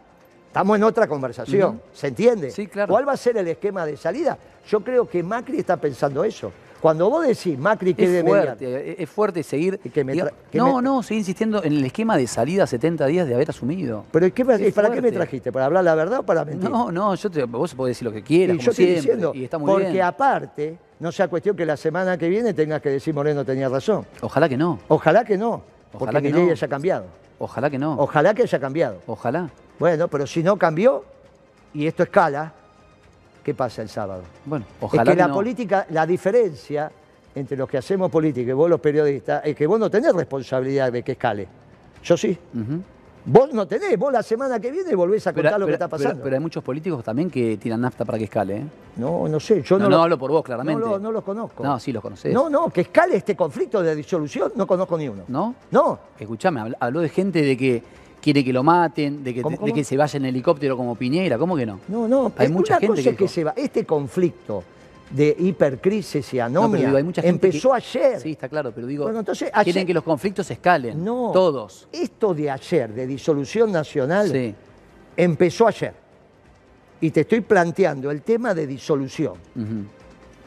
Estamos 0.49 0.77
en 0.77 0.83
otra 0.83 1.07
conversación, 1.07 1.81
¿se 1.93 2.09
entiende? 2.09 2.51
Sí, 2.51 2.67
claro. 2.67 2.93
¿Cuál 2.93 3.09
va 3.09 3.13
a 3.13 3.17
ser 3.17 3.37
el 3.37 3.47
esquema 3.47 3.87
de 3.87 3.97
salida? 3.97 4.37
Yo 4.69 4.81
creo 4.81 5.09
que 5.09 5.23
Macri 5.23 5.59
está 5.59 5.77
pensando 5.77 6.25
eso. 6.25 6.51
Cuando 6.85 7.09
vos 7.09 7.27
decís 7.27 7.59
Macri 7.59 7.93
Es 7.97 7.97
mediante- 7.97 8.29
fuerte, 8.29 8.91
es- 8.93 9.01
es 9.01 9.09
fuerte 9.09 9.43
seguir. 9.43 9.79
Que 9.79 10.05
me 10.05 10.13
diga- 10.13 10.31
que 10.53 10.59
no, 10.59 10.77
me- 10.77 10.83
no, 10.83 11.03
seguir 11.03 11.21
insistiendo 11.21 11.65
en 11.65 11.73
el 11.73 11.85
esquema 11.87 12.15
de 12.19 12.27
salida 12.27 12.67
70 12.67 13.07
días 13.07 13.27
de 13.27 13.35
haber 13.35 13.49
asumido. 13.49 14.05
¿Pero 14.13 14.27
¿y 14.27 14.33
qué 14.33 14.45
me- 14.45 14.57
Es 14.57 14.75
para 14.75 14.91
qué 14.91 15.01
me 15.01 15.11
trajiste? 15.11 15.51
¿Para 15.51 15.65
hablar 15.65 15.83
la 15.83 15.95
verdad 15.95 16.19
o 16.19 16.23
para 16.25 16.45
mentir? 16.45 16.69
No, 16.69 16.93
no, 16.93 17.15
yo 17.15 17.31
te, 17.31 17.45
vos 17.45 17.75
podés 17.75 17.93
decir 17.97 18.05
lo 18.07 18.13
que 18.13 18.23
quieras, 18.23 18.57
y 18.57 18.59
como 18.59 18.65
yo 18.67 18.71
estoy 18.73 18.85
diciendo, 18.97 19.33
y 19.35 19.45
está 19.45 19.57
muy 19.57 19.71
porque 19.73 19.93
bien. 19.93 20.05
aparte, 20.05 20.79
no 21.01 21.11
sea 21.11 21.27
cuestión 21.29 21.57
que 21.57 21.65
la 21.65 21.79
semana 21.79 22.19
que 22.19 22.29
viene 22.29 22.53
tengas 22.53 22.83
que 22.83 22.91
decir 22.91 23.15
Moreno 23.15 23.47
tenía 23.47 23.71
razón. 23.71 24.05
Ojalá 24.21 24.47
que 24.47 24.59
no, 24.59 24.79
Ojalá 24.89 25.25
que 25.25 25.39
no, 25.39 25.63
porque 25.91 26.05
Ojalá 26.05 26.21
que 26.21 26.29
mi 26.29 26.35
ley 26.35 26.47
no. 26.49 26.53
haya 26.53 26.69
cambiado. 26.69 27.07
ojalá 27.39 27.71
que 27.71 27.79
no, 27.79 27.95
Ojalá 27.99 28.35
que 28.35 28.43
haya 28.43 28.61
cambiado. 28.61 28.99
ojalá. 29.07 29.49
Bueno, 29.79 30.09
pero 30.09 30.27
si 30.27 30.43
no 30.43 30.59
cambió 30.59 31.03
y 31.73 31.87
esto 31.87 32.03
escala, 32.03 32.53
¿qué 33.45 33.55
pasa 33.55 33.83
el 33.83 33.89
sábado? 33.89 34.23
Bueno, 34.45 34.65
es 34.69 34.83
ojalá 34.83 35.05
que, 35.05 35.11
que, 35.11 35.17
la 35.23 35.29
no. 35.29 35.35
política, 35.35 35.87
la 35.91 36.07
diferencia 36.07 36.91
entre 37.35 37.57
los 37.57 37.69
que 37.69 37.79
hacemos 37.79 38.11
política 38.11 38.51
y 38.51 38.55
vos 38.55 38.69
los 38.71 38.81
periodistas 38.81 39.43
es 39.45 39.55
que 39.55 39.67
vos 39.67 39.79
no 39.79 39.91
tenés 39.91 40.13
responsabilidad 40.15 40.91
de 40.91 41.03
que 41.03 41.13
escale. 41.13 41.47
Yo 42.03 42.17
sí. 42.17 42.37
Vos 43.27 43.55
no 43.55 43.67
tenés, 43.67 43.99
vos 43.99 44.13
la 44.13 44.23
semana 44.23 44.61
que 44.61 44.71
viene 44.71 44.95
volvés 44.95 45.27
a 45.27 45.33
Pero, 45.33 45.45
contar 45.45 45.61
lo 45.61 45.67
que 45.67 45.73
está 45.73 45.89
pasando. 45.89 46.23
pero 46.23 46.37
hay 46.37 46.41
muchos 46.43 46.63
políticos 46.63 47.03
también 47.03 47.31
que 47.31 47.57
tiran 47.57 47.81
nafta 47.81 48.05
para 48.05 48.19
que 48.19 48.25
escale, 48.25 48.57
¿eh? 48.59 48.65
no, 48.97 49.27
no 49.27 49.41
sé, 49.41 49.63
yo 49.63 49.79
No, 49.79 49.85
no, 49.85 49.91
no 49.91 49.97
lo- 49.97 50.03
hablo 50.03 50.19
por 50.19 50.31
vos, 50.31 50.45
claramente. 50.45 50.79
No, 50.79 50.87
lo- 50.91 50.99
no 50.99 51.11
los 51.11 51.25
conozco. 51.25 51.65
No, 51.65 51.81
sí 51.81 51.91
los 51.91 52.03
conocés. 52.03 52.35
No, 52.35 52.51
no, 52.51 52.69
que 52.69 52.83
escale 52.83 53.17
este 53.17 53.35
conflicto 53.35 53.83
de 53.83 53.97
disolución, 53.97 54.53
no 54.57 54.67
conozco 54.67 54.99
ni 54.99 55.09
uno. 55.09 55.23
¿No? 55.29 55.55
No, 55.71 55.99
Escuchame, 56.19 56.61
habl- 56.61 56.77
habló 56.79 57.01
de 57.01 57.09
gente 57.09 57.41
de 57.41 57.57
que 57.57 57.83
quiere 58.25 58.43
que 58.43 58.53
lo 58.55 58.63
maten, 58.63 59.23
de 59.23 59.35
que, 59.35 59.43
¿Cómo, 59.43 59.59
de 59.67 59.73
que 59.75 59.85
se 59.85 59.99
vaya 59.99 60.17
en 60.17 60.25
helicóptero 60.25 60.79
como 60.79 60.95
Piñera, 60.97 61.37
¿cómo 61.37 61.55
que 61.57 61.67
no? 61.67 61.79
no, 61.89 62.09
no. 62.09 62.33
Hay 62.39 62.49
mucha 62.49 62.79
una 62.79 62.81
gente 62.81 63.03
cosa 63.05 63.17
que 63.17 63.29
se 63.29 63.45
va. 63.45 63.53
Este 63.55 63.85
conflicto 63.85 64.65
de 65.11 65.37
hipercrisis 65.39 66.33
y 66.33 66.39
No, 66.39 66.45
anomia 66.45 66.71
pero 66.79 66.87
digo, 66.87 66.97
hay 66.97 67.05
mucha 67.05 67.21
gente 67.21 67.47
empezó 67.49 67.71
que- 67.73 67.77
ayer. 67.77 68.21
Sí, 68.21 68.31
está 68.33 68.49
claro, 68.49 68.73
pero 68.75 68.87
digo, 68.87 69.05
Bueno, 69.05 69.19
entonces, 69.21 69.51
ayer- 69.53 69.65
quieren 69.65 69.87
que 69.87 69.93
los 69.93 70.03
conflictos 70.03 70.51
escalen. 70.51 71.05
No, 71.05 71.31
Todos. 71.35 71.87
Esto 71.93 72.33
de 72.33 72.51
ayer, 72.51 72.95
de 72.95 73.07
disolución 73.07 73.71
nacional, 73.71 74.31
Sí. 74.31 74.55
empezó 75.19 75.67
ayer. 75.69 75.93
Y 77.03 77.11
te 77.11 77.21
estoy 77.21 77.43
planteando 77.43 78.11
el 78.11 78.23
tema 78.23 78.55
de 78.55 78.67
disolución. 78.67 79.35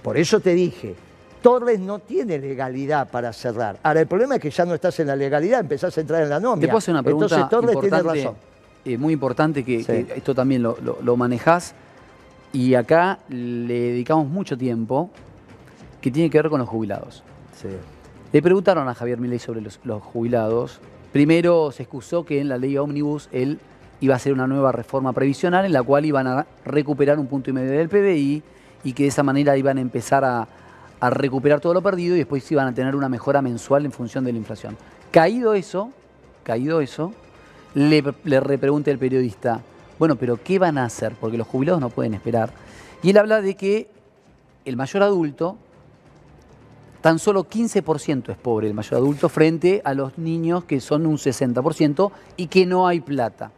Por 0.01 0.17
eso 0.17 0.39
te 0.39 0.55
dije, 0.55 0.95
Torres 1.41 1.79
no 1.79 1.99
tiene 1.99 2.37
legalidad 2.39 3.09
para 3.09 3.31
cerrar. 3.33 3.77
Ahora, 3.83 4.01
el 4.01 4.07
problema 4.07 4.35
es 4.35 4.41
que 4.41 4.49
ya 4.49 4.65
no 4.65 4.73
estás 4.73 4.99
en 4.99 5.07
la 5.07 5.15
legalidad, 5.15 5.59
empezás 5.59 5.97
a 5.97 6.01
entrar 6.01 6.23
en 6.23 6.29
la 6.29 6.39
nómina. 6.39 6.61
Te 6.61 6.67
puedo 6.67 6.77
hacer 6.79 6.93
una 6.93 7.03
pregunta 7.03 7.25
Entonces 7.35 7.49
Torres 7.49 7.73
importante, 7.75 8.11
tiene 8.11 8.25
razón. 8.25 8.35
eh, 8.85 8.97
muy 8.97 9.13
importante, 9.13 9.63
que, 9.63 9.79
Sí. 9.79 9.85
que 9.85 10.13
esto 10.17 10.33
también 10.35 10.63
lo, 10.63 10.77
lo, 10.83 10.97
lo 11.01 11.15
manejás, 11.17 11.73
y 12.53 12.73
acá 12.73 13.19
le 13.29 13.73
dedicamos 13.91 14.27
mucho 14.27 14.57
tiempo, 14.57 15.09
que 16.01 16.11
tiene 16.11 16.29
que 16.29 16.37
ver 16.41 16.49
con 16.49 16.59
los 16.59 16.67
jubilados. 16.69 17.23
Sí. 17.61 17.67
Le 18.31 18.41
preguntaron 18.41 18.87
a 18.89 18.93
Javier 18.93 19.19
Milei 19.19 19.39
sobre 19.39 19.61
los, 19.61 19.79
los 19.83 20.01
jubilados. 20.03 20.79
Primero 21.13 21.71
se 21.71 21.83
excusó 21.83 22.25
que 22.25 22.39
en 22.41 22.49
la 22.49 22.57
ley 22.57 22.77
ómnibus 22.77 23.29
él 23.31 23.59
iba 24.01 24.13
a 24.13 24.17
hacer 24.17 24.33
una 24.33 24.47
nueva 24.47 24.71
reforma 24.71 25.13
previsional 25.13 25.65
en 25.65 25.73
la 25.73 25.81
cual 25.81 26.05
iban 26.05 26.27
a 26.27 26.45
recuperar 26.65 27.17
un 27.19 27.27
punto 27.27 27.49
y 27.49 27.53
medio 27.53 27.71
del 27.71 27.89
PBI 27.89 28.43
y 28.83 28.93
que 28.93 29.03
de 29.03 29.09
esa 29.09 29.23
manera 29.23 29.57
iban 29.57 29.77
a 29.77 29.81
empezar 29.81 30.23
a, 30.23 30.47
a 30.99 31.09
recuperar 31.09 31.59
todo 31.59 31.73
lo 31.73 31.81
perdido 31.81 32.15
y 32.15 32.19
después 32.19 32.49
iban 32.51 32.67
a 32.67 32.73
tener 32.73 32.95
una 32.95 33.09
mejora 33.09 33.41
mensual 33.41 33.85
en 33.85 33.91
función 33.91 34.23
de 34.23 34.31
la 34.31 34.37
inflación. 34.37 34.77
Caído 35.11 35.53
eso, 35.53 35.91
caído 36.43 36.81
eso, 36.81 37.13
le, 37.73 38.03
le 38.23 38.39
repregunta 38.39 38.91
el 38.91 38.97
periodista, 38.97 39.61
bueno, 39.99 40.15
pero 40.15 40.39
¿qué 40.43 40.59
van 40.59 40.77
a 40.77 40.85
hacer? 40.85 41.13
Porque 41.19 41.37
los 41.37 41.47
jubilados 41.47 41.81
no 41.81 41.89
pueden 41.89 42.13
esperar. 42.13 42.51
Y 43.03 43.11
él 43.11 43.17
habla 43.17 43.41
de 43.41 43.55
que 43.55 43.89
el 44.65 44.75
mayor 44.75 45.03
adulto 45.03 45.57
tan 47.01 47.19
solo 47.19 47.45
15% 47.45 48.29
es 48.29 48.37
pobre 48.37 48.67
el 48.67 48.73
mayor 48.73 48.95
adulto 48.95 49.29
frente 49.29 49.81
a 49.85 49.93
los 49.93 50.17
niños 50.17 50.65
que 50.65 50.81
son 50.81 51.05
un 51.05 51.17
60% 51.17 52.11
y 52.35 52.47
que 52.47 52.65
no 52.65 52.87
hay 52.87 52.99
plata. 52.99 53.51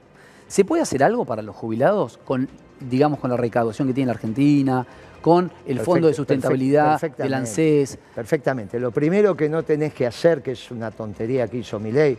¿Se 0.47 0.65
puede 0.65 0.83
hacer 0.83 1.03
algo 1.03 1.25
para 1.25 1.41
los 1.41 1.55
jubilados 1.55 2.19
con, 2.25 2.47
digamos, 2.79 3.19
con 3.19 3.29
la 3.31 3.37
recaudación 3.37 3.87
que 3.87 3.93
tiene 3.93 4.07
la 4.07 4.13
Argentina, 4.13 4.85
con 5.21 5.51
el 5.65 5.79
Fondo 5.79 6.07
de 6.07 6.13
Sustentabilidad 6.13 6.99
del 6.99 6.99
perfectamente. 6.99 7.35
ANSES? 7.35 7.97
Perfectamente. 8.15 8.79
Lo 8.79 8.91
primero 8.91 9.35
que 9.35 9.49
no 9.49 9.63
tenés 9.63 9.93
que 9.93 10.07
hacer, 10.07 10.41
que 10.41 10.51
es 10.51 10.71
una 10.71 10.91
tontería 10.91 11.47
que 11.47 11.57
hizo 11.57 11.79
Milei, 11.79 12.17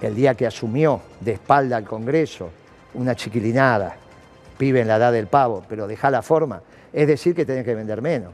el 0.00 0.14
día 0.14 0.34
que 0.34 0.46
asumió 0.46 1.00
de 1.20 1.32
espalda 1.32 1.76
al 1.76 1.84
Congreso, 1.84 2.50
una 2.94 3.14
chiquilinada, 3.14 3.96
pibe 4.56 4.80
en 4.80 4.88
la 4.88 4.96
edad 4.96 5.12
del 5.12 5.26
pavo, 5.26 5.64
pero 5.68 5.86
deja 5.86 6.10
la 6.10 6.22
forma, 6.22 6.62
es 6.92 7.06
decir 7.06 7.34
que 7.34 7.44
tenés 7.44 7.64
que 7.64 7.74
vender 7.74 8.02
menos. 8.02 8.32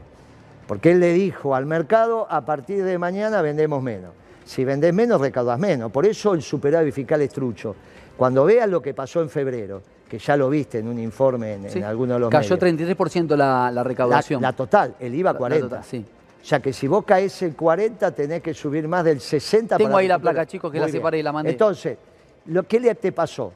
Porque 0.67 0.91
él 0.91 0.99
le 0.99 1.13
dijo 1.13 1.55
al 1.55 1.65
mercado, 1.65 2.27
a 2.29 2.41
partir 2.45 2.83
de 2.83 2.97
mañana 2.97 3.41
vendemos 3.41 3.83
menos. 3.83 4.11
Si 4.45 4.63
vendés 4.63 4.93
menos, 4.93 5.21
recaudas 5.21 5.59
menos. 5.59 5.91
Por 5.91 6.05
eso 6.05 6.33
el 6.33 6.41
superávit 6.41 6.93
fiscal 6.93 7.21
es 7.21 7.31
trucho. 7.31 7.75
Cuando 8.17 8.45
veas 8.45 8.69
lo 8.69 8.81
que 8.81 8.93
pasó 8.93 9.21
en 9.21 9.29
febrero, 9.29 9.81
que 10.09 10.19
ya 10.19 10.37
lo 10.37 10.49
viste 10.49 10.79
en 10.79 10.87
un 10.87 10.99
informe 10.99 11.53
en, 11.55 11.65
en 11.65 11.71
Sí. 11.71 11.81
alguno 11.81 12.13
de 12.13 12.19
los 12.21 12.29
Cayó 12.29 12.57
medios, 12.57 12.97
33% 12.97 13.35
la, 13.35 13.71
la 13.71 13.83
recaudación. 13.83 14.41
la 14.41 14.53
total, 14.53 14.95
el 14.99 15.13
IVA 15.15 15.29
La- 15.29 15.33
la 15.33 15.39
40. 15.39 15.67
total, 15.69 15.83
sí. 15.83 16.05
O 16.41 16.47
sea 16.47 16.59
que 16.59 16.71
si 16.73 16.87
vos 16.87 17.03
caes 17.05 17.41
el 17.41 17.55
40, 17.55 18.11
tenés 18.11 18.41
que 18.41 18.53
subir 18.53 18.87
más 18.87 19.03
del 19.03 19.19
60 19.19 19.77
Tengo 19.77 19.89
para 19.91 20.01
ahí 20.01 20.07
la 20.07 20.19
placa, 20.19 20.45
chicos, 20.45 20.71
que 20.71 20.77
Muy 20.77 20.81
la 20.81 20.85
bien. 20.91 20.97
separé 21.01 21.19
y 21.19 21.23
la 21.23 21.31
mandé. 21.31 21.49
Entonces, 21.51 21.97
lo 22.45 22.63
que 22.63 22.79
le 22.79 22.93
te 22.93 23.11
pasó, 23.11 23.51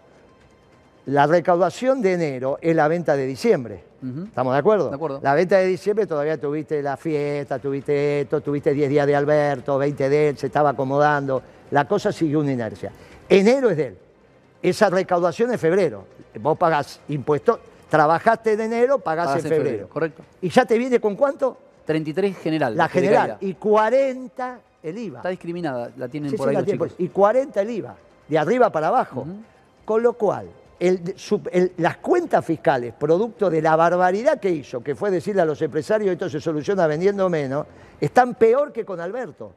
la 1.06 1.28
recaudación 1.28 2.02
de 2.02 2.14
enero 2.14 2.58
es 2.62 2.76
la 2.76 2.88
venta 2.88 3.16
de 3.16 3.26
diciembre. 3.28 3.84
¿Estamos 4.26 4.54
de 4.54 4.60
acuerdo? 4.60 4.90
De 4.90 4.96
acuerdo. 4.96 5.20
La 5.22 5.34
venta 5.34 5.58
de 5.58 5.66
diciembre 5.68 6.08
todavía 6.08 6.40
tuviste 6.40 6.82
la 6.82 6.96
fiesta, 6.98 7.60
tuviste 7.60 8.22
esto, 8.22 8.40
tuviste 8.42 8.74
10 8.74 8.90
días 8.90 9.06
de 9.06 9.16
Alberto, 9.16 9.78
20 9.78 10.10
de 10.10 10.30
él, 10.30 10.38
se 10.38 10.48
estaba 10.48 10.70
acomodando. 10.70 11.42
La 11.72 11.86
cosa 11.88 12.12
siguió 12.12 12.40
una 12.40 12.52
inercia. 12.54 12.92
Enero 13.28 13.70
es 13.70 13.78
de 13.78 13.86
él. 13.88 13.98
Esa 14.62 14.90
recaudación 14.90 15.52
es 15.54 15.60
febrero. 15.60 16.06
Vos 16.42 16.58
pagás 16.58 17.00
impuestos, 17.10 17.60
trabajaste 17.90 18.54
en 18.54 18.62
enero, 18.62 19.00
pagás, 19.00 19.28
Pagás 19.28 19.46
en 19.46 19.50
febrero. 19.52 19.90
correcto. 19.90 20.24
¿Y 20.42 20.50
ya 20.50 20.66
te 20.66 20.78
viene 20.78 21.00
con 21.00 21.16
cuánto? 21.16 21.58
33 21.86 22.38
general. 22.38 22.76
La 22.78 22.88
general. 22.88 23.38
Y 23.42 23.54
40 23.56 24.60
el 24.84 24.98
IVA. 24.98 25.20
Está 25.20 25.30
discriminada, 25.30 25.92
la 25.98 26.08
tienen 26.08 26.30
Sí, 26.30 26.38
por 26.38 26.50
sí, 26.50 26.56
ahí 26.56 26.62
los 26.62 26.72
chicos. 26.72 26.96
Y 26.98 27.08
40 27.10 27.62
el 27.62 27.70
IVA, 27.70 27.96
de 28.28 28.38
arriba 28.38 28.72
para 28.72 28.88
abajo. 28.90 29.26
Con 29.86 30.04
lo 30.04 30.14
cual, 30.14 30.48
el- 30.80 31.14
su- 31.18 31.42
el- 31.52 31.74
las 31.78 31.98
cuentas 31.98 32.46
fiscales, 32.46 32.94
producto 32.94 33.50
de 33.50 33.62
la 33.62 33.76
barbaridad 33.76 34.40
que 34.40 34.50
hizo, 34.52 34.82
que 34.84 34.94
fue 34.96 35.10
decirle 35.10 35.42
a 35.42 35.46
los 35.46 35.62
empresarios 35.62 36.12
esto 36.12 36.30
se 36.30 36.40
soluciona 36.40 36.86
vendiendo 36.86 37.28
menos, 37.30 37.66
están 38.00 38.36
peor 38.36 38.72
que 38.72 38.86
con 38.86 39.00
Alberto. 39.02 39.52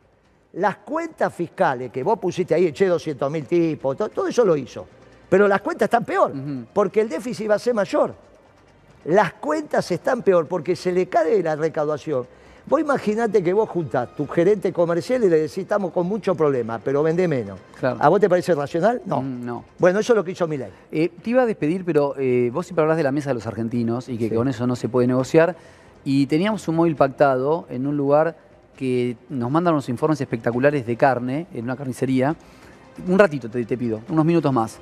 Las 0.55 0.77
cuentas 0.79 1.33
fiscales 1.35 1.91
que 1.91 2.03
vos 2.03 2.19
pusiste 2.19 2.55
ahí, 2.55 2.67
eché 2.67 2.87
200 2.87 3.31
mil 3.31 3.47
tipos, 3.47 3.97
to- 3.97 4.09
todo, 4.11 4.27
eso 4.29 4.45
lo 4.45 4.57
hizo. 4.57 4.87
Pero 5.29 5.49
las 5.49 5.63
cuentas 5.63 5.87
están 5.87 6.05
peor, 6.05 6.33
porque 6.75 7.01
el 7.01 7.09
déficit 7.09 7.49
va 7.51 7.55
a 7.55 7.59
ser 7.59 7.73
mayor. 7.73 8.15
Las 9.07 9.33
cuentas 9.35 9.91
están 9.91 10.23
peor 10.23 10.47
porque 10.47 10.77
se 10.77 10.93
le 10.93 11.07
cae 11.09 11.43
la 11.43 11.57
recaudación. 11.57 12.27
Vos 12.67 12.81
imaginate 12.81 13.43
que 13.43 13.53
vos 13.53 13.69
juntás 13.69 14.15
tu 14.15 14.27
gerente 14.29 14.73
comercial 14.73 15.25
y 15.25 15.29
le 15.31 15.37
decís, 15.37 15.59
estamos 15.59 15.91
con 15.91 16.07
mucho 16.07 16.35
problema, 16.37 16.79
pero 16.79 17.03
vende 17.03 17.27
menos. 17.27 17.59
Claro. 17.81 17.97
¿A 17.99 18.09
vos 18.09 18.21
te 18.21 18.29
parece 18.29 18.55
racional? 18.55 19.03
No. 19.05 19.21
Mm, 19.21 19.45
no. 19.45 19.65
Bueno, 19.79 19.99
eso 19.99 20.13
es 20.13 20.17
lo 20.17 20.23
que 20.23 20.31
hizo 20.33 20.47
Milei. 20.47 20.71
Eh, 20.93 21.09
te 21.23 21.31
iba 21.31 21.43
a 21.43 21.47
despedir, 21.47 21.85
pero 21.85 22.15
eh, 22.19 22.51
vos 22.53 22.67
siempre 22.67 22.83
hablas 22.83 22.99
de 22.99 23.03
la 23.03 23.11
mesa 23.11 23.31
de 23.31 23.35
los 23.35 23.47
argentinos 23.49 24.09
y 24.09 24.17
que 24.17 24.29
Sí. 24.29 24.35
con 24.37 24.47
eso 24.47 24.67
no 24.69 24.77
se 24.77 24.89
puede 24.89 25.09
negociar. 25.09 25.57
Y 26.05 26.27
teníamos 26.27 26.69
un 26.69 26.77
móvil 26.77 26.95
pactado 26.95 27.67
en 27.69 27.87
un 27.87 27.97
lugar 27.97 28.37
que 28.77 29.17
nos 29.29 29.51
mandan 29.51 29.75
unos 29.75 29.89
informes 29.89 30.21
espectaculares 30.21 30.87
de 30.87 30.97
carne, 30.97 31.47
en 31.53 31.65
una 31.65 31.77
carnicería. 31.77 32.35
Un 33.07 33.19
ratito 33.19 33.49
te, 33.49 33.65
te 33.65 33.77
pido, 33.79 34.01
unos 34.09 34.25
minutos 34.25 34.53
más. 34.53 34.79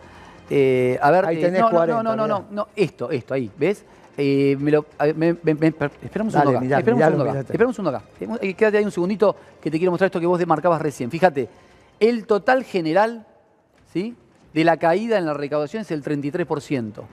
Eh, 0.49 0.99
a 1.01 1.11
ver, 1.11 1.25
Ahí 1.27 1.37
eh, 1.39 1.41
tenés 1.43 1.61
no, 1.61 1.71
no, 1.71 1.77
40, 1.77 2.03
no, 2.03 2.17
no, 2.17 2.27
no, 2.27 2.45
no, 2.51 2.69
esto, 2.75 3.11
esto, 3.11 3.35
ahí, 3.35 3.51
¿ves? 3.57 3.85
Eh, 4.17 4.57
me 4.59 4.71
lo, 4.73 4.85
a 4.99 5.05
ver, 5.07 5.15
me- 5.17 5.37
me- 5.43 5.55
me- 5.55 5.73
per- 5.73 5.93
espera 6.03 6.25
un 6.25 6.31
segundo 6.33 6.51
acá. 6.51 6.61
mirá, 6.61 6.79
espera 6.81 7.67
un 7.69 7.75
segundo 7.75 7.97
acá. 7.97 8.05
un 8.27 8.55
Quédate 8.55 8.79
ahí 8.79 8.85
un 8.85 8.91
segundito 8.91 9.37
que 9.63 9.71
te 9.71 9.79
quiero 9.79 9.93
mostrar 9.93 10.07
esto 10.07 10.19
que 10.21 10.27
vos 10.27 10.39
demarcabas 10.39 10.83
recién. 10.83 11.11
Fíjate, 11.11 11.49
el 12.01 12.27
total 12.27 12.65
general, 12.65 13.27
¿sí? 13.93 14.17
De 14.53 14.65
la 14.65 14.77
caída 14.79 15.17
en 15.19 15.27
la 15.27 15.35
recaudación 15.35 15.83
es 15.83 15.91
el 15.93 16.03
33%. 16.03 17.05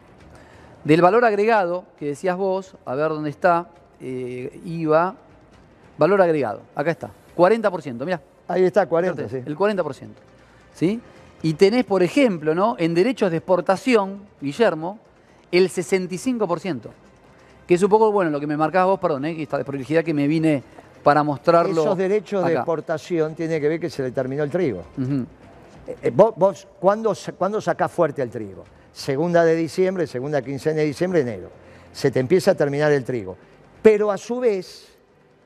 Del 0.84 1.02
valor 1.02 1.24
agregado, 1.26 1.86
que 2.00 2.08
decías 2.08 2.36
vos, 2.38 2.76
a 2.86 2.96
ver 2.96 3.10
dónde 3.10 3.30
está, 3.30 3.68
IVA, 4.02 5.16
valor 5.98 6.22
agregado, 6.22 6.62
acá 6.76 6.92
está, 6.92 7.10
40%, 7.36 8.06
mirá. 8.06 8.22
Ahí 8.48 8.64
está, 8.64 8.86
40, 8.88 9.16
Fíjate, 9.28 9.42
sí. 9.42 9.44
El 9.46 9.58
40%. 9.58 10.08
¿Sí? 10.74 11.02
Y 11.44 11.54
tenés, 11.56 11.84
por 11.86 12.02
ejemplo, 12.02 12.56
¿no? 12.56 12.76
en 12.80 12.94
derechos 12.94 13.30
de 13.32 13.38
exportación, 13.38 14.24
Guillermo, 14.42 15.00
el 15.52 15.70
65%. 15.70 16.82
Que 17.68 17.74
es 17.74 17.84
un 17.84 17.90
poco, 17.90 18.12
bueno, 18.12 18.32
lo 18.32 18.40
que 18.40 18.48
me 18.48 18.56
marcabas 18.56 18.88
vos, 18.88 19.00
perdón, 19.00 19.26
¿eh? 19.26 19.42
esta 19.42 19.58
desprolijidad 19.58 20.04
que 20.04 20.14
me 20.14 20.28
vine 20.28 20.64
para 21.04 21.22
mostrarlo. 21.24 21.82
Esos 21.82 21.98
derechos 21.98 22.46
de 22.46 22.54
exportación 22.54 23.36
tienen 23.36 23.60
que 23.62 23.68
ver 23.68 23.80
que 23.80 23.90
se 23.90 24.04
le 24.04 24.12
terminó 24.12 24.44
el 24.44 24.50
trigo. 24.50 24.84
Eh, 25.88 25.96
eh, 26.04 26.12
vos, 26.14 26.34
vos, 26.38 26.68
¿cuándo, 26.80 27.14
sa- 27.14 27.34
cuándo 27.34 27.60
sacás 27.60 27.92
fuerte 27.92 28.22
el 28.22 28.30
trigo? 28.30 28.64
Segunda 28.94 29.44
de 29.44 29.56
diciembre, 29.56 30.08
segunda 30.08 30.42
quincena 30.42 30.78
de 30.78 30.86
diciembre, 30.86 31.22
enero. 31.22 31.50
Se 31.92 32.10
te 32.10 32.20
empieza 32.20 32.52
a 32.52 32.56
terminar 32.56 32.92
el 32.94 33.04
trigo. 33.04 33.36
Pero 33.82 34.12
a 34.12 34.18
su 34.18 34.40
vez 34.40 34.97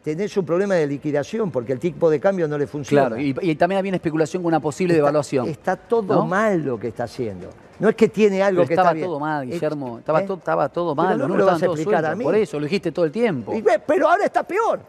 tenés 0.04 0.36
un 0.38 0.45
problema 0.45 0.76
de 0.76 0.88
liquidación 0.88 1.52
porque 1.52 1.74
el 1.74 1.80
tipo 1.80 2.10
de 2.10 2.20
cambio 2.20 2.47
no 2.47 2.58
le 2.58 2.68
funciona. 2.68 3.08
Claro, 3.08 3.22
y, 3.22 3.36
y 3.41 3.56
también 3.56 3.80
había 3.80 3.89
una 3.91 3.97
especulación 3.97 4.41
con 4.43 4.47
una 4.49 4.60
posible 4.60 4.93
Está- 4.93 5.02
devaluación. 5.06 5.47
Está 5.47 5.76
todo 5.76 6.16
¿no? 6.16 6.26
mal 6.26 6.62
lo 6.64 6.80
que 6.80 6.88
está 6.89 7.04
haciendo. 7.06 7.49
No 7.80 7.89
es 7.89 7.95
que 7.95 8.10
tiene 8.10 8.43
algo 8.43 8.58
Pero 8.60 8.68
que 8.68 8.74
estaba 8.76 8.89
está 8.89 8.93
bien. 8.95 9.08
todo 9.08 9.20
mal, 9.20 9.45
Guillermo. 9.47 9.99
Estaba, 9.99 10.22
¿eh? 10.22 10.26
todo, 10.28 10.38
estaba 10.38 10.70
todo 10.70 10.93
mal. 10.95 11.18
no 11.18 11.28
lo 11.28 11.45
vas 11.45 11.62
a 11.64 11.66
explicar 11.66 11.95
a 12.06 12.10
sueltos. 12.10 12.18
mí. 12.20 12.24
Por 12.24 12.36
eso, 12.36 12.60
lo 12.60 12.66
dijiste 12.66 12.91
todo 12.91 13.06
el 13.06 13.12
tiempo. 13.12 13.54
Y 13.56 13.64
pero 13.88 14.08
ahora 14.10 14.26
está 14.26 14.43
peor. 14.43 14.80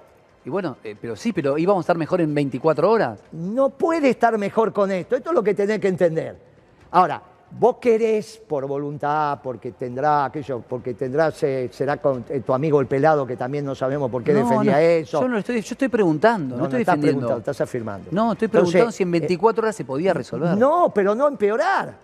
Y 0.44 0.50
bueno, 0.50 0.76
eh, 0.84 0.96
pero 1.00 1.14
sí, 1.16 1.32
pero 1.32 1.56
íbamos 1.56 1.80
a 1.80 1.84
estar 1.84 1.96
mejor 1.96 2.20
en 2.20 2.34
24 2.34 2.90
horas. 2.90 3.20
No 3.32 3.70
puede 3.70 4.10
estar 4.10 4.36
mejor 4.36 4.72
con 4.72 4.90
esto. 4.90 5.16
Esto 5.16 5.30
es 5.30 5.34
lo 5.34 5.42
que 5.42 5.54
tenés 5.54 5.78
que 5.78 5.88
entender. 5.88 6.36
Ahora, 6.90 7.22
vos 7.58 7.76
querés 7.80 8.40
por 8.48 8.66
voluntad, 8.66 9.38
porque 9.42 9.72
tendrá 9.72 10.24
aquello, 10.26 10.62
porque 10.68 10.94
tendrás, 10.94 11.42
eh, 11.42 11.68
será 11.72 11.98
con 11.98 12.24
eh, 12.28 12.40
tu 12.40 12.52
amigo 12.54 12.80
el 12.80 12.86
pelado 12.86 13.26
que 13.26 13.36
también 13.36 13.64
no 13.64 13.74
sabemos 13.74 14.10
por 14.10 14.22
qué 14.24 14.32
No, 14.32 14.40
defendía 14.40 14.72
no, 14.72 14.78
eso. 14.78 15.20
Yo 15.20 15.28
no 15.28 15.38
estoy, 15.38 15.60
yo 15.60 15.72
estoy 15.74 15.88
preguntando, 15.88 16.54
no, 16.56 16.60
No, 16.62 16.64
estoy 16.64 16.80
estás 16.80 16.94
defendiendo. 16.94 17.20
preguntando, 17.20 17.40
estás 17.50 17.60
afirmando. 17.60 18.08
No, 18.10 18.32
estoy 18.32 18.46
Entonces, 18.46 18.72
preguntando 18.72 18.92
si 18.92 19.02
en 19.02 19.08
eh, 19.10 19.20
24 19.20 19.62
horas 19.62 19.76
se 19.76 19.84
podía 19.84 20.14
resolver. 20.14 20.56
No, 20.56 20.90
pero 20.94 21.14
no 21.14 21.28
empeorar. 21.28 21.94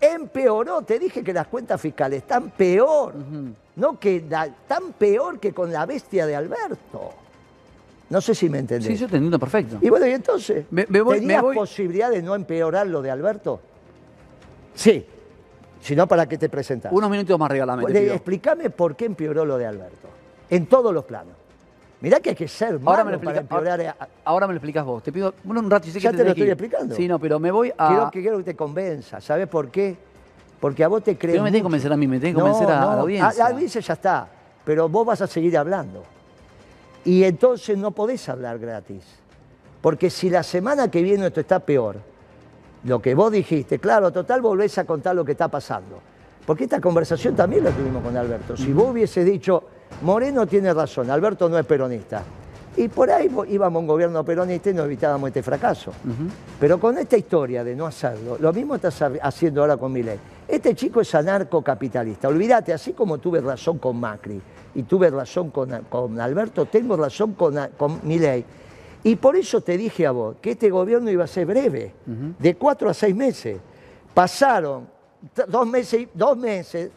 Empeoró, 0.00 0.82
te 0.82 0.98
dije 0.98 1.22
que 1.22 1.32
las 1.32 1.46
cuentas 1.46 1.80
fiscales 1.80 2.22
están 2.22 2.50
peor. 2.50 3.14
No 3.76 3.98
que 4.00 4.24
la- 4.28 4.48
tan 4.66 4.92
peor 4.92 5.38
que 5.38 5.52
con 5.52 5.72
la 5.72 5.86
bestia 5.86 6.26
de 6.26 6.34
Alberto. 6.34 7.10
No 8.10 8.20
sé 8.20 8.34
si 8.34 8.50
me 8.50 8.58
entendés. 8.58 8.88
Sí, 8.88 8.96
yo 8.96 9.06
te 9.08 9.16
entiendo 9.16 9.38
perfecto. 9.38 9.78
Y 9.80 9.88
bueno, 9.88 10.06
y 10.06 10.10
entonces, 10.10 10.66
Me- 10.70 10.86
me 10.88 11.00
voy- 11.00 11.20
¿tenías 11.20 11.40
me 11.40 11.46
voy- 11.48 11.54
posibilidad 11.56 12.10
de 12.10 12.20
no 12.20 12.34
empeorar 12.34 12.86
lo 12.88 13.00
de 13.00 13.10
Alberto? 13.10 13.60
Sí. 14.74 15.06
Si 15.80 15.96
no, 15.96 16.06
¿para 16.06 16.26
qué 16.28 16.38
te 16.38 16.48
presentás? 16.48 16.92
Unos 16.92 17.10
minutos 17.10 17.38
más 17.38 17.50
regalame, 17.50 17.84
te 17.86 18.00
pido. 18.00 18.14
explícame 18.14 18.70
por 18.70 18.94
qué 18.94 19.06
empeoró 19.06 19.44
lo 19.44 19.58
de 19.58 19.66
Alberto. 19.66 20.08
En 20.48 20.66
todos 20.66 20.94
los 20.94 21.04
planos. 21.04 21.34
Mirá 22.00 22.20
que 22.20 22.30
hay 22.30 22.36
que 22.36 22.48
ser 22.48 22.78
malo 22.80 22.90
Ahora 22.90 23.04
me, 23.04 23.12
lo 23.12 23.20
para 23.20 23.40
explica- 23.40 23.40
empeorar. 23.60 23.80
ahora, 23.80 24.08
ahora 24.24 24.46
me 24.48 24.52
lo 24.54 24.56
explicas 24.58 24.84
vos. 24.84 25.02
Te 25.02 25.12
pido 25.12 25.34
bueno, 25.44 25.60
un 25.60 25.70
rato. 25.70 25.86
que 25.92 26.00
Ya 26.00 26.10
te 26.10 26.16
te 26.18 26.24
lo 26.24 26.30
estoy 26.30 26.44
ir. 26.46 26.50
explicando. 26.50 26.94
Sí, 26.96 27.06
no, 27.08 27.18
pero 27.18 27.38
me 27.38 27.50
voy 27.50 27.72
a... 27.76 27.88
Quiero, 27.88 28.10
que, 28.10 28.20
quiero 28.22 28.38
que 28.38 28.44
te 28.44 28.56
convenza. 28.56 29.20
¿Sabes 29.20 29.46
por 29.48 29.70
qué? 29.70 29.96
Porque 30.60 30.82
a 30.84 30.88
vos 30.88 31.02
te 31.02 31.16
crees. 31.16 31.32
Pero 31.34 31.38
no 31.38 31.44
me 31.44 31.50
tenés 31.50 31.60
que 31.60 31.64
convencer 31.64 31.92
a 31.92 31.96
mí, 31.96 32.06
me 32.08 32.18
tenés 32.18 32.34
que 32.34 32.40
convencer 32.40 32.68
a- 32.70 32.82
a 32.92 32.96
la 32.96 33.00
audiencia. 33.02 33.44
La 33.44 33.50
audiencia 33.52 33.80
ya 33.80 33.92
está. 33.94 34.28
Pero 34.64 34.88
vos 34.88 35.06
vas 35.06 35.20
a 35.22 35.26
seguir 35.26 35.56
hablando. 35.56 36.02
Y 37.04 37.24
entonces 37.24 37.76
no 37.78 37.90
podés 37.92 38.28
hablar 38.28 38.58
gratis. 38.58 39.02
Porque 39.80 40.10
si 40.10 40.28
la 40.30 40.42
semana 40.44 40.88
que 40.90 41.02
viene 41.02 41.26
esto 41.26 41.40
está 41.40 41.58
peor, 41.60 41.96
lo 42.84 43.00
que 43.00 43.14
vos 43.14 43.30
dijiste, 43.32 43.78
claro, 43.78 44.10
total 44.10 44.40
volvés 44.40 44.76
a 44.78 44.84
contar 44.84 45.14
lo 45.14 45.24
que 45.24 45.32
está 45.32 45.48
pasando. 45.48 46.00
Porque 46.46 46.64
esta 46.64 46.80
conversación 46.80 47.36
también 47.36 47.62
la 47.64 47.70
tuvimos 47.70 48.02
con 48.02 48.16
Alberto. 48.16 48.56
Si 48.56 48.72
vos 48.72 48.90
hubiese 48.90 49.24
dicho, 49.24 49.62
Moreno 50.02 50.46
tiene 50.46 50.74
razón, 50.74 51.08
Alberto 51.10 51.48
no 51.48 51.56
es 51.58 51.64
peronista. 51.64 52.22
Y 52.76 52.88
por 52.88 53.10
ahí 53.10 53.30
íbamos 53.48 53.76
a 53.76 53.80
un 53.80 53.86
gobierno 53.86 54.24
peronista 54.24 54.70
y 54.70 54.74
nos 54.74 54.86
evitábamos 54.86 55.28
este 55.28 55.42
fracaso. 55.42 55.92
Pero 56.58 56.80
con 56.80 56.96
esta 56.98 57.16
historia 57.16 57.62
de 57.62 57.76
no 57.76 57.86
hacerlo, 57.86 58.38
lo 58.40 58.52
mismo 58.52 58.74
estás 58.74 59.00
ha- 59.02 59.12
haciendo 59.22 59.60
ahora 59.60 59.76
con 59.76 59.92
Milei. 59.92 60.18
Este 60.48 60.74
chico 60.74 61.00
es 61.02 61.14
anarcocapitalista. 61.14 62.28
Olvídate, 62.28 62.72
así 62.72 62.92
como 62.94 63.18
tuve 63.18 63.40
razón 63.40 63.78
con 63.78 64.00
Macri 64.00 64.40
y 64.74 64.82
tuve 64.84 65.10
razón 65.10 65.50
con, 65.50 65.70
con 65.88 66.18
Alberto, 66.18 66.64
tengo 66.64 66.96
razón 66.96 67.34
con, 67.34 67.54
con 67.76 68.00
Milei. 68.04 68.42
Y 69.04 69.16
por 69.16 69.36
eso 69.36 69.60
te 69.60 69.76
dije 69.76 70.06
a 70.06 70.12
vos 70.12 70.36
que 70.40 70.52
este 70.52 70.70
gobierno 70.70 71.10
iba 71.10 71.24
a 71.24 71.26
ser 71.26 71.46
breve, 71.46 71.92
de 72.38 72.54
cuatro 72.56 72.88
a 72.88 72.94
seis 72.94 73.14
meses. 73.14 73.58
Pasaron 74.14 74.86
dos 75.48 75.66
meses, 75.66 76.00
y- 76.02 76.08
dos 76.14 76.36
meses 76.36 76.90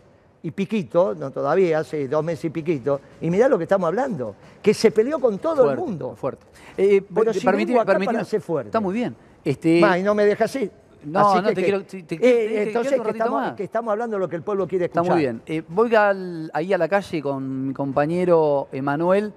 y 0.43 0.51
piquito, 0.51 1.15
no 1.15 1.31
todavía, 1.31 1.83
sí, 1.83 2.05
dos 2.07 2.23
meses 2.23 2.45
y 2.45 2.49
piquito, 2.51 2.99
y 3.21 3.29
mirá 3.31 3.47
lo 3.47 3.57
que 3.57 3.63
estamos 3.63 3.87
hablando, 3.87 4.35
que 4.61 4.73
se 4.73 4.91
peleó 4.91 5.19
con 5.19 5.39
todo 5.39 5.63
fuerte, 5.63 5.73
el 5.73 5.79
mundo. 5.87 6.15
Fuerte. 6.15 6.45
Eh, 6.77 7.01
Pero 7.13 7.31
eh, 7.31 7.33
si 7.33 7.45
permitime- 7.45 7.79
vengo 7.79 7.81
acá 7.81 7.99
para 7.99 8.23
ser 8.23 8.41
fuerte. 8.41 8.67
Está 8.69 8.79
muy 8.79 8.93
bien. 8.93 9.15
Este, 9.43 9.79
Ma, 9.79 9.97
y 9.97 10.03
no 10.03 10.13
me 10.13 10.25
dejas 10.25 10.53
así. 10.55 10.69
No, 11.05 11.33
Así 11.33 11.41
no, 11.43 11.53
te 11.53 11.63
quiero- 11.63 11.83
te- 11.83 12.01
te- 12.01 12.15
eh, 12.15 12.17
te- 12.17 12.17
te- 12.19 12.63
entonces 12.63 12.99
que 12.99 13.09
estamos, 13.11 13.41
más. 13.41 13.53
que 13.53 13.63
estamos 13.63 13.91
hablando 13.91 14.15
de 14.15 14.19
lo 14.21 14.27
que 14.27 14.35
el 14.37 14.41
pueblo 14.41 14.67
quiere 14.67 14.85
Está 14.85 15.01
escuchar. 15.01 15.15
muy 15.15 15.21
bien. 15.23 15.41
Eh, 15.45 15.61
voy 15.67 15.93
al- 15.93 16.49
ahí 16.51 16.73
a 16.73 16.77
la 16.79 16.87
calle 16.87 17.21
con 17.21 17.67
mi 17.67 17.73
compañero 17.75 18.67
Emanuel 18.71 19.31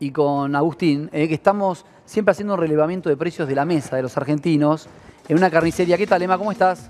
y 0.00 0.10
con 0.10 0.54
Agustín, 0.56 1.08
eh, 1.12 1.28
que 1.28 1.34
estamos 1.34 1.84
siempre 2.04 2.32
haciendo 2.32 2.54
un 2.54 2.60
relevamiento 2.60 3.08
de 3.08 3.16
precios 3.16 3.48
de 3.48 3.54
la 3.54 3.64
mesa 3.64 3.96
de 3.96 4.02
los 4.02 4.16
argentinos 4.16 4.88
en 5.28 5.36
una 5.36 5.50
carnicería. 5.50 5.96
¿Qué 5.96 6.06
tal, 6.06 6.22
Emma? 6.22 6.38
¿Cómo 6.38 6.52
estás? 6.52 6.88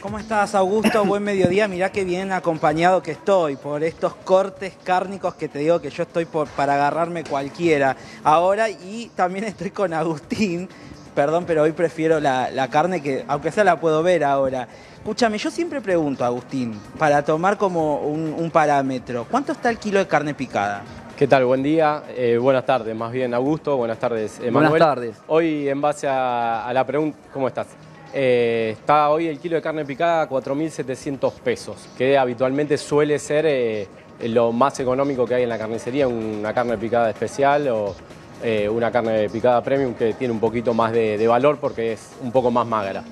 ¿Cómo 0.00 0.18
estás, 0.18 0.54
Augusto? 0.54 1.04
Buen 1.04 1.22
mediodía. 1.22 1.66
Mirá 1.66 1.90
qué 1.90 2.04
bien 2.04 2.30
acompañado 2.32 3.02
que 3.02 3.12
estoy 3.12 3.56
por 3.56 3.82
estos 3.82 4.14
cortes 4.14 4.74
cárnicos 4.84 5.34
que 5.34 5.48
te 5.48 5.60
digo 5.60 5.80
que 5.80 5.88
yo 5.88 6.02
estoy 6.02 6.26
para 6.26 6.74
agarrarme 6.74 7.24
cualquiera 7.24 7.96
ahora 8.22 8.68
y 8.68 9.10
también 9.14 9.44
estoy 9.44 9.70
con 9.70 9.94
Agustín. 9.94 10.68
Perdón, 11.14 11.44
pero 11.46 11.62
hoy 11.62 11.72
prefiero 11.72 12.20
la, 12.20 12.68
carne 12.70 13.00
que, 13.00 13.24
aunque 13.28 13.50
sea 13.50 13.64
la 13.64 13.80
puedo 13.80 14.02
ver 14.02 14.24
ahora. 14.24 14.68
Escúchame, 14.96 15.38
yo 15.38 15.50
siempre 15.50 15.80
pregunto, 15.80 16.24
Agustín, 16.24 16.78
para 16.98 17.24
tomar 17.24 17.56
como 17.56 18.00
un 18.00 18.50
parámetro, 18.50 19.26
¿cuánto 19.30 19.52
está 19.52 19.70
el 19.70 19.78
kilo 19.78 20.00
de 20.00 20.06
carne 20.06 20.34
picada? 20.34 20.82
¿Qué 21.16 21.28
tal? 21.28 21.44
Buen 21.44 21.62
día. 21.62 22.02
Eh, 22.16 22.38
buenas 22.38 22.66
tardes, 22.66 22.94
más 22.96 23.12
bien 23.12 23.34
Augusto. 23.34 23.76
Buenas 23.76 23.98
tardes, 24.00 24.40
Emanuel. 24.40 24.70
Buenas 24.70 24.88
tardes. 24.88 25.16
Hoy, 25.28 25.68
en 25.68 25.80
base 25.80 26.08
a, 26.08 26.66
a 26.66 26.72
la 26.72 26.84
pregunta, 26.84 27.16
¿cómo 27.32 27.46
estás? 27.46 27.68
Eh, 28.12 28.70
está 28.78 29.10
hoy 29.10 29.28
el 29.28 29.38
kilo 29.38 29.54
de 29.54 29.62
carne 29.62 29.84
picada 29.84 30.22
a 30.22 30.28
4.700 30.28 31.32
pesos, 31.34 31.88
que 31.96 32.18
habitualmente 32.18 32.76
suele 32.76 33.20
ser 33.20 33.44
eh, 33.46 33.86
lo 34.24 34.50
más 34.50 34.80
económico 34.80 35.24
que 35.24 35.36
hay 35.36 35.42
en 35.44 35.50
la 35.50 35.58
carnicería, 35.58 36.08
una 36.08 36.52
carne 36.52 36.76
picada 36.78 37.10
especial 37.10 37.68
o 37.68 37.94
eh, 38.42 38.68
una 38.68 38.90
carne 38.90 39.28
picada 39.28 39.62
premium 39.62 39.94
que 39.94 40.14
tiene 40.14 40.34
un 40.34 40.40
poquito 40.40 40.74
más 40.74 40.90
de, 40.92 41.16
de 41.16 41.28
valor 41.28 41.58
porque 41.60 41.92
es 41.92 42.10
un 42.22 42.32
poco 42.32 42.50
más 42.50 42.66
magra. 42.66 43.04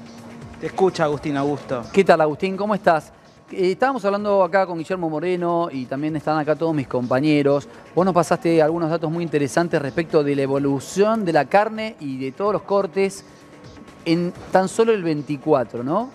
Te 0.60 0.66
escucha, 0.66 1.04
Agustín 1.04 1.36
Augusto. 1.36 1.84
¿Qué 1.92 2.02
tal, 2.02 2.20
Agustín? 2.20 2.56
¿Cómo 2.56 2.74
estás? 2.74 3.12
Eh, 3.52 3.72
estábamos 3.72 4.02
hablando 4.06 4.42
acá 4.42 4.64
con 4.64 4.78
Guillermo 4.78 5.10
Moreno 5.10 5.68
y 5.70 5.84
también 5.84 6.16
están 6.16 6.38
acá 6.38 6.56
todos 6.56 6.74
mis 6.74 6.88
compañeros. 6.88 7.68
Vos 7.94 8.06
nos 8.06 8.14
pasaste 8.14 8.62
algunos 8.62 8.88
datos 8.88 9.10
muy 9.10 9.22
interesantes 9.22 9.80
respecto 9.82 10.24
de 10.24 10.34
la 10.34 10.40
evolución 10.40 11.26
de 11.26 11.34
la 11.34 11.44
carne 11.44 11.96
y 12.00 12.16
de 12.18 12.32
todos 12.32 12.54
los 12.54 12.62
cortes 12.62 13.26
en 14.06 14.32
tan 14.50 14.68
solo 14.68 14.92
el 14.92 15.02
24, 15.02 15.84
¿no? 15.84 16.08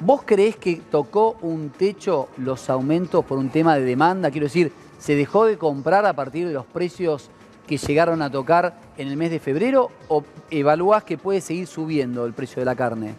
¿Vos 0.00 0.22
creés 0.26 0.56
que 0.56 0.82
tocó 0.90 1.36
un 1.40 1.70
techo 1.70 2.30
los 2.36 2.68
aumentos 2.68 3.24
por 3.24 3.38
un 3.38 3.48
tema 3.48 3.76
de 3.76 3.84
demanda? 3.84 4.32
Quiero 4.32 4.46
decir, 4.46 4.72
¿se 4.98 5.14
dejó 5.14 5.44
de 5.44 5.58
comprar 5.58 6.04
a 6.04 6.14
partir 6.14 6.48
de 6.48 6.52
los 6.52 6.66
precios 6.66 7.30
que 7.68 7.76
llegaron 7.76 8.22
a 8.22 8.30
tocar 8.30 8.80
en 8.96 9.06
el 9.06 9.16
mes 9.16 9.30
de 9.30 9.38
febrero 9.38 9.92
o 10.08 10.24
evaluás 10.50 11.04
que 11.04 11.16
puede 11.16 11.40
seguir 11.40 11.68
subiendo 11.68 12.26
el 12.26 12.32
precio 12.32 12.60
de 12.60 12.64
la 12.64 12.74
carne? 12.74 13.14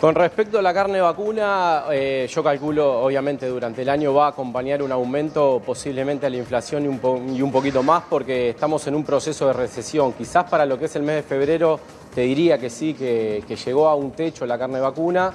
Con 0.00 0.14
respecto 0.14 0.58
a 0.58 0.62
la 0.62 0.74
carne 0.74 1.00
vacuna, 1.00 1.84
eh, 1.90 2.28
yo 2.30 2.42
calculo, 2.44 3.02
obviamente, 3.02 3.46
durante 3.46 3.80
el 3.80 3.88
año 3.88 4.12
va 4.12 4.26
a 4.26 4.28
acompañar 4.28 4.82
un 4.82 4.92
aumento 4.92 5.62
posiblemente 5.64 6.26
a 6.26 6.30
la 6.30 6.36
inflación 6.36 6.84
y 6.84 6.88
un, 6.88 6.98
po- 6.98 7.18
y 7.34 7.40
un 7.40 7.50
poquito 7.50 7.82
más 7.82 8.02
porque 8.10 8.50
estamos 8.50 8.86
en 8.88 8.94
un 8.94 9.04
proceso 9.04 9.46
de 9.46 9.54
recesión. 9.54 10.12
Quizás 10.12 10.44
para 10.50 10.66
lo 10.66 10.78
que 10.78 10.84
es 10.84 10.96
el 10.96 11.02
mes 11.02 11.16
de 11.16 11.22
febrero 11.22 11.80
te 12.14 12.20
diría 12.20 12.58
que 12.58 12.68
sí, 12.68 12.92
que, 12.92 13.42
que 13.48 13.56
llegó 13.56 13.88
a 13.88 13.94
un 13.94 14.10
techo 14.10 14.44
la 14.44 14.58
carne 14.58 14.80
vacuna, 14.80 15.32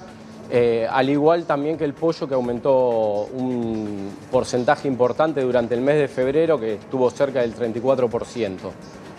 eh, 0.51 0.87
al 0.89 1.09
igual 1.09 1.45
también 1.45 1.75
que 1.75 1.85
el 1.85 1.95
pollo 1.95 2.27
que 2.27 2.35
aumentó 2.35 3.29
un 3.33 4.11
porcentaje 4.29 4.87
importante 4.87 5.41
durante 5.41 5.73
el 5.73 5.81
mes 5.81 5.97
de 5.97 6.07
febrero 6.07 6.59
que 6.59 6.75
estuvo 6.75 7.09
cerca 7.09 7.41
del 7.41 7.55
34%. 7.55 8.57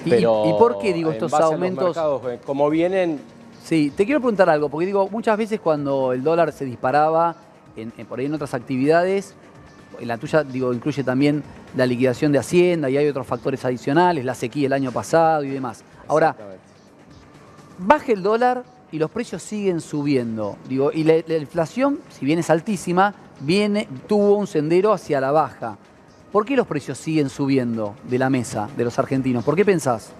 ¿Y- 0.04 0.10
Pero 0.10 0.44
y 0.46 0.52
por 0.52 0.78
qué 0.78 0.92
digo 0.92 1.10
estos 1.10 1.32
aumentos? 1.34 1.84
mercados, 1.86 2.22
eh, 2.30 2.38
como 2.46 2.70
vienen, 2.70 3.20
Sí, 3.64 3.92
te 3.96 4.04
quiero 4.04 4.20
preguntar 4.20 4.50
algo, 4.50 4.68
porque 4.68 4.86
digo, 4.86 5.08
muchas 5.08 5.36
veces 5.38 5.60
cuando 5.60 6.12
el 6.12 6.22
dólar 6.22 6.52
se 6.52 6.64
disparaba, 6.64 7.36
en, 7.76 7.92
en- 7.96 8.06
por 8.06 8.18
ahí 8.18 8.26
en 8.26 8.34
otras 8.34 8.54
actividades, 8.54 9.34
en 10.00 10.08
la 10.08 10.18
tuya, 10.18 10.42
digo, 10.42 10.72
incluye 10.72 11.04
también 11.04 11.42
la 11.76 11.86
liquidación 11.86 12.32
de 12.32 12.38
Hacienda 12.38 12.90
y 12.90 12.96
hay 12.96 13.06
otros 13.08 13.26
factores 13.26 13.64
adicionales, 13.64 14.24
la 14.24 14.34
sequía 14.34 14.66
el 14.66 14.72
año 14.72 14.90
pasado 14.90 15.44
y 15.44 15.50
demás. 15.50 15.84
Ahora, 16.08 16.34
baja 17.78 18.12
el 18.12 18.22
dólar 18.22 18.64
y 18.90 18.98
los 18.98 19.10
precios 19.10 19.42
siguen 19.42 19.80
subiendo. 19.80 20.56
Digo, 20.68 20.90
y 20.92 21.04
la, 21.04 21.14
la 21.26 21.36
inflación, 21.36 22.00
si 22.10 22.24
bien 22.26 22.38
es 22.38 22.50
altísima, 22.50 23.14
viene, 23.40 23.88
tuvo 24.08 24.34
un 24.36 24.46
sendero 24.46 24.92
hacia 24.92 25.20
la 25.20 25.30
baja. 25.30 25.78
¿Por 26.32 26.44
qué 26.44 26.56
los 26.56 26.66
precios 26.66 26.98
siguen 26.98 27.28
subiendo 27.28 27.94
de 28.08 28.18
la 28.18 28.28
mesa 28.30 28.68
de 28.76 28.84
los 28.84 28.98
argentinos? 28.98 29.44
¿Por 29.44 29.54
qué 29.54 29.64
pensás? 29.64 30.12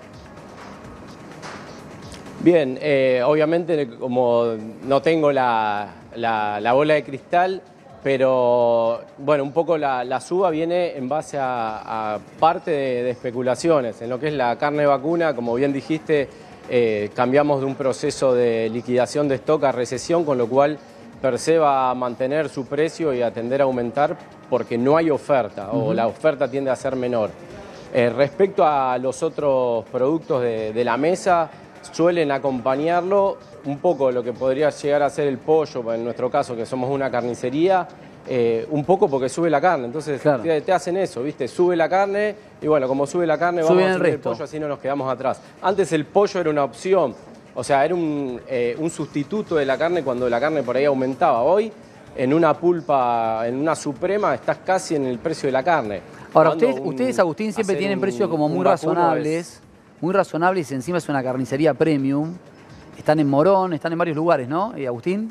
Bien, 2.42 2.76
eh, 2.80 3.22
obviamente 3.24 3.88
como 3.98 4.54
no 4.84 5.00
tengo 5.00 5.30
la, 5.30 5.88
la- 6.16 6.60
la 6.60 6.72
bola 6.72 6.94
de 6.94 7.04
cristal, 7.04 7.62
pero 8.02 9.00
bueno, 9.18 9.44
un 9.44 9.52
poco 9.52 9.78
la, 9.78 10.02
la 10.02 10.20
suba 10.20 10.50
viene 10.50 10.96
en 10.96 11.08
base 11.08 11.38
a, 11.38 12.14
a 12.14 12.18
parte 12.40 12.72
de, 12.72 13.02
de 13.04 13.10
especulaciones. 13.10 14.02
En 14.02 14.10
lo 14.10 14.18
que 14.18 14.26
es 14.28 14.34
la 14.34 14.56
carne 14.58 14.84
vacuna, 14.86 15.34
como 15.36 15.54
bien 15.54 15.72
dijiste, 15.72 16.28
eh, 16.68 17.10
cambiamos 17.14 17.60
de 17.60 17.66
un 17.66 17.76
proceso 17.76 18.34
de 18.34 18.68
liquidación 18.70 19.28
de 19.28 19.36
stock 19.36 19.62
a 19.64 19.72
recesión, 19.72 20.24
con 20.24 20.36
lo 20.36 20.48
cual 20.48 20.78
per 21.20 21.38
se 21.38 21.58
va 21.58 21.90
a 21.90 21.94
mantener 21.94 22.48
su 22.48 22.66
precio 22.66 23.14
y 23.14 23.22
a 23.22 23.30
tender 23.32 23.60
a 23.60 23.64
aumentar 23.64 24.16
porque 24.50 24.76
no 24.76 24.96
hay 24.96 25.10
oferta 25.10 25.70
o 25.70 25.94
la 25.94 26.08
oferta 26.08 26.50
tiende 26.50 26.70
a 26.72 26.76
ser 26.76 26.96
menor. 26.96 27.30
Eh, 27.94 28.10
respecto 28.10 28.66
a 28.66 28.98
los 28.98 29.22
otros 29.22 29.84
productos 29.92 30.42
de, 30.42 30.72
de 30.72 30.84
la 30.84 30.96
mesa, 30.96 31.48
suelen 31.90 32.30
acompañarlo 32.30 33.38
un 33.64 33.78
poco 33.78 34.10
lo 34.10 34.22
que 34.22 34.32
podría 34.32 34.70
llegar 34.70 35.02
a 35.02 35.10
ser 35.10 35.26
el 35.28 35.38
pollo, 35.38 35.92
en 35.92 36.04
nuestro 36.04 36.30
caso 36.30 36.54
que 36.56 36.64
somos 36.66 36.90
una 36.90 37.10
carnicería, 37.10 37.86
eh, 38.28 38.66
un 38.70 38.84
poco 38.84 39.08
porque 39.08 39.28
sube 39.28 39.50
la 39.50 39.60
carne. 39.60 39.86
Entonces 39.86 40.20
Claro. 40.20 40.42
te, 40.42 40.60
te 40.60 40.72
hacen 40.72 40.96
eso, 40.96 41.22
¿viste? 41.22 41.48
Sube 41.48 41.76
la 41.76 41.88
carne 41.88 42.34
y 42.60 42.66
bueno, 42.68 42.86
como 42.88 43.06
sube 43.06 43.26
la 43.26 43.36
carne, 43.38 43.62
vamos 43.62 43.74
Suben 43.74 43.86
a 43.86 43.90
el 43.90 43.96
subir 43.96 44.06
el 44.06 44.12
resto. 44.14 44.30
pollo, 44.30 44.44
así 44.44 44.60
no 44.60 44.68
nos 44.68 44.78
quedamos 44.78 45.12
atrás. 45.12 45.40
Antes 45.60 45.92
el 45.92 46.04
pollo 46.06 46.40
era 46.40 46.50
una 46.50 46.64
opción, 46.64 47.14
o 47.54 47.64
sea, 47.64 47.84
era 47.84 47.94
un, 47.94 48.40
eh, 48.48 48.76
un 48.78 48.90
sustituto 48.90 49.56
de 49.56 49.66
la 49.66 49.76
carne 49.76 50.02
cuando 50.02 50.28
la 50.30 50.38
carne 50.40 50.62
por 50.62 50.76
ahí 50.76 50.84
aumentaba. 50.84 51.42
Hoy, 51.42 51.72
en 52.16 52.32
una 52.34 52.54
pulpa, 52.54 53.42
en 53.46 53.56
una 53.58 53.74
suprema, 53.74 54.34
estás 54.34 54.58
casi 54.64 54.94
en 54.94 55.06
el 55.06 55.18
precio 55.18 55.46
de 55.48 55.52
la 55.52 55.62
carne. 55.62 56.00
Ahora, 56.34 56.50
ustedes, 56.50 56.78
un- 56.78 56.88
ustedes, 56.88 57.18
Agustín, 57.18 57.52
siempre 57.52 57.74
tienen 57.76 57.98
un- 57.98 58.02
precios 58.02 58.28
como 58.28 58.48
muy 58.48 58.64
razonables, 58.64 59.60
muy 60.02 60.12
razonables 60.12 60.70
y 60.70 60.74
encima 60.74 60.98
es 60.98 61.08
una 61.08 61.22
carnicería 61.22 61.72
premium. 61.74 62.34
Están 62.98 63.20
en 63.20 63.30
Morón, 63.30 63.72
están 63.72 63.92
en 63.92 63.98
varios 63.98 64.16
lugares, 64.16 64.48
¿no, 64.48 64.74
eh, 64.76 64.86
Agustín? 64.86 65.30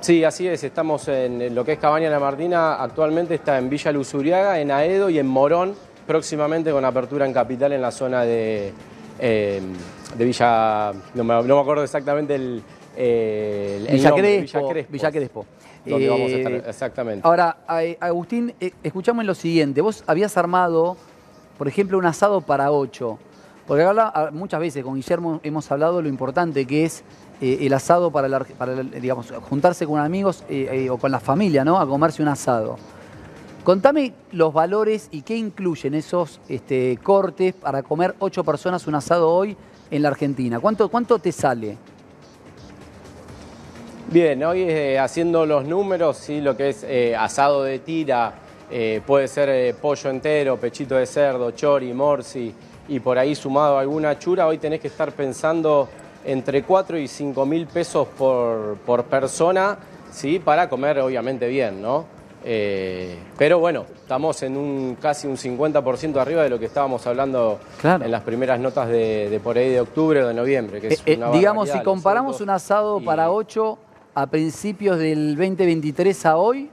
Sí, 0.00 0.22
así 0.24 0.46
es. 0.46 0.62
Estamos 0.64 1.06
en 1.08 1.54
lo 1.54 1.64
que 1.64 1.72
es 1.72 1.78
Cabaña 1.78 2.10
La 2.10 2.18
Martina. 2.20 2.74
Actualmente 2.82 3.34
está 3.36 3.56
en 3.58 3.70
Villa 3.70 3.90
Luzuriaga, 3.92 4.60
en 4.60 4.70
Aedo 4.70 5.08
y 5.08 5.18
en 5.18 5.26
Morón. 5.26 5.74
Próximamente 6.06 6.70
con 6.70 6.84
apertura 6.84 7.24
en 7.26 7.32
Capital 7.32 7.72
en 7.72 7.82
la 7.82 7.90
zona 7.90 8.22
de, 8.22 8.72
eh, 9.18 9.60
de 10.16 10.24
Villa. 10.24 10.92
No 11.14 11.24
me, 11.24 11.34
no 11.42 11.54
me 11.56 11.60
acuerdo 11.60 11.82
exactamente 11.84 12.34
el. 12.34 12.62
eh, 12.96 13.84
el 13.88 13.94
Villa 13.96 14.10
nombre, 14.10 14.46
Crespo, 14.46 14.72
Villa 14.90 15.10
Crespo. 15.12 15.46
Donde 15.84 16.08
vamos 16.08 16.32
a 16.32 16.36
estar, 16.36 16.52
Eh, 16.52 16.62
exactamente. 16.68 17.26
Ahora, 17.26 17.58
a- 17.66 17.80
Agustín, 18.00 18.52
eh, 18.60 18.72
escuchame 18.82 19.22
lo 19.24 19.34
siguiente. 19.34 19.80
Vos 19.80 20.04
habías 20.06 20.36
armado, 20.36 20.96
por 21.58 21.68
ejemplo, 21.68 21.98
un 21.98 22.06
asado 22.06 22.40
para 22.40 22.70
ocho. 22.70 23.18
Porque 23.66 23.82
habla- 23.82 24.12
a- 24.14 24.30
muchas 24.30 24.60
veces 24.60 24.84
con 24.84 24.94
Guillermo 24.94 25.40
hemos 25.42 25.70
hablado 25.72 26.00
lo 26.00 26.08
importante 26.08 26.66
que 26.66 26.84
es 26.84 27.02
eh, 27.40 27.58
el 27.62 27.72
asado 27.72 28.10
para, 28.10 28.28
digamos, 29.00 29.32
juntarse 29.48 29.86
con 29.86 29.98
amigos 30.00 30.44
eh, 30.48 30.68
eh, 30.86 30.90
o 30.90 30.96
con 30.98 31.10
la 31.10 31.20
familia, 31.20 31.64
¿no? 31.64 31.78
A 31.78 31.86
comerse 31.86 32.22
un 32.22 32.28
asado. 32.28 32.76
Contame 33.64 34.12
los 34.30 34.52
valores 34.54 35.08
y 35.10 35.22
qué 35.22 35.36
incluyen 35.36 35.94
esos 35.94 36.40
este, 36.48 36.98
cortes 37.02 37.52
para 37.54 37.82
comer 37.82 38.14
ocho 38.20 38.44
personas 38.44 38.86
un 38.86 38.94
asado 38.94 39.28
hoy 39.28 39.56
en 39.90 40.02
la 40.02 40.08
Argentina. 40.08 40.60
¿Cuánto, 40.60 40.88
cuánto 40.88 41.18
te 41.18 41.32
sale? 41.32 41.76
Bien, 44.08 44.42
hoy 44.44 44.94
haciendo 44.96 45.44
los 45.46 45.66
números, 45.66 46.16
sí, 46.16 46.40
lo 46.40 46.56
que 46.56 46.68
es 46.68 46.86
asado 47.18 47.64
de 47.64 47.80
tira, 47.80 48.34
eh, 48.70 49.00
puede 49.06 49.28
ser 49.28 49.48
eh, 49.48 49.74
pollo 49.80 50.10
entero, 50.10 50.56
pechito 50.56 50.94
de 50.96 51.06
cerdo, 51.06 51.50
chori, 51.52 51.92
morsi 51.92 52.52
y 52.88 53.00
por 53.00 53.18
ahí 53.18 53.34
sumado 53.34 53.78
alguna 53.78 54.18
chura, 54.18 54.46
hoy 54.46 54.58
tenés 54.58 54.80
que 54.80 54.88
estar 54.88 55.12
pensando 55.12 55.88
entre 56.24 56.62
4 56.64 56.98
y 56.98 57.06
5 57.08 57.46
mil 57.46 57.66
pesos 57.66 58.08
por, 58.18 58.76
por 58.84 59.04
persona, 59.04 59.76
sí, 60.10 60.38
para 60.38 60.68
comer 60.68 60.98
obviamente 61.00 61.46
bien, 61.48 61.80
¿no? 61.80 62.04
Eh, 62.48 63.16
pero 63.36 63.58
bueno, 63.58 63.86
estamos 63.96 64.40
en 64.44 64.56
un 64.56 64.96
casi 65.00 65.26
un 65.26 65.36
50% 65.36 66.16
arriba 66.20 66.44
de 66.44 66.48
lo 66.50 66.60
que 66.60 66.66
estábamos 66.66 67.04
hablando 67.06 67.58
Claro. 67.80 68.04
en 68.04 68.10
las 68.12 68.22
primeras 68.22 68.60
notas 68.60 68.88
de, 68.88 69.28
de 69.30 69.40
por 69.40 69.58
ahí 69.58 69.68
de 69.70 69.80
octubre 69.80 70.22
o 70.22 70.28
de 70.28 70.34
noviembre. 70.34 70.80
Que 70.80 70.88
es 70.88 71.02
una 71.16 71.30
digamos, 71.32 71.68
si 71.70 71.80
comparamos 71.80 72.40
un 72.40 72.50
asado 72.50 73.00
y- 73.00 73.04
para 73.04 73.32
8 73.32 73.78
a 74.14 74.26
principios 74.28 74.96
del 74.98 75.34
2023 75.36 76.24
a 76.26 76.36
hoy, 76.36 76.70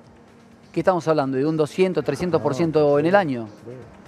¿qué 0.73 0.79
estamos 0.79 1.07
hablando? 1.07 1.37
¿De 1.37 1.45
un 1.45 1.55
200, 1.55 2.03
300% 2.03 2.99
en 2.99 3.05
el 3.05 3.15
año? 3.15 3.47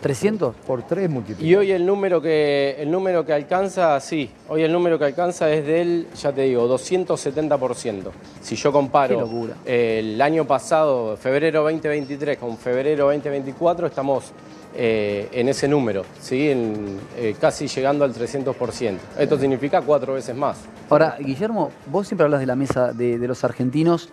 ¿300? 0.04 0.54
Por 0.66 0.84
tres 0.84 1.10
multiplicado. 1.10 1.48
Y 1.48 1.56
hoy 1.56 1.72
el 1.72 1.86
número 1.86 2.20
que 2.20 2.76
el 2.80 2.90
número 2.92 3.24
que 3.24 3.34
alcanza, 3.34 4.00
sí, 4.00 4.30
hoy 4.50 4.64
el 4.64 4.72
número 4.72 4.98
que 4.98 5.06
alcanza 5.06 5.50
es 5.52 5.66
del, 5.66 6.08
ya 6.16 6.34
te 6.34 6.42
digo, 6.42 6.68
270%. 6.68 8.12
Si 8.42 8.56
yo 8.56 8.72
comparo 8.72 9.28
el 9.64 10.22
año 10.22 10.46
pasado, 10.46 11.16
febrero 11.18 11.64
2023 11.64 12.38
con 12.40 12.58
febrero 12.58 13.06
2024, 13.06 13.88
estamos 13.88 14.32
eh, 14.76 15.30
en 15.32 15.48
ese 15.48 15.68
número, 15.68 16.04
¿sí? 16.20 16.50
En, 16.50 17.00
eh, 17.16 17.36
casi 17.40 17.68
llegando 17.68 18.04
al 18.06 18.14
300%. 18.14 18.98
Esto 19.20 19.38
significa 19.38 19.82
cuatro 19.82 20.16
veces 20.16 20.36
más. 20.36 20.58
Ahora, 20.90 21.16
Guillermo, 21.20 21.72
vos 21.92 22.08
siempre 22.08 22.26
hablas 22.26 22.40
de 22.40 22.48
la 22.48 22.56
mesa 22.56 22.92
de, 22.92 23.20
de 23.20 23.28
los 23.28 23.44
argentinos 23.44 24.10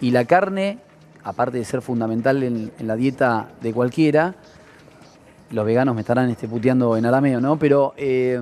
y 0.00 0.12
la 0.12 0.24
carne, 0.24 0.78
aparte 1.26 1.58
de 1.58 1.64
ser 1.64 1.82
fundamental 1.82 2.40
en, 2.44 2.70
en 2.78 2.86
la 2.86 2.94
dieta 2.94 3.48
de 3.60 3.72
cualquiera, 3.72 4.36
los 5.50 5.66
veganos 5.66 5.94
me 5.94 6.02
estarán 6.02 6.30
este, 6.30 6.46
puteando 6.46 6.96
en 6.96 7.04
arameo, 7.04 7.40
¿no? 7.40 7.58
Pero 7.58 7.94
eh, 7.96 8.40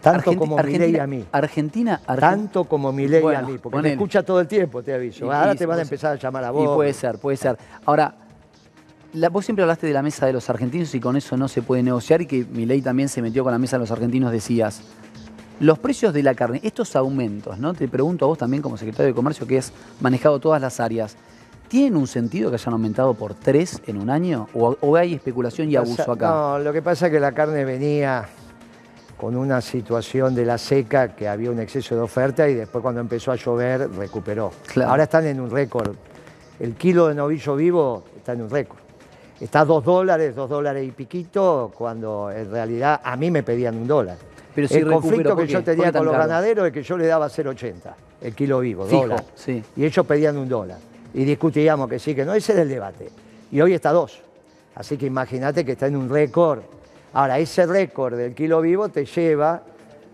Tanto 0.00 0.30
Argenti- 0.32 0.38
como 0.38 0.58
Argentina, 0.58 0.86
Milei 0.86 1.00
a 1.00 1.06
mí. 1.06 1.24
Argentina, 1.32 2.00
Argen- 2.06 2.20
Tanto 2.20 2.64
como 2.64 2.92
Milei 2.92 3.22
Bueno, 3.22 3.38
a 3.38 3.42
mí. 3.42 3.58
Porque 3.58 3.78
me 3.82 3.92
escucha 3.92 4.22
todo 4.22 4.40
el 4.40 4.46
tiempo, 4.48 4.82
te 4.82 4.92
aviso. 4.94 5.26
Y- 5.26 5.30
Ahora 5.30 5.54
y- 5.54 5.56
te 5.56 5.66
van 5.66 5.78
a 5.78 5.82
empezar 5.82 6.12
a 6.12 6.16
llamar 6.16 6.44
a 6.44 6.48
Y 6.48 6.52
vos. 6.52 6.74
puede 6.74 6.92
ser, 6.92 7.18
puede 7.18 7.36
ser. 7.38 7.56
Ahora, 7.86 8.14
la- 9.14 9.28
vos 9.30 9.44
siempre 9.44 9.62
hablaste 9.62 9.86
de 9.86 9.92
la 9.94 10.02
mesa 10.02 10.26
de 10.26 10.32
los 10.34 10.48
argentinos 10.50 10.94
y 10.94 11.00
con 11.00 11.16
eso 11.16 11.36
no 11.38 11.48
se 11.48 11.62
puede 11.62 11.82
negociar 11.82 12.20
y 12.22 12.26
que 12.26 12.44
mi 12.44 12.66
ley 12.66 12.82
también 12.82 13.08
se 13.08 13.22
metió 13.22 13.44
con 13.44 13.52
la 13.52 13.58
mesa 13.58 13.76
de 13.76 13.80
los 13.80 13.90
argentinos, 13.90 14.30
decías. 14.32 14.82
Los 15.60 15.78
precios 15.78 16.12
de 16.12 16.22
la 16.22 16.34
carne, 16.34 16.60
estos 16.64 16.96
aumentos, 16.96 17.58
¿no? 17.58 17.74
Te 17.74 17.86
pregunto 17.88 18.24
a 18.24 18.28
vos 18.28 18.38
también 18.38 18.62
como 18.62 18.76
secretario 18.76 19.06
de 19.12 19.14
Comercio 19.14 19.46
que 19.46 19.58
has 19.58 19.72
manejado 20.00 20.40
todas 20.40 20.60
las 20.60 20.80
áreas, 20.80 21.16
¿tienen 21.68 21.96
un 21.96 22.06
sentido 22.06 22.50
que 22.50 22.56
hayan 22.56 22.72
aumentado 22.74 23.14
por 23.14 23.34
tres 23.34 23.80
en 23.86 23.98
un 23.98 24.10
año? 24.10 24.48
¿O, 24.54 24.76
o 24.80 24.96
hay 24.96 25.14
especulación 25.14 25.70
y 25.70 25.76
abuso 25.76 25.96
Pasa- 25.98 26.12
acá? 26.12 26.28
No, 26.30 26.58
lo 26.58 26.72
que 26.72 26.82
pasa 26.82 27.06
es 27.06 27.12
que 27.12 27.20
la 27.20 27.32
carne 27.32 27.64
venía 27.64 28.24
con 29.16 29.36
una 29.36 29.60
situación 29.60 30.34
de 30.34 30.44
la 30.44 30.58
seca 30.58 31.14
que 31.14 31.28
había 31.28 31.50
un 31.50 31.60
exceso 31.60 31.94
de 31.94 32.00
oferta 32.00 32.48
y 32.48 32.54
después 32.54 32.82
cuando 32.82 33.00
empezó 33.00 33.30
a 33.30 33.36
llover 33.36 33.88
recuperó. 33.92 34.50
Claro. 34.66 34.90
Ahora 34.90 35.04
están 35.04 35.24
en 35.26 35.40
un 35.40 35.50
récord. 35.50 35.94
El 36.58 36.74
kilo 36.74 37.06
de 37.08 37.14
novillo 37.14 37.54
vivo 37.54 38.04
está 38.16 38.32
en 38.32 38.42
un 38.42 38.50
récord. 38.50 38.80
Está 39.40 39.60
a 39.60 39.64
dos 39.64 39.84
dólares, 39.84 40.34
dos 40.34 40.50
dólares 40.50 40.86
y 40.86 40.90
piquito, 40.90 41.72
cuando 41.76 42.30
en 42.30 42.50
realidad 42.50 43.00
a 43.02 43.16
mí 43.16 43.30
me 43.30 43.42
pedían 43.44 43.76
un 43.76 43.86
dólar. 43.86 44.16
Pero 44.54 44.68
si 44.68 44.74
el 44.78 44.86
conflicto 44.90 45.34
¿por 45.34 45.44
que 45.46 45.52
yo 45.52 45.58
¿Por 45.58 45.64
qué 45.64 45.70
tenía 45.72 45.92
con 45.92 46.04
los 46.04 46.12
caro? 46.14 46.28
ganaderos 46.28 46.66
es 46.66 46.72
que 46.72 46.82
yo 46.82 46.96
le 46.96 47.06
daba 47.06 47.28
0,80 47.28 47.94
el 48.22 48.34
kilo 48.34 48.60
vivo, 48.60 48.84
Fijo, 48.86 49.02
dólar. 49.02 49.24
sí. 49.34 49.62
Y 49.76 49.84
ellos 49.84 50.06
pedían 50.06 50.36
un 50.38 50.48
dólar. 50.48 50.78
Y 51.12 51.24
discutíamos 51.24 51.88
que 51.88 51.98
sí, 51.98 52.14
que 52.14 52.24
no, 52.24 52.34
ese 52.34 52.52
era 52.52 52.62
el 52.62 52.68
debate. 52.68 53.08
Y 53.52 53.60
hoy 53.60 53.74
está 53.74 53.90
dos. 53.92 54.20
Así 54.74 54.96
que 54.96 55.06
imagínate 55.06 55.64
que 55.64 55.72
está 55.72 55.86
en 55.86 55.96
un 55.96 56.08
récord. 56.08 56.60
Ahora, 57.12 57.38
ese 57.38 57.66
récord 57.66 58.16
del 58.16 58.34
kilo 58.34 58.60
vivo 58.60 58.88
te 58.88 59.04
lleva 59.04 59.62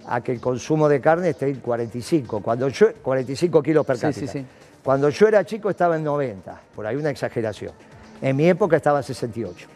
a 0.06 0.20
que 0.22 0.32
el 0.32 0.40
consumo 0.40 0.88
de 0.88 1.00
carne 1.00 1.30
esté 1.30 1.48
en 1.48 1.60
45, 1.60 2.40
cuando 2.42 2.68
yo, 2.68 2.88
45 3.02 3.62
kilos 3.62 3.86
per 3.86 3.96
Sí, 3.96 4.02
cápita. 4.02 4.20
sí, 4.20 4.26
sí. 4.40 4.44
Cuando 4.82 5.08
yo 5.10 5.28
era 5.28 5.44
chico 5.44 5.70
estaba 5.70 5.96
en 5.96 6.04
90, 6.04 6.60
por 6.74 6.86
ahí 6.86 6.96
una 6.96 7.10
exageración. 7.10 7.72
En 8.20 8.34
mi 8.36 8.48
época 8.48 8.76
estaba 8.76 8.98
en 8.98 9.04
68. 9.04 9.66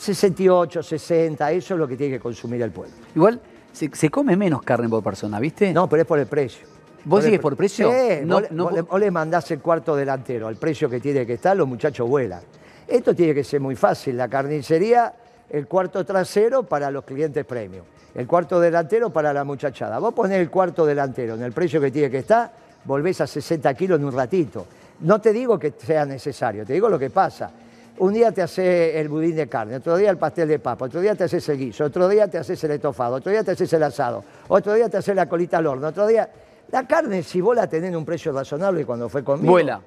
68, 0.00 0.82
60, 0.82 1.52
eso 1.52 1.74
es 1.74 1.80
lo 1.80 1.86
que 1.86 1.96
tiene 1.96 2.14
que 2.14 2.20
consumir 2.20 2.62
el 2.62 2.70
pueblo. 2.70 2.94
Igual 3.14 3.40
se, 3.74 3.90
se 3.94 4.10
come 4.10 4.36
menos 4.36 4.62
carne 4.62 4.88
por 4.88 5.02
persona, 5.02 5.38
¿viste? 5.40 5.72
No, 5.72 5.88
pero 5.88 6.02
es 6.02 6.08
por 6.08 6.18
el 6.18 6.26
precio. 6.26 6.66
¿Vos 7.04 7.22
pre- 7.24 7.38
por 7.38 7.56
precio? 7.56 7.90
Sí, 7.90 8.24
No- 8.24 8.40
vos, 8.40 8.50
no 8.50 8.64
vos 8.64 8.72
le, 8.72 8.82
por- 8.82 8.90
vos 8.92 9.00
le 9.00 9.10
mandás 9.10 9.50
el 9.50 9.60
cuarto 9.60 9.94
delantero 9.94 10.48
al 10.48 10.56
precio 10.56 10.88
que 10.88 11.00
tiene 11.00 11.26
que 11.26 11.34
estar, 11.34 11.54
los 11.56 11.68
muchachos 11.68 12.08
vuelan. 12.08 12.40
Esto 12.88 13.14
tiene 13.14 13.34
que 13.34 13.44
ser 13.44 13.60
muy 13.60 13.76
fácil. 13.76 14.16
La 14.16 14.28
carnicería, 14.28 15.12
el 15.50 15.66
cuarto 15.66 16.04
trasero 16.04 16.62
para 16.62 16.90
los 16.90 17.04
clientes 17.04 17.44
premium. 17.44 17.84
El 18.14 18.26
cuarto 18.26 18.60
delantero 18.60 19.10
para 19.10 19.32
la 19.32 19.42
muchachada. 19.44 19.98
Vos 19.98 20.14
ponés 20.14 20.38
el 20.38 20.48
cuarto 20.48 20.86
delantero 20.86 21.34
en 21.34 21.42
el 21.42 21.52
precio 21.52 21.80
que 21.80 21.90
tiene 21.90 22.10
que 22.10 22.18
estar, 22.18 22.50
volvés 22.84 23.20
a 23.20 23.26
60 23.26 23.74
kilos 23.74 23.98
en 23.98 24.04
un 24.06 24.12
ratito. 24.12 24.66
No 25.00 25.20
te 25.20 25.32
digo 25.32 25.58
que 25.58 25.74
sea 25.76 26.04
necesario, 26.06 26.64
te 26.64 26.72
digo 26.74 26.88
lo 26.88 26.98
que 26.98 27.10
pasa. 27.10 27.50
Un 27.98 28.12
día 28.12 28.32
te 28.32 28.42
haces 28.42 28.96
el 28.96 29.08
budín 29.08 29.36
de 29.36 29.48
carne, 29.48 29.76
otro 29.76 29.96
día 29.96 30.10
el 30.10 30.18
pastel 30.18 30.48
de 30.48 30.58
papa, 30.58 30.86
otro 30.86 31.00
día 31.00 31.14
te 31.14 31.24
haces 31.24 31.48
el 31.48 31.58
guiso, 31.58 31.84
otro 31.84 32.08
día 32.08 32.26
te 32.26 32.38
haces 32.38 32.62
el 32.64 32.72
estofado, 32.72 33.16
otro 33.16 33.30
día 33.30 33.44
te 33.44 33.52
haces 33.52 33.72
el 33.72 33.82
asado, 33.84 34.24
otro 34.48 34.74
día 34.74 34.88
te 34.88 34.96
haces 34.96 35.14
la 35.14 35.28
colita 35.28 35.58
al 35.58 35.66
horno, 35.66 35.88
otro 35.88 36.06
día... 36.06 36.28
La 36.72 36.88
carne, 36.88 37.22
si 37.22 37.40
vos 37.40 37.54
la 37.54 37.68
tenés 37.68 37.90
en 37.90 37.96
un 37.96 38.04
precio 38.04 38.32
razonable 38.32 38.84
cuando 38.84 39.08
fue 39.08 39.22
conmigo... 39.22 39.52
Vuela. 39.52 39.80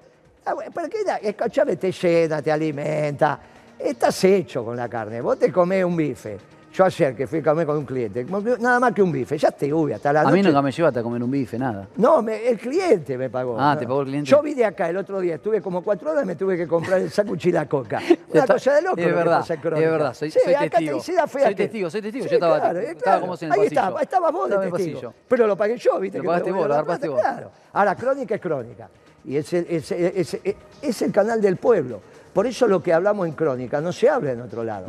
Ah, 0.45 0.53
¿Pero 0.73 0.88
qué? 0.88 0.99
Escúchame, 1.27 1.75
te 1.75 1.91
llena, 1.91 2.41
te 2.41 2.49
alimenta. 2.49 3.39
Estás 3.77 4.23
hecho 4.23 4.63
con 4.63 4.77
la 4.77 4.88
carne. 4.88 5.19
Vos 5.19 5.38
te 5.38 5.51
comés 5.51 5.84
un 5.84 5.97
bife. 5.97 6.38
Yo 6.77 6.85
ayer 6.85 7.15
que 7.15 7.25
fui 7.25 7.39
a 7.39 7.43
comer 7.43 7.65
con 7.65 7.75
un 7.77 7.85
cliente, 7.85 8.23
nada 8.59 8.79
más 8.79 8.93
que 8.93 9.01
un 9.01 9.11
bife, 9.11 9.35
ya 9.35 9.49
te 9.49 9.73
uve 9.73 9.95
hasta 9.95 10.13
la 10.13 10.21
a 10.21 10.23
noche. 10.25 10.35
mí 10.35 10.43
nunca 10.43 10.61
me 10.61 10.71
llevaste 10.71 10.99
a 10.99 11.01
comer 11.01 11.23
un 11.23 11.31
bife, 11.31 11.57
nada. 11.57 11.87
No, 11.97 12.21
me- 12.21 12.47
el 12.49 12.59
cliente 12.59 13.17
me 13.17 13.31
pagó. 13.31 13.59
Ah, 13.59 13.73
No. 13.73 13.79
¿te 13.79 13.87
pagó 13.87 14.01
el 14.01 14.07
cliente? 14.09 14.29
Yo 14.29 14.43
vine 14.43 14.63
acá 14.63 14.87
el 14.87 14.97
otro 14.97 15.19
día, 15.19 15.35
estuve 15.35 15.59
como 15.59 15.81
cuatro 15.81 16.11
horas 16.11 16.23
y 16.23 16.27
me 16.27 16.35
tuve 16.35 16.55
que 16.55 16.67
comprar 16.67 17.01
el 17.01 17.09
sándwich 17.09 17.47
y 17.47 17.51
la 17.51 17.67
coca. 17.67 17.97
Una 18.31 18.41
Está- 18.41 18.53
cosa 18.53 18.75
de 18.75 18.83
loco. 18.83 18.95
Es 19.01 19.07
verdad, 19.15 19.43
es 19.49 19.61
verdad, 19.89 20.13
soy, 20.13 20.29
Sí, 20.29 20.39
soy 20.43 20.53
acá 20.53 20.65
te 20.65 20.69
testigo. 20.85 20.99
fea 21.01 21.27
soy 21.47 21.55
testigo, 21.55 21.89
soy 21.89 22.01
testigo. 22.03 22.23
Sí, 22.25 22.29
yo 22.29 22.35
estaba, 22.35 22.59
claro, 22.59 22.79
estaba 22.79 23.01
claro. 23.01 23.21
como 23.21 23.33
en 23.33 23.39
el 23.41 23.51
Ahí 23.53 23.57
pasillo. 23.57 23.79
estaba, 23.81 24.01
estabas 24.03 24.31
vos 24.31 24.43
de 24.43 24.55
Estaba 24.55 24.65
el 24.67 24.71
testigo. 24.85 25.13
Pero 25.27 25.47
lo 25.47 25.57
pagué 25.57 25.77
yo, 25.77 25.99
¿viste? 25.99 26.17
Lo 26.19 26.21
que 26.21 26.27
pagaste 26.27 26.51
vos, 26.51 26.65
a 26.65 26.67
lo 26.67 26.73
agarraste 26.75 27.07
vos. 27.09 27.19
Claro. 27.21 27.51
Ahora, 27.73 27.95
Crónica 27.95 28.35
es 28.35 28.41
Crónica. 28.41 28.87
Y 29.25 29.35
es 29.37 29.51
el, 29.51 29.65
es- 29.67 29.91
es- 29.91 30.33
es- 30.43 30.55
es 30.83 31.01
el 31.01 31.11
canal 31.11 31.41
del 31.41 31.57
pueblo. 31.57 32.01
Por 32.33 32.45
eso 32.45 32.67
lo 32.67 32.83
que 32.83 32.93
hablamos 32.93 33.27
en 33.27 33.33
Crónica 33.33 33.81
no 33.81 33.91
se 33.91 34.07
habla 34.07 34.33
en 34.33 34.41
otro 34.41 34.63
lado. 34.63 34.85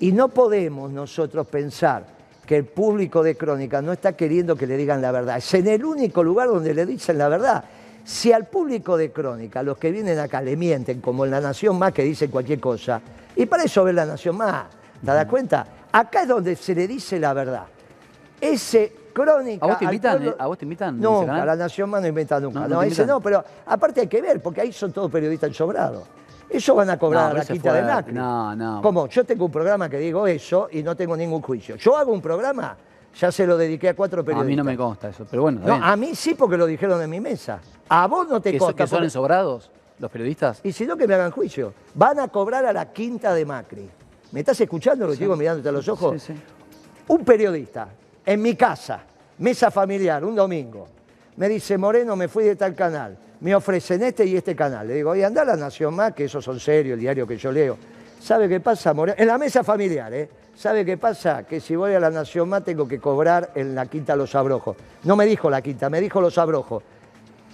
Y 0.00 0.12
no 0.12 0.28
podemos 0.28 0.90
nosotros 0.92 1.46
pensar 1.46 2.04
que 2.46 2.56
el 2.56 2.64
público 2.64 3.22
de 3.22 3.36
Crónica 3.36 3.82
no 3.82 3.92
está 3.92 4.12
queriendo 4.12 4.54
que 4.56 4.66
le 4.66 4.76
digan 4.76 5.02
la 5.02 5.10
verdad. 5.10 5.38
Es 5.38 5.52
en 5.54 5.66
el 5.66 5.84
único 5.84 6.22
lugar 6.22 6.48
donde 6.48 6.74
le 6.74 6.86
dicen 6.86 7.18
la 7.18 7.28
verdad. 7.28 7.64
Si 8.04 8.32
al 8.32 8.46
público 8.46 8.96
de 8.96 9.10
Crónica, 9.10 9.62
los 9.64 9.78
que 9.78 9.90
vienen 9.90 10.18
acá, 10.20 10.40
le 10.40 10.56
mienten, 10.56 11.00
como 11.00 11.24
en 11.24 11.32
La 11.32 11.40
Nación 11.40 11.76
Más, 11.78 11.92
que 11.92 12.04
dicen 12.04 12.30
cualquier 12.30 12.60
cosa, 12.60 13.00
y 13.34 13.46
para 13.46 13.64
eso 13.64 13.82
ve 13.82 13.92
La 13.92 14.06
Nación 14.06 14.36
Más, 14.36 14.66
¿te 15.00 15.06
das 15.06 15.26
cuenta? 15.26 15.66
Acá 15.90 16.22
es 16.22 16.28
donde 16.28 16.54
se 16.54 16.72
le 16.74 16.86
dice 16.86 17.18
la 17.18 17.32
verdad. 17.32 17.64
Ese 18.40 18.92
Crónica... 19.12 19.64
¿A 19.64 19.68
vos 19.70 19.78
te 19.78 19.84
invitan, 19.86 20.18
pueblo- 20.18 20.30
eh? 20.32 20.36
¿A 20.38 20.46
vos 20.46 20.58
te 20.58 20.64
invitan 20.66 20.94
ese 20.94 21.02
Nunca, 21.02 21.26
canal? 21.26 21.46
La 21.46 21.56
Nación 21.56 21.90
Más 21.90 22.02
no 22.02 22.06
inventa 22.08 22.38
nunca. 22.38 22.60
No, 22.60 22.68
No, 22.68 22.74
no 22.76 22.82
ese 22.82 22.88
invitan. 22.88 23.06
no, 23.08 23.20
pero 23.20 23.44
aparte 23.66 24.02
hay 24.02 24.06
que 24.06 24.20
ver, 24.22 24.40
porque 24.42 24.60
ahí 24.60 24.72
son 24.72 24.92
todos 24.92 25.10
periodistas 25.10 25.48
ensobrados. 25.48 26.04
Ellos 26.48 26.76
van 26.76 26.90
a 26.90 26.98
cobrar 26.98 27.24
No, 27.24 27.30
a 27.30 27.38
la 27.38 27.44
quinta 27.44 27.72
de 27.72 27.82
Macri. 27.82 28.12
no, 28.14 28.54
no. 28.54 28.80
¿Cómo? 28.82 29.08
Yo 29.08 29.24
tengo 29.24 29.46
un 29.46 29.50
programa 29.50 29.88
que 29.88 29.98
digo 29.98 30.26
eso 30.26 30.68
y 30.70 30.82
no 30.82 30.94
tengo 30.96 31.16
ningún 31.16 31.42
juicio. 31.42 31.76
Yo 31.76 31.96
hago 31.96 32.12
un 32.12 32.20
programa, 32.20 32.76
ya 33.18 33.32
se 33.32 33.46
lo 33.46 33.56
dediqué 33.56 33.88
a 33.90 33.96
cuatro 33.96 34.20
A 34.20 34.24
periodistas. 34.24 34.48
mí 34.48 34.56
no 34.56 34.64
me 34.64 34.76
consta 34.76 35.08
eso, 35.08 35.26
pero 35.28 35.42
bueno, 35.42 35.60
No, 35.64 35.74
a 35.74 35.96
mí 35.96 36.14
sí 36.14 36.34
porque 36.34 36.56
lo 36.56 36.66
dijeron 36.66 37.02
en 37.02 37.10
mi 37.10 37.20
mesa. 37.20 37.58
A 37.88 38.06
vos 38.06 38.28
no 38.28 38.40
te 38.40 38.52
¿Que, 38.52 38.58
consta. 38.58 38.84
que 38.84 38.86
son 38.88 38.96
porque- 38.98 39.04
ensobrados 39.06 39.70
los 39.98 40.10
periodistas? 40.10 40.60
Y 40.62 40.72
si 40.72 40.86
no, 40.86 40.96
que 40.96 41.06
me 41.08 41.14
hagan 41.14 41.30
juicio. 41.32 41.72
Van 41.94 42.20
a 42.20 42.28
cobrar 42.28 42.64
a 42.64 42.72
la 42.72 42.92
quinta 42.92 43.34
de 43.34 43.44
Macri. 43.44 43.88
¿Me 44.32 44.40
estás 44.40 44.60
escuchando? 44.60 45.06
Lo 45.06 45.14
digo 45.14 45.34
mirándote 45.36 45.68
a 45.68 45.72
los 45.72 45.88
ojos. 45.88 46.22
Sí, 46.22 46.32
sí. 46.34 46.40
Un 47.08 47.24
periodista, 47.24 47.88
en 48.24 48.42
mi 48.42 48.54
casa, 48.56 49.00
mesa 49.38 49.70
familiar, 49.70 50.24
un 50.24 50.34
domingo, 50.34 50.88
me 51.36 51.48
dice, 51.48 51.76
Moreno, 51.78 52.16
me 52.16 52.28
fui 52.28 52.44
de 52.44 52.56
tal 52.56 52.74
canal. 52.74 53.16
Me 53.40 53.54
ofrecen 53.54 54.02
este 54.02 54.24
y 54.24 54.36
este 54.36 54.56
canal. 54.56 54.86
Le 54.88 54.94
digo, 54.94 55.10
oye, 55.10 55.24
anda 55.24 55.42
a 55.42 55.44
La 55.44 55.56
Nación 55.56 55.94
Más, 55.94 56.12
que 56.12 56.24
esos 56.24 56.44
son 56.44 56.58
serios, 56.58 56.94
el 56.94 57.00
diario 57.00 57.26
que 57.26 57.36
yo 57.36 57.52
leo. 57.52 57.76
¿Sabe 58.20 58.48
qué 58.48 58.60
pasa, 58.60 58.94
Moreno? 58.94 59.16
En 59.18 59.28
la 59.28 59.38
mesa 59.38 59.62
familiar, 59.62 60.12
¿eh? 60.14 60.28
¿Sabe 60.54 60.84
qué 60.84 60.96
pasa? 60.96 61.44
Que 61.44 61.60
si 61.60 61.76
voy 61.76 61.92
a 61.92 62.00
La 62.00 62.10
Nación 62.10 62.48
Más 62.48 62.64
tengo 62.64 62.88
que 62.88 62.98
cobrar 62.98 63.50
en 63.54 63.74
la 63.74 63.86
Quinta 63.86 64.16
Los 64.16 64.34
Abrojos. 64.34 64.76
No 65.04 65.16
me 65.16 65.26
dijo 65.26 65.50
la 65.50 65.60
Quinta, 65.60 65.90
me 65.90 66.00
dijo 66.00 66.20
Los 66.20 66.38
Abrojos. 66.38 66.82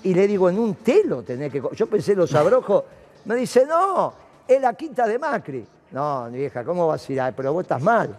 Y 0.04 0.14
le 0.14 0.26
digo, 0.26 0.48
en 0.48 0.58
un 0.58 0.76
telo 0.76 1.22
tenés 1.22 1.50
que... 1.52 1.60
co-". 1.60 1.72
Yo 1.72 1.86
pensé 1.88 2.14
Los 2.14 2.34
Abrojos. 2.34 2.84
Me 3.24 3.36
dice, 3.36 3.64
no, 3.66 4.12
es 4.48 4.60
la 4.60 4.74
Quinta 4.74 5.06
de 5.06 5.16
Macri. 5.16 5.64
No, 5.92 6.28
vieja, 6.28 6.64
¿cómo 6.64 6.88
vas 6.88 7.08
a 7.08 7.12
ir? 7.12 7.22
Pero 7.36 7.52
vos 7.52 7.62
estás 7.62 7.80
mal. 7.80 8.18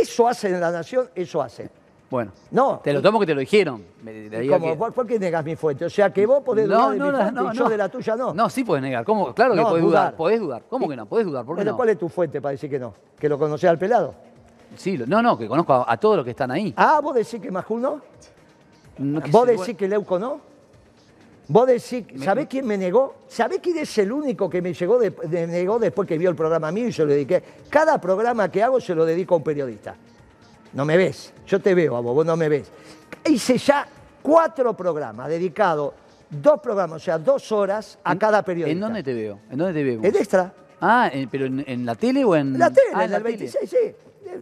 Eso 0.00 0.28
hacen 0.28 0.54
en 0.54 0.60
La 0.60 0.70
Nación, 0.70 1.10
eso 1.14 1.42
hacen. 1.42 1.68
Bueno, 2.10 2.32
No. 2.52 2.80
te 2.82 2.92
lo 2.94 3.02
tomo 3.02 3.20
que 3.20 3.26
te 3.26 3.34
lo 3.34 3.40
dijeron. 3.40 3.84
Me- 4.02 4.48
¿Cómo? 4.48 4.66
que- 4.86 4.92
¿Por, 4.92 5.06
qué 5.06 5.18
negas 5.18 5.44
mi 5.44 5.56
fuente? 5.56 5.84
O 5.84 5.90
sea, 5.90 6.10
que 6.10 6.24
vos 6.24 6.42
podés 6.42 6.66
dudar 6.66 6.90
de 6.92 6.98
mi 6.98 7.10
fuente 7.10 7.42
y 7.52 7.58
yo 7.58 7.68
de 7.68 7.76
la 7.76 7.88
tuya 7.90 8.16
no. 8.16 8.32
No, 8.32 8.48
sí 8.48 8.64
puedes 8.64 8.82
negar. 8.82 9.04
¿Cómo? 9.04 9.34
Claro 9.34 9.52
que 9.52 9.60
No, 9.60 9.68
podés 9.68 9.82
dudar. 9.84 10.02
dudar. 10.04 10.16
Podés 10.16 10.40
dudar. 10.40 10.62
¿Cómo 10.70 10.88
que 10.88 10.96
no? 10.96 11.04
Podés 11.06 11.26
dudar. 11.26 11.44
¿Por 11.44 11.54
qué 11.56 11.58
Bueno, 11.60 11.70
no? 11.72 11.76
¿cuál 11.76 11.88
es 11.90 11.98
tu 11.98 12.08
fuente 12.08 12.40
para 12.40 12.52
decir 12.52 12.70
que 12.70 12.78
no? 12.78 12.94
¿Que 13.18 13.28
lo 13.28 13.38
conocés 13.38 13.68
al 13.68 13.78
pelado? 13.78 14.14
Sí, 14.76 14.96
no, 15.06 15.20
no, 15.22 15.36
que 15.36 15.46
conozco 15.48 15.72
a, 15.74 15.92
a 15.92 15.96
todos 15.98 16.16
los 16.16 16.24
que 16.24 16.30
están 16.30 16.50
ahí. 16.50 16.72
Ah, 16.76 17.00
vos 17.02 17.14
decís 17.14 17.40
que 17.40 17.50
Majú 17.50 17.78
no. 17.78 18.00
No, 18.98 19.20
que 19.22 19.30
¿Vos 19.30 19.46
decís 19.46 19.76
que 19.76 19.86
Leuco 19.86 20.18
no? 20.18 20.40
¿Vos 21.48 21.66
decís, 21.66 22.04
Me- 22.12 22.24
¿sabés 22.24 22.46
quién 22.46 22.66
me 22.66 22.76
negó? 22.76 23.14
¿Sabés 23.28 23.60
quién 23.62 23.78
es 23.78 23.96
el 23.98 24.12
único 24.12 24.50
que 24.50 24.60
me 24.60 24.74
llegó 24.74 24.98
de- 24.98 25.10
de- 25.10 25.46
negó 25.46 25.78
después 25.78 26.06
que 26.06 26.18
vio 26.18 26.28
el 26.30 26.36
programa 26.36 26.70
mío 26.72 26.88
y 26.88 26.92
se 26.92 27.04
lo 27.04 27.10
dediqué? 27.12 27.42
Cada 27.70 27.98
programa 28.00 28.50
que 28.50 28.62
hago 28.62 28.80
se 28.80 28.94
lo 28.94 29.04
dedico 29.06 29.34
a 29.34 29.38
un 29.38 29.44
periodista. 29.44 29.94
No 30.72 30.84
me 30.84 30.96
ves, 30.96 31.32
yo 31.46 31.60
te 31.60 31.74
veo 31.74 31.96
a 31.96 32.00
vos, 32.00 32.14
vos 32.14 32.26
no 32.26 32.36
me 32.36 32.48
ves. 32.48 32.70
Hice 33.24 33.58
ya 33.58 33.86
cuatro 34.22 34.74
programas 34.74 35.28
dedicados, 35.28 35.92
dos 36.30 36.60
programas, 36.60 37.02
o 37.02 37.04
sea, 37.04 37.18
dos 37.18 37.50
horas 37.52 37.98
a 38.04 38.16
cada 38.16 38.42
periodista. 38.42 38.72
¿En 38.72 38.80
dónde 38.80 39.02
te 39.02 39.14
veo? 39.14 39.38
¿En 39.50 39.58
dónde 39.58 39.72
te 39.74 39.84
veo? 39.84 40.00
En 40.02 40.16
extra. 40.16 40.52
Ah, 40.80 41.10
en- 41.12 41.28
pero 41.28 41.46
en, 41.46 41.64
en 41.66 41.84
la 41.86 41.94
tele 41.94 42.24
o 42.24 42.36
en. 42.36 42.52
En 42.54 42.58
la 42.58 42.70
tele, 42.70 42.88
Ah, 42.94 43.04
en 43.04 43.12
el 43.14 43.22
26, 43.22 43.68
sí. 43.70 43.76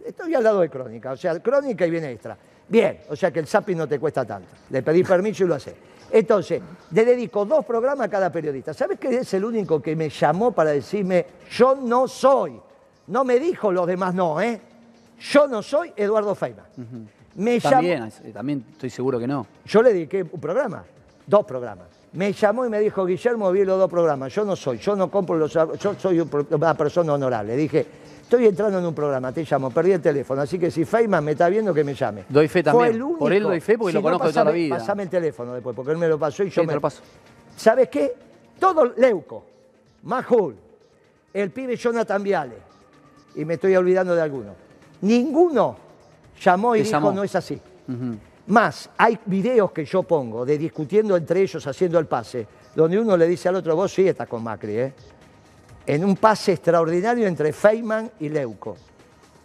Estoy 0.05 0.35
al 0.35 0.43
lado 0.43 0.59
de 0.59 0.69
Crónica, 0.69 1.11
o 1.11 1.17
sea, 1.17 1.39
Crónica 1.39 1.85
y 1.87 1.89
viene 1.91 2.11
extra. 2.11 2.37
Bien, 2.67 2.99
o 3.09 3.15
sea 3.15 3.31
que 3.31 3.39
el 3.39 3.47
zapping 3.47 3.77
no 3.77 3.87
te 3.87 3.97
cuesta 3.99 4.25
tanto. 4.25 4.49
Le 4.69 4.81
pedí 4.83 5.03
permiso 5.03 5.45
y 5.45 5.47
lo 5.47 5.55
hace. 5.55 5.73
Entonces, 6.11 6.61
le 6.91 7.05
dedico 7.05 7.45
dos 7.45 7.65
programas 7.65 8.07
a 8.07 8.09
cada 8.09 8.29
periodista. 8.31 8.73
¿Sabes 8.73 8.99
qué 8.99 9.17
es 9.17 9.33
el 9.33 9.45
único 9.45 9.81
que 9.81 9.95
me 9.95 10.09
llamó 10.09 10.51
para 10.51 10.71
decirme, 10.71 11.25
yo 11.51 11.75
no 11.75 12.07
soy? 12.07 12.59
No 13.07 13.23
me 13.23 13.39
dijo 13.39 13.71
los 13.71 13.87
demás 13.87 14.13
no, 14.13 14.41
¿eh? 14.41 14.59
Yo 15.19 15.47
no 15.47 15.61
soy 15.61 15.91
Eduardo 15.95 16.35
Feynman. 16.35 16.65
Me 17.35 17.59
llamó, 17.59 17.75
También, 17.75 18.11
también 18.33 18.65
estoy 18.71 18.89
seguro 18.89 19.19
que 19.19 19.27
no. 19.27 19.45
yo 19.65 19.81
le 19.83 19.93
dediqué 19.93 20.23
un 20.23 20.39
programa, 20.41 20.83
dos 21.25 21.45
programas. 21.45 21.85
Me 22.13 22.33
llamó 22.33 22.65
y 22.65 22.69
me 22.69 22.79
dijo, 22.79 23.05
Guillermo, 23.05 23.51
vi 23.51 23.63
los 23.63 23.77
dos 23.77 23.89
programas. 23.91 24.33
Yo 24.33 24.43
no 24.43 24.55
soy, 24.55 24.77
yo 24.79 24.95
no 24.95 25.11
compro 25.11 25.37
los... 25.37 25.51
Yo 25.53 25.93
soy 25.99 26.19
una 26.19 26.73
persona 26.75 27.13
honorable. 27.13 27.55
Dije, 27.55 27.85
estoy 28.23 28.47
entrando 28.47 28.79
en 28.79 28.85
un 28.85 28.95
programa, 28.95 29.31
te 29.31 29.43
llamo, 29.43 29.69
perdí 29.69 29.91
el 29.91 30.01
teléfono. 30.01 30.41
Así 30.41 30.57
que 30.57 30.71
si 30.71 30.83
Feynman 30.85 31.23
me 31.23 31.33
está 31.33 31.47
viendo, 31.49 31.73
que 31.73 31.83
me 31.83 31.93
llame. 31.93 32.23
Doy 32.29 32.47
fe 32.47 32.63
Fue 32.63 32.63
también. 32.63 32.95
el 32.95 33.03
único. 33.03 33.19
Por 33.19 33.33
él 33.33 33.43
doy 33.43 33.59
fe 33.59 33.77
porque 33.77 33.93
lo 33.93 33.99
no, 33.99 34.03
conozco 34.03 34.27
de 34.27 34.33
toda 34.33 34.45
la 34.45 34.51
pasame- 34.51 34.55
vida. 34.55 34.77
Pasame 34.77 35.03
el 35.03 35.09
teléfono 35.09 35.53
después, 35.53 35.75
porque 35.75 35.91
él 35.91 35.97
me 35.97 36.07
lo 36.07 36.17
pasó 36.17 36.43
y 36.43 36.49
yo 36.49 36.61
Sí, 36.61 36.67
me... 36.67 36.73
lo 36.73 36.81
paso. 36.81 37.01
¿Sabes 37.55 37.89
qué? 37.89 38.13
Todo 38.59 38.85
Leuco, 38.97 39.43
Majul, 40.03 40.55
el 41.33 41.51
pibe 41.51 41.75
Jonathan 41.75 42.23
Viale, 42.23 42.55
y 43.35 43.45
me 43.45 43.55
estoy 43.55 43.75
olvidando 43.75 44.15
de 44.15 44.21
alguno. 44.23 44.66
Ninguno 45.01 45.75
llamó 46.41 46.75
y 46.75 46.79
Te 46.79 46.83
dijo, 46.85 46.97
llamó. 46.97 47.11
no 47.11 47.23
es 47.23 47.35
así. 47.35 47.59
Más, 48.47 48.89
hay 48.97 49.19
videos 49.25 49.71
que 49.71 49.83
yo 49.85 50.03
pongo 50.03 50.45
de 50.45 50.57
discutiendo 50.57 51.17
entre 51.17 51.41
ellos 51.41 51.65
haciendo 51.67 51.99
el 51.99 52.05
pase, 52.05 52.47
donde 52.75 52.99
uno 52.99 53.17
le 53.17 53.27
dice 53.27 53.49
al 53.49 53.55
otro, 53.55 53.75
vos 53.75 53.91
sí 53.93 54.07
estás 54.07 54.27
con 54.27 54.43
Macri, 54.43 54.77
¿eh? 54.77 54.93
En 55.85 56.03
un 56.03 56.15
pase 56.15 56.53
extraordinario 56.53 57.27
entre 57.27 57.51
Feynman 57.53 58.11
y 58.19 58.29
Leuco 58.29 58.75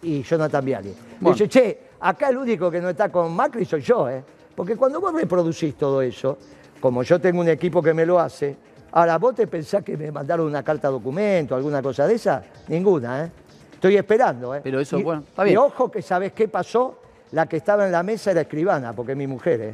y 0.01 0.23
Jonathan 0.23 0.63
Viale. 0.63 0.93
Bueno. 1.19 1.35
Dice, 1.35 1.49
che, 1.49 1.79
acá 1.99 2.29
el 2.29 2.37
único 2.37 2.69
que 2.69 2.81
no 2.81 2.89
está 2.89 3.09
con 3.09 3.33
Macri 3.33 3.65
soy 3.65 3.81
yo, 3.81 4.09
¿eh? 4.09 4.23
Porque 4.55 4.75
cuando 4.75 5.01
vos 5.01 5.13
reproducís 5.13 5.75
todo 5.75 6.01
eso, 6.01 6.37
como 6.79 7.03
yo 7.03 7.19
tengo 7.19 7.41
un 7.41 7.49
equipo 7.49 7.81
que 7.81 7.93
me 7.93 8.05
lo 8.05 8.19
hace, 8.19 8.55
ahora 8.91 9.17
vos 9.17 9.35
te 9.35 9.47
pensás 9.47 9.83
que 9.83 9.97
me 9.97 10.11
mandaron 10.11 10.45
una 10.47 10.63
carta 10.63 10.89
documento, 10.89 11.55
alguna 11.55 11.81
cosa 11.81 12.05
de 12.05 12.15
esa, 12.15 12.43
ninguna, 12.67 13.25
¿eh? 13.25 13.31
Estoy 13.83 13.97
esperando, 13.97 14.55
¿eh? 14.55 14.61
Pero 14.63 14.79
eso, 14.79 14.97
Y- 14.97 15.03
bueno, 15.03 15.23
está 15.27 15.41
Y 15.43 15.47
bien. 15.47 15.57
ojo 15.57 15.91
que 15.91 16.01
sabes 16.01 16.31
qué 16.31 16.47
pasó, 16.47 16.99
la 17.33 17.47
que 17.47 17.57
estaba 17.57 17.85
en 17.85 17.91
la 17.91 18.01
mesa 18.01 18.31
era 18.31 18.39
escribana, 18.39 18.93
porque 18.93 19.11
es 19.11 19.17
mi 19.17 19.27
mujer, 19.27 19.59
¿eh? 19.59 19.73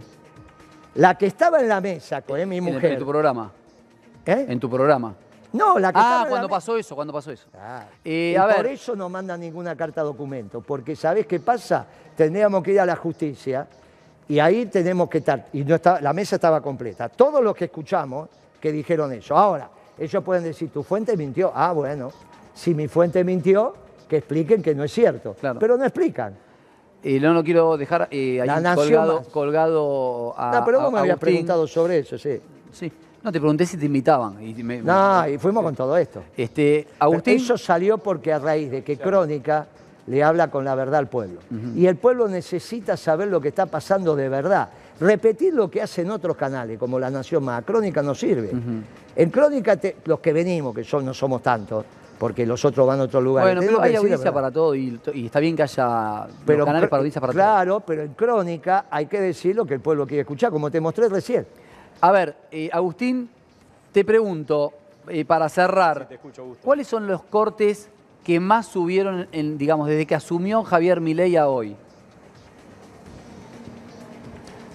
La 0.96 1.14
que 1.16 1.28
estaba 1.28 1.60
en 1.60 1.70
la 1.70 1.80
mesa, 1.80 2.24
que 2.24 2.42
es 2.42 2.48
mi 2.48 2.58
En, 2.58 2.68
el- 2.70 2.74
mujer. 2.74 2.94
en 2.94 2.98
tu 3.00 3.06
programa. 3.06 3.52
¿eh? 4.26 4.48
En 4.50 4.60
tu 4.60 4.68
programa. 4.68 5.14
No, 5.54 5.78
la 5.78 5.94
que 5.94 6.00
estaba 6.00 6.22
Ah, 6.24 6.26
cuando 6.28 6.50
pasó 6.50 6.76
eso, 6.76 6.96
cuando 6.96 7.14
pasó 7.14 7.30
eso. 7.32 7.46
Eh, 8.04 8.32
y 8.34 8.36
a 8.36 8.48
por 8.48 8.64
ver. 8.64 8.66
eso 8.74 8.96
no 8.96 9.10
mandan 9.10 9.42
ninguna 9.42 9.76
carta 9.76 10.02
documento, 10.02 10.62
porque 10.62 10.96
¿sabés 10.96 11.28
qué 11.28 11.40
pasa? 11.40 11.86
Tendríamos 12.18 12.64
que 12.64 12.72
ir 12.72 12.80
a 12.80 12.88
la 12.88 12.96
justicia 12.96 13.68
Y 14.28 14.40
ahí 14.40 14.66
tenemos 14.68 15.08
que 15.10 15.20
estar, 15.20 15.48
y 15.54 15.64
no 15.64 15.74
estaba- 15.76 16.02
la 16.02 16.14
mesa 16.14 16.36
estaba 16.38 16.62
completa. 16.62 17.10
Todos 17.10 17.44
los 17.44 17.56
que 17.56 17.66
escuchamos 17.66 18.28
que 18.60 18.72
dijeron 18.72 19.12
eso. 19.14 19.36
Ahora, 19.38 19.70
ellos 20.00 20.24
pueden 20.24 20.44
decir, 20.46 20.72
tu 20.72 20.82
fuente 20.84 21.16
mintió. 21.18 21.52
Ah, 21.54 21.72
bueno, 21.74 22.12
si 22.56 22.74
mi 22.76 22.88
fuente 22.88 23.24
mintió, 23.24 23.74
que 24.10 24.18
expliquen 24.18 24.62
que 24.62 24.76
no 24.76 24.84
es 24.84 24.92
cierto. 24.92 25.36
Claro. 25.40 25.60
Pero 25.60 25.78
no 25.78 25.86
explican. 25.86 26.36
Eh, 27.02 27.18
no 27.20 27.34
lo 27.34 27.44
quiero 27.44 27.78
dejar 27.78 28.10
eh, 28.12 28.42
ahí 28.42 28.48
La 28.48 28.60
nación 28.60 28.76
colgado, 28.88 29.24
colgado 29.32 30.34
a. 30.38 30.52
no, 30.60 30.66
pero 30.66 30.80
a- 30.82 30.84
vos 30.84 30.92
me 30.94 31.00
habías 31.00 31.14
Agustín. 31.14 31.34
preguntado 31.36 31.68
sobre 31.68 32.00
eso, 32.00 32.18
sí. 32.18 32.42
Sí. 32.74 32.92
No, 33.24 33.32
te 33.32 33.40
pregunté 33.40 33.66
si 33.66 33.78
te 33.78 33.86
invitaban. 33.86 34.42
Y 34.46 34.54
me- 34.64 34.82
No, 34.82 35.28
y 35.28 35.38
fuimos 35.38 35.64
con 35.64 35.76
todo 35.76 35.96
esto. 35.98 36.24
Este, 36.36 36.88
Agustín. 37.00 37.36
Eso 37.38 37.58
salió 37.58 37.98
porque 37.98 38.34
a 38.34 38.40
raíz 38.40 38.72
de 38.72 38.84
que 38.84 38.98
Crónica 38.98 39.68
le 40.08 40.24
habla 40.24 40.50
con 40.50 40.66
la 40.66 40.74
verdad 40.76 41.00
al 41.00 41.08
pueblo. 41.08 41.40
Y 41.76 41.86
el 41.86 41.96
pueblo 41.98 42.28
necesita 42.28 42.98
saber 42.98 43.28
lo 43.28 43.40
que 43.40 43.50
está 43.50 43.66
pasando 43.66 44.16
de 44.16 44.28
verdad. 44.28 44.70
Repetir 45.00 45.54
lo 45.54 45.70
que 45.70 45.82
hacen 45.82 46.10
otros 46.12 46.36
canales, 46.36 46.78
como 46.80 46.98
La 47.00 47.10
Nación 47.10 47.44
Más. 47.44 47.64
Crónica 47.64 48.02
no 48.02 48.14
sirve. 48.16 48.52
En 49.16 49.30
Crónica, 49.30 49.78
te- 49.78 49.98
los 50.06 50.20
que 50.20 50.34
venimos, 50.34 50.74
que 50.76 50.84
son, 50.84 51.06
no 51.06 51.14
somos 51.14 51.42
tantos, 51.42 51.86
porque 52.20 52.46
los 52.46 52.64
otros 52.66 52.86
van 52.86 53.00
a 53.00 53.04
otros 53.04 53.24
lugares. 53.24 53.56
Bueno, 53.56 53.62
pero 53.66 53.82
hay 53.82 53.96
audiencia 53.96 54.26
verdad. 54.26 54.34
para 54.34 54.52
todo 54.52 54.76
y, 54.76 55.00
y 55.14 55.26
está 55.26 55.40
bien 55.40 55.56
que 55.56 55.64
haya 55.64 56.28
Pero 56.46 56.60
los 56.60 56.66
canales 56.68 56.90
para 56.90 57.00
audiencia 57.00 57.22
para 57.22 57.32
todo. 57.32 57.42
Claro, 57.42 57.80
pero 57.80 58.04
en 58.04 58.14
Crónica 58.14 58.86
hay 58.92 59.06
que 59.06 59.22
decir 59.22 59.56
lo 59.56 59.66
que 59.66 59.76
el 59.76 59.80
pueblo 59.80 60.06
quiere 60.06 60.22
escuchar, 60.22 60.52
como 60.52 60.70
te 60.70 60.82
mostré 60.82 61.08
recién. 61.08 61.48
A 62.02 62.12
ver, 62.12 62.36
eh, 62.52 62.70
Agustín, 62.72 63.30
te 63.94 64.04
pregunto, 64.04 64.74
eh, 65.08 65.24
para 65.24 65.48
cerrar, 65.48 66.00
Sí, 66.02 66.06
te 66.10 66.16
escucho, 66.16 66.42
Augusto. 66.42 66.64
¿cuáles 66.64 66.88
son 66.88 67.08
los 67.08 67.24
cortes 67.24 67.90
que 68.24 68.40
más 68.40 68.68
subieron, 68.68 69.28
en, 69.32 69.58
digamos, 69.58 69.88
desde 69.88 70.06
que 70.06 70.16
asumió 70.16 70.64
Javier 70.64 71.00
Milei 71.00 71.38
a 71.38 71.48
hoy? 71.48 71.76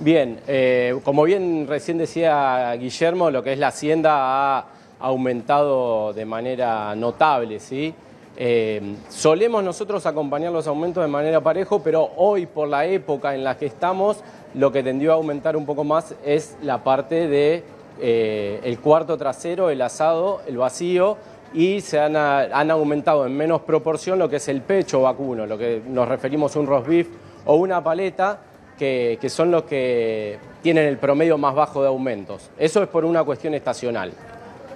Bien, 0.00 0.40
eh, 0.46 0.98
como 1.04 1.22
bien 1.24 1.66
recién 1.68 1.98
decía 1.98 2.72
Guillermo, 2.74 3.30
lo 3.30 3.42
que 3.42 3.52
es 3.52 3.58
la 3.58 3.68
hacienda 3.68 4.10
ha 4.58 4.73
aumentado 5.06 6.12
de 6.12 6.24
manera 6.24 6.94
notable, 6.94 7.60
¿sí? 7.60 7.94
Eh, 8.36 8.96
solemos 9.08 9.62
nosotros 9.62 10.04
acompañar 10.06 10.50
los 10.50 10.66
aumentos 10.66 11.02
de 11.04 11.08
manera 11.08 11.40
parejo, 11.40 11.80
pero 11.82 12.10
hoy 12.16 12.46
por 12.46 12.68
la 12.68 12.84
época 12.84 13.34
en 13.34 13.44
la 13.44 13.56
que 13.56 13.66
estamos, 13.66 14.24
lo 14.54 14.72
que 14.72 14.82
tendió 14.82 15.12
a 15.12 15.14
aumentar 15.14 15.56
un 15.56 15.64
poco 15.64 15.84
más 15.84 16.14
es 16.24 16.56
la 16.62 16.82
parte 16.82 17.28
de 17.28 17.62
eh, 18.00 18.60
el 18.64 18.80
cuarto 18.80 19.16
trasero, 19.16 19.70
el 19.70 19.80
asado, 19.82 20.40
el 20.48 20.56
vacío, 20.56 21.16
y 21.52 21.80
se 21.80 22.00
han, 22.00 22.16
han 22.16 22.70
aumentado 22.72 23.26
en 23.26 23.36
menos 23.36 23.60
proporción 23.60 24.18
lo 24.18 24.28
que 24.28 24.36
es 24.36 24.48
el 24.48 24.62
pecho 24.62 25.02
vacuno, 25.02 25.46
lo 25.46 25.56
que 25.56 25.80
nos 25.86 26.08
referimos 26.08 26.56
a 26.56 26.58
un 26.58 26.66
roast 26.66 26.88
beef 26.88 27.08
o 27.44 27.54
una 27.54 27.84
paleta, 27.84 28.40
que, 28.76 29.18
que 29.20 29.28
son 29.28 29.52
los 29.52 29.62
que 29.62 30.36
tienen 30.60 30.88
el 30.88 30.98
promedio 30.98 31.38
más 31.38 31.54
bajo 31.54 31.80
de 31.80 31.86
aumentos. 31.86 32.50
Eso 32.58 32.82
es 32.82 32.88
por 32.88 33.04
una 33.04 33.22
cuestión 33.22 33.54
estacional. 33.54 34.12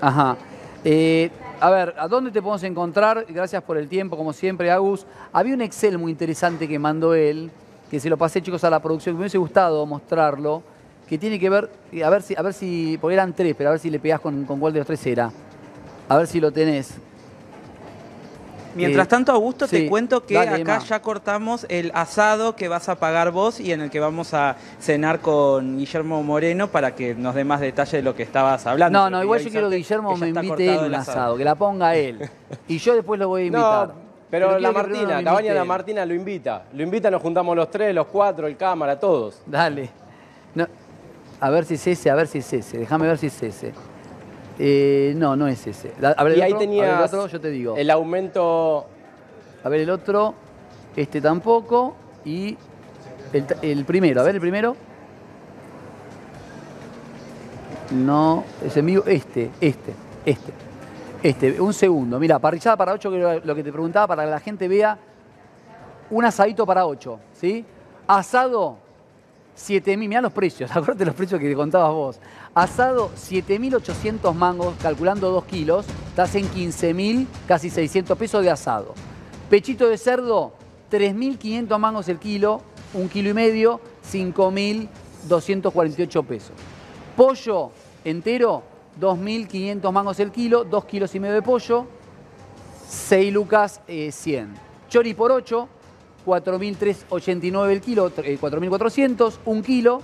Ajá. 0.00 0.36
Eh, 0.84 1.30
a 1.60 1.70
ver, 1.70 1.94
¿a 1.98 2.06
dónde 2.06 2.30
te 2.30 2.40
podemos 2.40 2.62
encontrar? 2.62 3.26
Gracias 3.28 3.62
por 3.62 3.76
el 3.76 3.88
tiempo, 3.88 4.16
como 4.16 4.32
siempre, 4.32 4.70
Agus. 4.70 5.06
Había 5.32 5.54
un 5.54 5.60
Excel 5.60 5.98
muy 5.98 6.12
interesante 6.12 6.68
que 6.68 6.78
mandó 6.78 7.14
él, 7.14 7.50
que 7.90 7.98
se 7.98 8.08
lo 8.08 8.16
pasé, 8.16 8.40
chicos, 8.40 8.62
a 8.64 8.70
la 8.70 8.80
producción, 8.80 9.14
que 9.14 9.18
me 9.18 9.22
hubiese 9.22 9.38
gustado 9.38 9.84
mostrarlo, 9.86 10.62
que 11.08 11.18
tiene 11.18 11.38
que 11.38 11.50
ver, 11.50 11.70
eh, 11.92 12.04
a 12.04 12.10
ver 12.10 12.22
si, 12.22 12.36
a 12.36 12.42
ver 12.42 12.52
si, 12.52 12.96
porque 13.00 13.14
eran 13.14 13.32
tres, 13.32 13.54
pero 13.56 13.70
a 13.70 13.72
ver 13.72 13.80
si 13.80 13.90
le 13.90 13.98
pegás 13.98 14.20
con, 14.20 14.44
con 14.44 14.60
cuál 14.60 14.72
de 14.72 14.80
los 14.80 14.86
tres 14.86 15.04
era. 15.06 15.32
A 16.08 16.16
ver 16.16 16.26
si 16.26 16.40
lo 16.40 16.52
tenés. 16.52 16.94
Mientras 18.78 19.06
Eh, 19.06 19.10
tanto, 19.10 19.32
Augusto, 19.32 19.66
sí, 19.66 19.76
te 19.76 19.88
cuento 19.88 20.24
que 20.24 20.34
dale, 20.34 20.62
acá 20.62 20.76
Emma. 20.76 20.78
ya 20.78 21.02
cortamos 21.02 21.66
el 21.68 21.90
asado 21.94 22.54
que 22.54 22.68
vas 22.68 22.88
a 22.88 22.94
pagar 22.94 23.32
vos 23.32 23.58
y 23.60 23.72
en 23.72 23.80
el 23.80 23.90
que 23.90 24.00
vamos 24.00 24.34
a 24.34 24.56
cenar 24.80 25.20
con 25.20 25.78
Guillermo 25.78 26.22
Moreno 26.22 26.68
para 26.68 26.94
que 26.94 27.14
nos 27.14 27.34
dé 27.34 27.44
más 27.44 27.60
detalle 27.60 27.98
de 27.98 28.02
lo 28.02 28.14
que 28.14 28.22
estabas 28.22 28.66
hablando. 28.66 28.98
No, 28.98 29.06
Pero 29.06 29.16
no, 29.16 29.22
igual 29.24 29.40
yo 29.40 29.50
quiero 29.50 29.68
que 29.68 29.76
Guillermo 29.76 30.16
me 30.16 30.28
invite 30.28 30.64
él 30.68 30.78
el 30.80 30.86
un 30.86 30.94
asado, 30.94 31.36
que 31.36 31.44
la 31.44 31.54
ponga 31.54 31.94
él. 31.96 32.28
Y 32.68 32.78
yo 32.78 32.94
después 32.94 33.18
lo 33.18 33.28
voy 33.28 33.42
a 33.42 33.46
invitar. 33.46 33.88
No, 33.88 33.94
pero, 34.30 34.46
quiero 34.48 34.60
la 34.60 34.72
Martina, 34.72 35.24
Cabaña 35.24 35.54
la. 35.54 35.64
Martina 35.64 36.06
lo 36.06 36.14
invita. 36.14 36.64
Lo 36.72 36.82
invita, 36.82 37.10
nos 37.10 37.20
juntamos 37.20 37.56
los 37.56 37.70
tres, 37.70 37.94
los 37.94 38.06
cuatro, 38.06 38.46
el 38.46 38.56
cámara, 38.56 38.98
todos. 38.98 39.42
Dale. 39.46 39.90
No, 40.54 40.66
a 41.40 41.50
ver 41.50 41.64
si 41.64 41.74
es 41.74 41.86
ese, 41.86 42.10
a 42.10 42.14
ver 42.14 42.26
si 42.26 42.38
es 42.38 42.52
ese. 42.52 42.78
Déjame 42.78 43.06
ver 43.06 43.18
si 43.18 43.26
es 43.28 43.42
ese. 43.42 43.72
Eh, 44.58 45.14
no, 45.16 45.36
no 45.36 45.46
es 45.46 45.66
ese. 45.66 45.92
A 46.02 46.24
ver 46.24 46.32
el 46.32 46.38
y 46.38 46.42
ahí 46.42 46.52
otro, 46.52 46.56
a 46.56 46.60
ver 46.60 46.68
tenías 46.68 47.12
el 47.12 47.18
otro, 47.18 47.26
yo 47.28 47.40
te 47.40 47.50
digo. 47.50 47.76
el 47.76 47.90
aumento 47.90 48.86
A 49.62 49.68
ver 49.68 49.80
el 49.80 49.90
otro, 49.90 50.34
este 50.96 51.20
tampoco. 51.20 51.94
Y 52.24 52.56
el, 53.32 53.46
el 53.62 53.84
primero, 53.84 54.20
a 54.20 54.24
ver 54.24 54.34
el 54.34 54.40
primero. 54.40 54.76
No, 57.90 58.44
es 58.64 58.76
en 58.76 58.86
vivo. 58.86 59.04
Este, 59.06 59.50
este, 59.60 59.94
este. 60.26 60.52
Este, 61.22 61.60
un 61.60 61.72
segundo. 61.72 62.18
Mira, 62.18 62.38
parrillada 62.38 62.76
para 62.76 62.92
8, 62.92 63.10
que 63.10 63.16
era 63.16 63.34
lo 63.36 63.54
que 63.54 63.64
te 63.64 63.72
preguntaba, 63.72 64.06
para 64.06 64.24
que 64.24 64.30
la 64.30 64.40
gente 64.40 64.68
vea 64.68 64.98
un 66.10 66.24
asadito 66.24 66.64
para 66.64 66.86
8, 66.86 67.18
¿sí? 67.32 67.64
Asado, 68.06 68.78
7.000, 69.58 69.98
mirá 69.98 70.20
los 70.20 70.32
precios, 70.32 70.70
acuérdate 70.76 71.04
los 71.04 71.14
precios 71.14 71.40
que 71.40 71.48
te 71.48 71.54
contabas 71.54 71.92
vos. 71.92 72.18
Asado, 72.54 73.10
7.800 73.14 74.34
mangos, 74.34 74.74
calculando 74.80 75.30
2 75.30 75.44
kilos, 75.44 75.86
estás 76.08 76.34
en 76.36 76.48
15.000, 76.48 77.26
casi 77.46 77.70
600 77.70 78.16
pesos 78.16 78.42
de 78.42 78.50
asado. 78.50 78.94
Pechito 79.50 79.88
de 79.88 79.98
cerdo, 79.98 80.52
3.500 80.90 81.78
mangos 81.78 82.08
el 82.08 82.18
kilo, 82.18 82.62
un 82.94 83.08
kilo 83.08 83.30
y 83.30 83.34
medio, 83.34 83.80
5.248 84.10 86.24
pesos. 86.24 86.52
Pollo 87.16 87.70
entero, 88.04 88.62
2.500 89.00 89.92
mangos 89.92 90.20
el 90.20 90.30
kilo, 90.30 90.62
2 90.64 90.84
kilos 90.84 91.14
y 91.14 91.20
medio 91.20 91.34
de 91.34 91.42
pollo, 91.42 91.86
6 92.88 93.32
lucas 93.32 93.80
eh, 93.86 94.12
100. 94.12 94.54
Chori 94.88 95.14
por 95.14 95.32
8, 95.32 95.68
4.389 96.28 97.70
el 97.70 97.80
kilo, 97.80 98.12
eh, 98.18 98.38
4.400, 98.38 99.38
un 99.46 99.62
kilo. 99.62 100.02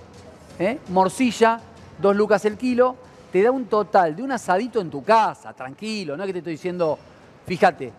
¿eh? 0.59 0.79
Morcilla, 0.89 1.61
2 2.01 2.17
lucas 2.17 2.45
el 2.47 2.57
kilo. 2.57 2.97
Te 3.31 3.43
da 3.43 3.51
un 3.51 3.67
total 3.67 4.17
de 4.17 4.23
un 4.23 4.33
asadito 4.33 4.81
en 4.81 4.91
tu 4.91 5.03
casa, 5.03 5.53
tranquilo, 5.53 6.17
no 6.17 6.23
es 6.23 6.29
que 6.29 6.33
te 6.35 6.39
estoy 6.39 6.53
diciendo, 6.53 6.99
fíjate, 7.47 7.93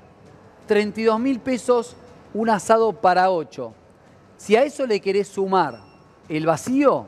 32 0.66 1.20
mil 1.20 1.40
pesos 1.40 1.96
un 2.34 2.50
asado 2.50 2.94
para 2.94 3.30
8. 3.30 3.74
Si 4.38 4.56
a 4.56 4.64
eso 4.64 4.86
le 4.86 5.00
querés 5.00 5.28
sumar 5.28 5.80
el 6.28 6.46
vacío. 6.46 7.06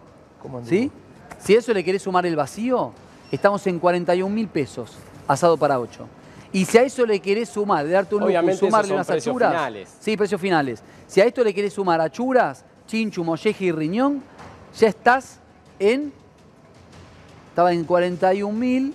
¿sí? 0.63 0.91
Si 1.39 1.55
a 1.55 1.59
eso 1.59 1.73
le 1.73 1.83
querés 1.83 2.03
sumar 2.03 2.25
el 2.25 2.35
vacío, 2.35 2.91
estamos 3.31 3.65
en 3.67 3.79
41 3.79 4.33
mil 4.33 4.47
pesos 4.47 4.97
asado 5.27 5.57
para 5.57 5.79
8. 5.79 6.07
Y 6.53 6.65
si 6.65 6.77
a 6.77 6.83
eso 6.83 7.05
le 7.05 7.19
querés 7.19 7.49
sumar, 7.49 7.85
de 7.85 7.91
darte 7.91 8.15
un 8.15 8.21
lujo, 8.21 8.53
sumarle 8.55 8.93
unas 8.93 9.09
achuras. 9.09 9.51
finales. 9.51 9.97
Sí, 9.99 10.15
precios 10.15 10.39
finales. 10.39 10.81
Si 11.07 11.21
a 11.21 11.25
esto 11.25 11.43
le 11.43 11.53
querés 11.53 11.73
sumar 11.73 11.99
achuras, 12.01 12.63
chinchu, 12.85 13.23
molleje 13.23 13.65
y 13.65 13.71
riñón, 13.71 14.21
ya 14.77 14.87
estás 14.89 15.39
en. 15.79 16.11
Estaba 17.49 17.71
en 17.73 17.83
41 17.85 18.57
mil. 18.57 18.93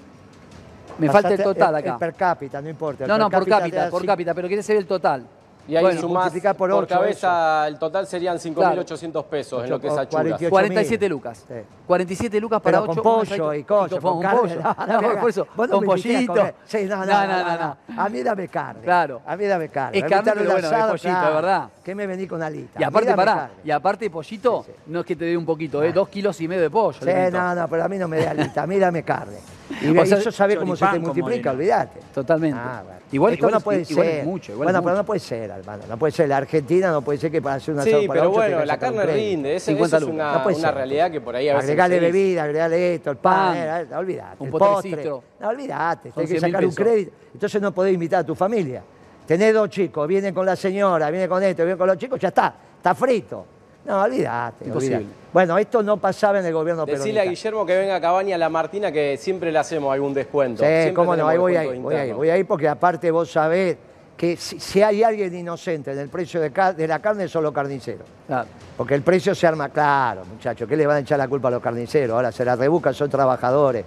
Me 0.98 1.09
falta 1.10 1.32
el 1.32 1.43
total 1.43 1.70
el- 1.70 1.76
acá. 1.76 1.93
el 1.94 1.98
per 1.98 2.14
cápita, 2.14 2.60
no 2.60 2.68
importa. 2.68 3.05
el 3.05 3.09
No, 3.09 3.16
no, 3.18 3.30
por 3.30 3.47
cápita, 3.48 3.89
por 3.90 4.05
cápita, 4.05 4.34
pero 4.34 4.48
querés 4.48 4.66
saber 4.66 4.82
el 4.82 4.86
total. 4.86 5.26
Y 5.68 5.76
ahí 5.76 5.82
Bueno, 5.82 6.01
sumás 6.01 6.32
por 6.56 6.70
por, 6.70 6.86
cabeza, 6.86 7.66
el 7.68 7.78
total 7.78 8.06
serían 8.06 8.39
5.800 8.39 9.24
pesos 9.26 9.64
en 9.64 9.70
lo 9.70 9.80
que 9.80 9.86
es 9.86 9.93
achuras. 9.93 10.10
48. 10.10 10.51
47 10.51 11.05
mil. 11.05 11.10
lucas. 11.10 11.44
Sí. 11.47 11.55
47 11.86 12.40
lucas 12.40 12.60
para 12.60 12.80
Pero 12.80 12.93
8. 12.93 13.02
con 13.02 13.12
pollo 13.26 13.55
y 13.55 13.64
cosas, 13.64 14.01
con 14.01 14.20
carne. 14.20 14.40
pollo. 14.40 14.60
No, 14.62 14.76
no, 14.86 15.01
No, 15.02 15.12
no, 15.14 15.20
por 15.20 15.30
eso, 15.30 15.47
vos 15.55 15.68
no 15.68 15.74
con 15.76 15.86
me 15.86 15.93
invitás 15.93 16.10
a 16.10 16.14
pollito. 16.16 16.32
comer. 16.34 16.55
Sí, 16.64 16.84
no, 16.84 16.97
no, 16.97 17.26
no, 17.26 17.26
no, 17.44 17.76
no, 17.89 18.02
A 18.02 18.09
mí 18.09 18.22
dame 18.22 18.48
carne. 18.48 18.82
Claro. 18.82 19.20
A 19.26 19.36
mí 19.36 19.44
dame 19.47 19.68
carne. 19.68 19.98
Es 19.98 20.05
carne, 20.05 20.32
pero 20.34 20.44
bueno, 20.52 20.59
es 20.59 20.64
asado, 20.72 20.90
pollito, 20.90 21.09
claro. 21.09 21.28
es 21.28 21.34
verdad. 21.34 21.68
¿Qué 21.84 21.94
me 21.94 22.06
vení 22.06 22.26
con 22.26 22.43
alita? 22.43 22.80
Y 22.80 22.84
aparte, 22.84 23.14
pará, 23.14 23.34
carne. 23.34 23.55
y 23.64 23.70
aparte 23.70 24.10
pollito, 24.10 24.62
Sí, 24.66 24.72
sí. 24.74 24.82
no 24.86 25.01
es 25.01 25.06
que 25.06 25.16
te 25.16 25.24
dé 25.26 25.36
un 25.36 25.47
poquito, 25.47 25.82
¿eh? 25.82 25.93
dos 25.93 26.09
kilos 26.09 26.40
y 26.40 26.48
medio 26.48 26.62
de 26.62 26.70
pollo. 26.70 26.98
Sí, 27.01 27.10
no, 27.32 27.55
no, 27.55 27.68
pero 27.68 27.84
a 27.84 27.89
mí 27.89 27.98
no 27.98 28.09
me 28.09 28.16
dé 28.18 28.28
alita, 28.28 28.62
a 28.62 28.66
mí 28.66 28.78
dame 28.78 29.02
carne. 29.02 29.39
Y, 29.81 29.90
O 29.90 29.94
ve- 29.94 30.07
sea, 30.07 30.19
y 30.19 30.23
yo 30.23 30.32
sabés 30.32 30.57
cómo 30.59 30.77
se 30.77 30.86
te 30.86 30.99
multiplica, 30.99 31.51
olvídate. 31.53 32.01
Totalmente. 32.15 32.59
Ah, 32.61 32.82
bueno. 32.85 32.99
Igual, 33.12 33.32
Esto 33.35 33.40
igual 33.47 33.55
no 33.55 33.61
puede 33.61 33.82
igual 33.89 34.07
ser. 34.07 34.19
es 34.20 34.24
mucho. 34.24 34.53
Igual 34.53 34.66
bueno, 34.66 34.78
es 34.78 34.85
pero 34.85 34.97
no 34.97 35.05
puede 35.05 35.20
ser, 35.20 35.51
hermano. 35.51 35.82
No 35.89 35.97
puede 35.99 36.12
ser. 36.12 36.28
La 36.28 36.36
Argentina 36.39 36.90
no 36.90 37.03
puede 37.03 37.19
ser 37.19 37.31
que 37.31 37.43
para 37.43 37.57
hacer 37.57 37.74
un 37.74 37.81
asado 37.81 38.01
Sí, 38.01 38.07
para 38.09 38.20
pero 38.20 38.31
bueno, 38.32 38.65
la 38.65 38.78
carne 38.78 39.05
rinde, 39.07 39.57
eso, 39.57 39.66
50 39.66 39.97
eso 39.99 40.07
es 40.07 40.12
una, 40.12 40.32
No 40.32 40.43
puede 40.43 40.57
una 40.57 40.69
ser. 40.69 40.74
realidad 40.77 41.11
que 41.11 41.20
por 41.20 41.36
ahí 41.36 41.49
a 41.49 41.55
veces 41.57 41.77
dice. 41.77 42.01
bebida, 42.01 42.43
agregarle 42.44 42.94
esto, 42.94 43.11
el 43.11 43.16
pan, 43.19 43.86
olvídate. 43.94 44.36
Un 44.39 44.47
el 44.47 44.53
postre. 44.53 45.05
No, 45.40 45.49
olvídate, 45.49 46.11
tenés 46.12 46.31
que 46.31 46.39
100 46.39 46.43
mil 46.43 46.53
sacar 46.53 46.65
un 46.66 46.74
crédito. 46.74 47.12
Entonces 47.35 47.61
no 47.62 47.73
podés 47.73 47.93
invitar 47.94 48.20
a 48.20 48.24
tu 48.24 48.35
familia. 48.35 48.82
Tenés 49.27 49.53
dos 49.55 49.69
chicos, 49.69 50.09
vienen 50.09 50.35
con 50.35 50.44
la 50.47 50.57
señora, 50.57 51.11
vienen 51.11 51.28
con 51.28 51.43
esto, 51.43 51.62
vienen 51.65 51.78
con 51.78 51.86
los 51.86 51.97
chicos, 51.99 52.19
ya 52.19 52.28
está, 52.28 52.55
está 52.78 52.94
frito. 52.94 53.47
No, 53.85 54.03
olvídate, 54.03 54.67
Imposible. 54.67 55.07
Bueno, 55.33 55.59
esto 55.59 55.83
no 55.83 55.97
pasaba 55.97 56.39
en 56.39 56.47
el 56.47 56.53
gobierno 56.53 56.85
Decirle 56.85 57.21
a 57.21 57.23
peronista. 57.23 57.31
Guillermo 57.31 57.67
que 57.67 57.77
venga 57.77 57.97
a 57.97 58.01
Cabaña 58.01 58.37
a 58.37 58.39
la 58.39 58.49
Martina 58.49 58.93
que 58.93 59.17
siempre 59.17 59.51
le 59.51 59.59
hacemos 59.59 59.93
algún 59.93 60.15
descuento. 60.15 60.63
Sí, 60.63 60.69
Siempre 60.69 60.95
cómo 60.95 61.17
no, 61.17 61.27
ahí 61.27 61.39
voy 61.39 61.57
ahí, 61.57 61.79
voy 61.79 61.95
ahí, 61.95 62.13
voy 62.13 62.31
ahí 62.31 62.45
porque 62.45 62.69
aparte 62.69 63.11
vos 63.11 63.31
sabés 63.31 63.77
que 64.17 64.37
si, 64.37 64.61
si 64.61 64.83
hay 64.83 65.03
alguien 65.03 65.35
inocente 65.35 65.91
en 65.93 65.99
el 65.99 66.09
precio 66.09 66.41
de 66.41 66.87
la 66.87 66.99
carne 67.01 67.27
son 67.29 67.43
los 67.43 67.53
carniceros. 67.53 68.07
Claro. 68.27 68.47
Porque 68.77 68.95
el 68.95 69.03
precio 69.03 69.35
se 69.35 69.47
arma 69.47 69.71
claro, 69.71 70.25
muchachos. 70.27 70.69
¿Qué 70.69 70.77
le 70.77 70.87
van 70.87 70.99
a 70.99 71.01
echar 71.01 71.19
la 71.19 71.27
culpa 71.27 71.49
a 71.49 71.51
los 71.51 71.63
carniceros? 71.63 72.15
Ahora 72.15 72.31
se 72.31 72.45
la 72.45 72.55
rebuscan, 72.55 72.95
son 72.95 73.11
trabajadores. 73.11 73.85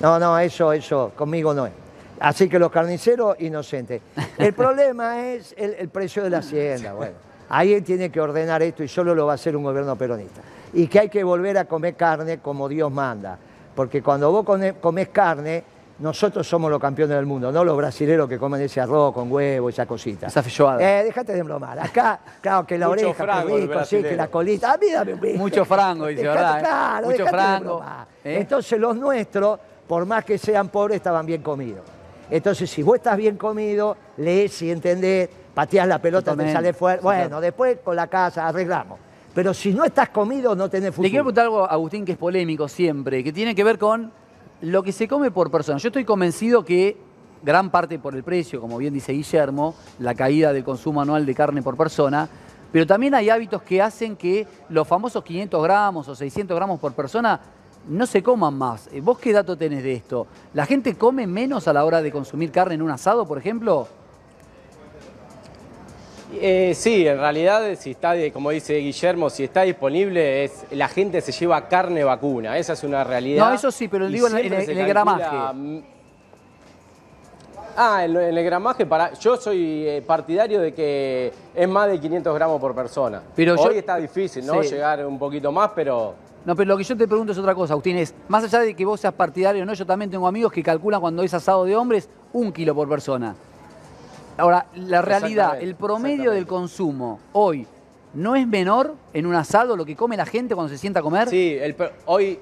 No, 0.00 0.18
no, 0.18 0.38
eso, 0.38 0.72
eso, 0.72 1.12
conmigo 1.14 1.54
no 1.54 1.66
es. 1.66 1.72
Así 2.18 2.48
que 2.48 2.58
los 2.58 2.72
carniceros, 2.72 3.36
inocentes. 3.40 4.00
El 4.38 4.52
problema 4.54 5.28
es 5.28 5.54
el, 5.56 5.74
el 5.74 5.88
precio 5.90 6.24
de 6.24 6.30
la 6.30 6.38
hacienda. 6.38 6.92
Bueno, 6.94 7.14
alguien 7.52 7.84
tiene 7.84 8.10
que 8.10 8.20
ordenar 8.20 8.62
esto 8.62 8.82
y 8.82 8.88
solo 8.88 9.14
lo 9.14 9.26
va 9.26 9.32
a 9.32 9.34
hacer 9.34 9.54
un 9.56 9.62
gobierno 9.62 9.94
peronista. 9.96 10.40
Y 10.72 10.86
que 10.86 11.00
hay 11.00 11.08
que 11.08 11.22
volver 11.22 11.58
a 11.58 11.66
comer 11.66 11.94
carne 11.94 12.38
como 12.38 12.68
Dios 12.68 12.90
manda. 12.90 13.38
Porque 13.74 14.02
cuando 14.02 14.30
vos 14.32 14.44
comés 14.80 15.08
carne, 15.10 15.62
nosotros 15.98 16.48
somos 16.48 16.70
los 16.70 16.80
campeones 16.80 17.14
del 17.14 17.26
mundo, 17.26 17.52
no 17.52 17.62
los 17.62 17.76
brasileros 17.76 18.28
que 18.28 18.38
comen 18.38 18.62
ese 18.62 18.80
arroz 18.80 19.12
con 19.14 19.30
huevo, 19.30 19.68
esa 19.68 19.84
cosita. 19.86 20.26
Esa 20.28 20.42
feijoada. 20.42 20.80
Eh, 20.82 21.04
déjate 21.04 21.32
de 21.34 21.38
embromar. 21.40 21.78
Acá, 21.78 22.18
claro, 22.40 22.66
que 22.66 22.78
la 22.78 22.88
Mucho 22.88 23.10
oreja, 23.10 23.24
frango, 23.24 23.56
rico, 23.56 23.84
sí, 23.84 24.02
que 24.02 24.16
la 24.16 24.28
colita. 24.28 24.72
A 24.72 24.78
mí 24.78 24.90
dame 24.90 25.14
un 25.14 25.20
bife. 25.20 25.38
Mucho 25.38 25.64
frango, 25.64 26.06
dice, 26.06 26.22
Dejate- 26.22 26.34
¿verdad? 26.34 26.58
Claro, 26.60 27.06
Mucho 27.06 27.24
de 27.24 27.30
frango. 27.30 27.84
¿eh? 28.24 28.36
Entonces 28.40 28.80
los 28.80 28.96
nuestros, 28.96 29.60
por 29.86 30.06
más 30.06 30.24
que 30.24 30.38
sean 30.38 30.70
pobres, 30.70 30.96
estaban 30.96 31.26
bien 31.26 31.42
comidos. 31.42 31.84
Entonces, 32.30 32.70
si 32.70 32.82
vos 32.82 32.96
estás 32.96 33.16
bien 33.18 33.36
comido, 33.36 33.94
lees 34.16 34.62
y 34.62 34.70
entendés, 34.70 35.28
pateás 35.54 35.86
la 35.88 36.00
pelota, 36.00 36.36
te 36.36 36.52
sale 36.52 36.72
fuerte. 36.72 37.02
Bueno, 37.02 37.40
después 37.40 37.78
con 37.84 37.96
la 37.96 38.06
casa 38.06 38.46
arreglamos. 38.46 38.98
Pero 39.34 39.54
si 39.54 39.72
no 39.72 39.84
estás 39.84 40.10
comido, 40.10 40.54
no 40.54 40.68
tenés 40.68 40.90
futuro. 40.90 41.04
Le 41.04 41.10
quiero 41.10 41.24
preguntar 41.24 41.44
algo 41.44 41.64
Agustín 41.64 42.04
que 42.04 42.12
es 42.12 42.18
polémico 42.18 42.68
siempre, 42.68 43.24
que 43.24 43.32
tiene 43.32 43.54
que 43.54 43.64
ver 43.64 43.78
con 43.78 44.12
lo 44.60 44.82
que 44.82 44.92
se 44.92 45.08
come 45.08 45.30
por 45.30 45.50
persona. 45.50 45.78
Yo 45.78 45.88
estoy 45.88 46.04
convencido 46.04 46.64
que 46.64 46.96
gran 47.42 47.70
parte 47.70 47.98
por 47.98 48.14
el 48.14 48.22
precio, 48.22 48.60
como 48.60 48.78
bien 48.78 48.92
dice 48.92 49.12
Guillermo, 49.12 49.74
la 49.98 50.14
caída 50.14 50.52
del 50.52 50.64
consumo 50.64 51.00
anual 51.00 51.26
de 51.26 51.34
carne 51.34 51.62
por 51.62 51.76
persona, 51.76 52.28
pero 52.70 52.86
también 52.86 53.14
hay 53.14 53.30
hábitos 53.30 53.62
que 53.62 53.82
hacen 53.82 54.16
que 54.16 54.46
los 54.68 54.86
famosos 54.86 55.24
500 55.24 55.62
gramos 55.62 56.08
o 56.08 56.14
600 56.14 56.54
gramos 56.56 56.78
por 56.78 56.92
persona 56.92 57.40
no 57.88 58.06
se 58.06 58.22
coman 58.22 58.54
más. 58.54 58.88
Eh, 58.92 59.00
¿Vos 59.00 59.18
qué 59.18 59.32
dato 59.32 59.56
tenés 59.56 59.82
de 59.82 59.94
esto? 59.94 60.26
¿La 60.54 60.66
gente 60.66 60.94
come 60.94 61.26
menos 61.26 61.66
a 61.68 61.72
la 61.72 61.84
hora 61.84 62.00
de 62.00 62.12
consumir 62.12 62.52
carne 62.52 62.74
en 62.74 62.82
un 62.82 62.90
asado, 62.90 63.26
por 63.26 63.38
ejemplo? 63.38 63.88
Eh, 66.34 66.72
sí, 66.74 67.06
en 67.06 67.18
realidad, 67.18 67.62
si 67.78 67.90
está, 67.92 68.14
como 68.32 68.50
dice 68.50 68.76
Guillermo, 68.76 69.28
si 69.30 69.44
está 69.44 69.62
disponible, 69.62 70.44
es 70.44 70.64
la 70.70 70.88
gente 70.88 71.20
se 71.20 71.32
lleva 71.32 71.68
carne 71.68 72.04
vacuna. 72.04 72.56
Esa 72.58 72.72
es 72.72 72.82
una 72.84 73.04
realidad. 73.04 73.48
No, 73.48 73.54
eso 73.54 73.70
sí, 73.70 73.88
pero 73.88 74.08
digo 74.08 74.26
en 74.28 74.36
el- 74.38 74.52
en 74.52 74.78
en 74.78 74.88
gramaje. 74.88 75.54
mm, 75.54 75.78
Ah, 77.74 78.04
en, 78.04 78.14
el 78.16 78.44
gramaje, 78.44 78.84
para, 78.84 79.14
yo 79.14 79.36
soy 79.38 79.86
eh, 79.88 80.02
partidario 80.06 80.60
de 80.60 80.74
que 80.74 81.32
es 81.54 81.68
más 81.68 81.88
de 81.88 81.98
500 81.98 82.34
gramos 82.34 82.60
por 82.60 82.74
persona. 82.74 83.22
Pero 83.34 83.56
yo- 83.56 83.62
Hoy 83.62 83.78
está 83.78 83.96
difícil, 83.96 84.44
¿no? 84.46 84.62
Sí. 84.62 84.68
Llegar 84.70 85.06
un 85.06 85.18
poquito 85.18 85.50
más, 85.50 85.70
pero 85.74 86.14
No, 86.44 86.54
pero 86.56 86.68
lo 86.68 86.76
que 86.76 86.84
yo 86.84 86.96
te 86.96 87.06
pregunto 87.08 87.32
es 87.32 87.38
otra 87.38 87.54
cosa, 87.54 87.72
Agustín, 87.72 87.96
es, 87.96 88.12
más 88.28 88.44
allá 88.44 88.58
de 88.58 88.74
que 88.74 88.84
vos 88.84 89.00
seas 89.00 89.14
partidario 89.14 89.62
o 89.62 89.64
no, 89.64 89.72
yo 89.74 89.86
también 89.86 90.10
tengo 90.10 90.26
amigos 90.26 90.52
que 90.52 90.62
calculan 90.62 91.00
cuando 91.00 91.22
es 91.22 91.32
asado 91.32 91.64
de 91.64 91.74
hombres 91.76 92.10
un 92.32 92.52
kilo 92.52 92.74
por 92.74 92.88
persona. 92.88 93.34
Ahora, 94.42 94.66
la 94.74 95.00
realidad, 95.02 95.62
el 95.62 95.76
promedio 95.76 96.32
del 96.32 96.48
consumo 96.48 97.20
hoy 97.32 97.64
no 98.14 98.34
es 98.34 98.44
menor 98.44 98.96
en 99.14 99.26
un 99.26 99.36
asado 99.36 99.76
lo 99.76 99.84
que 99.84 99.94
come 99.94 100.16
la 100.16 100.26
gente 100.26 100.56
cuando 100.56 100.68
se 100.68 100.78
sienta 100.78 100.98
a 100.98 101.02
comer. 101.04 101.28
Sí, 101.28 101.56
el 101.60 101.76
hoy, 102.06 102.40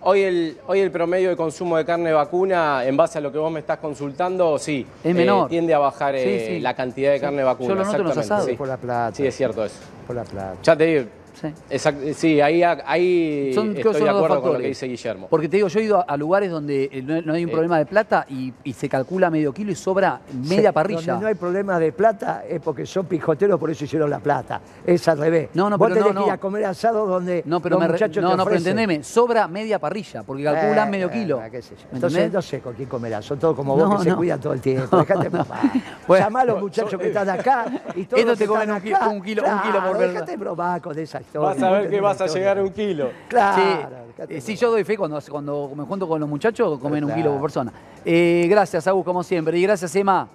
hoy, 0.00 0.22
el, 0.22 0.58
hoy 0.66 0.80
el 0.80 0.90
promedio 0.90 1.28
de 1.28 1.36
consumo 1.36 1.76
de 1.76 1.84
carne 1.84 2.12
vacuna, 2.12 2.84
en 2.84 2.96
base 2.96 3.18
a 3.18 3.20
lo 3.20 3.30
que 3.30 3.38
vos 3.38 3.52
me 3.52 3.60
estás 3.60 3.78
consultando, 3.78 4.58
sí. 4.58 4.84
Es 5.04 5.14
menor. 5.14 5.46
eh, 5.46 5.50
tiende 5.50 5.72
a 5.72 5.78
bajar 5.78 6.16
eh, 6.16 6.46
sí. 6.56 6.58
la 6.60 6.74
cantidad 6.74 7.12
de 7.12 7.18
Sí. 7.18 7.22
carne 7.22 7.38
Yo 7.42 7.46
vacuna. 7.46 7.74
lo 7.76 7.84
noto 7.84 7.96
en 7.96 8.02
los 8.02 8.10
exactamente, 8.10 8.34
asados. 8.34 8.50
sí. 8.50 8.56
Por 8.56 8.66
la 8.66 8.76
plata. 8.76 9.14
Sí, 9.16 9.24
es 9.28 9.36
cierto 9.36 9.64
eso. 9.64 9.76
Por 10.04 10.16
la 10.16 10.24
plata. 10.24 10.56
Ya 10.64 10.76
te 10.76 10.84
digo. 10.84 11.04
Sí. 11.40 11.48
exact- 11.70 12.14
sí, 12.14 12.40
ahí, 12.40 12.62
ahí 12.62 13.52
Son, 13.54 13.68
estoy 13.76 13.82
son 13.82 13.92
de 13.92 13.98
los 14.00 14.08
dos 14.08 14.16
acuerdo 14.16 14.26
con 14.28 14.34
lo 14.34 14.40
factores. 14.42 14.62
que 14.62 14.68
dice 14.68 14.86
Guillermo. 14.86 15.26
Porque 15.28 15.48
te 15.48 15.56
digo, 15.56 15.68
yo 15.68 15.80
he 15.80 15.82
ido 15.84 16.04
a, 16.08 16.16
lugares 16.16 16.50
donde 16.50 16.88
eh, 16.90 17.02
no, 17.02 17.20
no 17.22 17.34
hay 17.34 17.44
un 17.44 17.50
Eh. 17.50 17.52
problema 17.52 17.78
de 17.78 17.86
plata 17.86 18.24
y, 18.28 18.52
y 18.64 18.72
se 18.72 18.88
calcula 18.88 19.30
medio 19.30 19.52
kilo 19.52 19.70
y 19.70 19.74
sobra 19.74 20.20
media 20.32 20.70
Sí, 20.70 20.74
parrilla. 20.74 21.12
Donde 21.12 21.22
no 21.22 21.28
hay 21.28 21.34
problema 21.34 21.78
de 21.78 21.92
plata 21.92 22.44
es 22.48 22.60
porque 22.60 22.86
son 22.86 23.06
pijoteros, 23.06 23.60
por 23.60 23.70
eso 23.70 23.84
hicieron 23.84 24.08
la 24.10 24.18
plata. 24.18 24.60
Es 24.86 25.06
al 25.08 25.18
revés. 25.18 25.50
No, 25.54 25.68
no, 25.68 25.76
Vos 25.78 25.88
pero 25.88 26.00
tenés 26.00 26.14
no, 26.14 26.20
que 26.20 26.24
ir 26.26 26.28
no. 26.28 26.34
a 26.34 26.38
comer 26.38 26.64
asado 26.64 27.06
donde 27.06 27.42
No, 27.46 27.60
pero, 27.60 27.78
los 27.78 27.88
muchachos 27.88 28.22
no, 28.22 28.30
te 28.30 28.36
no, 28.38 28.44
pero 28.44 28.56
entendeme, 28.56 29.02
sobra 29.04 29.46
media 29.48 29.78
parrilla, 29.78 30.22
porque 30.22 30.42
calculan 30.44 30.88
Eh, 30.88 30.90
medio 30.90 31.10
kilo. 31.10 31.42
eh, 31.42 31.48
qué 31.50 31.60
sé 31.62 31.74
yo. 31.76 31.82
¿Me 31.90 31.96
Entonces 31.96 32.16
entendés? 32.18 32.32
no 32.34 32.42
sé 32.42 32.60
con 32.60 32.74
quién 32.74 32.88
comerás. 32.88 33.24
Son 33.24 33.38
todos 33.38 33.54
como 33.54 33.76
vos 33.76 33.88
No, 33.90 33.98
que 33.98 34.04
se 34.10 34.16
cuidan 34.16 34.40
todo 34.40 34.52
el 34.54 34.60
tiempo. 34.60 34.96
Dejate 34.98 35.28
bromar. 35.28 35.58
Bueno. 36.06 36.24
Llamá 36.24 36.40
a 36.42 36.44
los 36.44 36.60
muchachos 36.60 37.00
que 37.00 37.08
están 37.08 37.28
acá 37.28 37.64
y 37.96 38.04
todos 38.04 38.20
Estos 38.20 38.24
los 38.26 38.38
te 38.38 38.46
comen 38.46 38.70
un 38.70 38.80
kilo- 38.80 38.96
acá, 38.96 39.08
un 39.08 39.22
kilo- 39.22 39.42
un 39.42 39.60
kilo 39.62 39.74
por 39.82 39.96
persona. 39.98 40.06
Dejate 40.12 40.36
bromar 40.36 40.80
con 40.80 40.96
esa. 40.98 41.20
Vas 41.34 41.62
a 41.62 41.70
ver 41.70 41.90
que 41.90 42.00
vas 42.00 42.20
a 42.20 42.24
historia. 42.26 42.40
llegar 42.42 42.58
a 42.58 42.62
un 42.62 42.70
kilo. 42.70 43.10
Claro. 43.28 43.62
Sí, 43.62 44.22
eh, 44.28 44.40
sí, 44.40 44.56
yo 44.56 44.70
doy 44.70 44.84
fe 44.84 44.96
cuando, 44.96 45.20
cuando 45.30 45.70
me 45.76 45.84
junto 45.84 46.08
con 46.08 46.18
los 46.20 46.28
muchachos, 46.28 46.78
comen 46.78 47.04
un 47.04 47.12
kilo 47.14 47.32
por 47.32 47.42
persona. 47.42 47.72
Eh, 48.04 48.46
gracias, 48.48 48.86
Agus, 48.86 49.04
como 49.04 49.22
siempre. 49.22 49.58
Y 49.58 49.62
gracias, 49.62 49.94
Emma. 49.96 50.28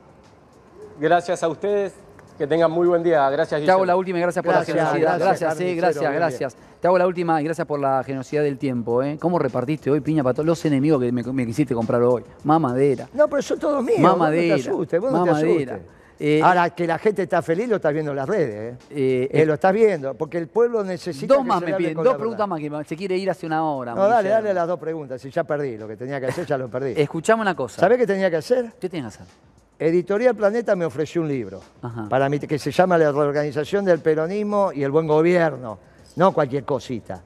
Gracias 0.99 1.41
a 1.43 1.47
ustedes. 1.47 1.93
Que 2.37 2.47
tengan 2.47 2.71
muy 2.71 2.87
buen 2.87 3.03
día. 3.03 3.29
Gracias, 3.29 3.49
Te 3.49 3.69
hago 3.69 3.81
Guillermo. 3.81 3.85
la 3.85 3.95
última 3.97 4.17
y 4.17 4.21
gracias 4.21 4.43
por 4.43 4.53
Gracias, 4.53 4.75
la 4.75 4.83
generosidad. 4.87 5.19
gracias, 5.19 5.39
Gracias, 5.41 5.57
sí, 5.69 5.79
carnicero, 5.79 6.11
gracias. 6.13 6.55
Te 6.79 6.87
hago 6.87 6.97
la 6.97 7.05
última 7.05 7.39
y 7.39 7.43
gracias 7.43 7.67
por 7.67 7.79
la 7.79 8.03
generosidad 8.03 8.41
del 8.41 8.57
tiempo. 8.57 9.03
¿eh? 9.03 9.17
¿Cómo 9.19 9.37
repartiste 9.37 9.91
hoy 9.91 9.99
piña 10.01 10.23
para 10.23 10.33
todos 10.33 10.47
los 10.47 10.65
enemigos 10.65 10.99
que 11.01 11.11
me, 11.11 11.21
me 11.21 11.45
quisiste 11.45 11.75
comprar 11.75 12.01
hoy? 12.01 12.23
Mamadera. 12.43 13.07
No, 13.13 13.27
pero 13.27 13.43
son 13.43 13.59
todos 13.59 13.83
míos. 13.83 13.99
vos 13.99 14.09
no 14.09 14.17
Mamadera. 14.17 14.55
te 14.55 14.61
asustes, 14.61 14.99
vos 15.01 15.11
no 15.11 15.23
te 15.23 15.29
Mamadera. 15.31 15.73
asustes. 15.75 15.91
Eh, 16.23 16.39
Ahora, 16.43 16.69
que 16.69 16.85
la 16.85 16.99
gente 16.99 17.23
está 17.23 17.41
feliz 17.41 17.67
lo 17.67 17.77
estás 17.77 17.91
viendo 17.91 18.11
en 18.11 18.17
las 18.17 18.29
redes. 18.29 18.77
¿eh? 18.91 19.27
Eh, 19.31 19.43
lo 19.43 19.55
estás 19.55 19.73
viendo, 19.73 20.13
porque 20.13 20.37
el 20.37 20.47
pueblo 20.49 20.83
necesita. 20.83 21.33
dos 21.33 21.43
más 21.43 21.59
me 21.63 21.73
piden, 21.73 21.95
dos 21.95 22.15
preguntas 22.15 22.47
más 22.47 22.59
que 22.59 22.69
se 22.85 22.95
quiere 22.95 23.17
ir 23.17 23.27
hace 23.31 23.47
una 23.47 23.63
hora. 23.63 23.95
No, 23.95 24.07
dale, 24.07 24.29
dale 24.29 24.53
las 24.53 24.67
dos 24.67 24.79
preguntas. 24.79 25.19
Si 25.19 25.31
ya 25.31 25.43
perdí 25.43 25.77
lo 25.77 25.87
que 25.87 25.97
tenía 25.97 26.19
que 26.19 26.27
hacer, 26.27 26.45
ya 26.45 26.59
lo 26.59 26.69
perdí. 26.69 26.93
Escuchame 26.95 27.41
una 27.41 27.55
cosa. 27.55 27.81
¿Sabés 27.81 27.97
qué 27.97 28.05
tenía 28.05 28.29
que 28.29 28.35
hacer? 28.35 28.71
¿Qué 28.79 28.87
tienes 28.87 29.17
que 29.17 29.23
hacer? 29.23 29.33
Editorial 29.79 30.35
Planeta 30.35 30.75
me 30.75 30.85
ofreció 30.85 31.23
un 31.23 31.27
libro 31.27 31.59
Ajá. 31.81 32.07
para 32.07 32.29
mí, 32.29 32.37
que 32.37 32.59
se 32.59 32.69
llama 32.69 32.99
La 32.99 33.11
reorganización 33.11 33.83
del 33.83 33.97
peronismo 33.99 34.71
y 34.71 34.83
el 34.83 34.91
buen 34.91 35.07
gobierno, 35.07 35.79
no 36.17 36.33
cualquier 36.33 36.65
cosita. 36.65 37.23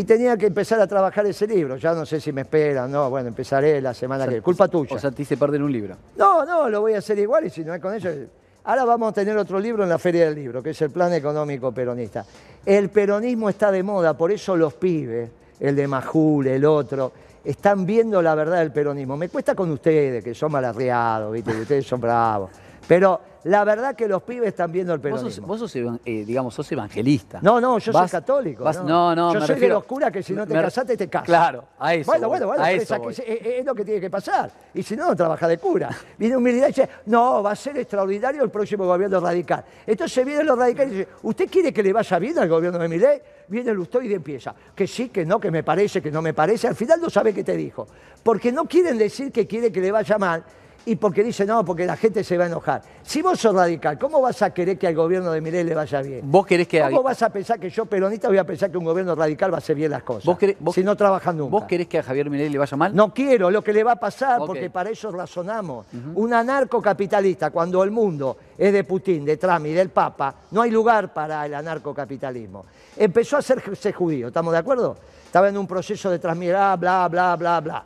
Y 0.00 0.04
tenía 0.04 0.34
que 0.38 0.46
empezar 0.46 0.80
a 0.80 0.86
trabajar 0.86 1.26
ese 1.26 1.46
libro. 1.46 1.76
Ya 1.76 1.92
no 1.92 2.06
sé 2.06 2.22
si 2.22 2.32
me 2.32 2.40
esperan, 2.40 2.90
no, 2.90 3.10
bueno, 3.10 3.28
empezaré 3.28 3.82
la 3.82 3.92
semana 3.92 4.26
que 4.26 4.40
Culpa 4.40 4.66
tuya. 4.66 4.96
O 4.96 4.98
sea, 4.98 5.10
te 5.10 5.20
hice 5.20 5.36
perder 5.36 5.62
un 5.62 5.70
libro. 5.70 5.94
No, 6.16 6.42
no, 6.46 6.70
lo 6.70 6.80
voy 6.80 6.94
a 6.94 7.00
hacer 7.00 7.18
igual 7.18 7.44
y 7.44 7.50
si 7.50 7.62
no 7.62 7.74
es 7.74 7.82
con 7.82 7.92
ellos. 7.92 8.16
Ahora 8.64 8.86
vamos 8.86 9.10
a 9.10 9.12
tener 9.12 9.36
otro 9.36 9.60
libro 9.60 9.82
en 9.82 9.90
la 9.90 9.98
Feria 9.98 10.24
del 10.24 10.36
Libro, 10.36 10.62
que 10.62 10.70
es 10.70 10.80
el 10.80 10.88
Plan 10.88 11.12
Económico 11.12 11.70
Peronista. 11.72 12.24
El 12.64 12.88
peronismo 12.88 13.50
está 13.50 13.70
de 13.70 13.82
moda, 13.82 14.16
por 14.16 14.32
eso 14.32 14.56
los 14.56 14.72
pibes, 14.72 15.28
el 15.60 15.76
de 15.76 15.86
Majul, 15.86 16.46
el 16.46 16.64
otro, 16.64 17.12
están 17.44 17.84
viendo 17.84 18.22
la 18.22 18.34
verdad 18.34 18.60
del 18.60 18.72
peronismo. 18.72 19.18
Me 19.18 19.28
cuesta 19.28 19.54
con 19.54 19.70
ustedes, 19.70 20.24
que 20.24 20.34
son 20.34 20.50
malarriados, 20.50 21.30
¿viste? 21.30 21.52
que 21.52 21.60
ustedes 21.60 21.86
son 21.86 22.00
bravos. 22.00 22.50
Pero 22.90 23.20
la 23.44 23.62
verdad 23.62 23.94
que 23.94 24.08
los 24.08 24.20
pibes 24.24 24.48
están 24.48 24.72
viendo 24.72 24.92
el 24.92 24.98
Vos 24.98 25.04
peronismo. 25.04 25.46
sos, 25.46 25.46
vos 25.46 25.58
sos 25.60 25.76
evan- 25.76 26.00
eh, 26.04 26.24
digamos, 26.26 26.52
sos 26.52 26.72
evangelista. 26.72 27.38
No, 27.40 27.60
no, 27.60 27.78
yo 27.78 27.92
Vas- 27.92 28.10
soy 28.10 28.18
católico. 28.18 28.64
vas- 28.64 28.78
no, 28.82 29.14
no, 29.14 29.14
no, 29.14 29.32
Yo 29.34 29.38
me 29.38 29.46
soy 29.46 29.54
refiero- 29.54 29.74
de 29.76 29.78
los 29.80 29.84
curas 29.84 30.10
que 30.10 30.24
si 30.24 30.32
no 30.32 30.44
te 30.44 30.54
me- 30.54 30.60
casaste 30.60 30.96
te 30.96 31.08
casas. 31.08 31.26
Claro, 31.26 31.64
a 31.78 31.94
eso 31.94 32.10
Bueno, 32.10 32.26
voy, 32.26 32.30
bueno, 32.40 32.46
bueno, 32.48 32.64
a 32.64 32.72
eso 32.72 32.98
voy. 32.98 33.14
es, 33.24 33.64
lo 33.64 33.76
que 33.76 33.84
tiene 33.84 34.00
que 34.00 34.10
pasar. 34.10 34.50
Y 34.74 34.82
si 34.82 34.96
no, 34.96 35.06
no 35.06 35.14
trabaja 35.14 35.46
de 35.46 35.58
cura. 35.58 35.88
Viene 36.18 36.36
humildad 36.36 36.64
y 36.66 36.70
dice, 36.70 36.88
no, 37.06 37.44
va 37.44 37.52
a 37.52 37.54
ser 37.54 37.78
extraordinario 37.78 38.42
el 38.42 38.50
próximo 38.50 38.84
gobierno 38.84 39.20
radical. 39.20 39.64
Entonces 39.86 40.26
vienen 40.26 40.46
los 40.46 40.58
radicales 40.58 40.92
y 40.92 40.96
dicen, 40.96 41.14
¿usted 41.22 41.48
quiere 41.48 41.72
que 41.72 41.84
le 41.84 41.92
vaya 41.92 42.18
bien 42.18 42.36
al 42.40 42.48
gobierno 42.48 42.76
de 42.80 42.88
Milei? 42.88 43.22
Viene 43.46 43.72
Lustoide 43.72 44.08
y 44.10 44.14
empieza, 44.14 44.52
que 44.74 44.88
sí, 44.88 45.10
que 45.10 45.24
no, 45.24 45.38
que 45.38 45.52
me 45.52 45.62
parece, 45.62 46.02
que 46.02 46.10
no 46.10 46.20
me 46.22 46.34
parece. 46.34 46.66
Al 46.66 46.74
final 46.74 47.00
no 47.00 47.08
sabe 47.08 47.32
qué 47.32 47.44
te 47.44 47.56
dijo. 47.56 47.86
Porque 48.24 48.50
no 48.50 48.64
quieren 48.64 48.98
decir 48.98 49.30
que 49.30 49.46
quiere 49.46 49.70
que 49.70 49.80
le 49.80 49.92
vaya 49.92 50.18
mal 50.18 50.42
y 50.86 50.96
porque 50.96 51.22
dice, 51.22 51.44
no, 51.46 51.64
porque 51.64 51.84
la 51.86 51.96
gente 51.96 52.24
se 52.24 52.36
va 52.38 52.44
a 52.44 52.46
enojar. 52.46 52.82
Si 53.02 53.20
vos 53.22 53.38
sos 53.38 53.54
radical, 53.54 53.98
¿cómo 53.98 54.20
vas 54.20 54.40
a 54.42 54.50
querer 54.52 54.78
que 54.78 54.86
al 54.86 54.94
gobierno 54.94 55.30
de 55.32 55.40
Milei 55.40 55.62
le 55.64 55.74
vaya 55.74 56.00
bien? 56.02 56.20
Vos 56.30 56.46
querés 56.46 56.66
que 56.68 56.80
¿Cómo 56.80 57.02
vas 57.02 57.22
a 57.22 57.30
pensar 57.30 57.58
que 57.60 57.68
yo 57.70 57.84
peronista 57.86 58.28
voy 58.28 58.38
a 58.38 58.44
pensar 58.44 58.70
que 58.70 58.78
un 58.78 58.84
gobierno 58.84 59.14
radical 59.14 59.52
va 59.52 59.56
a 59.56 59.58
hacer 59.58 59.76
bien 59.76 59.90
las 59.90 60.02
cosas? 60.02 60.24
vos 60.24 60.38
querés- 60.38 60.56
vos- 60.58 60.74
si 60.74 60.82
no 60.82 60.96
trabajan 60.96 61.36
nunca. 61.36 61.50
¿Vos 61.50 61.64
querés 61.64 61.86
que 61.88 61.98
a 61.98 62.02
Javier 62.02 62.30
Milei 62.30 62.48
le 62.48 62.58
vaya 62.58 62.76
mal? 62.76 62.94
No 62.94 63.12
quiero 63.12 63.50
lo 63.50 63.62
que 63.62 63.72
le 63.72 63.84
va 63.84 63.92
a 63.92 63.96
pasar, 64.00 64.38
porque 64.38 64.70
para 64.70 64.90
eso 64.90 65.10
razonamos. 65.10 65.86
Un 66.14 66.32
anarcocapitalista, 66.34 67.50
cuando 67.50 67.82
el 67.84 67.90
mundo 67.90 68.36
es 68.56 68.72
de 68.72 68.84
Putin, 68.84 69.24
de 69.24 69.36
Trump 69.36 69.66
y 69.66 69.72
del 69.72 69.90
Papa, 69.90 70.34
no 70.52 70.62
hay 70.62 70.70
lugar 70.70 71.12
para 71.12 71.44
el 71.46 71.54
anarcocapitalismo. 71.54 72.64
Empezó 72.96 73.36
a 73.36 73.38
hacerse 73.40 73.92
judío, 73.92 74.28
¿estamos 74.28 74.52
de 74.52 74.58
acuerdo? 74.58 74.96
Estaba 75.26 75.48
en 75.48 75.56
un 75.58 75.66
proceso 75.66 76.10
de 76.10 76.18
transmigrar, 76.18 76.78
bla, 76.78 77.06
bla, 77.08 77.36
bla, 77.36 77.60
bla. 77.60 77.84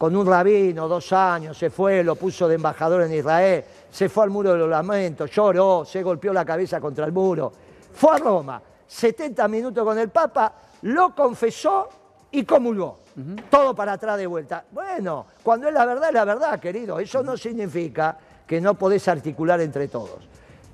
Con 0.00 0.16
un 0.16 0.26
rabino, 0.26 0.88
dos 0.88 1.12
años, 1.12 1.58
se 1.58 1.68
fue, 1.68 2.02
lo 2.02 2.16
puso 2.16 2.48
de 2.48 2.54
embajador 2.54 3.02
en 3.02 3.12
Israel, 3.12 3.62
se 3.90 4.08
fue 4.08 4.24
al 4.24 4.30
muro 4.30 4.52
de 4.52 4.56
los 4.60 4.70
lamentos, 4.70 5.30
lloró, 5.30 5.84
se 5.84 6.02
golpeó 6.02 6.32
la 6.32 6.42
cabeza 6.42 6.80
contra 6.80 7.04
el 7.04 7.12
muro. 7.12 7.52
Fue 7.92 8.14
a 8.14 8.16
Roma, 8.16 8.62
70 8.86 9.46
minutos 9.48 9.84
con 9.84 9.98
el 9.98 10.08
Papa, 10.08 10.54
lo 10.80 11.14
confesó 11.14 11.90
y 12.30 12.44
comulgó. 12.44 13.00
Todo 13.50 13.74
para 13.74 13.92
atrás 13.92 14.16
de 14.16 14.26
vuelta. 14.26 14.64
Bueno, 14.70 15.26
cuando 15.42 15.68
es 15.68 15.74
la 15.74 15.84
verdad, 15.84 16.08
es 16.08 16.14
la 16.14 16.24
verdad, 16.24 16.58
querido. 16.58 16.98
Eso 16.98 17.22
no 17.22 17.36
significa 17.36 18.16
que 18.46 18.58
no 18.58 18.72
podés 18.72 19.06
articular 19.06 19.60
entre 19.60 19.88
todos. 19.88 20.29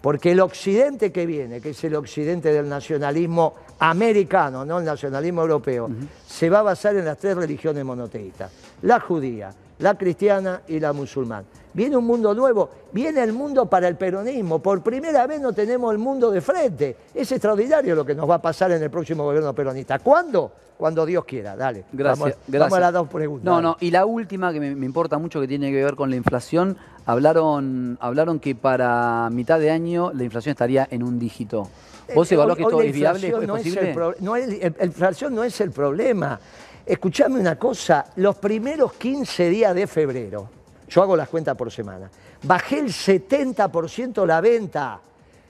Porque 0.06 0.30
el 0.30 0.38
occidente 0.38 1.10
que 1.10 1.26
viene, 1.26 1.60
que 1.60 1.70
es 1.70 1.82
el 1.82 1.96
occidente 1.96 2.52
del 2.52 2.68
nacionalismo 2.68 3.56
americano, 3.80 4.64
no 4.64 4.78
el 4.78 4.84
nacionalismo 4.84 5.42
europeo, 5.42 5.90
se 6.24 6.48
va 6.48 6.60
a 6.60 6.62
basar 6.62 6.94
en 6.94 7.06
las 7.06 7.18
tres 7.18 7.36
religiones 7.36 7.84
monoteístas. 7.84 8.52
La 8.82 9.00
judía, 9.00 9.52
la 9.80 9.98
cristiana 9.98 10.62
y 10.68 10.78
la 10.78 10.92
musulmana. 10.92 11.44
Viene 11.76 11.94
un 11.94 12.06
mundo 12.06 12.34
nuevo, 12.34 12.70
viene 12.90 13.22
el 13.22 13.34
mundo 13.34 13.66
para 13.66 13.86
el 13.86 13.96
peronismo. 13.96 14.60
Por 14.60 14.82
primera 14.82 15.26
vez 15.26 15.42
no 15.42 15.52
tenemos 15.52 15.92
el 15.92 15.98
mundo 15.98 16.30
de 16.30 16.40
frente. 16.40 16.96
Es 17.14 17.30
extraordinario 17.30 17.94
lo 17.94 18.02
que 18.06 18.14
nos 18.14 18.28
va 18.28 18.36
a 18.36 18.40
pasar 18.40 18.72
en 18.72 18.82
el 18.82 18.88
próximo 18.88 19.24
gobierno 19.24 19.54
peronista. 19.54 19.98
¿Cuándo? 19.98 20.50
Cuando 20.78 21.04
Dios 21.04 21.26
quiera. 21.26 21.54
Dale. 21.54 21.84
Gracias, 21.92 22.18
Vamos, 22.18 22.36
gracias. 22.48 22.60
vamos 22.70 22.78
a 22.78 22.80
las 22.80 22.92
dos 22.94 23.08
preguntas. 23.08 23.44
No, 23.44 23.60
no, 23.60 23.76
y 23.78 23.90
la 23.90 24.06
última 24.06 24.54
que 24.54 24.60
me, 24.60 24.74
me 24.74 24.86
importa 24.86 25.18
mucho 25.18 25.38
que 25.38 25.46
tiene 25.46 25.70
que 25.70 25.84
ver 25.84 25.96
con 25.96 26.08
la 26.08 26.16
inflación, 26.16 26.78
hablaron, 27.04 27.98
hablaron 28.00 28.40
que 28.40 28.54
para 28.54 29.28
mitad 29.30 29.58
de 29.58 29.70
año 29.70 30.12
la 30.14 30.24
inflación 30.24 30.52
estaría 30.52 30.88
en 30.90 31.02
un 31.02 31.18
dígito. 31.18 31.68
¿Vos 32.14 32.30
Eh, 32.30 32.36
evaluás 32.36 32.56
que 32.56 32.62
esto 32.62 32.80
es 32.80 32.92
viable? 32.94 33.28
¿Es 33.28 33.32
no 33.46 33.56
es 33.56 33.66
el 33.66 33.74
posible? 33.74 34.14
no 34.20 34.36
es- 34.36 34.48
el- 34.62 34.74
la 34.78 34.84
inflación 34.86 35.34
no 35.34 35.44
es 35.44 35.60
el 35.60 35.72
problema. 35.72 36.40
Escuchame 36.86 37.38
una 37.40 37.58
cosa, 37.58 38.06
los 38.16 38.36
primeros 38.36 38.92
15 38.94 39.48
días 39.50 39.74
de 39.74 39.86
febrero, 39.86 40.48
yo 40.88 41.02
hago 41.02 41.16
las 41.16 41.28
cuentas 41.28 41.56
por 41.56 41.70
semana, 41.70 42.10
bajé 42.42 42.78
el 42.80 42.86
70% 42.92 44.24
la 44.26 44.40
venta. 44.40 45.00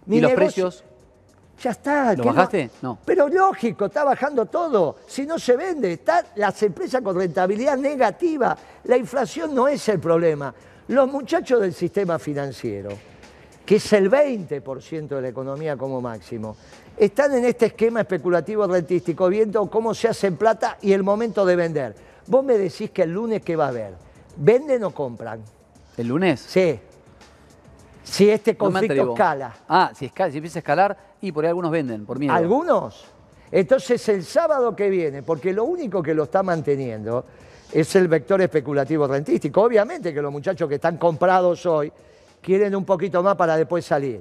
Mi 0.06 0.18
¿Y 0.18 0.20
los 0.20 0.30
negocio- 0.30 0.64
precios? 0.68 0.84
Ya 1.62 1.70
está. 1.70 2.14
¿Lo 2.14 2.22
¿qué 2.22 2.28
bajaste? 2.28 2.70
No. 2.82 2.98
Pero 3.04 3.28
lógico, 3.28 3.86
está 3.86 4.04
bajando 4.04 4.44
todo. 4.46 4.96
Si 5.06 5.24
no 5.26 5.38
se 5.38 5.56
vende, 5.56 5.92
están 5.94 6.24
las 6.36 6.62
empresas 6.62 7.00
con 7.00 7.16
rentabilidad 7.16 7.76
negativa. 7.78 8.56
La 8.84 8.96
inflación 8.96 9.54
no 9.54 9.66
es 9.66 9.88
el 9.88 9.98
problema. 9.98 10.54
Los 10.88 11.10
muchachos 11.10 11.60
del 11.62 11.72
sistema 11.72 12.18
financiero, 12.18 12.90
que 13.64 13.76
es 13.76 13.92
el 13.94 14.10
20% 14.10 15.08
de 15.16 15.22
la 15.22 15.28
economía 15.28 15.76
como 15.76 16.00
máximo, 16.00 16.56
están 16.96 17.34
en 17.34 17.44
este 17.46 17.66
esquema 17.66 18.02
especulativo 18.02 18.66
rentístico, 18.66 19.26
viendo 19.28 19.68
cómo 19.70 19.94
se 19.94 20.08
hace 20.08 20.26
en 20.28 20.36
plata 20.36 20.76
y 20.82 20.92
el 20.92 21.02
momento 21.02 21.44
de 21.46 21.56
vender. 21.56 21.96
Vos 22.26 22.44
me 22.44 22.58
decís 22.58 22.90
que 22.90 23.02
el 23.02 23.12
lunes, 23.12 23.42
¿qué 23.42 23.56
va 23.56 23.66
a 23.66 23.68
haber? 23.68 23.94
¿Venden 24.36 24.84
o 24.84 24.90
compran? 24.90 25.40
¿El 25.96 26.08
lunes? 26.08 26.40
Sí. 26.40 26.78
Si 28.04 28.30
este 28.30 28.56
conflicto 28.56 29.12
escala. 29.12 29.54
Ah, 29.68 29.90
si, 29.94 30.06
escala, 30.06 30.30
si 30.30 30.38
empieza 30.38 30.58
a 30.58 30.60
escalar, 30.60 30.96
y 31.20 31.32
por 31.32 31.44
ahí 31.44 31.48
algunos 31.48 31.70
venden, 31.70 32.06
por 32.06 32.18
miedo. 32.18 32.32
Algunos. 32.32 33.06
Entonces 33.50 34.08
el 34.08 34.24
sábado 34.24 34.74
que 34.76 34.90
viene, 34.90 35.22
porque 35.22 35.52
lo 35.52 35.64
único 35.64 36.02
que 36.02 36.14
lo 36.14 36.24
está 36.24 36.42
manteniendo 36.42 37.24
es 37.72 37.94
el 37.96 38.08
vector 38.08 38.40
especulativo 38.40 39.06
rentístico. 39.06 39.62
Obviamente 39.62 40.12
que 40.12 40.22
los 40.22 40.32
muchachos 40.32 40.68
que 40.68 40.76
están 40.76 40.98
comprados 40.98 41.64
hoy 41.66 41.92
quieren 42.40 42.74
un 42.76 42.84
poquito 42.84 43.22
más 43.22 43.36
para 43.36 43.56
después 43.56 43.84
salir. 43.84 44.20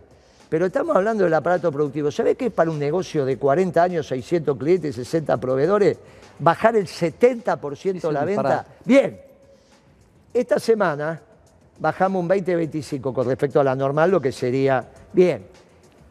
Pero 0.50 0.68
estamos 0.68 0.96
hablando 0.96 1.24
del 1.24 1.34
aparato 1.34 1.72
productivo. 1.72 2.12
¿Sabe 2.12 2.36
qué 2.36 2.48
es 2.48 2.52
para 2.52 2.70
un 2.70 2.80
negocio 2.80 3.26
de 3.26 3.38
40 3.38 3.84
años, 3.84 4.08
600 4.08 4.58
clientes, 4.58 4.96
60 4.96 5.38
proveedores, 5.38 5.98
bajar 6.40 6.76
el 6.76 6.88
70% 6.88 7.96
Es 7.96 8.04
la 8.06 8.26
venta? 8.26 8.66
Bien, 8.84 9.20
esta 10.40 10.60
semana 10.60 11.20
bajamos 11.80 12.22
un 12.22 12.30
20-25 12.30 13.14
con 13.14 13.26
respecto 13.28 13.60
a 13.60 13.64
la 13.64 13.76
normal, 13.76 14.12
lo 14.12 14.22
que 14.22 14.32
sería 14.32 14.86
bien. 15.14 15.45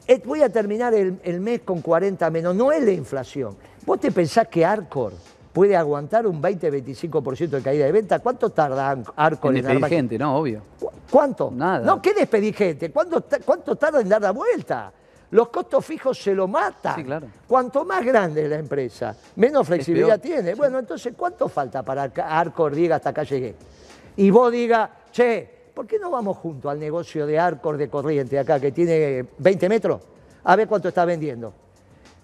Eh, 0.07 0.21
Voy 0.25 0.43
a 0.43 0.49
terminar 0.51 0.93
el, 0.95 1.19
el 1.23 1.41
mes 1.41 1.61
con 1.65 1.81
40 1.81 2.29
menos, 2.31 2.55
no 2.55 2.73
es 2.73 2.83
la 2.83 2.91
inflación. 2.93 3.57
¿Vos 3.87 4.01
te 4.01 4.11
pensás 4.11 4.49
que 4.49 4.65
Arcor 4.65 5.13
puede 5.53 5.77
aguantar 5.77 6.27
un 6.27 6.43
20-25% 6.43 7.49
de 7.49 7.63
caída 7.63 7.85
de 7.87 7.93
venta? 7.93 8.19
¿Cuánto 8.19 8.51
tarda 8.51 8.97
Arcor 9.17 9.53
En 9.53 9.59
en, 9.59 9.65
despedir 9.67 9.89
gente, 9.89 10.19
¿no? 10.19 10.37
Obvio. 10.39 10.63
¿Cu- 10.81 10.91
¿Cuánto? 11.11 11.51
Nada. 11.55 11.85
No, 11.85 12.01
¿qué 12.03 12.13
despedir 12.15 12.55
gente? 12.55 12.91
¿Cuánto, 12.91 13.21
ta- 13.23 13.39
¿Cuánto 13.45 13.77
tarda 13.77 14.01
en 14.01 14.09
dar 14.09 14.21
la 14.23 14.31
vuelta? 14.33 14.93
Los 15.31 15.49
costos 15.49 15.85
fijos 15.85 16.19
se 16.23 16.35
lo 16.35 16.47
matan. 16.49 16.97
Sí, 16.97 17.05
claro. 17.05 17.27
Cuanto 17.47 17.85
más 17.85 18.05
grande 18.05 18.45
es 18.45 18.51
la 18.51 18.57
empresa, 18.59 19.15
menos 19.37 19.67
flexibilidad 19.67 20.21
tiene. 20.21 20.55
Bueno, 20.55 20.79
entonces, 20.79 21.15
¿cuánto 21.17 21.49
falta 21.49 21.83
para 21.83 22.09
que 22.11 22.21
Arcor 22.21 22.75
diga 22.75 22.97
hasta 22.97 23.11
acá 23.11 23.23
llegué? 23.25 23.55
Y 24.17 24.31
vos 24.31 24.51
diga, 24.53 24.91
che, 25.11 25.49
¿por 25.75 25.87
qué 25.87 25.99
no 25.99 26.11
vamos 26.11 26.37
juntos 26.39 26.71
al 26.71 26.79
negocio 26.79 27.27
de 27.27 27.39
Arcor 27.39 27.77
de 27.77 27.89
Corriente 27.89 28.39
acá, 28.39 28.61
que 28.61 28.73
tiene 28.73 29.27
20 29.39 29.69
metros? 29.69 30.01
A 30.45 30.57
ver 30.57 30.69
cuánto 30.69 30.89
está 30.89 31.05
vendiendo. 31.05 31.53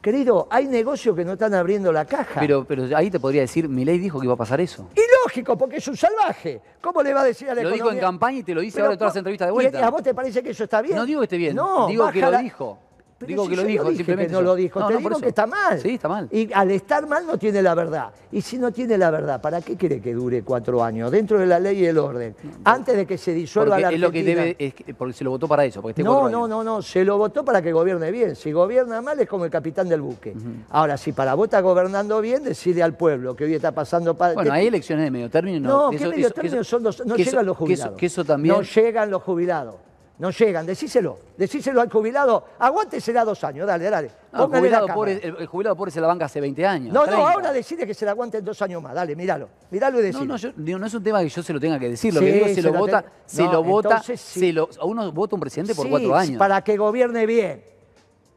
Querido, 0.00 0.46
hay 0.50 0.66
negocios 0.66 1.14
que 1.14 1.24
no 1.26 1.32
están 1.34 1.52
abriendo 1.52 1.92
la 1.92 2.06
caja. 2.06 2.40
Pero, 2.40 2.64
pero 2.64 2.84
ahí 2.96 3.10
te 3.10 3.20
podría 3.20 3.42
decir, 3.42 3.68
Milei 3.68 3.98
dijo 3.98 4.18
que 4.18 4.24
iba 4.24 4.32
a 4.32 4.36
pasar 4.36 4.58
eso. 4.60 4.88
Y 4.94 5.00
lógico, 5.26 5.58
porque 5.58 5.76
es 5.76 5.88
un 5.88 5.96
salvaje. 5.96 6.60
¿Cómo 6.80 7.02
le 7.02 7.12
va 7.12 7.20
a 7.20 7.24
decir 7.24 7.50
a 7.50 7.54
la 7.54 7.62
Lo 7.62 7.68
dijo 7.68 7.74
en 7.74 7.80
economía? 7.96 8.00
campaña 8.00 8.38
y 8.38 8.42
te 8.42 8.54
lo 8.54 8.62
dice 8.62 8.76
Pero 8.76 8.84
ahora 8.86 8.92
en 8.94 8.98
todas 8.98 9.10
las 9.14 9.18
entrevistas 9.18 9.48
de 9.48 9.52
¿y 9.52 9.54
vuelta. 9.54 9.86
¿A 9.86 9.90
vos 9.90 10.02
te 10.02 10.14
parece 10.14 10.42
que 10.42 10.50
eso 10.50 10.64
está 10.64 10.80
bien? 10.80 10.96
No 10.96 11.04
digo 11.04 11.20
que 11.20 11.24
esté 11.24 11.36
bien, 11.36 11.54
No, 11.54 11.86
digo 11.86 12.10
que 12.10 12.20
lo 12.22 12.30
la- 12.30 12.38
dijo. 12.38 12.78
Pero 13.20 13.28
Digo 13.28 13.44
si 13.44 13.50
que 13.50 13.56
lo 13.56 13.62
dijo, 13.64 13.84
dije 13.84 13.96
simplemente 13.98 14.28
que 14.28 14.32
no 14.32 14.40
lo 14.40 14.54
dijo, 14.54 14.80
No, 14.80 14.86
te 14.88 14.94
no, 14.94 14.98
digo 15.00 15.20
que 15.20 15.28
está 15.28 15.46
mal. 15.46 15.78
Sí, 15.78 15.90
está 15.96 16.08
mal. 16.08 16.26
Y 16.32 16.50
al 16.54 16.70
estar 16.70 17.06
mal 17.06 17.26
no 17.26 17.36
tiene 17.36 17.60
la 17.60 17.74
verdad. 17.74 18.08
Y 18.32 18.40
si 18.40 18.56
no 18.56 18.72
tiene 18.72 18.96
la 18.96 19.10
verdad, 19.10 19.42
¿para 19.42 19.60
qué 19.60 19.76
quiere 19.76 20.00
que 20.00 20.14
dure 20.14 20.42
cuatro 20.42 20.82
años? 20.82 21.10
Dentro 21.10 21.38
de 21.38 21.44
la 21.44 21.60
ley 21.60 21.80
y 21.80 21.84
el 21.84 21.98
orden. 21.98 22.34
Antes 22.64 22.96
de 22.96 23.04
que 23.06 23.18
se 23.18 23.34
disuelva 23.34 23.74
Porque 23.76 23.82
la 23.82 23.92
es 23.92 24.00
lo 24.00 24.10
que 24.10 24.22
debe, 24.24 24.56
es 24.58 24.72
que- 24.72 24.94
porque 24.94 25.12
se 25.12 25.22
lo 25.24 25.32
votó 25.32 25.46
para 25.46 25.66
eso, 25.66 25.82
porque 25.82 26.00
esté 26.00 26.02
No, 26.02 26.30
no, 26.30 26.48
no, 26.48 26.64
no, 26.64 26.80
se 26.80 27.04
lo 27.04 27.18
votó 27.18 27.44
para 27.44 27.60
que 27.60 27.72
gobierne 27.72 28.10
bien. 28.10 28.34
Si 28.36 28.52
gobierna 28.52 29.02
mal 29.02 29.20
es 29.20 29.28
como 29.28 29.44
el 29.44 29.50
capitán 29.50 29.86
del 29.86 30.00
buque. 30.00 30.34
Ahora, 30.70 30.96
si 30.96 31.12
para 31.12 31.34
vos 31.34 31.44
está 31.44 31.60
gobernando 31.60 32.22
bien, 32.22 32.42
decirle 32.42 32.82
al 32.82 32.94
pueblo 32.96 33.36
que 33.36 33.44
hoy 33.44 33.52
está 33.54 33.72
pasando... 33.72 34.16
pa- 34.16 34.32
Bueno, 34.32 34.50
hay 34.50 34.68
elecciones 34.68 35.04
de 35.04 35.10
medio 35.10 35.28
término. 35.28 35.68
No, 35.68 35.90
que 35.90 35.98
¿qué 35.98 36.04
eso- 36.04 36.10
medio 36.12 36.30
término 36.30 36.60
eso- 36.62 36.64
son 36.70 36.82
los, 36.84 37.04
no 37.04 37.16
llegan 37.16 37.44
los 37.44 37.54
que 37.58 37.64
eso- 37.64 37.66
jubilados. 37.66 37.98
Que 37.98 38.06
eso, 38.06 38.24
también. 38.24 38.54
No 38.54 38.62
llegan 38.62 39.10
los 39.10 39.22
jubilados. 39.22 39.74
No 40.20 40.30
llegan, 40.30 40.66
decíselo. 40.66 41.18
Decíselo 41.34 41.80
al 41.80 41.90
jubilado. 41.90 42.44
Aguántesela 42.58 43.24
dos 43.24 43.42
años, 43.42 43.66
dale, 43.66 43.88
dale. 43.88 44.10
No, 44.32 44.44
el, 44.44 44.50
jubilado 44.50 44.86
pobre, 44.88 45.12
el, 45.22 45.36
el 45.38 45.46
jubilado 45.46 45.74
pobre 45.74 45.90
se 45.90 45.98
la 45.98 46.08
banca 46.08 46.26
hace 46.26 46.42
20 46.42 46.66
años. 46.66 46.92
No, 46.92 47.00
no, 47.00 47.06
30. 47.06 47.32
ahora 47.32 47.52
decide 47.52 47.86
que 47.86 47.94
se 47.94 48.04
la 48.04 48.10
aguanten 48.10 48.44
dos 48.44 48.60
años 48.60 48.82
más. 48.82 48.92
Dale, 48.92 49.16
míralo. 49.16 49.48
Míralo 49.70 50.06
y 50.06 50.12
No, 50.12 50.26
no, 50.26 50.36
yo, 50.36 50.52
digo, 50.54 50.78
no 50.78 50.86
es 50.86 50.92
un 50.92 51.02
tema 51.02 51.22
que 51.22 51.30
yo 51.30 51.42
se 51.42 51.54
lo 51.54 51.58
tenga 51.58 51.78
que 51.78 51.88
decir. 51.88 52.12
Lo 52.12 52.20
Sí, 52.20 52.26
que 52.26 52.32
digo 52.32 52.46
se 52.48 52.54
se 52.56 52.62
lo 52.62 52.74
vota, 52.74 53.02
se 53.24 53.44
No, 53.44 53.52
lo 53.52 53.62
vota, 53.64 54.02
sí. 54.02 54.14
se 54.18 54.52
lo, 54.52 54.68
a 54.78 54.84
uno 54.84 55.10
vota 55.10 55.36
un 55.36 55.40
presidente 55.40 55.74
por 55.74 55.86
Sí, 55.86 55.90
cuatro 55.90 56.14
años. 56.14 56.36
Para 56.38 56.62
que 56.62 56.76
gobierne 56.76 57.24
bien. 57.24 57.64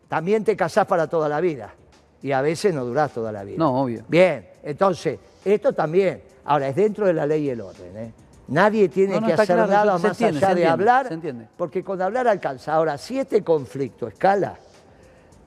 También 0.08 0.46
te 0.46 0.56
casás 0.56 0.86
para 0.86 1.08
toda 1.08 1.28
la 1.28 1.42
vida. 1.42 1.74
Y 2.22 2.32
a 2.32 2.42
veces 2.42 2.74
no 2.74 2.86
durás 2.86 3.12
toda 3.12 3.30
la 3.34 3.44
vida. 3.44 3.58
No, 3.58 3.82
obvio. 3.82 4.06
Bien, 4.08 4.48
entonces, 4.64 5.20
esto 5.44 5.74
también. 5.74 6.24
Ahora, 6.46 6.70
es 6.70 6.76
dentro 6.78 7.06
de 7.08 7.12
la 7.14 7.26
ley 7.26 7.44
y 7.44 7.50
el 7.50 7.60
orden. 7.60 7.98
¿eh? 7.98 8.14
Nadie 8.48 8.90
tiene 8.90 9.16
No, 9.16 9.22
no, 9.22 9.28
que 9.28 9.34
hacer 9.34 9.56
claro, 9.56 9.72
nada 9.72 9.94
más 9.98 10.04
entiende, 10.06 10.46
allá 10.46 10.56
de 10.56 10.68
hablar, 10.68 11.08
se 11.08 11.14
entiende. 11.14 11.48
porque 11.56 11.84
con 11.84 12.02
hablar 12.02 12.28
alcanza. 12.28 12.74
Ahora, 12.74 12.98
si 12.98 13.18
este 13.18 13.42
conflicto 13.44 14.08
escala, 14.08 14.56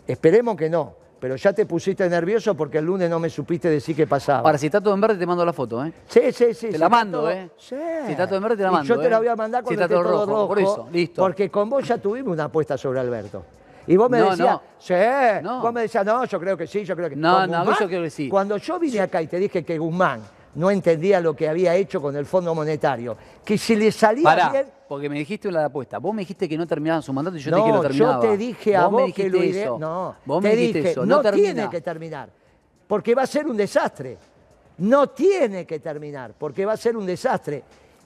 esperemos 0.06 0.56
que 0.56 0.70
no, 0.70 0.94
pero 1.20 1.36
ya 1.36 1.52
te 1.52 1.66
pusiste 1.66 2.09
nervioso 2.09 2.55
porque 2.55 2.78
el 2.78 2.85
lunes 2.86 3.10
no 3.10 3.18
me 3.18 3.28
supiste 3.28 3.68
decir 3.68 3.94
qué 3.97 4.06
pasaba. 4.06 4.40
Ahora, 4.40 4.59
si 4.59 4.66
está 4.66 4.81
todo 4.81 4.94
en 4.94 5.01
verde, 5.01 5.16
te 5.18 5.27
mando 5.27 5.44
la 5.44 5.52
foto, 5.52 5.85
¿eh? 5.85 5.93
Sí, 6.09 6.32
sí, 6.32 6.55
sí. 6.55 6.66
Te 6.68 6.73
si 6.73 6.78
la 6.78 6.89
mando, 6.89 7.20
todo- 7.20 7.31
¿eh? 7.31 7.51
Sí. 7.59 7.77
Si 8.06 8.12
está 8.12 8.27
todo 8.27 8.36
en 8.36 8.43
verde, 8.43 8.56
te 8.56 8.62
la 8.62 8.68
Y 8.68 8.73
mando, 8.73 8.94
yo 8.94 9.01
te 9.01 9.10
la 9.10 9.16
¿eh? 9.16 9.18
voy 9.18 9.28
a 9.28 9.36
mandar 9.36 9.62
Si 9.62 9.64
cuando 9.66 9.82
está 9.82 9.94
esté 9.94 10.02
todo 10.02 10.12
todo 10.12 10.27
rojo, 10.27 10.32
rojo. 10.35 10.48
por 10.48 10.59
eso, 10.59 10.89
listo. 10.93 11.23
Porque 11.23 11.51
con 11.51 11.68
vos 11.68 11.86
ya 11.86 11.98
tuvimos 11.98 12.32
una 12.32 12.44
apuesta 12.44 12.78
sobre 12.78 13.01
Alberto. 13.01 13.44
Y 13.89 13.97
vos 13.97 14.10
me 14.10 14.18
No, 14.18 14.31
decías, 14.31 14.48
no. 14.48 14.62
sí, 14.78 14.94
No. 15.43 15.60
vos 15.60 15.73
me 15.73 15.82
decías, 15.82 16.05
no, 16.05 16.24
yo 16.24 16.40
creo 16.40 16.56
que 16.56 16.66
sí, 16.66 16.85
yo 16.85 16.97
creo 16.97 17.09
que 17.09 17.16
No, 17.16 17.47
no, 17.47 17.59
Guzmán, 17.60 17.77
yo 17.78 17.86
creo 17.89 18.02
que 18.02 18.10
sí. 18.10 18.28
Cuando 18.28 18.56
yo 18.56 18.78
vine 18.78 19.01
acá 19.01 19.23
y 19.23 19.27
te 19.28 19.39
dije 19.39 19.64
que 19.64 19.78
Guzmán 19.78 20.20
no 20.56 20.70
entendía 20.70 21.20
lo 21.20 21.34
que 21.36 21.48
había 21.48 21.74
hecho 21.74 22.00
con 22.02 22.16
el 22.16 22.26
Fondo 22.26 22.54
Monetario, 22.54 23.16
que 23.44 23.56
si 23.56 23.76
le 23.76 23.92
salía 23.92 24.24
Pará, 24.24 24.50
bien... 24.50 24.66
porque 24.88 25.08
me 25.08 25.18
dijiste 25.18 25.50
la 25.52 25.66
apuesta. 25.66 25.98
Vos 25.98 26.14
me 26.14 26.22
dijiste 26.22 26.48
que 26.48 26.56
no 26.56 26.66
terminaban 26.66 27.02
su 27.02 27.12
mandato 27.12 27.36
y 27.36 27.40
yo 27.40 27.50
te 27.50 27.56
no, 27.56 27.64
dije 27.64 27.70
que 27.70 27.76
lo 27.76 27.82
terminaba. 27.82 28.14
yo 28.14 28.30
te 28.30 28.36
dije 28.36 28.76
a 28.76 28.82
vos, 28.86 28.90
vos, 28.92 29.00
me 29.00 29.06
dijiste 29.06 29.30
que 29.30 29.30
lo 29.30 29.42
eso. 29.42 29.78
No, 29.78 30.16
vos 30.24 30.42
te 30.42 30.48
me 30.48 30.56
dijiste 30.56 30.78
dije, 30.78 30.90
eso. 30.92 31.06
no, 31.06 31.22
No, 31.22 31.32
tiene 31.32 31.70
que 31.70 31.80
terminar, 31.80 32.30
porque 32.88 33.14
va 33.14 33.22
a 33.22 33.26
ser 33.26 33.46
un 33.46 33.56
desastre. 33.56 34.18
No 34.78 35.08
tiene 35.08 35.64
que 35.66 35.78
terminar, 35.78 36.34
porque 36.38 36.66
va 36.66 36.72
a 36.72 36.76
ser 36.76 36.96
un 36.96 37.06
desastre. 37.06 37.62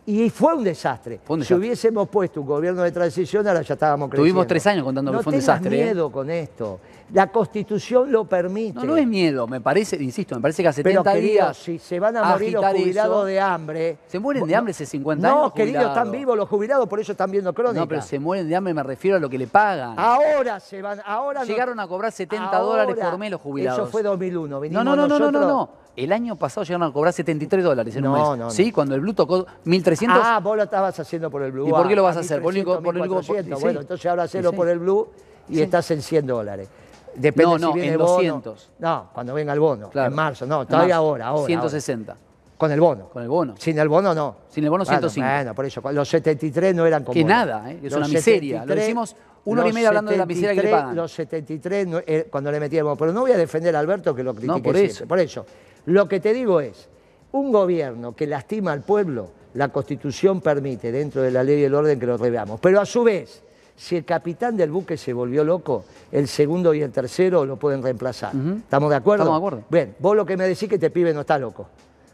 Y 0.07 0.31
fue 0.31 0.55
un 0.55 0.65
desastre. 0.65 1.21
Fue 1.23 1.37
un 1.37 1.45
Si 1.45 1.55
hubiésemos 1.55 2.09
puesto 2.09 2.41
un 2.41 2.47
gobierno 2.47 2.83
de 2.83 2.91
transición, 2.91 3.47
ahora 3.47 3.63
ya 3.63 3.75
estábamos 3.75 4.09
creciendo. 4.09 4.23
Tuvimos 4.33 4.47
tres 4.47 4.67
años 4.67 4.83
contando 4.85 5.11
que 5.13 5.17
no 5.19 5.23
fue 5.23 5.33
un 5.33 5.39
desastre, 5.39 5.81
¿eh? 5.81 5.85
miedo 5.85 6.11
con 6.11 6.31
esto. 6.31 6.81
La 7.13 7.27
Constitución 7.31 8.11
lo 8.11 8.25
permite. 8.25 8.79
No, 8.79 8.85
no 8.85 8.97
es 8.97 9.07
miedo, 9.07 9.47
me 9.47 9.61
parece, 9.61 9.97
insisto, 10.03 10.35
me 10.37 10.41
parece 10.43 10.63
que 10.63 10.69
Pero 10.83 11.03
70 11.03 11.13
querido, 11.13 11.33
días. 11.33 11.57
si 11.57 11.79
se 11.79 12.01
van 12.01 12.17
a 12.17 12.25
morir 12.25 12.53
los 12.55 12.65
jubilados 12.65 13.17
eso- 13.19 13.25
de 13.25 13.41
hambre... 13.41 13.99
Se 14.07 14.19
mueren 14.19 14.45
de 14.47 14.53
no- 14.53 14.59
hambre 14.59 14.71
hace 14.73 14.87
50 14.87 15.27
No, 15.29 15.33
años. 15.35 15.45
los 15.47 15.53
querido, 15.53 15.81
están 15.83 16.11
vivos 16.11 16.37
los 16.37 16.49
jubilados, 16.49 16.89
por 16.89 16.99
eso 17.01 17.13
están 17.13 17.31
viendo 17.31 17.53
crónica. 17.53 17.81
No, 17.81 17.89
pero 17.89 18.01
se 18.03 18.19
mueren 18.19 18.49
de 18.49 18.57
hambre, 18.57 18.73
me 18.75 18.83
refiero 18.85 19.17
a 19.17 19.21
lo 19.21 19.29
que 19.29 19.39
le 19.39 19.49
pagan. 19.49 19.95
Ahora 19.99 20.61
se 20.61 20.81
van, 20.81 21.01
ahora 21.05 21.41
no- 21.41 21.47
Llegaron 21.47 21.79
a 21.81 21.87
cobrar 21.89 22.11
70 22.13 22.47
Ahora, 22.47 22.85
dólares 22.85 22.97
por 23.05 23.19
mes 23.19 23.31
los 23.33 23.41
jubilados. 23.41 23.81
Eso 23.81 23.91
fue 23.91 24.03
2001. 24.03 24.47
No, 24.57 24.61
vinimos 24.61 24.85
no, 24.85 24.97
no, 24.97 25.07
no, 25.09 25.19
no, 25.19 25.31
no, 25.33 25.41
no. 25.41 25.71
El 26.05 26.13
año 26.13 26.37
pasado 26.37 26.65
llegaron 26.65 26.89
a 26.89 26.93
cobrar 26.93 27.13
73 27.13 27.63
dólares 27.65 27.95
en 27.97 28.07
un 28.07 28.13
No, 28.13 28.19
mes. 28.19 28.23
no, 28.29 28.37
no. 28.37 28.51
Sí, 28.51 28.73
cuando 28.73 28.95
el 28.95 29.01
Blue 29.01 29.13
tocó 29.15 29.47
1300. 29.65 30.19
Ah, 30.23 30.41
vos 30.43 30.57
lo 30.57 30.63
estabas 30.63 30.99
haciendo 30.99 31.31
por 31.31 31.43
el 31.43 31.53
Blue. 31.53 31.69
¿Y 31.69 31.71
por 31.71 31.87
qué 31.89 31.95
lo 31.97 32.03
vas 32.03 32.17
a 32.17 32.21
Ah, 32.21 32.23
hacer? 32.23 32.41
Por 32.43 32.53
el 32.55 32.59
único- 32.59 32.81
1300, 32.81 32.85
por 32.85 32.95
el 32.97 33.01
único- 33.03 33.15
1400. 33.21 33.59
sí. 33.59 33.65
Bueno, 33.65 33.81
entonces 33.81 34.07
ahora 34.07 34.23
hacelo 34.25 34.51
Sí. 34.51 34.57
por 34.57 34.69
el 34.69 34.79
Blue 34.79 35.09
y 35.49 35.55
Sí. 35.57 35.63
estás 35.63 35.91
en 35.91 36.03
100 36.03 36.27
dólares. 36.27 36.69
Depende 37.15 37.53
No, 37.53 37.59
no, 37.59 37.67
si 37.73 37.75
viene 37.81 37.93
en 37.95 37.99
bono. 37.99 38.13
200. 38.13 38.71
No, 38.79 39.11
cuando 39.13 39.35
venga 39.35 39.53
el 39.53 39.61
bono, 39.61 39.91
Claro. 39.91 40.09
en 40.11 40.15
marzo. 40.15 40.47
No, 40.47 40.65
todavía 40.67 40.95
marzo, 40.95 41.07
ahora, 41.09 41.27
ahora. 41.27 41.47
160. 41.47 42.17
Con 42.57 42.71
el 42.73 42.81
bono. 42.81 43.09
Con 43.09 43.23
el 43.23 43.29
bono. 43.29 43.55
Sin 43.59 43.79
el 43.79 43.89
bono 43.89 44.15
no. 44.15 44.37
Sin 44.49 44.65
el 44.65 44.71
bono, 44.71 44.85
Bueno, 44.85 44.99
105. 44.99 45.27
Bueno, 45.27 45.55
por 45.55 45.65
eso, 45.65 45.83
los 45.93 46.09
73 46.09 46.75
no 46.75 46.87
eran 46.87 47.03
como. 47.05 47.15
Que 47.15 47.23
bono. 47.23 47.35
nada, 47.35 47.71
¿eh? 47.71 47.77
es 47.83 47.85
Los 47.93 47.95
una 47.97 48.09
miseria. 48.09 48.57
Lo 48.59 48.61
73 48.75 48.79
decimos 48.87 49.17
una 49.47 49.63
hora 49.63 49.71
y 49.71 49.73
media 49.73 49.89
hablando 49.89 50.11
de 50.13 50.19
la 50.19 50.27
miseria 50.27 50.51
que 50.51 50.57
le 50.57 50.63
73, 50.63 50.81
pagan. 50.83 50.97
Los 50.97 51.13
73, 51.13 51.87
no- 51.89 51.99
eh, 52.07 52.29
cuando 52.31 52.53
le 52.53 52.61
metíamos. 52.61 52.97
Pero 52.99 53.13
no 53.13 53.23
voy 53.23 53.33
a 53.33 53.39
defender 53.39 53.75
a 53.75 53.79
Alberto 53.81 54.15
que 54.15 54.23
lo 54.23 54.35
critique 54.35 54.53
por 54.63 54.75
siempre. 54.75 54.85
eso. 54.85 55.07
Por 55.07 55.19
eso, 55.19 55.47
lo 55.87 56.09
que 56.09 56.21
te 56.21 56.33
digo 56.33 56.61
es, 56.61 56.89
un 57.33 57.53
gobierno 57.53 58.15
que 58.15 58.27
lastima 58.27 58.73
al 58.73 58.83
pueblo, 58.83 59.29
la 59.55 59.69
Constitución 59.69 60.41
permite, 60.41 60.93
dentro 60.93 61.23
de 61.23 61.31
la 61.31 61.43
ley 61.43 61.61
y 61.61 61.65
el 61.65 61.75
orden, 61.75 61.99
que 61.99 62.07
lo 62.07 62.17
reveamos. 62.17 62.61
Pero 62.61 62.81
a 62.81 62.87
su 62.87 63.03
vez, 63.05 63.43
si 63.77 63.97
el 63.97 64.05
capitán 64.05 64.57
del 64.57 64.71
buque 64.71 64.97
se 64.97 65.13
volvió 65.13 65.43
loco, 65.45 65.85
el 66.13 66.29
segundo 66.29 66.75
y 66.75 66.83
el 66.83 66.91
tercero 66.93 67.45
lo 67.45 67.57
pueden 67.57 67.83
reemplazar. 67.83 68.33
¿Estamos 68.35 68.91
de 68.91 68.97
acuerdo? 68.97 69.25
Estamos 69.25 69.41
de 69.41 69.47
acuerdo. 69.47 69.67
Bien, 69.71 69.95
vos 69.99 70.17
lo 70.17 70.27
que 70.27 70.37
me 70.37 70.47
decís 70.47 70.69
que 70.69 70.75
este 70.77 70.91
pibe 70.91 71.13
no 71.15 71.21
está 71.21 71.39
loco. 71.39 71.67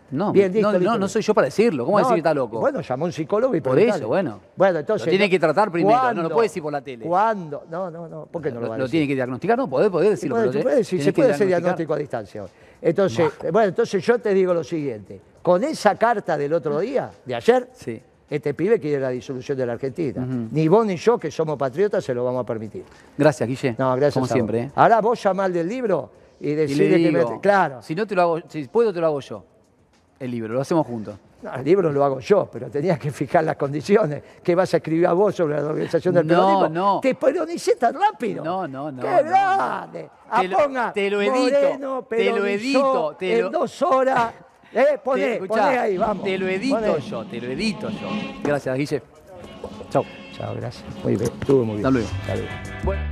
No, 0.08 0.30
Bien, 0.30 0.52
listo, 0.52 0.68
no, 0.68 0.72
no, 0.74 0.78
listo. 0.78 0.98
no 1.00 1.08
soy 1.08 1.20
yo 1.22 1.34
para 1.34 1.46
decirlo. 1.46 1.84
¿Cómo 1.84 1.98
No, 1.98 2.04
decir 2.04 2.14
que 2.14 2.20
está 2.20 2.32
loco? 2.32 2.60
Bueno, 2.60 2.80
llamó 2.80 3.06
a 3.06 3.08
un 3.08 3.12
psicólogo 3.12 3.56
y 3.56 3.60
Por 3.60 3.76
eso, 3.76 4.06
bueno. 4.06 4.38
Bueno, 4.54 4.78
entonces. 4.78 5.04
Lo 5.04 5.10
tiene 5.10 5.28
que 5.28 5.40
tratar 5.40 5.72
primero, 5.72 6.14
no 6.14 6.22
lo 6.22 6.30
puede 6.30 6.44
decir 6.46 6.62
por 6.62 6.72
la 6.72 6.80
tele. 6.80 7.04
¿Cuándo? 7.04 7.64
No, 7.68 7.90
no, 7.90 8.06
no. 8.08 8.26
¿Por 8.26 8.40
qué 8.40 8.50
no 8.50 8.56
lo, 8.56 8.60
lo, 8.62 8.68
va 8.68 8.74
a 8.76 8.78
lo 8.78 8.84
decir? 8.84 8.92
tiene 9.00 9.08
que 9.08 9.14
diagnosticar, 9.16 9.58
no, 9.58 9.68
podés, 9.68 9.90
decirlo. 10.10 10.36
puede- 10.36 10.62
puede 10.62 10.84
tenés 10.84 11.04
se 11.04 11.12
puede 11.12 11.32
hacer 11.32 11.48
diagnóstico 11.48 11.94
a 11.94 11.96
distancia. 11.98 12.44
Entonces, 12.82 13.32
bueno, 13.52 13.68
entonces 13.68 14.04
yo 14.04 14.18
te 14.18 14.32
digo 14.34 14.52
lo 14.54 14.62
siguiente. 14.64 15.20
Con 15.42 15.62
esa 15.64 15.94
carta 15.96 16.36
del 16.36 16.52
otro 16.52 16.80
día, 16.80 17.10
de 17.24 17.34
ayer, 17.34 17.68
Sí. 17.72 18.00
este 18.28 18.54
pibe 18.54 18.78
quiere 18.80 19.00
la 19.00 19.10
disolución 19.10 19.56
de 19.56 19.66
la 19.66 19.72
Argentina. 19.74 20.26
Ni 20.26 20.66
vos 20.68 20.84
ni 20.86 20.96
yo, 20.96 21.18
que 21.18 21.30
somos 21.30 21.56
patriotas, 21.56 22.04
se 22.04 22.12
lo 22.14 22.24
vamos 22.24 22.42
a 22.42 22.46
permitir. 22.46 22.84
Gracias, 23.16 23.48
Guille. 23.48 23.74
No, 23.78 23.90
gracias 23.96 24.14
Como 24.14 24.24
a 24.24 24.28
vos. 24.28 24.32
siempre. 24.32 24.60
¿eh? 24.62 24.70
Ahora 24.74 25.00
vos 25.00 25.22
llamás 25.22 25.52
del 25.52 25.68
libro 25.68 26.10
y 26.40 26.52
decirle 26.54 27.02
que 27.02 27.10
me... 27.12 27.40
Claro. 27.40 27.80
Si 27.82 27.94
no 27.94 28.06
te 28.06 28.14
lo 28.14 28.22
hago, 28.22 28.40
si 28.48 28.64
puedo 28.68 28.92
te 28.92 29.00
lo 29.00 29.06
hago 29.06 29.20
yo. 29.20 29.44
El 30.18 30.30
libro, 30.30 30.54
lo 30.54 30.60
hacemos 30.60 30.86
juntos. 30.86 31.14
No, 31.46 31.54
el 31.54 31.64
libro 31.64 31.92
lo 31.92 32.04
hago 32.04 32.18
yo, 32.20 32.48
pero 32.52 32.68
tenías 32.70 32.98
que 32.98 33.10
fijar 33.10 33.44
las 33.44 33.56
condiciones. 33.56 34.22
¿Qué 34.42 34.54
vas 34.54 34.72
a 34.74 34.78
escribir 34.78 35.06
a 35.06 35.12
vos 35.12 35.34
sobre 35.34 35.60
la 35.60 35.66
organización 35.68 36.14
del 36.14 36.26
No, 36.26 36.34
peronismo? 36.34 36.68
no. 36.68 37.00
Te 37.00 37.14
peronicé 37.14 37.76
tan 37.76 37.94
rápido. 37.94 38.42
No, 38.44 38.66
no, 38.66 38.90
no, 38.90 39.02
¡Qué 39.02 39.08
no, 39.08 39.16
no. 39.22 39.28
grande! 39.28 40.10
Ah, 40.28 40.40
Te 40.40 40.48
lo- 40.48 40.92
te 40.92 41.10
lo 41.10 41.20
edito, 41.22 41.36
Moreno, 41.60 42.06
te 42.08 42.30
lo 42.32 42.46
edito, 42.46 43.16
te 43.18 43.38
en 43.38 43.50
dos 43.52 43.82
horas. 43.82 44.32
Eh, 44.74 44.98
poné, 45.02 45.22
Te- 45.22 45.32
escuchá, 45.34 45.62
poné 45.66 45.78
ahí, 45.78 45.96
vamos. 45.96 46.24
Te 46.24 46.36
lo 46.36 46.48
edito 46.48 46.74
Poné. 46.76 47.00
yo, 47.00 47.24
te 47.24 47.40
lo 47.40 47.46
edito 47.52 47.88
yo. 47.88 48.08
Gracias, 48.42 48.76
Guille. 48.76 49.02
Chau. 49.88 50.04
Chao, 50.36 50.54
gracias. 50.56 50.84
Muy 51.02 51.16
bien, 51.16 51.30
estuvo 51.40 51.64
muy 51.64 51.76
bien. 51.76 51.86
Hasta 51.86 51.90
luego. 51.98 52.08
Hasta 52.20 52.34
luego. 52.34 53.05